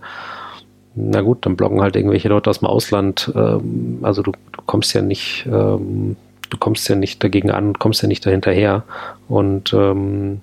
na 0.95 1.21
gut, 1.21 1.45
dann 1.45 1.57
bloggen 1.57 1.81
halt 1.81 1.95
irgendwelche 1.95 2.29
Leute 2.29 2.49
aus 2.49 2.59
dem 2.59 2.67
Ausland. 2.67 3.31
Ähm, 3.35 3.99
also 4.01 4.21
du, 4.21 4.31
du, 4.31 4.61
kommst 4.65 4.93
ja 4.93 5.01
nicht, 5.01 5.45
ähm, 5.45 6.15
du 6.49 6.57
kommst 6.57 6.87
ja 6.87 6.95
nicht 6.95 7.23
dagegen 7.23 7.51
an, 7.51 7.77
kommst 7.77 8.01
ja 8.01 8.07
nicht 8.07 8.25
dahinterher. 8.25 8.83
Und 9.27 9.73
ähm, 9.73 10.39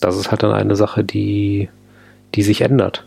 das 0.00 0.16
ist 0.16 0.30
halt 0.30 0.42
dann 0.42 0.52
eine 0.52 0.74
Sache, 0.74 1.04
die, 1.04 1.68
die 2.34 2.42
sich 2.42 2.60
ändert. 2.60 3.04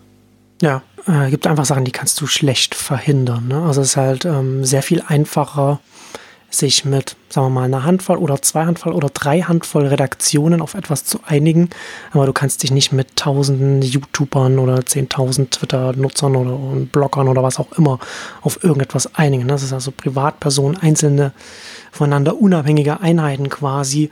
Ja, 0.62 0.84
äh, 1.08 1.30
gibt 1.30 1.48
einfach 1.48 1.66
Sachen, 1.66 1.86
die 1.86 1.92
kannst 1.92 2.20
du 2.22 2.28
schlecht 2.28 2.76
verhindern. 2.76 3.48
Ne? 3.48 3.62
Also 3.62 3.82
es 3.82 3.90
ist 3.90 3.98
halt 3.98 4.26
ähm, 4.26 4.64
sehr 4.64 4.82
viel 4.82 5.04
einfacher, 5.06 5.80
sich 6.50 6.86
mit, 6.86 7.16
sagen 7.30 7.48
wir 7.48 7.50
mal, 7.50 7.64
einer 7.66 7.84
Handvoll 7.84 8.18
oder 8.18 8.42
zwei 8.42 8.66
Handvoll 8.66 8.94
oder 8.94 9.10
drei 9.10 9.42
Handvoll 9.42 9.88
Redaktionen 9.88 10.62
auf 10.62 10.74
etwas 10.74 11.04
zu 11.04 11.20
einigen. 11.26 11.70
Aber 12.12 12.26
du 12.26 12.34
kannst 12.34 12.64
dich 12.64 12.72
nicht 12.72 12.92
mit 12.92 13.16
tausenden 13.16 13.82
YouTubern 13.82 14.58
oder 14.60 14.86
zehntausend 14.86 15.52
Twitter-Nutzern 15.52 16.36
oder 16.36 16.86
Bloggern 16.86 17.28
oder 17.28 17.44
was 17.44 17.60
auch 17.60 17.74
immer 17.74 18.00
auf 18.42 18.64
irgendetwas 18.64 19.16
einigen. 19.16 19.48
Das 19.48 19.64
ist 19.64 19.74
also 19.74 19.92
Privatpersonen, 19.92 20.78
einzelne 20.78 21.34
voneinander 21.92 22.40
unabhängige 22.40 23.02
Einheiten 23.02 23.50
quasi, 23.50 24.10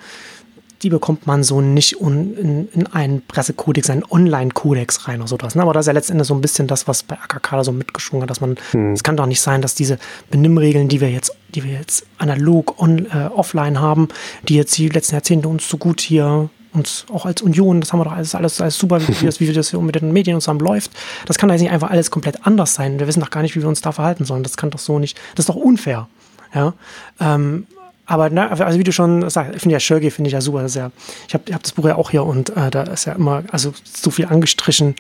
die 0.84 0.90
bekommt 0.90 1.26
man 1.26 1.44
so 1.44 1.62
nicht 1.62 1.94
in, 1.94 2.68
in 2.74 2.88
einen 2.88 3.22
Pressekodex, 3.26 3.90
einen 3.90 4.04
Online-Kodex 4.04 5.08
rein 5.08 5.22
oder 5.22 5.30
sowas. 5.30 5.56
Ne? 5.56 5.62
Aber 5.62 5.74
das 5.74 5.84
ist 5.84 5.88
ja 5.88 5.94
letztendlich 5.94 6.28
so 6.28 6.36
ein 6.36 6.42
bisschen 6.42 6.68
das, 6.68 6.88
was 6.88 7.04
bei 7.04 7.16
AKK 7.16 7.64
so 7.64 7.72
mitgeschwungen 7.72 8.24
hat, 8.24 8.30
dass 8.30 8.42
man, 8.42 8.58
hm. 8.72 8.94
es 8.94 9.00
hm. 9.00 9.04
kann 9.04 9.18
doch 9.18 9.26
nicht 9.26 9.42
sein, 9.42 9.62
dass 9.62 9.76
diese 9.76 9.98
Benimmregeln, 10.30 10.90
die 10.90 11.00
wir 11.00 11.10
jetzt, 11.10 11.36
die 11.56 11.64
wir 11.64 11.72
jetzt 11.72 12.06
analog 12.18 12.82
on, 12.82 13.06
äh, 13.06 13.30
offline 13.34 13.80
haben, 13.80 14.10
die 14.50 14.56
jetzt 14.56 14.78
die 14.78 14.90
letzten 14.90 15.16
Jahrzehnte 15.16 15.48
uns 15.48 15.68
so 15.68 15.78
gut 15.78 16.02
hier 16.02 16.50
uns 16.74 17.06
auch 17.14 17.28
als 17.28 17.44
Union, 17.44 17.82
das 17.82 17.94
haben 17.94 18.00
wir 18.00 18.06
doch 18.06 18.14
alles, 18.14 18.34
alles, 18.34 18.60
alles 18.60 18.78
super, 18.80 19.00
wie, 19.08 19.26
das, 19.26 19.40
wie 19.40 19.54
das 19.54 19.70
hier 19.70 19.80
mit 19.80 19.94
den 19.94 20.12
Medien 20.12 20.42
zusammen 20.42 20.60
läuft. 20.60 20.92
Das 21.28 21.38
kann 21.38 21.48
doch 21.48 21.56
nicht 21.56 21.70
einfach 21.70 21.92
alles 21.92 22.10
komplett 22.10 22.48
anders 22.48 22.74
sein. 22.74 23.00
Wir 23.00 23.06
wissen 23.06 23.20
doch 23.20 23.30
gar 23.30 23.44
nicht, 23.44 23.56
wie 23.56 23.62
wir 23.62 23.68
uns 23.68 23.82
da 23.82 23.92
verhalten 23.92 24.26
sollen. 24.26 24.42
Das 24.42 24.58
kann 24.58 24.72
doch 24.72 24.80
so 24.80 24.98
nicht, 24.98 25.16
das 25.36 25.44
ist 25.44 25.50
doch 25.50 25.56
unfair. 25.56 26.08
Ja. 26.54 26.74
Ähm, 27.20 27.68
aber 28.06 28.30
na, 28.30 28.50
also 28.50 28.80
wie 28.80 28.84
du 28.84 28.92
schon 28.92 29.30
sagst, 29.30 29.56
ich 29.56 29.62
finde 29.62 29.74
ja 29.74 29.80
Schörge 29.80 30.12
finde 30.12 30.28
ich 30.28 30.34
ja 30.34 30.42
super. 30.42 30.68
Sehr, 30.68 30.92
ich 31.28 31.34
habe 31.34 31.54
hab 31.54 31.64
das 31.64 31.72
Buch 31.72 31.86
ja 31.86 31.96
auch 31.96 32.10
hier 32.12 32.26
und 32.26 32.50
äh, 32.56 32.70
da 32.70 32.84
ist 32.84 33.06
ja 33.06 33.14
immer 33.14 33.44
also 33.52 33.74
so 33.84 34.12
viel 34.12 34.26
angestrichen 34.26 34.96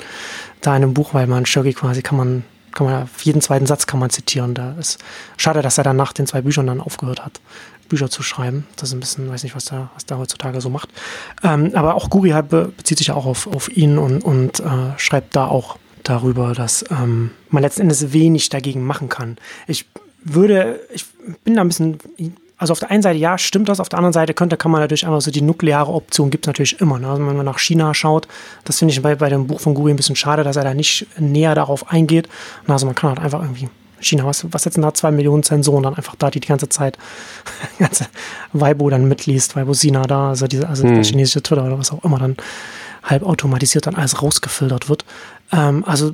da 0.61 0.75
in 0.75 0.81
dem 0.81 0.93
Buch, 0.93 1.13
weil 1.13 1.27
man 1.27 1.45
Schörge 1.45 1.73
quasi 1.73 2.01
kann 2.01 2.17
man 2.17 2.43
kann 2.71 2.87
man 2.87 3.09
jeden 3.21 3.41
zweiten 3.41 3.65
Satz 3.65 3.85
kann 3.87 3.99
man 3.99 4.09
zitieren. 4.09 4.53
Da 4.53 4.75
ist 4.79 4.99
schade, 5.37 5.61
dass 5.61 5.77
er 5.77 5.83
dann 5.83 5.97
nach 5.97 6.13
den 6.13 6.27
zwei 6.27 6.41
Büchern 6.41 6.65
dann 6.65 6.79
aufgehört 6.79 7.23
hat, 7.23 7.41
Bücher 7.89 8.09
zu 8.09 8.23
schreiben. 8.23 8.65
Das 8.77 8.89
ist 8.89 8.95
ein 8.95 8.99
bisschen, 8.99 9.29
weiß 9.29 9.43
nicht, 9.43 9.55
was 9.55 9.65
da 9.65 9.91
was 9.95 10.05
da 10.05 10.17
heutzutage 10.17 10.61
so 10.61 10.69
macht. 10.69 10.89
Ähm, 11.43 11.71
aber 11.73 11.95
auch 11.95 12.09
Guri 12.09 12.29
halt 12.29 12.49
bezieht 12.49 12.97
sich 12.97 13.07
ja 13.07 13.15
auch 13.15 13.25
auf 13.25 13.47
auf 13.47 13.69
ihn 13.75 13.97
und 13.97 14.23
und 14.23 14.61
äh, 14.61 14.97
schreibt 14.97 15.35
da 15.35 15.47
auch 15.47 15.77
darüber, 16.03 16.53
dass 16.53 16.85
ähm, 16.89 17.31
man 17.49 17.63
letzten 17.63 17.81
Endes 17.81 18.13
wenig 18.13 18.49
dagegen 18.49 18.83
machen 18.83 19.09
kann. 19.09 19.37
Ich 19.67 19.85
würde, 20.23 20.79
ich 20.93 21.05
bin 21.43 21.55
da 21.55 21.61
ein 21.61 21.67
bisschen 21.67 21.97
also 22.63 22.71
auf 22.71 22.79
der 22.79 22.91
einen 22.91 23.03
Seite 23.03 23.19
ja, 23.19 23.37
stimmt 23.37 23.67
das, 23.67 23.81
auf 23.81 23.89
der 23.89 23.99
anderen 23.99 24.13
Seite 24.13 24.33
könnte, 24.33 24.55
kann 24.55 24.71
man 24.71 24.79
natürlich 24.79 25.05
einfach 25.05 25.19
so 25.19 25.31
die 25.31 25.41
nukleare 25.41 25.91
Option 25.91 26.29
gibt 26.29 26.45
es 26.45 26.47
natürlich 26.47 26.79
immer. 26.79 26.97
Ne? 26.97 27.09
Also 27.09 27.27
wenn 27.27 27.35
man 27.35 27.45
nach 27.45 27.59
China 27.59 27.93
schaut, 27.93 28.25
das 28.63 28.79
finde 28.79 28.93
ich 28.93 29.01
bei, 29.01 29.15
bei 29.15 29.27
dem 29.27 29.47
Buch 29.47 29.59
von 29.59 29.73
Google 29.73 29.93
ein 29.93 29.97
bisschen 29.97 30.15
schade, 30.15 30.45
dass 30.45 30.55
er 30.55 30.63
da 30.63 30.73
nicht 30.73 31.05
näher 31.19 31.55
darauf 31.55 31.91
eingeht. 31.91 32.29
Also 32.65 32.85
man 32.85 32.95
kann 32.95 33.09
halt 33.09 33.19
einfach 33.19 33.41
irgendwie 33.41 33.67
China, 33.99 34.25
was, 34.25 34.45
was 34.49 34.63
setzen 34.63 34.81
da 34.81 34.93
zwei 34.93 35.11
Millionen 35.11 35.43
Zensoren 35.43 35.83
dann 35.83 35.95
einfach 35.95 36.15
da, 36.15 36.31
die 36.31 36.39
die 36.39 36.47
ganze 36.47 36.69
Zeit 36.69 36.97
ganze 37.79 38.05
Weibo 38.53 38.89
dann 38.89 39.09
mitliest, 39.09 39.57
Weibo 39.57 39.73
Sina 39.73 40.03
da, 40.03 40.29
also 40.29 40.47
diese, 40.47 40.69
also 40.69 40.83
hm. 40.83 40.95
der 40.95 41.03
chinesische 41.03 41.43
Twitter 41.43 41.65
oder 41.65 41.77
was 41.77 41.91
auch 41.91 42.05
immer 42.05 42.17
dann 42.17 42.37
halb 43.03 43.23
automatisiert 43.23 43.87
dann 43.87 43.95
alles 43.95 44.21
rausgefiltert 44.21 44.87
wird. 44.87 45.03
Ähm, 45.51 45.83
also 45.85 46.13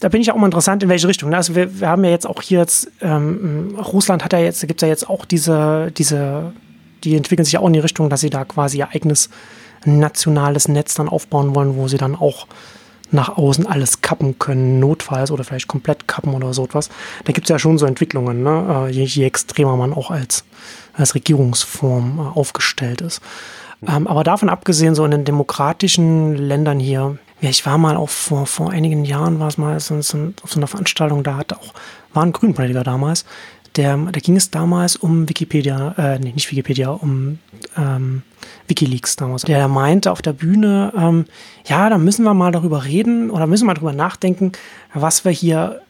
da 0.00 0.08
bin 0.08 0.20
ich 0.20 0.30
auch 0.30 0.36
mal 0.36 0.46
interessant, 0.46 0.82
in 0.82 0.88
welche 0.88 1.08
Richtung. 1.08 1.30
Ne? 1.30 1.36
Also 1.36 1.54
wir, 1.54 1.80
wir 1.80 1.88
haben 1.88 2.04
ja 2.04 2.10
jetzt 2.10 2.26
auch 2.26 2.42
hier 2.42 2.60
jetzt, 2.60 2.90
ähm, 3.00 3.76
Russland 3.78 4.24
hat 4.24 4.32
ja 4.32 4.38
jetzt, 4.38 4.62
da 4.62 4.66
gibt 4.66 4.82
es 4.82 4.86
ja 4.86 4.88
jetzt 4.88 5.08
auch 5.08 5.24
diese, 5.24 5.90
diese, 5.96 6.52
die 7.04 7.16
entwickeln 7.16 7.44
sich 7.44 7.54
ja 7.54 7.60
auch 7.60 7.66
in 7.66 7.72
die 7.72 7.80
Richtung, 7.80 8.10
dass 8.10 8.20
sie 8.20 8.30
da 8.30 8.44
quasi 8.44 8.78
ihr 8.78 8.88
eigenes 8.90 9.30
nationales 9.84 10.68
Netz 10.68 10.94
dann 10.94 11.08
aufbauen 11.08 11.54
wollen, 11.54 11.76
wo 11.76 11.88
sie 11.88 11.98
dann 11.98 12.14
auch 12.16 12.46
nach 13.10 13.36
außen 13.36 13.66
alles 13.66 14.00
kappen 14.02 14.38
können, 14.38 14.80
notfalls 14.80 15.30
oder 15.30 15.44
vielleicht 15.44 15.68
komplett 15.68 16.08
kappen 16.08 16.34
oder 16.34 16.52
so 16.52 16.64
etwas. 16.64 16.90
Da 17.24 17.32
gibt 17.32 17.46
es 17.46 17.50
ja 17.50 17.58
schon 17.58 17.78
so 17.78 17.86
Entwicklungen, 17.86 18.42
ne? 18.42 18.88
Äh, 18.88 18.90
je, 18.90 19.04
je, 19.04 19.24
extremer 19.24 19.76
man 19.76 19.92
auch 19.92 20.10
als, 20.10 20.44
als 20.92 21.14
Regierungsform 21.14 22.18
äh, 22.18 22.38
aufgestellt 22.38 23.00
ist. 23.00 23.20
Ähm, 23.86 24.06
aber 24.08 24.24
davon 24.24 24.48
abgesehen, 24.48 24.94
so 24.94 25.04
in 25.04 25.12
den 25.12 25.24
demokratischen 25.24 26.34
Ländern 26.34 26.80
hier, 26.80 27.18
ja, 27.40 27.50
ich 27.50 27.66
war 27.66 27.78
mal 27.78 27.96
auch 27.96 28.08
vor, 28.08 28.46
vor 28.46 28.70
einigen 28.70 29.04
Jahren, 29.04 29.38
war 29.38 29.48
es 29.48 29.58
mal 29.58 29.78
so, 29.80 30.00
so, 30.00 30.32
auf 30.42 30.52
so 30.52 30.58
einer 30.58 30.66
Veranstaltung, 30.66 31.22
da 31.22 31.36
hat 31.36 31.52
auch, 31.52 31.74
war 32.14 32.22
ein 32.22 32.32
Grünpolitiker 32.32 32.82
damals, 32.82 33.24
der, 33.76 33.96
da 33.96 34.20
ging 34.20 34.36
es 34.36 34.50
damals 34.50 34.96
um 34.96 35.28
Wikipedia, 35.28 35.94
äh, 35.98 36.18
nee, 36.18 36.32
nicht 36.32 36.50
Wikipedia, 36.50 36.90
um 36.90 37.38
ähm, 37.76 38.22
Wikileaks 38.68 39.16
damals. 39.16 39.42
Der 39.42 39.68
meinte 39.68 40.12
auf 40.12 40.22
der 40.22 40.32
Bühne, 40.32 40.92
ähm, 40.96 41.26
ja, 41.66 41.90
da 41.90 41.98
müssen 41.98 42.24
wir 42.24 42.32
mal 42.32 42.52
darüber 42.52 42.84
reden 42.84 43.30
oder 43.30 43.46
müssen 43.46 43.64
wir 43.64 43.68
mal 43.68 43.74
darüber 43.74 43.92
nachdenken, 43.92 44.52
was 44.94 45.24
wir 45.24 45.32
hier 45.32 45.82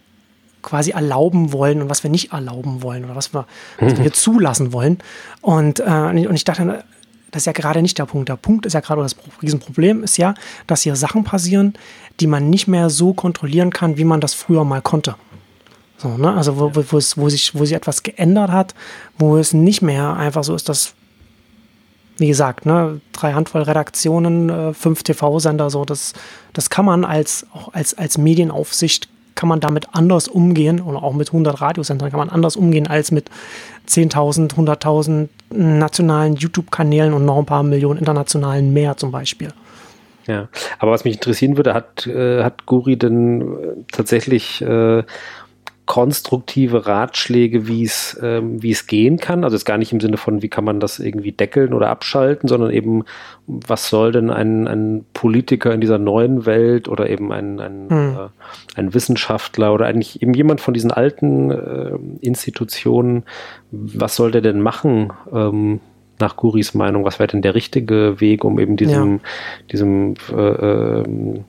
quasi 0.63 0.91
erlauben 0.91 1.53
wollen 1.53 1.81
und 1.81 1.89
was 1.89 2.03
wir 2.03 2.11
nicht 2.11 2.33
erlauben 2.33 2.83
wollen 2.83 3.05
oder 3.05 3.15
was 3.15 3.33
wir, 3.33 3.47
was 3.79 3.95
wir 3.95 4.03
hier 4.03 4.13
zulassen 4.13 4.73
wollen. 4.73 4.99
Und, 5.41 5.79
äh, 5.79 6.27
und 6.27 6.35
ich 6.35 6.45
dachte, 6.45 6.83
das 7.31 7.43
ist 7.43 7.47
ja 7.47 7.53
gerade 7.53 7.83
nicht 7.83 7.99
der 7.99 8.07
Punkt. 8.07 8.29
Der 8.29 8.37
Punkt 8.37 8.67
ist 8.67 8.73
ja 8.73 8.81
gerade, 8.81 9.03
das 9.03 9.17
Riesenproblem 9.43 10.05
ist 10.05 10.17
ja, 10.17 10.35
dass 10.67 10.83
hier 10.83 10.97
Sachen 10.97 11.25
passieren, 11.25 11.75
die 12.21 12.27
man 12.27 12.51
nicht 12.51 12.69
mehr 12.69 12.91
so 12.91 13.13
kontrollieren 13.13 13.71
kann, 13.71 13.97
wie 13.97 14.05
man 14.05 14.21
das 14.21 14.35
früher 14.35 14.65
mal 14.65 14.81
konnte. 14.81 15.17
So, 15.99 16.17
ne? 16.17 16.33
Also 16.35 16.59
wo, 16.59 16.71
wo, 16.75 16.99
es, 16.99 17.17
wo, 17.17 17.29
sich, 17.29 17.55
wo 17.55 17.65
sich 17.65 17.75
etwas 17.75 18.03
geändert 18.03 18.51
hat, 18.51 18.75
wo 19.19 19.37
es 19.37 19.53
nicht 19.53 19.83
mehr 19.83 20.17
einfach 20.17 20.45
so 20.45 20.55
ist, 20.55 20.69
dass, 20.69 20.95
wie 22.19 22.29
gesagt, 22.29 22.67
ne, 22.67 23.01
drei 23.13 23.33
Handvoll 23.33 23.63
Redaktionen, 23.63 24.49
äh, 24.49 24.75
fünf 24.75 25.03
TV-Sender, 25.03 25.71
so, 25.71 25.85
das, 25.85 26.13
das 26.53 26.71
kann 26.71 26.85
man 26.85 27.05
als, 27.05 27.47
auch 27.53 27.73
als, 27.73 27.95
als 27.95 28.19
Medienaufsicht 28.19 29.09
kann 29.37 29.49
man 29.49 29.61
damit 29.61 29.95
anders 29.95 30.27
umgehen 30.27 30.81
oder 30.81 31.05
auch 31.05 31.13
mit 31.13 31.29
100 31.29 31.61
Radiosendern 31.61 32.11
kann 32.11 32.19
man 32.19 32.31
anders 32.31 32.57
umgehen 32.57 32.89
als 32.89 33.13
mit 33.13 33.31
10.000, 33.89 34.55
100.000 34.55 35.29
nationalen 35.51 36.35
YouTube-Kanälen 36.35 37.13
und 37.13 37.25
noch 37.25 37.39
ein 37.39 37.47
paar 37.47 37.63
Millionen 37.63 38.01
internationalen 38.01 38.73
mehr 38.73 38.97
zum 38.97 39.13
Beispiel. 39.13 39.53
Ja, 40.27 40.49
aber 40.81 40.91
was 40.91 41.05
mich 41.05 41.15
interessieren 41.15 41.57
würde, 41.57 41.73
hat, 41.73 42.07
äh, 42.09 42.43
hat 42.43 42.67
Guri 42.67 42.97
denn 42.97 43.43
äh, 43.43 43.47
tatsächlich 43.93 44.61
äh, 44.61 45.05
konstruktive 45.87 46.87
Ratschläge, 46.87 47.69
wie 47.69 47.85
es 47.85 48.19
ähm, 48.21 48.63
wie 48.63 48.73
es 48.73 48.89
gehen 48.89 49.19
kann. 49.19 49.45
Also 49.45 49.57
jetzt 49.57 49.65
gar 49.65 49.79
nicht 49.79 49.93
im 49.93 50.01
Sinne 50.01 50.17
von, 50.17 50.43
wie 50.43 50.49
kann 50.49 50.65
man 50.65 50.81
das 50.81 50.99
irgendwie 50.99 51.33
deckeln 51.33 51.73
oder 51.73 51.89
abschalten, 51.89 52.49
sondern 52.49 52.71
eben, 52.73 53.05
was 53.47 53.89
soll 53.89 54.11
denn 54.11 54.31
ein, 54.31 54.67
ein 54.67 55.05
Politiker 55.15 55.73
in 55.73 55.81
dieser 55.81 55.99
neuen 55.99 56.45
Welt 56.45 56.89
oder 56.89 57.09
eben 57.09 57.33
ein, 57.33 57.61
ein, 57.61 57.87
hm. 57.89 58.17
äh, 58.17 58.79
ein 58.79 58.95
Wissenschaftler 58.95 59.73
oder 59.73 59.87
eigentlich 59.87 60.23
eben 60.23 60.35
jemand 60.35 60.61
von 60.61 60.75
diesen 60.75 60.91
alten 60.91 61.53
äh, 61.53 61.99
Institutionen, 62.21 63.23
was 63.71 64.17
soll 64.17 64.33
der 64.33 64.43
denn 64.43 64.61
machen? 64.61 65.13
Ähm, 65.33 65.81
nach 66.19 66.37
Guris 66.37 66.75
Meinung, 66.75 67.05
was 67.05 67.19
wäre 67.19 67.29
denn 67.29 67.43
der 67.43 67.55
richtige 67.55 68.21
Weg, 68.21 68.45
um 68.45 68.59
eben 68.59 68.77
diesem, 68.77 69.17
ja. 69.17 69.21
diesem 69.71 70.15
äh, 70.33 71.03
ähm, 71.03 71.45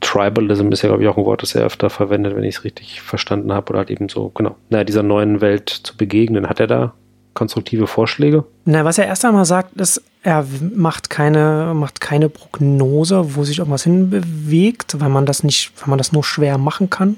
Tribalism 0.00 0.70
ist 0.72 0.82
ja, 0.82 0.88
glaube 0.88 1.02
ich, 1.02 1.08
auch 1.08 1.16
ein 1.16 1.24
Wort, 1.24 1.42
das 1.42 1.54
er 1.54 1.64
öfter 1.64 1.90
verwendet, 1.90 2.36
wenn 2.36 2.44
ich 2.44 2.56
es 2.56 2.64
richtig 2.64 3.00
verstanden 3.00 3.52
habe, 3.52 3.70
oder 3.70 3.80
halt 3.80 3.90
eben 3.90 4.08
so, 4.08 4.30
genau, 4.30 4.56
naja, 4.68 4.84
dieser 4.84 5.02
neuen 5.02 5.40
Welt 5.40 5.68
zu 5.68 5.96
begegnen. 5.96 6.48
Hat 6.48 6.60
er 6.60 6.66
da 6.66 6.94
konstruktive 7.40 7.86
Vorschläge? 7.86 8.44
Na, 8.66 8.84
was 8.84 8.98
er 8.98 9.06
erst 9.06 9.24
einmal 9.24 9.46
sagt, 9.46 9.80
ist, 9.80 10.02
er 10.22 10.44
macht 10.76 11.08
keine, 11.08 11.72
macht 11.74 11.98
keine 11.98 12.28
Prognose, 12.28 13.34
wo 13.34 13.44
sich 13.44 13.60
irgendwas 13.60 13.84
hinbewegt, 13.84 15.00
weil 15.00 15.08
man 15.08 15.24
das 15.24 15.42
nicht, 15.42 15.72
weil 15.80 15.88
man 15.88 15.96
das 15.96 16.12
nur 16.12 16.22
schwer 16.22 16.58
machen 16.58 16.90
kann. 16.90 17.16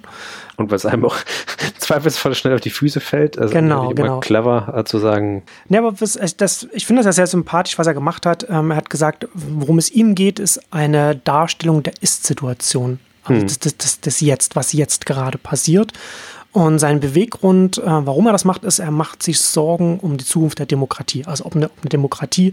Und 0.56 0.70
weil 0.70 0.76
es 0.76 0.86
einem 0.86 1.04
auch 1.04 1.16
zweifelsvoll 1.78 2.36
schnell 2.36 2.54
auf 2.54 2.60
die 2.60 2.70
Füße 2.70 3.00
fällt. 3.00 3.36
Also 3.36 3.52
genau, 3.52 3.88
genau. 3.88 4.20
clever 4.20 4.72
äh, 4.76 4.84
zu 4.84 4.98
sagen. 4.98 5.42
Ja, 5.68 5.80
aber 5.80 6.00
was, 6.00 6.16
das, 6.36 6.68
ich 6.70 6.86
finde 6.86 7.02
das 7.02 7.16
sehr 7.16 7.26
sympathisch, 7.26 7.76
was 7.76 7.88
er 7.88 7.94
gemacht 7.94 8.24
hat. 8.24 8.46
Ähm, 8.48 8.70
er 8.70 8.76
hat 8.76 8.90
gesagt, 8.90 9.26
worum 9.34 9.78
es 9.78 9.90
ihm 9.90 10.14
geht, 10.14 10.38
ist 10.38 10.60
eine 10.70 11.16
Darstellung 11.16 11.82
der 11.82 11.94
Ist-Situation. 12.00 13.00
Also 13.24 13.40
hm. 13.40 13.48
das, 13.48 13.58
das, 13.58 13.76
das, 13.76 14.00
das 14.00 14.20
Jetzt, 14.20 14.54
was 14.54 14.72
jetzt 14.72 15.04
gerade 15.04 15.38
passiert. 15.38 15.92
Und 16.53 16.78
sein 16.78 17.00
Beweggrund, 17.00 17.78
äh, 17.78 17.82
warum 17.84 18.26
er 18.26 18.32
das 18.32 18.44
macht, 18.44 18.64
ist, 18.64 18.78
er 18.78 18.90
macht 18.90 19.22
sich 19.22 19.40
Sorgen 19.40 19.98
um 20.00 20.18
die 20.18 20.24
Zukunft 20.24 20.59
der 20.59 20.66
Demokratie. 20.66 21.24
Also 21.24 21.46
ob 21.46 21.57
eine, 21.57 21.66
ob 21.66 21.78
eine 21.80 21.88
Demokratie 21.88 22.53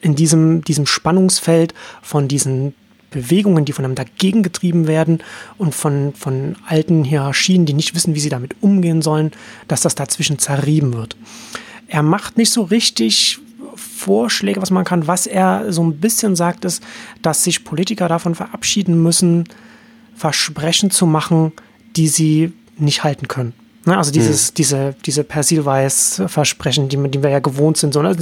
in 0.00 0.14
diesem, 0.14 0.62
diesem 0.62 0.86
Spannungsfeld 0.86 1.74
von 2.00 2.28
diesen 2.28 2.74
Bewegungen, 3.10 3.64
die 3.64 3.72
von 3.72 3.84
einem 3.84 3.96
dagegen 3.96 4.44
getrieben 4.44 4.86
werden 4.86 5.18
und 5.58 5.74
von, 5.74 6.14
von 6.14 6.56
alten 6.66 7.02
Hierarchien, 7.02 7.66
die 7.66 7.74
nicht 7.74 7.94
wissen, 7.94 8.14
wie 8.14 8.20
sie 8.20 8.28
damit 8.28 8.54
umgehen 8.60 9.02
sollen, 9.02 9.32
dass 9.66 9.80
das 9.80 9.96
dazwischen 9.96 10.38
zerrieben 10.38 10.94
wird. 10.94 11.16
Er 11.88 12.04
macht 12.04 12.38
nicht 12.38 12.52
so 12.52 12.62
richtig 12.62 13.40
Vorschläge, 13.74 14.62
was 14.62 14.70
man 14.70 14.84
kann. 14.84 15.08
Was 15.08 15.26
er 15.26 15.72
so 15.72 15.82
ein 15.82 15.98
bisschen 15.98 16.36
sagt, 16.36 16.64
ist, 16.64 16.82
dass 17.20 17.42
sich 17.42 17.64
Politiker 17.64 18.08
davon 18.08 18.36
verabschieden 18.36 19.02
müssen, 19.02 19.44
Versprechen 20.14 20.90
zu 20.90 21.06
machen, 21.06 21.52
die 21.96 22.08
sie 22.08 22.52
nicht 22.80 23.04
halten 23.04 23.28
können. 23.28 23.52
Ne? 23.86 23.96
Also 23.96 24.12
dieses, 24.12 24.48
hm. 24.48 24.54
diese, 24.56 24.94
diese 25.06 25.24
Persilweis-Versprechen, 25.24 26.88
die, 26.88 27.10
die 27.10 27.22
wir 27.22 27.30
ja 27.30 27.40
gewohnt 27.40 27.76
sind. 27.76 27.94
So, 27.94 28.02
ne? 28.02 28.16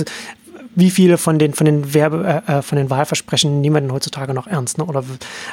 Wie 0.75 0.91
viele 0.91 1.19
von 1.19 1.39
den, 1.39 1.55
von 1.55 1.65
den 1.65 1.93
Werbe, 1.95 2.43
äh, 2.47 2.59
äh, 2.59 2.63
von 2.63 2.79
den 2.79 2.91
Wahlversprechen 2.91 3.61
nehmen 3.61 3.77
wir 3.77 3.81
denn 3.81 3.93
heutzutage 3.93 4.35
noch 4.35 4.47
ernst? 4.47 4.79
Ne? 4.79 4.85
Oder, 4.85 5.05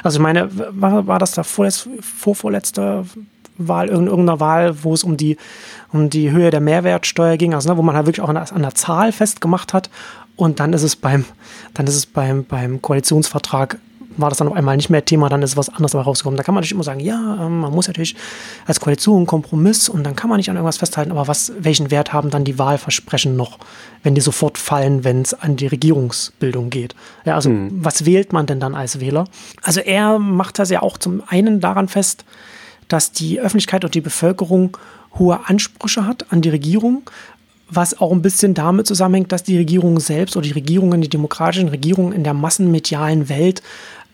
also 0.02 0.18
ich 0.18 0.22
meine, 0.22 0.48
war, 0.52 1.06
war 1.06 1.18
das 1.18 1.32
da 1.32 1.42
vorletz, 1.42 1.88
vorvorletzte 2.00 3.04
Wahl, 3.58 3.88
irgendeiner 3.88 4.38
Wahl, 4.38 4.84
wo 4.84 4.94
es 4.94 5.02
um 5.02 5.16
die, 5.16 5.36
um 5.92 6.10
die 6.10 6.30
Höhe 6.30 6.50
der 6.50 6.60
Mehrwertsteuer 6.60 7.36
ging, 7.36 7.54
also 7.54 7.70
ne, 7.70 7.76
wo 7.76 7.82
man 7.82 7.96
halt 7.96 8.06
wirklich 8.06 8.22
auch 8.22 8.28
an 8.28 8.34
der, 8.34 8.52
an 8.52 8.62
der 8.62 8.74
Zahl 8.74 9.12
festgemacht 9.12 9.72
hat. 9.72 9.90
Und 10.36 10.60
dann 10.60 10.74
ist 10.74 10.82
es 10.82 10.96
beim, 10.96 11.24
dann 11.74 11.86
ist 11.86 11.96
es 11.96 12.06
beim, 12.06 12.44
beim 12.44 12.82
Koalitionsvertrag 12.82 13.78
war 14.16 14.28
das 14.28 14.38
dann 14.38 14.48
auf 14.48 14.54
einmal 14.54 14.76
nicht 14.76 14.90
mehr 14.90 15.04
Thema, 15.04 15.28
dann 15.28 15.42
ist 15.42 15.56
was 15.56 15.68
anderes 15.68 15.92
dabei 15.92 16.04
rausgekommen. 16.04 16.36
Da 16.36 16.42
kann 16.42 16.54
man 16.54 16.60
natürlich 16.60 16.72
immer 16.72 16.84
sagen, 16.84 17.00
ja, 17.00 17.46
ähm, 17.46 17.60
man 17.60 17.72
muss 17.72 17.86
natürlich 17.86 18.16
als 18.66 18.80
Koalition 18.80 19.18
einen 19.18 19.26
Kompromiss 19.26 19.88
und 19.88 20.04
dann 20.04 20.16
kann 20.16 20.30
man 20.30 20.38
nicht 20.38 20.50
an 20.50 20.56
irgendwas 20.56 20.78
festhalten, 20.78 21.10
aber 21.10 21.28
was, 21.28 21.52
welchen 21.58 21.90
Wert 21.90 22.12
haben 22.12 22.30
dann 22.30 22.44
die 22.44 22.58
Wahlversprechen 22.58 23.36
noch, 23.36 23.58
wenn 24.02 24.14
die 24.14 24.20
sofort 24.20 24.58
fallen, 24.58 25.04
wenn 25.04 25.22
es 25.22 25.34
an 25.34 25.56
die 25.56 25.66
Regierungsbildung 25.66 26.70
geht? 26.70 26.94
Ja, 27.24 27.34
also 27.34 27.50
hm. 27.50 27.84
was 27.84 28.04
wählt 28.06 28.32
man 28.32 28.46
denn 28.46 28.60
dann 28.60 28.74
als 28.74 29.00
Wähler? 29.00 29.24
Also 29.62 29.80
er 29.80 30.18
macht 30.18 30.58
das 30.58 30.70
ja 30.70 30.82
auch 30.82 30.98
zum 30.98 31.22
einen 31.26 31.60
daran 31.60 31.88
fest, 31.88 32.24
dass 32.88 33.12
die 33.12 33.40
Öffentlichkeit 33.40 33.84
und 33.84 33.94
die 33.94 34.00
Bevölkerung 34.00 34.76
hohe 35.18 35.40
Ansprüche 35.46 36.06
hat 36.06 36.26
an 36.30 36.42
die 36.42 36.50
Regierung, 36.50 37.10
was 37.68 38.00
auch 38.00 38.12
ein 38.12 38.22
bisschen 38.22 38.54
damit 38.54 38.86
zusammenhängt, 38.86 39.32
dass 39.32 39.42
die 39.42 39.56
Regierungen 39.56 39.98
selbst 39.98 40.36
oder 40.36 40.46
die 40.46 40.52
Regierungen, 40.52 41.00
die 41.00 41.08
demokratischen 41.08 41.68
Regierungen 41.68 42.12
in 42.12 42.22
der 42.22 42.34
massenmedialen 42.34 43.28
Welt 43.28 43.62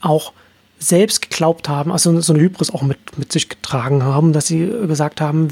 auch 0.02 0.32
selbst 0.78 1.22
geglaubt 1.22 1.68
haben, 1.68 1.92
also 1.92 2.20
so 2.20 2.32
eine 2.32 2.42
Hybris 2.42 2.70
auch 2.70 2.82
mit, 2.82 3.18
mit 3.18 3.32
sich 3.32 3.48
getragen 3.48 4.02
haben, 4.02 4.32
dass 4.32 4.46
sie 4.46 4.66
gesagt 4.66 5.20
haben, 5.20 5.48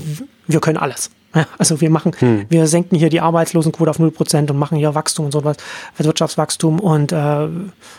wir 0.46 0.60
können 0.60 0.76
alles. 0.78 1.10
Also 1.58 1.80
wir 1.80 1.90
machen, 1.90 2.12
hm. 2.18 2.46
wir 2.48 2.66
senken 2.66 2.96
hier 2.96 3.08
die 3.08 3.20
Arbeitslosenquote 3.20 3.90
auf 3.90 4.00
0% 4.00 4.50
und 4.50 4.58
machen 4.58 4.76
hier 4.76 4.94
Wachstum 4.96 5.26
und 5.26 5.32
sowas, 5.32 5.58
Wirtschaftswachstum 5.96 6.80
und 6.80 7.12
äh, 7.12 7.46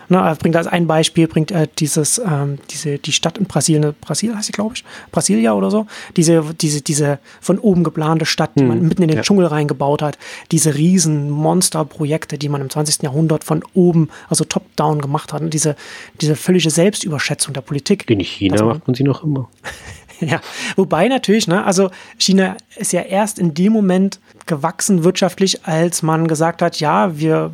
na, 0.10 0.34
bringt 0.34 0.58
als 0.58 0.68
ein 0.68 0.86
Beispiel, 0.86 1.28
bringt 1.28 1.52
äh, 1.52 1.68
dieses, 1.80 2.20
ähm, 2.20 2.58
diese, 2.70 2.98
die 2.98 3.14
Stadt 3.14 3.38
in 3.38 3.46
Brasilien, 3.46 3.96
Brasil 4.02 4.36
heißt 4.36 4.48
sie, 4.48 4.52
glaube 4.52 4.76
ich, 4.76 4.84
Brasilia 5.14 5.54
oder 5.54 5.72
so, 5.72 5.88
diese, 6.18 6.44
diese, 6.60 6.82
diese 6.82 7.20
von 7.40 7.58
oben 7.58 7.86
geplante 7.86 8.26
Stadt, 8.26 8.52
die 8.56 8.62
hm. 8.62 8.68
man 8.68 8.82
mitten 8.82 9.04
in 9.04 9.08
den 9.08 9.18
ja. 9.18 9.24
Dschungel 9.24 9.46
reingebaut 9.46 10.02
hat, 10.02 10.18
diese 10.52 10.76
riesen 10.76 11.30
Monsterprojekte, 11.30 12.38
die 12.38 12.50
man 12.50 12.60
im 12.60 12.70
20. 12.70 13.04
Jahrhundert 13.04 13.46
von 13.46 13.64
oben, 13.74 14.10
also 14.30 14.44
top-down 14.44 15.02
gemacht 15.02 15.32
hat, 15.32 15.42
und 15.42 15.54
diese, 15.54 15.78
diese 16.20 16.36
völlige 16.36 16.70
Selbstüberschätzung 16.70 17.54
der 17.54 17.62
Politik. 17.62 18.10
In 18.10 18.20
China 18.20 18.66
macht 18.66 18.88
man 18.88 18.96
sie 18.96 19.04
noch 19.04 19.24
immer. 19.24 19.50
Ja, 20.32 20.40
wobei 20.76 21.08
natürlich, 21.08 21.48
ne, 21.48 21.66
also 21.66 21.90
China 22.18 22.56
ist 22.76 22.94
ja 22.94 23.02
erst 23.02 23.40
in 23.40 23.54
dem 23.54 23.74
Moment 23.74 24.20
gewachsen 24.46 25.04
wirtschaftlich, 25.04 25.66
als 25.66 26.04
man 26.04 26.28
gesagt 26.28 26.62
hat, 26.62 26.80
ja, 26.80 27.18
wir 27.18 27.52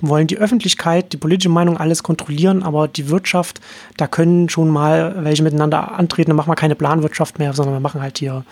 wollen 0.00 0.26
die 0.26 0.38
Öffentlichkeit, 0.38 1.12
die 1.12 1.16
politische 1.16 1.48
Meinung 1.48 1.76
alles 1.76 2.02
kontrollieren, 2.02 2.62
aber 2.62 2.88
die 2.88 3.08
Wirtschaft, 3.08 3.60
da 3.96 4.06
können 4.06 4.48
schon 4.48 4.68
mal 4.68 5.24
welche 5.24 5.42
miteinander 5.42 5.92
antreten, 5.92 6.30
dann 6.30 6.36
machen 6.36 6.50
wir 6.50 6.56
keine 6.56 6.74
Planwirtschaft 6.74 7.38
mehr, 7.38 7.52
sondern 7.52 7.74
wir 7.74 7.80
machen 7.80 8.00
halt 8.00 8.18
hier 8.18 8.44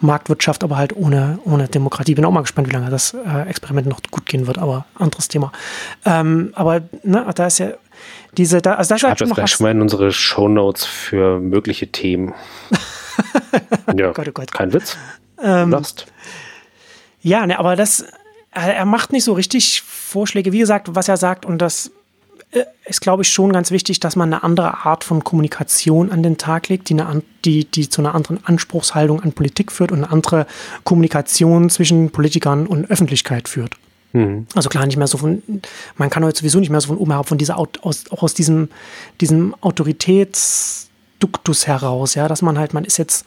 Marktwirtschaft, 0.00 0.62
aber 0.62 0.76
halt 0.76 0.94
ohne, 0.94 1.38
ohne 1.44 1.68
Demokratie. 1.68 2.14
Bin 2.14 2.24
auch 2.24 2.30
mal 2.30 2.42
gespannt, 2.42 2.68
wie 2.68 2.72
lange 2.72 2.90
das 2.90 3.14
äh, 3.14 3.48
Experiment 3.48 3.86
noch 3.86 4.00
gut 4.10 4.26
gehen 4.26 4.46
wird, 4.46 4.58
aber 4.58 4.84
anderes 4.94 5.28
Thema. 5.28 5.52
Ähm, 6.04 6.52
aber 6.54 6.82
ne, 7.02 7.26
da 7.34 7.46
ist 7.46 7.58
ja 7.58 7.70
diese, 8.36 8.60
da, 8.60 8.74
also 8.74 8.94
das 8.94 9.00
gleich 9.00 9.50
schon 9.50 9.64
mal 9.64 9.70
in 9.70 9.80
unsere 9.80 10.12
Shownotes 10.12 10.84
für 10.84 11.40
mögliche 11.40 11.88
Themen. 11.88 12.34
ja, 13.96 14.12
Gott, 14.12 14.28
oh 14.28 14.32
Gott. 14.32 14.52
kein 14.52 14.72
Witz. 14.72 14.96
Ähm, 15.42 15.70
Lost. 15.70 16.06
Ja, 17.22 17.46
ne, 17.46 17.58
aber 17.58 17.76
das, 17.76 18.04
er 18.52 18.84
macht 18.84 19.12
nicht 19.12 19.24
so 19.24 19.32
richtig 19.32 19.82
Vorschläge. 19.82 20.52
Wie 20.52 20.58
gesagt, 20.58 20.94
was 20.94 21.08
er 21.08 21.16
sagt, 21.16 21.44
und 21.44 21.58
das 21.58 21.90
äh, 22.52 22.64
ist, 22.84 23.00
glaube 23.00 23.22
ich, 23.22 23.28
schon 23.30 23.52
ganz 23.52 23.70
wichtig, 23.70 24.00
dass 24.00 24.16
man 24.16 24.32
eine 24.32 24.44
andere 24.44 24.84
Art 24.84 25.04
von 25.04 25.24
Kommunikation 25.24 26.10
an 26.10 26.22
den 26.22 26.38
Tag 26.38 26.68
legt, 26.68 26.88
die, 26.88 26.94
eine, 27.00 27.22
die, 27.44 27.64
die 27.64 27.88
zu 27.88 28.00
einer 28.00 28.14
anderen 28.14 28.44
Anspruchshaltung 28.44 29.20
an 29.22 29.32
Politik 29.32 29.72
führt 29.72 29.92
und 29.92 30.04
eine 30.04 30.12
andere 30.12 30.46
Kommunikation 30.84 31.70
zwischen 31.70 32.10
Politikern 32.10 32.66
und 32.66 32.90
Öffentlichkeit 32.90 33.48
führt. 33.48 33.74
Mhm. 34.12 34.46
Also 34.54 34.68
klar, 34.68 34.86
nicht 34.86 34.96
mehr 34.96 35.06
so 35.06 35.18
von, 35.18 35.42
man 35.96 36.10
kann 36.10 36.24
heute 36.24 36.38
sowieso 36.38 36.58
nicht 36.60 36.70
mehr 36.70 36.80
so 36.80 36.88
von 36.88 36.98
oben 36.98 37.10
herab, 37.10 37.28
von 37.28 37.38
dieser, 37.38 37.58
aus, 37.58 38.04
auch 38.10 38.22
aus 38.22 38.34
diesem, 38.34 38.68
diesem 39.20 39.54
Autoritätsduktus 39.60 41.66
heraus, 41.66 42.14
ja, 42.14 42.28
dass 42.28 42.42
man 42.42 42.58
halt, 42.58 42.74
man 42.74 42.84
ist 42.84 42.98
jetzt 42.98 43.24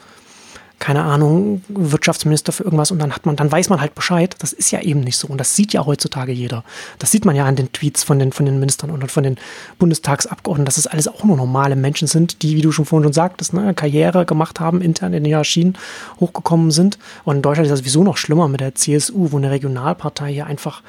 keine 0.79 1.03
Ahnung, 1.03 1.61
Wirtschaftsminister 1.67 2.51
für 2.51 2.63
irgendwas 2.63 2.91
und 2.91 2.99
dann 2.99 3.13
hat 3.13 3.25
man, 3.25 3.35
dann 3.35 3.51
weiß 3.51 3.69
man 3.69 3.81
halt 3.81 3.95
Bescheid. 3.95 4.35
Das 4.39 4.53
ist 4.53 4.71
ja 4.71 4.81
eben 4.81 5.01
nicht 5.01 5.17
so. 5.17 5.27
Und 5.27 5.37
das 5.37 5.55
sieht 5.55 5.73
ja 5.73 5.85
heutzutage 5.85 6.31
jeder. 6.31 6.63
Das 6.99 7.11
sieht 7.11 7.25
man 7.25 7.35
ja 7.35 7.45
an 7.45 7.57
den 7.57 7.71
Tweets 7.71 8.03
von 8.03 8.17
den, 8.17 8.31
von 8.31 8.45
den 8.45 8.59
Ministern 8.59 8.89
und 8.89 9.11
von 9.11 9.23
den 9.23 9.37
Bundestagsabgeordneten, 9.77 10.65
dass 10.65 10.77
es 10.77 10.85
das 10.85 10.93
alles 10.93 11.07
auch 11.07 11.23
nur 11.23 11.35
normale 11.35 11.75
Menschen 11.75 12.07
sind, 12.07 12.41
die, 12.41 12.55
wie 12.55 12.61
du 12.61 12.71
schon 12.71 12.85
vorhin 12.85 13.03
schon 13.03 13.13
sagtest, 13.13 13.53
ne, 13.53 13.73
Karriere 13.73 14.25
gemacht 14.25 14.59
haben, 14.59 14.81
intern 14.81 15.13
in 15.13 15.23
den 15.23 15.27
Hierarchien 15.27 15.77
hochgekommen 16.19 16.71
sind. 16.71 16.97
Und 17.25 17.37
in 17.37 17.41
Deutschland 17.41 17.65
ist 17.65 17.71
das 17.71 17.79
sowieso 17.79 18.03
noch 18.03 18.17
schlimmer 18.17 18.47
mit 18.47 18.61
der 18.61 18.75
CSU, 18.75 19.31
wo 19.31 19.37
eine 19.37 19.51
Regionalpartei 19.51 20.31
hier 20.31 20.45
einfach 20.45 20.81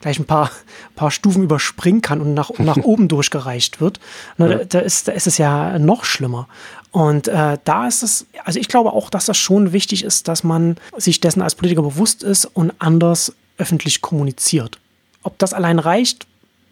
gleich 0.00 0.18
ein 0.18 0.26
paar, 0.26 0.50
paar 0.94 1.10
Stufen 1.10 1.42
überspringen 1.42 2.02
kann 2.02 2.20
und 2.20 2.34
nach, 2.34 2.50
nach 2.58 2.76
oben 2.82 3.08
durchgereicht 3.08 3.80
wird. 3.80 4.00
Ne, 4.36 4.50
ja. 4.50 4.58
da, 4.58 4.64
da, 4.64 4.78
ist, 4.80 5.08
da 5.08 5.12
ist 5.12 5.26
es 5.26 5.38
ja 5.38 5.78
noch 5.78 6.04
schlimmer. 6.04 6.48
Und 6.90 7.28
äh, 7.28 7.58
da 7.64 7.86
ist 7.86 8.02
es, 8.02 8.26
also 8.44 8.58
ich 8.58 8.68
glaube 8.68 8.92
auch, 8.92 9.10
dass 9.10 9.26
das 9.26 9.36
schon 9.36 9.72
wichtig 9.72 10.04
ist, 10.04 10.28
dass 10.28 10.42
man 10.42 10.76
sich 10.96 11.20
dessen 11.20 11.42
als 11.42 11.54
Politiker 11.54 11.82
bewusst 11.82 12.22
ist 12.22 12.44
und 12.46 12.72
anders 12.78 13.34
öffentlich 13.58 14.00
kommuniziert. 14.00 14.78
Ob 15.22 15.38
das 15.38 15.52
allein 15.52 15.78
reicht, 15.78 16.26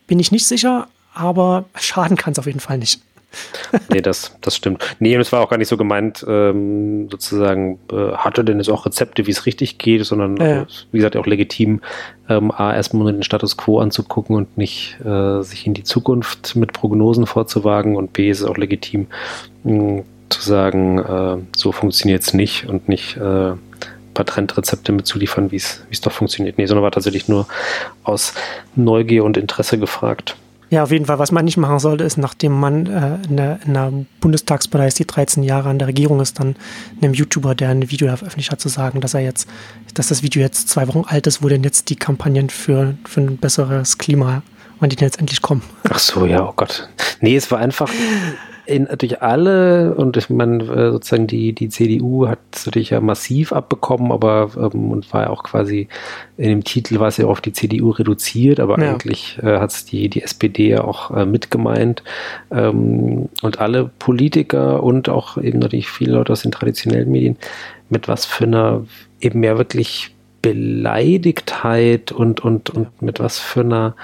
bin 0.06 0.18
ich 0.18 0.32
nicht 0.32 0.46
sicher, 0.46 0.88
aber 1.14 1.66
schaden 1.74 2.16
kann 2.16 2.32
es 2.32 2.38
auf 2.38 2.46
jeden 2.46 2.60
Fall 2.60 2.78
nicht. 2.78 3.00
nee, 3.90 4.00
das, 4.00 4.36
das 4.40 4.56
stimmt. 4.56 4.82
Nee, 4.98 5.14
und 5.14 5.20
es 5.20 5.32
war 5.32 5.40
auch 5.40 5.50
gar 5.50 5.58
nicht 5.58 5.68
so 5.68 5.76
gemeint, 5.76 6.24
ähm, 6.26 7.08
sozusagen, 7.10 7.78
äh, 7.92 8.12
hatte 8.12 8.44
denn 8.44 8.58
jetzt 8.58 8.70
auch 8.70 8.86
Rezepte, 8.86 9.26
wie 9.26 9.30
es 9.30 9.46
richtig 9.46 9.78
geht, 9.78 10.04
sondern, 10.04 10.36
äh, 10.38 10.66
wie 10.92 10.98
gesagt, 10.98 11.16
auch 11.16 11.26
legitim, 11.26 11.80
ähm, 12.28 12.50
A, 12.50 12.74
erstmal 12.74 13.12
den 13.12 13.22
Status 13.22 13.56
quo 13.56 13.80
anzugucken 13.80 14.36
und 14.36 14.56
nicht 14.56 14.98
äh, 15.04 15.42
sich 15.42 15.66
in 15.66 15.74
die 15.74 15.84
Zukunft 15.84 16.56
mit 16.56 16.72
Prognosen 16.72 17.26
vorzuwagen 17.26 17.96
und 17.96 18.12
B, 18.12 18.30
ist 18.30 18.40
es 18.40 18.46
auch 18.46 18.56
legitim, 18.56 19.08
mh, 19.66 20.04
zu 20.28 20.40
sagen, 20.40 20.98
äh, 20.98 21.36
so 21.56 21.72
funktioniert 21.72 22.22
es 22.22 22.34
nicht 22.34 22.66
und 22.66 22.88
nicht 22.88 23.16
äh, 23.16 23.52
Patentrezepte 24.14 24.92
mitzuliefern, 24.92 25.50
wie 25.50 25.56
es 25.56 26.00
doch 26.00 26.12
funktioniert. 26.12 26.58
Nee, 26.58 26.66
sondern 26.66 26.82
war 26.82 26.90
tatsächlich 26.90 27.28
nur 27.28 27.46
aus 28.02 28.32
Neugier 28.74 29.24
und 29.24 29.36
Interesse 29.36 29.78
gefragt. 29.78 30.36
Ja, 30.68 30.82
auf 30.82 30.90
jeden 30.90 31.06
Fall. 31.06 31.20
Was 31.20 31.30
man 31.30 31.44
nicht 31.44 31.58
machen 31.58 31.78
sollte, 31.78 32.02
ist, 32.02 32.16
nachdem 32.16 32.52
man 32.52 32.86
äh, 32.86 33.18
in, 33.28 33.36
der, 33.36 33.60
in 33.64 33.74
der 33.74 33.92
Bundestagspartei 34.20 34.88
ist, 34.88 34.98
die 34.98 35.06
13 35.06 35.44
Jahre 35.44 35.68
an 35.68 35.78
der 35.78 35.86
Regierung 35.86 36.20
ist, 36.20 36.40
dann 36.40 36.56
einem 37.00 37.14
YouTuber, 37.14 37.54
der 37.54 37.68
ein 37.68 37.90
Video 37.90 38.08
veröffentlicht 38.08 38.50
hat, 38.50 38.60
zu 38.60 38.68
sagen, 38.68 39.00
dass 39.00 39.14
er 39.14 39.20
jetzt, 39.20 39.48
dass 39.94 40.08
das 40.08 40.24
Video 40.24 40.42
jetzt 40.42 40.68
zwei 40.68 40.88
Wochen 40.88 41.04
alt 41.06 41.28
ist, 41.28 41.42
wo 41.42 41.48
denn 41.48 41.62
jetzt 41.62 41.88
die 41.90 41.96
Kampagnen 41.96 42.50
für, 42.50 42.94
für 43.04 43.20
ein 43.20 43.36
besseres 43.36 43.98
Klima, 43.98 44.42
wann 44.80 44.90
die 44.90 44.96
denn 44.96 45.06
jetzt 45.06 45.20
endlich 45.20 45.40
kommen. 45.40 45.62
Ach 45.88 46.00
so, 46.00 46.26
ja, 46.26 46.42
oh 46.42 46.52
Gott. 46.56 46.88
Nee, 47.20 47.36
es 47.36 47.48
war 47.52 47.60
einfach, 47.60 47.88
in, 48.66 48.88
durch 48.98 49.22
alle, 49.22 49.94
und 49.94 50.16
ich 50.16 50.28
meine, 50.28 50.64
äh, 50.64 50.90
sozusagen 50.90 51.26
die, 51.26 51.52
die 51.52 51.68
CDU 51.68 52.26
hat 52.28 52.38
es 52.52 52.66
natürlich 52.66 52.90
ja 52.90 53.00
massiv 53.00 53.52
abbekommen, 53.52 54.12
aber 54.12 54.50
ähm, 54.56 54.90
und 54.90 55.12
war 55.12 55.22
ja 55.22 55.30
auch 55.30 55.44
quasi 55.44 55.88
in 56.36 56.50
dem 56.50 56.64
Titel 56.64 56.98
war 56.98 57.08
es 57.08 57.16
ja 57.16 57.26
auf 57.26 57.40
die 57.40 57.52
CDU 57.52 57.90
reduziert, 57.90 58.60
aber 58.60 58.78
ja. 58.80 58.90
eigentlich 58.92 59.38
äh, 59.42 59.58
hat 59.58 59.70
es 59.70 59.84
die, 59.84 60.08
die 60.08 60.22
SPD 60.22 60.68
ja 60.68 60.84
auch 60.84 61.10
äh, 61.10 61.24
mitgemeint. 61.24 62.02
Ähm, 62.50 63.28
und 63.42 63.60
alle 63.60 63.90
Politiker 63.98 64.82
und 64.82 65.08
auch 65.08 65.38
eben 65.38 65.60
natürlich 65.60 65.88
viele 65.88 66.12
Leute 66.12 66.32
aus 66.32 66.42
den 66.42 66.52
traditionellen 66.52 67.10
Medien 67.10 67.36
mit 67.88 68.08
was 68.08 68.24
für 68.24 68.44
einer 68.44 68.84
eben 69.20 69.42
ja 69.42 69.56
wirklich 69.58 70.12
Beleidigtheit 70.42 72.12
und, 72.12 72.40
und, 72.40 72.70
und 72.70 73.02
mit 73.02 73.18
was 73.18 73.38
für 73.38 73.60
einer 73.60 73.96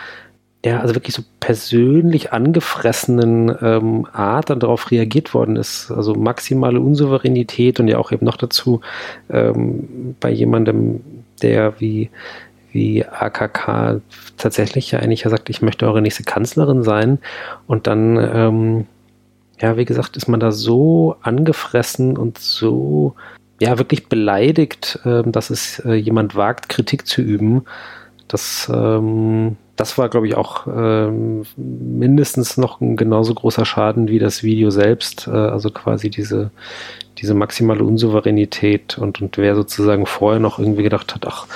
ja, 0.64 0.80
also 0.80 0.94
wirklich 0.94 1.14
so 1.14 1.22
persönlich 1.40 2.32
angefressenen 2.32 3.54
ähm, 3.60 4.06
Art 4.12 4.48
dann 4.48 4.60
darauf 4.60 4.92
reagiert 4.92 5.34
worden 5.34 5.56
ist. 5.56 5.90
Also 5.90 6.14
maximale 6.14 6.80
Unsouveränität 6.80 7.80
und 7.80 7.88
ja 7.88 7.98
auch 7.98 8.12
eben 8.12 8.24
noch 8.24 8.36
dazu 8.36 8.80
ähm, 9.28 10.14
bei 10.20 10.30
jemandem, 10.30 11.00
der 11.42 11.80
wie, 11.80 12.10
wie 12.70 13.04
AKK 13.04 14.00
tatsächlich 14.36 14.92
ja 14.92 15.00
eigentlich 15.00 15.22
ja 15.22 15.30
sagt, 15.30 15.50
ich 15.50 15.62
möchte 15.62 15.86
eure 15.86 16.00
nächste 16.00 16.22
Kanzlerin 16.22 16.84
sein. 16.84 17.18
Und 17.66 17.88
dann, 17.88 18.16
ähm, 18.16 18.86
ja, 19.60 19.76
wie 19.76 19.84
gesagt, 19.84 20.16
ist 20.16 20.28
man 20.28 20.38
da 20.38 20.52
so 20.52 21.16
angefressen 21.22 22.16
und 22.16 22.38
so, 22.38 23.16
ja, 23.60 23.78
wirklich 23.78 24.08
beleidigt, 24.08 25.00
äh, 25.04 25.24
dass 25.26 25.50
es 25.50 25.80
äh, 25.80 25.94
jemand 25.94 26.36
wagt, 26.36 26.68
Kritik 26.68 27.04
zu 27.08 27.20
üben. 27.20 27.64
Das, 28.28 28.70
ähm, 28.72 29.56
das 29.76 29.96
war, 29.98 30.08
glaube 30.08 30.28
ich, 30.28 30.34
auch 30.36 30.66
ähm, 30.66 31.44
mindestens 31.56 32.56
noch 32.56 32.80
ein 32.80 32.96
genauso 32.96 33.34
großer 33.34 33.64
Schaden 33.64 34.08
wie 34.08 34.18
das 34.18 34.42
Video 34.42 34.70
selbst. 34.70 35.26
Äh, 35.26 35.30
also 35.30 35.70
quasi 35.70 36.10
diese, 36.10 36.50
diese 37.18 37.34
maximale 37.34 37.82
Unsouveränität 37.82 38.98
und, 38.98 39.20
und 39.22 39.38
wer 39.38 39.54
sozusagen 39.54 40.06
vorher 40.06 40.40
noch 40.40 40.58
irgendwie 40.58 40.82
gedacht 40.82 41.14
hat, 41.14 41.26
ach, 41.26 41.46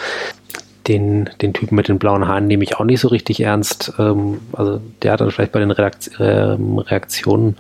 den, 0.89 1.29
den 1.43 1.53
Typen 1.53 1.75
mit 1.75 1.89
den 1.89 1.99
blauen 1.99 2.29
Haaren 2.29 2.47
nehme 2.47 2.63
ich 2.63 2.77
auch 2.77 2.85
nicht 2.85 3.01
so 3.01 3.09
richtig 3.09 3.41
ernst. 3.41 3.93
Ähm, 3.99 4.41
also 4.53 4.81
der 5.03 5.13
hat 5.13 5.21
dann 5.21 5.31
vielleicht 5.31 5.53
bei 5.53 5.61
den 5.61 5.71
Reakt 5.71 6.11
ähm, 6.19 6.79
Reaktionen 6.79 7.57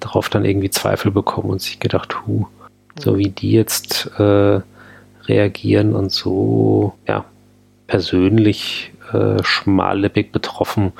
darauf 0.00 0.28
dann 0.28 0.44
irgendwie 0.44 0.70
Zweifel 0.70 1.10
bekommen 1.10 1.50
und 1.50 1.62
sich 1.62 1.80
gedacht, 1.80 2.26
hu, 2.26 2.46
so 2.98 3.16
wie 3.16 3.30
die 3.30 3.52
jetzt 3.52 4.10
äh, 4.18 4.60
reagieren 5.26 5.94
und 5.94 6.12
so, 6.12 6.94
ja, 7.06 7.24
persönlich 7.86 8.92
äh, 9.14 9.42
schmallippig 9.42 10.32
betroffen. 10.32 10.92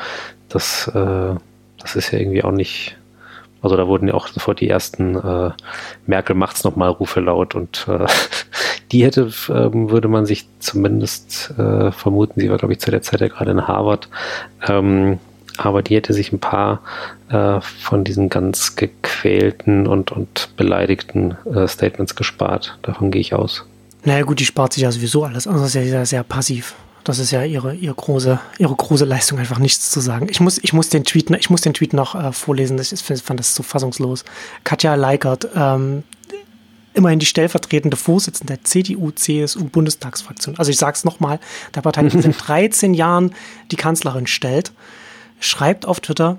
Das, 0.48 0.88
äh, 0.88 1.34
das 1.80 1.96
ist 1.96 2.12
ja 2.12 2.18
irgendwie 2.18 2.44
auch 2.44 2.52
nicht. 2.52 2.96
Also 3.62 3.76
da 3.76 3.86
wurden 3.86 4.08
ja 4.08 4.14
auch 4.14 4.28
sofort 4.28 4.60
die 4.60 4.68
ersten 4.68 5.16
äh, 5.16 5.50
Merkel 6.06 6.36
macht's 6.36 6.64
nochmal 6.64 6.90
Rufe 6.90 7.20
laut 7.20 7.54
und 7.54 7.86
äh, 7.88 8.06
die 8.92 9.04
hätte, 9.04 9.30
ähm, 9.48 9.90
würde 9.90 10.08
man 10.08 10.26
sich 10.26 10.46
zumindest 10.58 11.54
äh, 11.58 11.90
vermuten, 11.90 12.40
sie 12.40 12.50
war 12.50 12.58
glaube 12.58 12.74
ich 12.74 12.80
zu 12.80 12.90
der 12.90 13.00
Zeit 13.00 13.22
ja 13.22 13.28
gerade 13.28 13.52
in 13.52 13.66
Harvard, 13.66 14.10
ähm, 14.68 15.18
aber 15.56 15.82
die 15.82 15.96
hätte 15.96 16.12
sich 16.12 16.30
ein 16.32 16.40
paar 16.40 16.80
äh, 17.30 17.60
von 17.60 18.04
diesen 18.04 18.28
ganz 18.28 18.76
gequälten 18.76 19.86
und, 19.86 20.12
und 20.12 20.50
beleidigten 20.56 21.36
äh, 21.52 21.66
Statements 21.68 22.16
gespart. 22.16 22.78
Davon 22.82 23.10
gehe 23.10 23.20
ich 23.20 23.34
aus. 23.34 23.64
Naja 24.04 24.24
gut, 24.24 24.40
die 24.40 24.44
spart 24.44 24.72
sich 24.72 24.82
ja 24.82 24.92
sowieso 24.92 25.24
alles. 25.24 25.46
Also 25.46 25.64
ist 25.64 25.74
ja 25.74 25.82
sehr, 25.82 26.06
sehr 26.06 26.22
passiv. 26.22 26.74
Das 27.04 27.18
ist 27.18 27.30
ja 27.30 27.44
ihre, 27.44 27.74
ihre, 27.74 27.94
große, 27.94 28.40
ihre 28.58 28.74
große 28.74 29.04
Leistung, 29.04 29.38
einfach 29.38 29.58
nichts 29.58 29.90
zu 29.90 30.00
sagen. 30.00 30.26
Ich 30.30 30.40
muss, 30.40 30.58
ich 30.58 30.72
muss 30.72 30.88
den 30.88 31.04
Tweet, 31.04 31.30
ich 31.30 31.50
muss 31.50 31.60
den 31.60 31.74
Tweet 31.74 31.92
noch 31.92 32.14
äh, 32.14 32.32
vorlesen. 32.32 32.80
Ich 32.80 33.22
fand 33.22 33.38
das 33.38 33.54
so 33.54 33.62
fassungslos. 33.62 34.24
Katja 34.64 34.94
Leikert, 34.94 35.48
ähm, 35.54 36.02
immerhin 36.94 37.18
die 37.18 37.26
stellvertretende 37.26 37.98
Vorsitzende 37.98 38.54
der 38.54 38.64
CDU-CSU-Bundestagsfraktion. 38.64 40.56
Also 40.56 40.70
ich 40.70 40.78
sage 40.78 40.96
es 40.96 41.04
nochmal, 41.04 41.40
der 41.74 41.82
Partei, 41.82 42.02
die 42.08 42.20
seit 42.20 42.48
13 42.48 42.94
Jahren 42.94 43.34
die 43.70 43.76
Kanzlerin 43.76 44.26
stellt, 44.26 44.72
schreibt 45.40 45.84
auf 45.86 46.00
Twitter, 46.00 46.38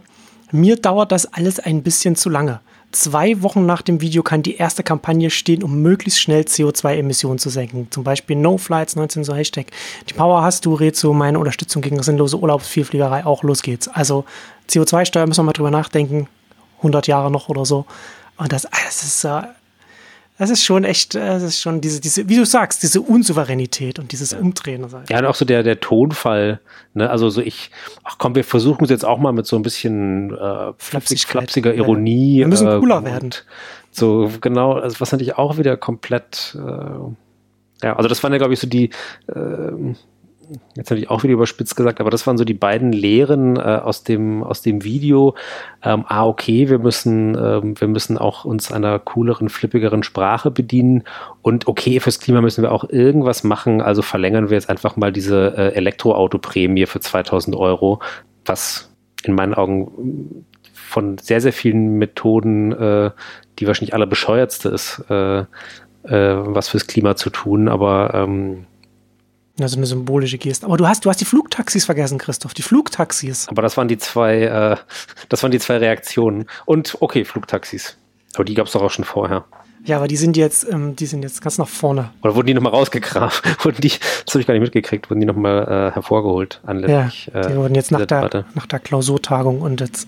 mir 0.52 0.78
dauert 0.78 1.12
das 1.12 1.32
alles 1.32 1.60
ein 1.60 1.84
bisschen 1.84 2.16
zu 2.16 2.30
lange. 2.30 2.60
Zwei 2.96 3.42
Wochen 3.42 3.66
nach 3.66 3.82
dem 3.82 4.00
Video 4.00 4.24
kann 4.24 4.42
die 4.42 4.56
erste 4.56 4.82
Kampagne 4.82 5.30
stehen, 5.30 5.64
um 5.64 5.82
möglichst 5.82 6.22
schnell 6.22 6.44
CO2-Emissionen 6.44 7.40
zu 7.40 7.50
senken. 7.50 7.88
Zum 7.92 8.06
Beispiel 8.06 8.38
No 8.38 8.58
Flights 8.58 8.96
19 8.96 9.26
so 9.26 9.36
Hashtag. 9.36 9.66
Die 10.10 10.14
Power 10.14 10.44
hast 10.44 10.66
du, 10.66 10.74
Rezo, 10.74 11.12
meine 11.12 11.38
Unterstützung 11.38 11.82
gegen 11.82 12.02
sinnlose 12.02 12.40
Urlaubsvielfliegerei. 12.40 13.26
Auch 13.26 13.44
los 13.44 13.64
geht's. 13.64 13.90
Also 13.90 14.24
CO2-Steuer 14.70 15.28
müssen 15.28 15.40
wir 15.40 15.44
mal 15.44 15.52
drüber 15.52 15.72
nachdenken. 15.72 16.30
100 16.78 17.08
Jahre 17.08 17.30
noch 17.30 17.50
oder 17.50 17.66
so. 17.66 17.86
Und 18.38 18.54
das, 18.54 18.62
das 18.62 19.04
ist 19.04 19.26
äh, 19.26 19.42
das 20.38 20.50
ist 20.50 20.64
schon 20.64 20.84
echt, 20.84 21.16
das 21.16 21.44
ist 21.44 21.62
schon 21.62 21.80
diese, 21.80 22.02
diese, 22.02 22.28
wie 22.28 22.36
du 22.36 22.46
sagst, 22.46 22.84
diese 22.84 23.02
Unsouveränität 23.02 24.00
und 24.00 24.12
dieses 24.12 24.34
Umdrehen. 24.34 24.86
Ja, 25.10 25.20
und 25.20 25.26
auch 25.26 25.36
so 25.36 25.46
der, 25.46 25.64
der 25.64 25.80
Tonfall, 25.80 26.60
ne, 26.94 27.10
also 27.10 27.30
so 27.30 27.42
ich, 27.42 27.72
ach 28.04 28.18
komm, 28.18 28.36
wir 28.36 28.44
versuchen 28.44 28.84
es 28.84 28.90
jetzt 28.90 29.06
auch 29.06 29.18
mal 29.18 29.32
mit 29.32 29.46
so 29.46 29.56
ein 29.56 29.62
bisschen 29.62 30.36
äh, 30.36 30.74
flapsig, 30.78 31.26
flapsiger 31.26 31.74
Ironie. 31.74 32.40
Wir 32.40 32.48
müssen 32.48 32.68
cooler 32.80 33.02
äh, 33.02 33.06
werden. 33.06 33.32
So, 33.92 34.30
genau, 34.42 34.74
also 34.74 35.00
was 35.00 35.14
natürlich 35.14 35.38
auch 35.38 35.58
wieder 35.58 35.78
komplett, 35.78 36.58
äh, 36.60 37.86
ja, 37.86 37.96
also 37.96 38.10
das 38.10 38.22
waren 38.22 38.34
ja, 38.34 38.38
glaube 38.38 38.54
ich, 38.54 38.60
so 38.60 38.68
die, 38.68 38.90
äh, 39.28 39.96
jetzt 40.76 40.90
natürlich 40.90 41.10
auch 41.10 41.24
wieder 41.24 41.34
überspitzt 41.34 41.76
gesagt, 41.76 42.00
aber 42.00 42.10
das 42.10 42.26
waren 42.28 42.38
so 42.38 42.44
die 42.44 42.54
beiden 42.54 42.92
Lehren 42.92 43.58
äh, 43.58 43.60
aus 43.60 44.04
dem 44.04 44.44
aus 44.44 44.62
dem 44.62 44.84
Video. 44.84 45.36
Ähm, 45.84 46.06
ah, 46.08 46.26
okay, 46.26 46.70
wir 46.70 46.80
müssen 46.80 47.36
ähm, 47.36 47.80
wir 47.80 47.88
müssen 47.88 48.18
auch 48.18 48.46
uns 48.46 48.72
einer 48.72 49.00
cooleren, 49.00 49.50
flippigeren 49.50 50.04
Sprache 50.04 50.52
bedienen 50.52 51.04
und 51.42 51.68
okay, 51.68 52.00
fürs 52.00 52.20
Klima 52.20 52.42
müssen 52.42 52.62
wir 52.62 52.72
auch 52.72 52.90
irgendwas 52.90 53.44
machen. 53.44 53.82
Also 53.82 54.02
verlängern 54.02 54.50
wir 54.50 54.56
jetzt 54.56 54.70
einfach 54.70 54.96
mal 54.98 55.12
diese 55.12 55.56
äh, 55.58 55.74
Elektroautoprämie 55.76 56.86
für 56.86 57.00
2000 57.00 57.56
Euro, 57.56 58.00
was 58.46 58.92
in 59.24 59.34
meinen 59.36 59.54
Augen 59.54 60.46
von 60.74 61.18
sehr 61.18 61.42
sehr 61.42 61.54
vielen 61.54 61.98
Methoden, 61.98 62.72
äh, 62.72 63.12
die 63.60 63.68
wahrscheinlich 63.68 63.94
aller 63.94 64.06
bescheuertste 64.06 64.70
ist, 64.70 65.04
äh, 65.10 65.40
äh, 65.40 65.46
was 66.08 66.70
fürs 66.70 66.88
Klima 66.88 67.16
zu 67.16 67.30
tun, 67.30 67.68
aber 67.68 68.14
ähm, 68.14 68.66
also 69.60 69.78
eine 69.78 69.86
symbolische 69.86 70.38
Geste. 70.38 70.66
Aber 70.66 70.78
du 70.78 70.88
hast, 70.88 71.06
du 71.06 71.10
hast 71.10 71.22
die 71.22 71.26
Flugtaxis 71.26 71.86
vergessen, 71.86 72.18
Christoph. 72.18 72.54
Die 72.54 72.62
Flugtaxis. 72.62 73.48
Aber 73.48 73.62
das 73.62 73.78
waren 73.78 73.88
die 73.88 73.98
zwei, 73.98 74.42
äh, 74.42 74.78
das 75.30 75.44
waren 75.44 75.52
die 75.52 75.60
zwei 75.60 75.78
Reaktionen. 75.78 76.46
Und 76.66 76.98
okay, 77.00 77.24
Flugtaxis. 77.26 77.98
Aber 78.36 78.44
die 78.44 78.54
gab 78.54 78.68
es 78.68 78.74
doch 78.74 78.82
auch 78.82 78.92
schon 78.92 79.06
vorher. 79.06 79.46
Ja, 79.86 79.98
aber 79.98 80.08
die 80.08 80.18
sind 80.18 80.36
jetzt, 80.36 80.68
ähm, 80.70 80.96
die 80.96 81.06
sind 81.06 81.22
jetzt 81.22 81.42
ganz 81.42 81.58
nach 81.58 81.68
vorne. 81.68 82.10
Oder 82.24 82.36
wurden 82.36 82.48
die 82.48 82.54
nochmal 82.54 82.74
rausgekramt? 82.74 83.42
wurden 83.64 83.82
die, 83.82 83.90
das 83.90 84.34
habe 84.34 84.42
ich 84.42 84.48
gar 84.48 84.56
nicht 84.56 84.64
mitgekriegt, 84.64 85.10
wurden 85.10 85.20
die 85.20 85.28
nochmal 85.28 85.90
äh, 85.90 85.94
hervorgeholt 85.94 86.60
anlässlich. 86.66 87.32
Ja, 87.34 87.42
die 87.42 87.54
äh, 87.54 87.58
wurden 87.58 87.76
jetzt 87.76 87.92
nach 87.92 88.06
der, 88.06 88.46
nach 88.56 88.66
der 88.66 88.80
Klausurtagung 88.80 89.62
und 89.62 89.82
jetzt 89.82 90.08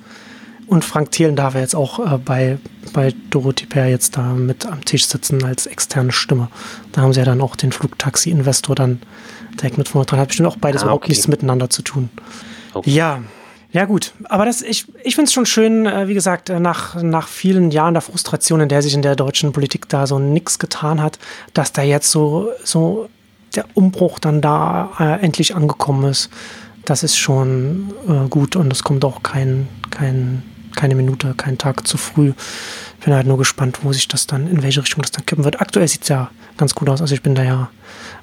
und 0.67 0.83
Frank 0.83 1.11
Thelen 1.11 1.37
darf 1.37 1.55
ja 1.55 1.61
jetzt 1.61 1.75
auch 1.75 1.99
äh, 1.99 2.17
bei, 2.17 2.57
bei 2.91 3.13
Dorothee 3.29 3.67
Per 3.67 3.87
jetzt 3.87 4.17
da 4.17 4.33
mit 4.33 4.65
am 4.65 4.83
Tisch 4.83 5.07
sitzen 5.07 5.43
als 5.45 5.65
externe 5.65 6.11
Stimme. 6.11 6.49
Da 6.91 7.01
haben 7.01 7.13
sie 7.13 7.19
ja 7.19 7.25
dann 7.25 7.39
auch 7.39 7.55
den 7.55 7.71
Flugtaxi-Investor 7.71 8.75
dann 8.75 8.99
direkt 9.61 9.77
mit 9.77 9.89
vorne 9.89 10.05
dran. 10.05 10.19
Hat 10.19 10.29
bestimmt 10.29 10.47
auch 10.47 10.57
beides 10.57 10.81
ah, 10.81 10.85
überhaupt 10.85 11.07
nichts 11.09 11.27
miteinander 11.27 11.69
zu 11.69 11.81
tun. 11.81 12.09
Okay. 12.73 12.89
Ja. 12.91 13.21
Ja, 13.71 13.83
gut. 13.83 14.13
Aber 14.23 14.45
das, 14.45 14.61
ich, 14.61 14.85
ich 15.03 15.15
finde 15.15 15.27
es 15.27 15.33
schon 15.33 15.45
schön, 15.45 15.85
äh, 15.85 16.07
wie 16.07 16.13
gesagt, 16.13 16.49
äh, 16.49 16.59
nach, 16.59 16.95
nach 17.01 17.27
vielen 17.27 17.69
Jahren 17.69 17.93
der 17.93 18.01
Frustration, 18.01 18.61
in 18.61 18.69
der 18.69 18.81
sich 18.81 18.93
in 18.93 19.01
der 19.01 19.15
deutschen 19.15 19.51
Politik 19.51 19.89
da 19.89 20.07
so 20.07 20.19
nichts 20.19 20.57
getan 20.57 21.01
hat, 21.01 21.19
dass 21.53 21.73
da 21.73 21.81
jetzt 21.83 22.09
so, 22.09 22.49
so 22.63 23.09
der 23.55 23.65
Umbruch 23.73 24.19
dann 24.19 24.41
da 24.41 24.91
äh, 24.99 25.21
endlich 25.21 25.53
angekommen 25.53 26.09
ist. 26.09 26.29
Das 26.85 27.03
ist 27.03 27.17
schon 27.17 27.93
äh, 28.07 28.29
gut 28.29 28.55
und 28.55 28.71
es 28.71 28.83
kommt 28.83 29.03
auch 29.03 29.21
kein, 29.21 29.67
kein 29.89 30.43
keine 30.77 30.95
Minute, 30.95 31.33
keinen 31.35 31.57
Tag 31.57 31.85
zu 31.85 31.97
früh. 31.97 32.31
Ich 32.99 33.05
bin 33.05 33.13
halt 33.13 33.27
nur 33.27 33.37
gespannt, 33.37 33.79
wo 33.81 33.91
sich 33.91 34.07
das 34.07 34.27
dann, 34.27 34.47
in 34.47 34.63
welche 34.63 34.81
Richtung 34.81 35.01
das 35.01 35.11
dann 35.11 35.25
kippen 35.25 35.43
wird. 35.43 35.59
Aktuell 35.59 35.87
sieht 35.87 36.03
es 36.03 36.07
ja 36.07 36.29
ganz 36.55 36.73
gut 36.73 36.87
aus. 36.87 37.01
Also 37.01 37.13
ich 37.13 37.21
bin 37.21 37.35
da 37.35 37.43
ja, 37.43 37.69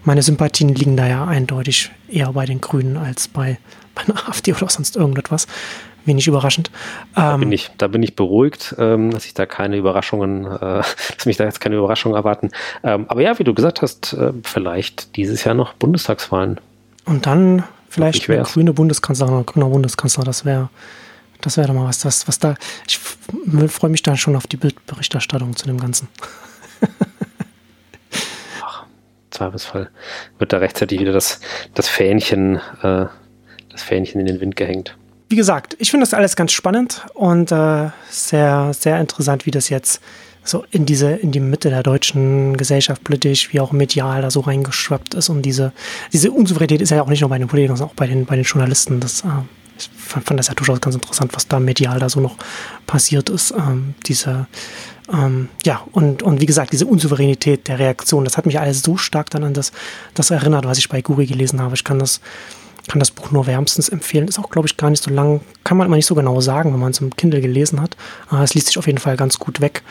meine 0.05 0.23
Sympathien 0.23 0.69
liegen 0.69 0.97
da 0.97 1.07
ja 1.07 1.25
eindeutig 1.25 1.91
eher 2.09 2.33
bei 2.33 2.47
den 2.47 2.61
Grünen 2.61 2.97
als 2.97 3.29
bei, 3.29 3.59
bei 3.95 4.03
einer 4.03 4.29
AfD 4.29 4.53
oder 4.53 4.69
sonst 4.69 4.97
irgendetwas. 4.97 5.47
Wenig 6.07 6.27
überraschend. 6.27 6.71
Da, 7.15 7.35
ähm, 7.35 7.41
bin, 7.41 7.53
ich, 7.53 7.71
da 7.79 7.89
bin 7.89 8.03
ich 8.03 8.15
beruhigt, 8.15 8.75
ähm, 8.79 9.11
dass 9.11 9.25
ich 9.25 9.33
da 9.33 9.47
keine 9.47 9.79
Überraschungen, 9.79 10.45
äh, 10.45 10.83
dass 11.17 11.25
mich 11.25 11.39
da 11.39 11.45
jetzt 11.45 11.61
keine 11.61 11.77
Überraschungen 11.77 12.15
erwarten. 12.15 12.51
Ähm, 12.83 13.07
aber 13.09 13.23
ja, 13.23 13.39
wie 13.39 13.45
du 13.45 13.55
gesagt 13.55 13.81
hast, 13.81 14.13
äh, 14.13 14.33
vielleicht 14.43 15.17
dieses 15.17 15.45
Jahr 15.45 15.55
noch 15.55 15.73
Bundestagswahlen. 15.73 16.61
Und 17.07 17.25
dann 17.25 17.65
vielleicht 17.89 18.29
eine 18.29 18.43
grüne 18.43 18.75
Bundeskanzlerin 18.75 19.35
oder 19.35 19.45
grüner 19.45 19.69
Bundeskanzler, 19.69 20.25
das 20.25 20.45
wäre 20.45 20.69
das 21.45 21.59
wäre 21.59 21.69
doch 21.69 21.75
mal 21.75 21.87
was, 21.87 22.05
was, 22.07 22.27
was 22.27 22.39
da. 22.39 22.55
Ich 22.87 22.99
freue 22.99 23.91
mich 23.91 24.03
da 24.03 24.17
schon 24.17 24.35
auf 24.35 24.47
die 24.47 24.57
Bildberichterstattung 24.57 25.55
zu 25.57 25.67
dem 25.67 25.79
Ganzen. 25.79 26.09
Zweifelsfall 29.35 29.90
wird 30.39 30.52
da 30.52 30.59
rechtzeitig 30.59 31.01
wieder 31.01 31.12
das, 31.12 31.40
das 31.74 31.89
Fähnchen, 31.89 32.56
äh, 32.82 33.06
das 33.70 33.82
Fähnchen 33.82 34.20
in 34.20 34.27
den 34.27 34.40
Wind 34.40 34.56
gehängt. 34.56 34.97
Wie 35.28 35.36
gesagt, 35.36 35.77
ich 35.78 35.90
finde 35.90 36.05
das 36.05 36.15
alles 36.15 36.36
ganz 36.36 36.52
spannend 36.52 37.05
und 37.15 37.51
äh, 37.51 37.90
sehr, 38.09 38.73
sehr 38.73 39.01
interessant, 39.01 39.47
wie 39.47 39.51
das 39.51 39.69
jetzt 39.69 40.01
so 40.44 40.65
in 40.70 40.85
diese, 40.85 41.11
in 41.12 41.32
die 41.32 41.40
Mitte 41.40 41.70
der 41.70 41.82
deutschen 41.82 42.56
Gesellschaft 42.56 43.02
politisch, 43.02 43.52
wie 43.52 43.61
auch 43.61 43.73
medial 43.73 44.20
da 44.23 44.31
so 44.31 44.40
reingeschwappt 44.40 45.15
ist. 45.15 45.31
Und 45.31 45.43
diese, 45.43 45.73
diese 46.12 46.31
Unsouveränität 46.31 46.82
ist 46.82 46.90
ja 46.90 47.02
auch 47.02 47.09
nicht 47.09 47.23
nur 47.23 47.31
bei 47.31 47.39
den 47.39 47.48
Politikern, 47.48 47.77
sondern 47.77 47.93
auch 47.93 47.97
bei 47.97 48.06
den, 48.06 48.27
bei 48.27 48.36
den 48.36 48.44
Journalisten. 48.44 49.01
Das 49.01 49.23
äh, 49.23 49.28
ich 49.77 49.90
fand, 49.97 50.27
fand, 50.27 50.39
das 50.39 50.48
ja 50.48 50.55
durchaus 50.55 50.81
ganz 50.81 50.94
interessant, 50.94 51.35
was 51.35 51.48
da 51.48 51.59
medial 51.59 51.98
da 51.98 52.09
so 52.09 52.20
noch 52.20 52.36
passiert 52.86 53.28
ist. 53.28 53.52
Ähm, 53.52 53.94
diese, 54.06 54.47
ähm, 55.13 55.49
ja, 55.65 55.83
und, 55.93 56.23
und 56.23 56.41
wie 56.41 56.47
gesagt, 56.47 56.73
diese 56.73 56.87
Unsouveränität 56.87 57.69
der 57.69 57.79
Reaktion, 57.79 58.25
das 58.25 58.37
hat 58.37 58.47
mich 58.47 58.59
alles 58.59 58.83
so 58.83 58.97
stark 58.97 59.31
dann 59.31 59.45
an 59.45 59.55
das, 59.55 59.73
das 60.15 60.31
erinnert, 60.31 60.65
was 60.65 60.79
ich 60.79 60.89
bei 60.89 61.03
Guri 61.03 61.27
gelesen 61.27 61.61
habe. 61.61 61.75
Ich 61.75 61.85
kann 61.85 61.99
das, 61.99 62.21
kann 62.89 63.01
das 63.01 63.11
Buch 63.11 63.31
nur 63.31 63.47
wärmstens 63.47 63.91
empfehlen. 63.91 64.29
Ist 64.29 64.39
auch, 64.39 64.49
glaube 64.49 64.67
ich, 64.67 64.77
gar 64.77 64.91
nicht 64.91 65.03
so 65.03 65.11
lang, 65.11 65.43
kann 65.63 65.77
man 65.77 65.87
immer 65.87 65.97
nicht 65.97 66.07
so 66.07 66.15
genau 66.15 66.41
sagen, 66.41 66.73
wenn 66.73 66.81
man 66.81 66.93
es 66.93 67.01
im 67.01 67.15
Kindle 67.15 67.41
gelesen 67.41 67.81
hat. 67.81 67.97
Äh, 68.33 68.43
es 68.43 68.55
liest 68.55 68.69
sich 68.69 68.79
auf 68.79 68.87
jeden 68.87 68.99
Fall 68.99 69.17
ganz 69.17 69.39
gut 69.39 69.61
weg. 69.61 69.83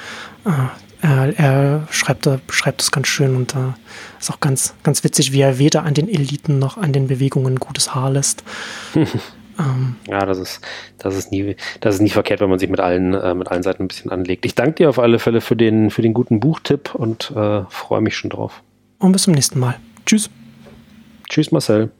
Äh, 0.46 1.06
er, 1.06 1.38
er 1.38 1.88
schreibt, 1.92 2.28
schreibt 2.50 2.92
ganz 2.92 3.08
schön 3.08 3.36
und 3.36 3.54
äh, 3.56 3.74
ist 4.20 4.32
auch 4.32 4.40
ganz, 4.40 4.74
ganz 4.84 5.04
witzig, 5.04 5.32
wie 5.32 5.42
er 5.42 5.60
weder 5.60 5.84
an 5.84 5.94
den 5.94 6.08
Eliten 6.08 6.60
noch 6.60 6.78
an 6.78 6.94
den 6.94 7.08
Bewegungen 7.08 7.60
gutes 7.60 7.94
Haar 7.94 8.10
lässt. 8.10 8.44
Ähm, 9.60 9.96
ja, 10.08 10.26
das 10.26 10.40
ist, 10.40 10.62
das 10.98 11.16
ist 11.16 11.32
nie, 11.32 11.56
das 11.80 11.96
ist 11.96 12.02
nie 12.02 12.10
verkehrt, 12.10 12.42
wenn 12.42 12.50
man 12.50 12.60
sich 12.60 12.70
mit 12.70 12.80
allen, 12.80 13.14
äh, 13.14 13.34
mit 13.36 13.50
allen 13.50 13.64
Seiten 13.64 13.84
ein 13.84 13.88
bisschen 13.88 14.12
anlegt. 14.12 14.46
Ich 14.46 14.56
danke 14.56 14.76
dir 14.76 14.90
auf 14.90 15.00
alle 15.00 15.20
Fälle 15.20 15.42
für 15.42 15.56
den, 15.56 15.90
für 15.90 16.02
den 16.02 16.14
guten 16.14 16.40
Buchtipp 16.40 16.96
und 16.96 17.32
äh, 17.36 17.64
freue 17.70 18.02
mich 18.02 18.16
schon 18.16 18.30
drauf. 18.30 18.62
Und 19.00 19.12
bis 19.12 19.24
zum 19.24 19.34
nächsten 19.34 19.60
Mal. 19.60 19.76
Tschüss. 20.06 20.30
Tschüss, 21.30 21.52
Marcel. 21.52 21.92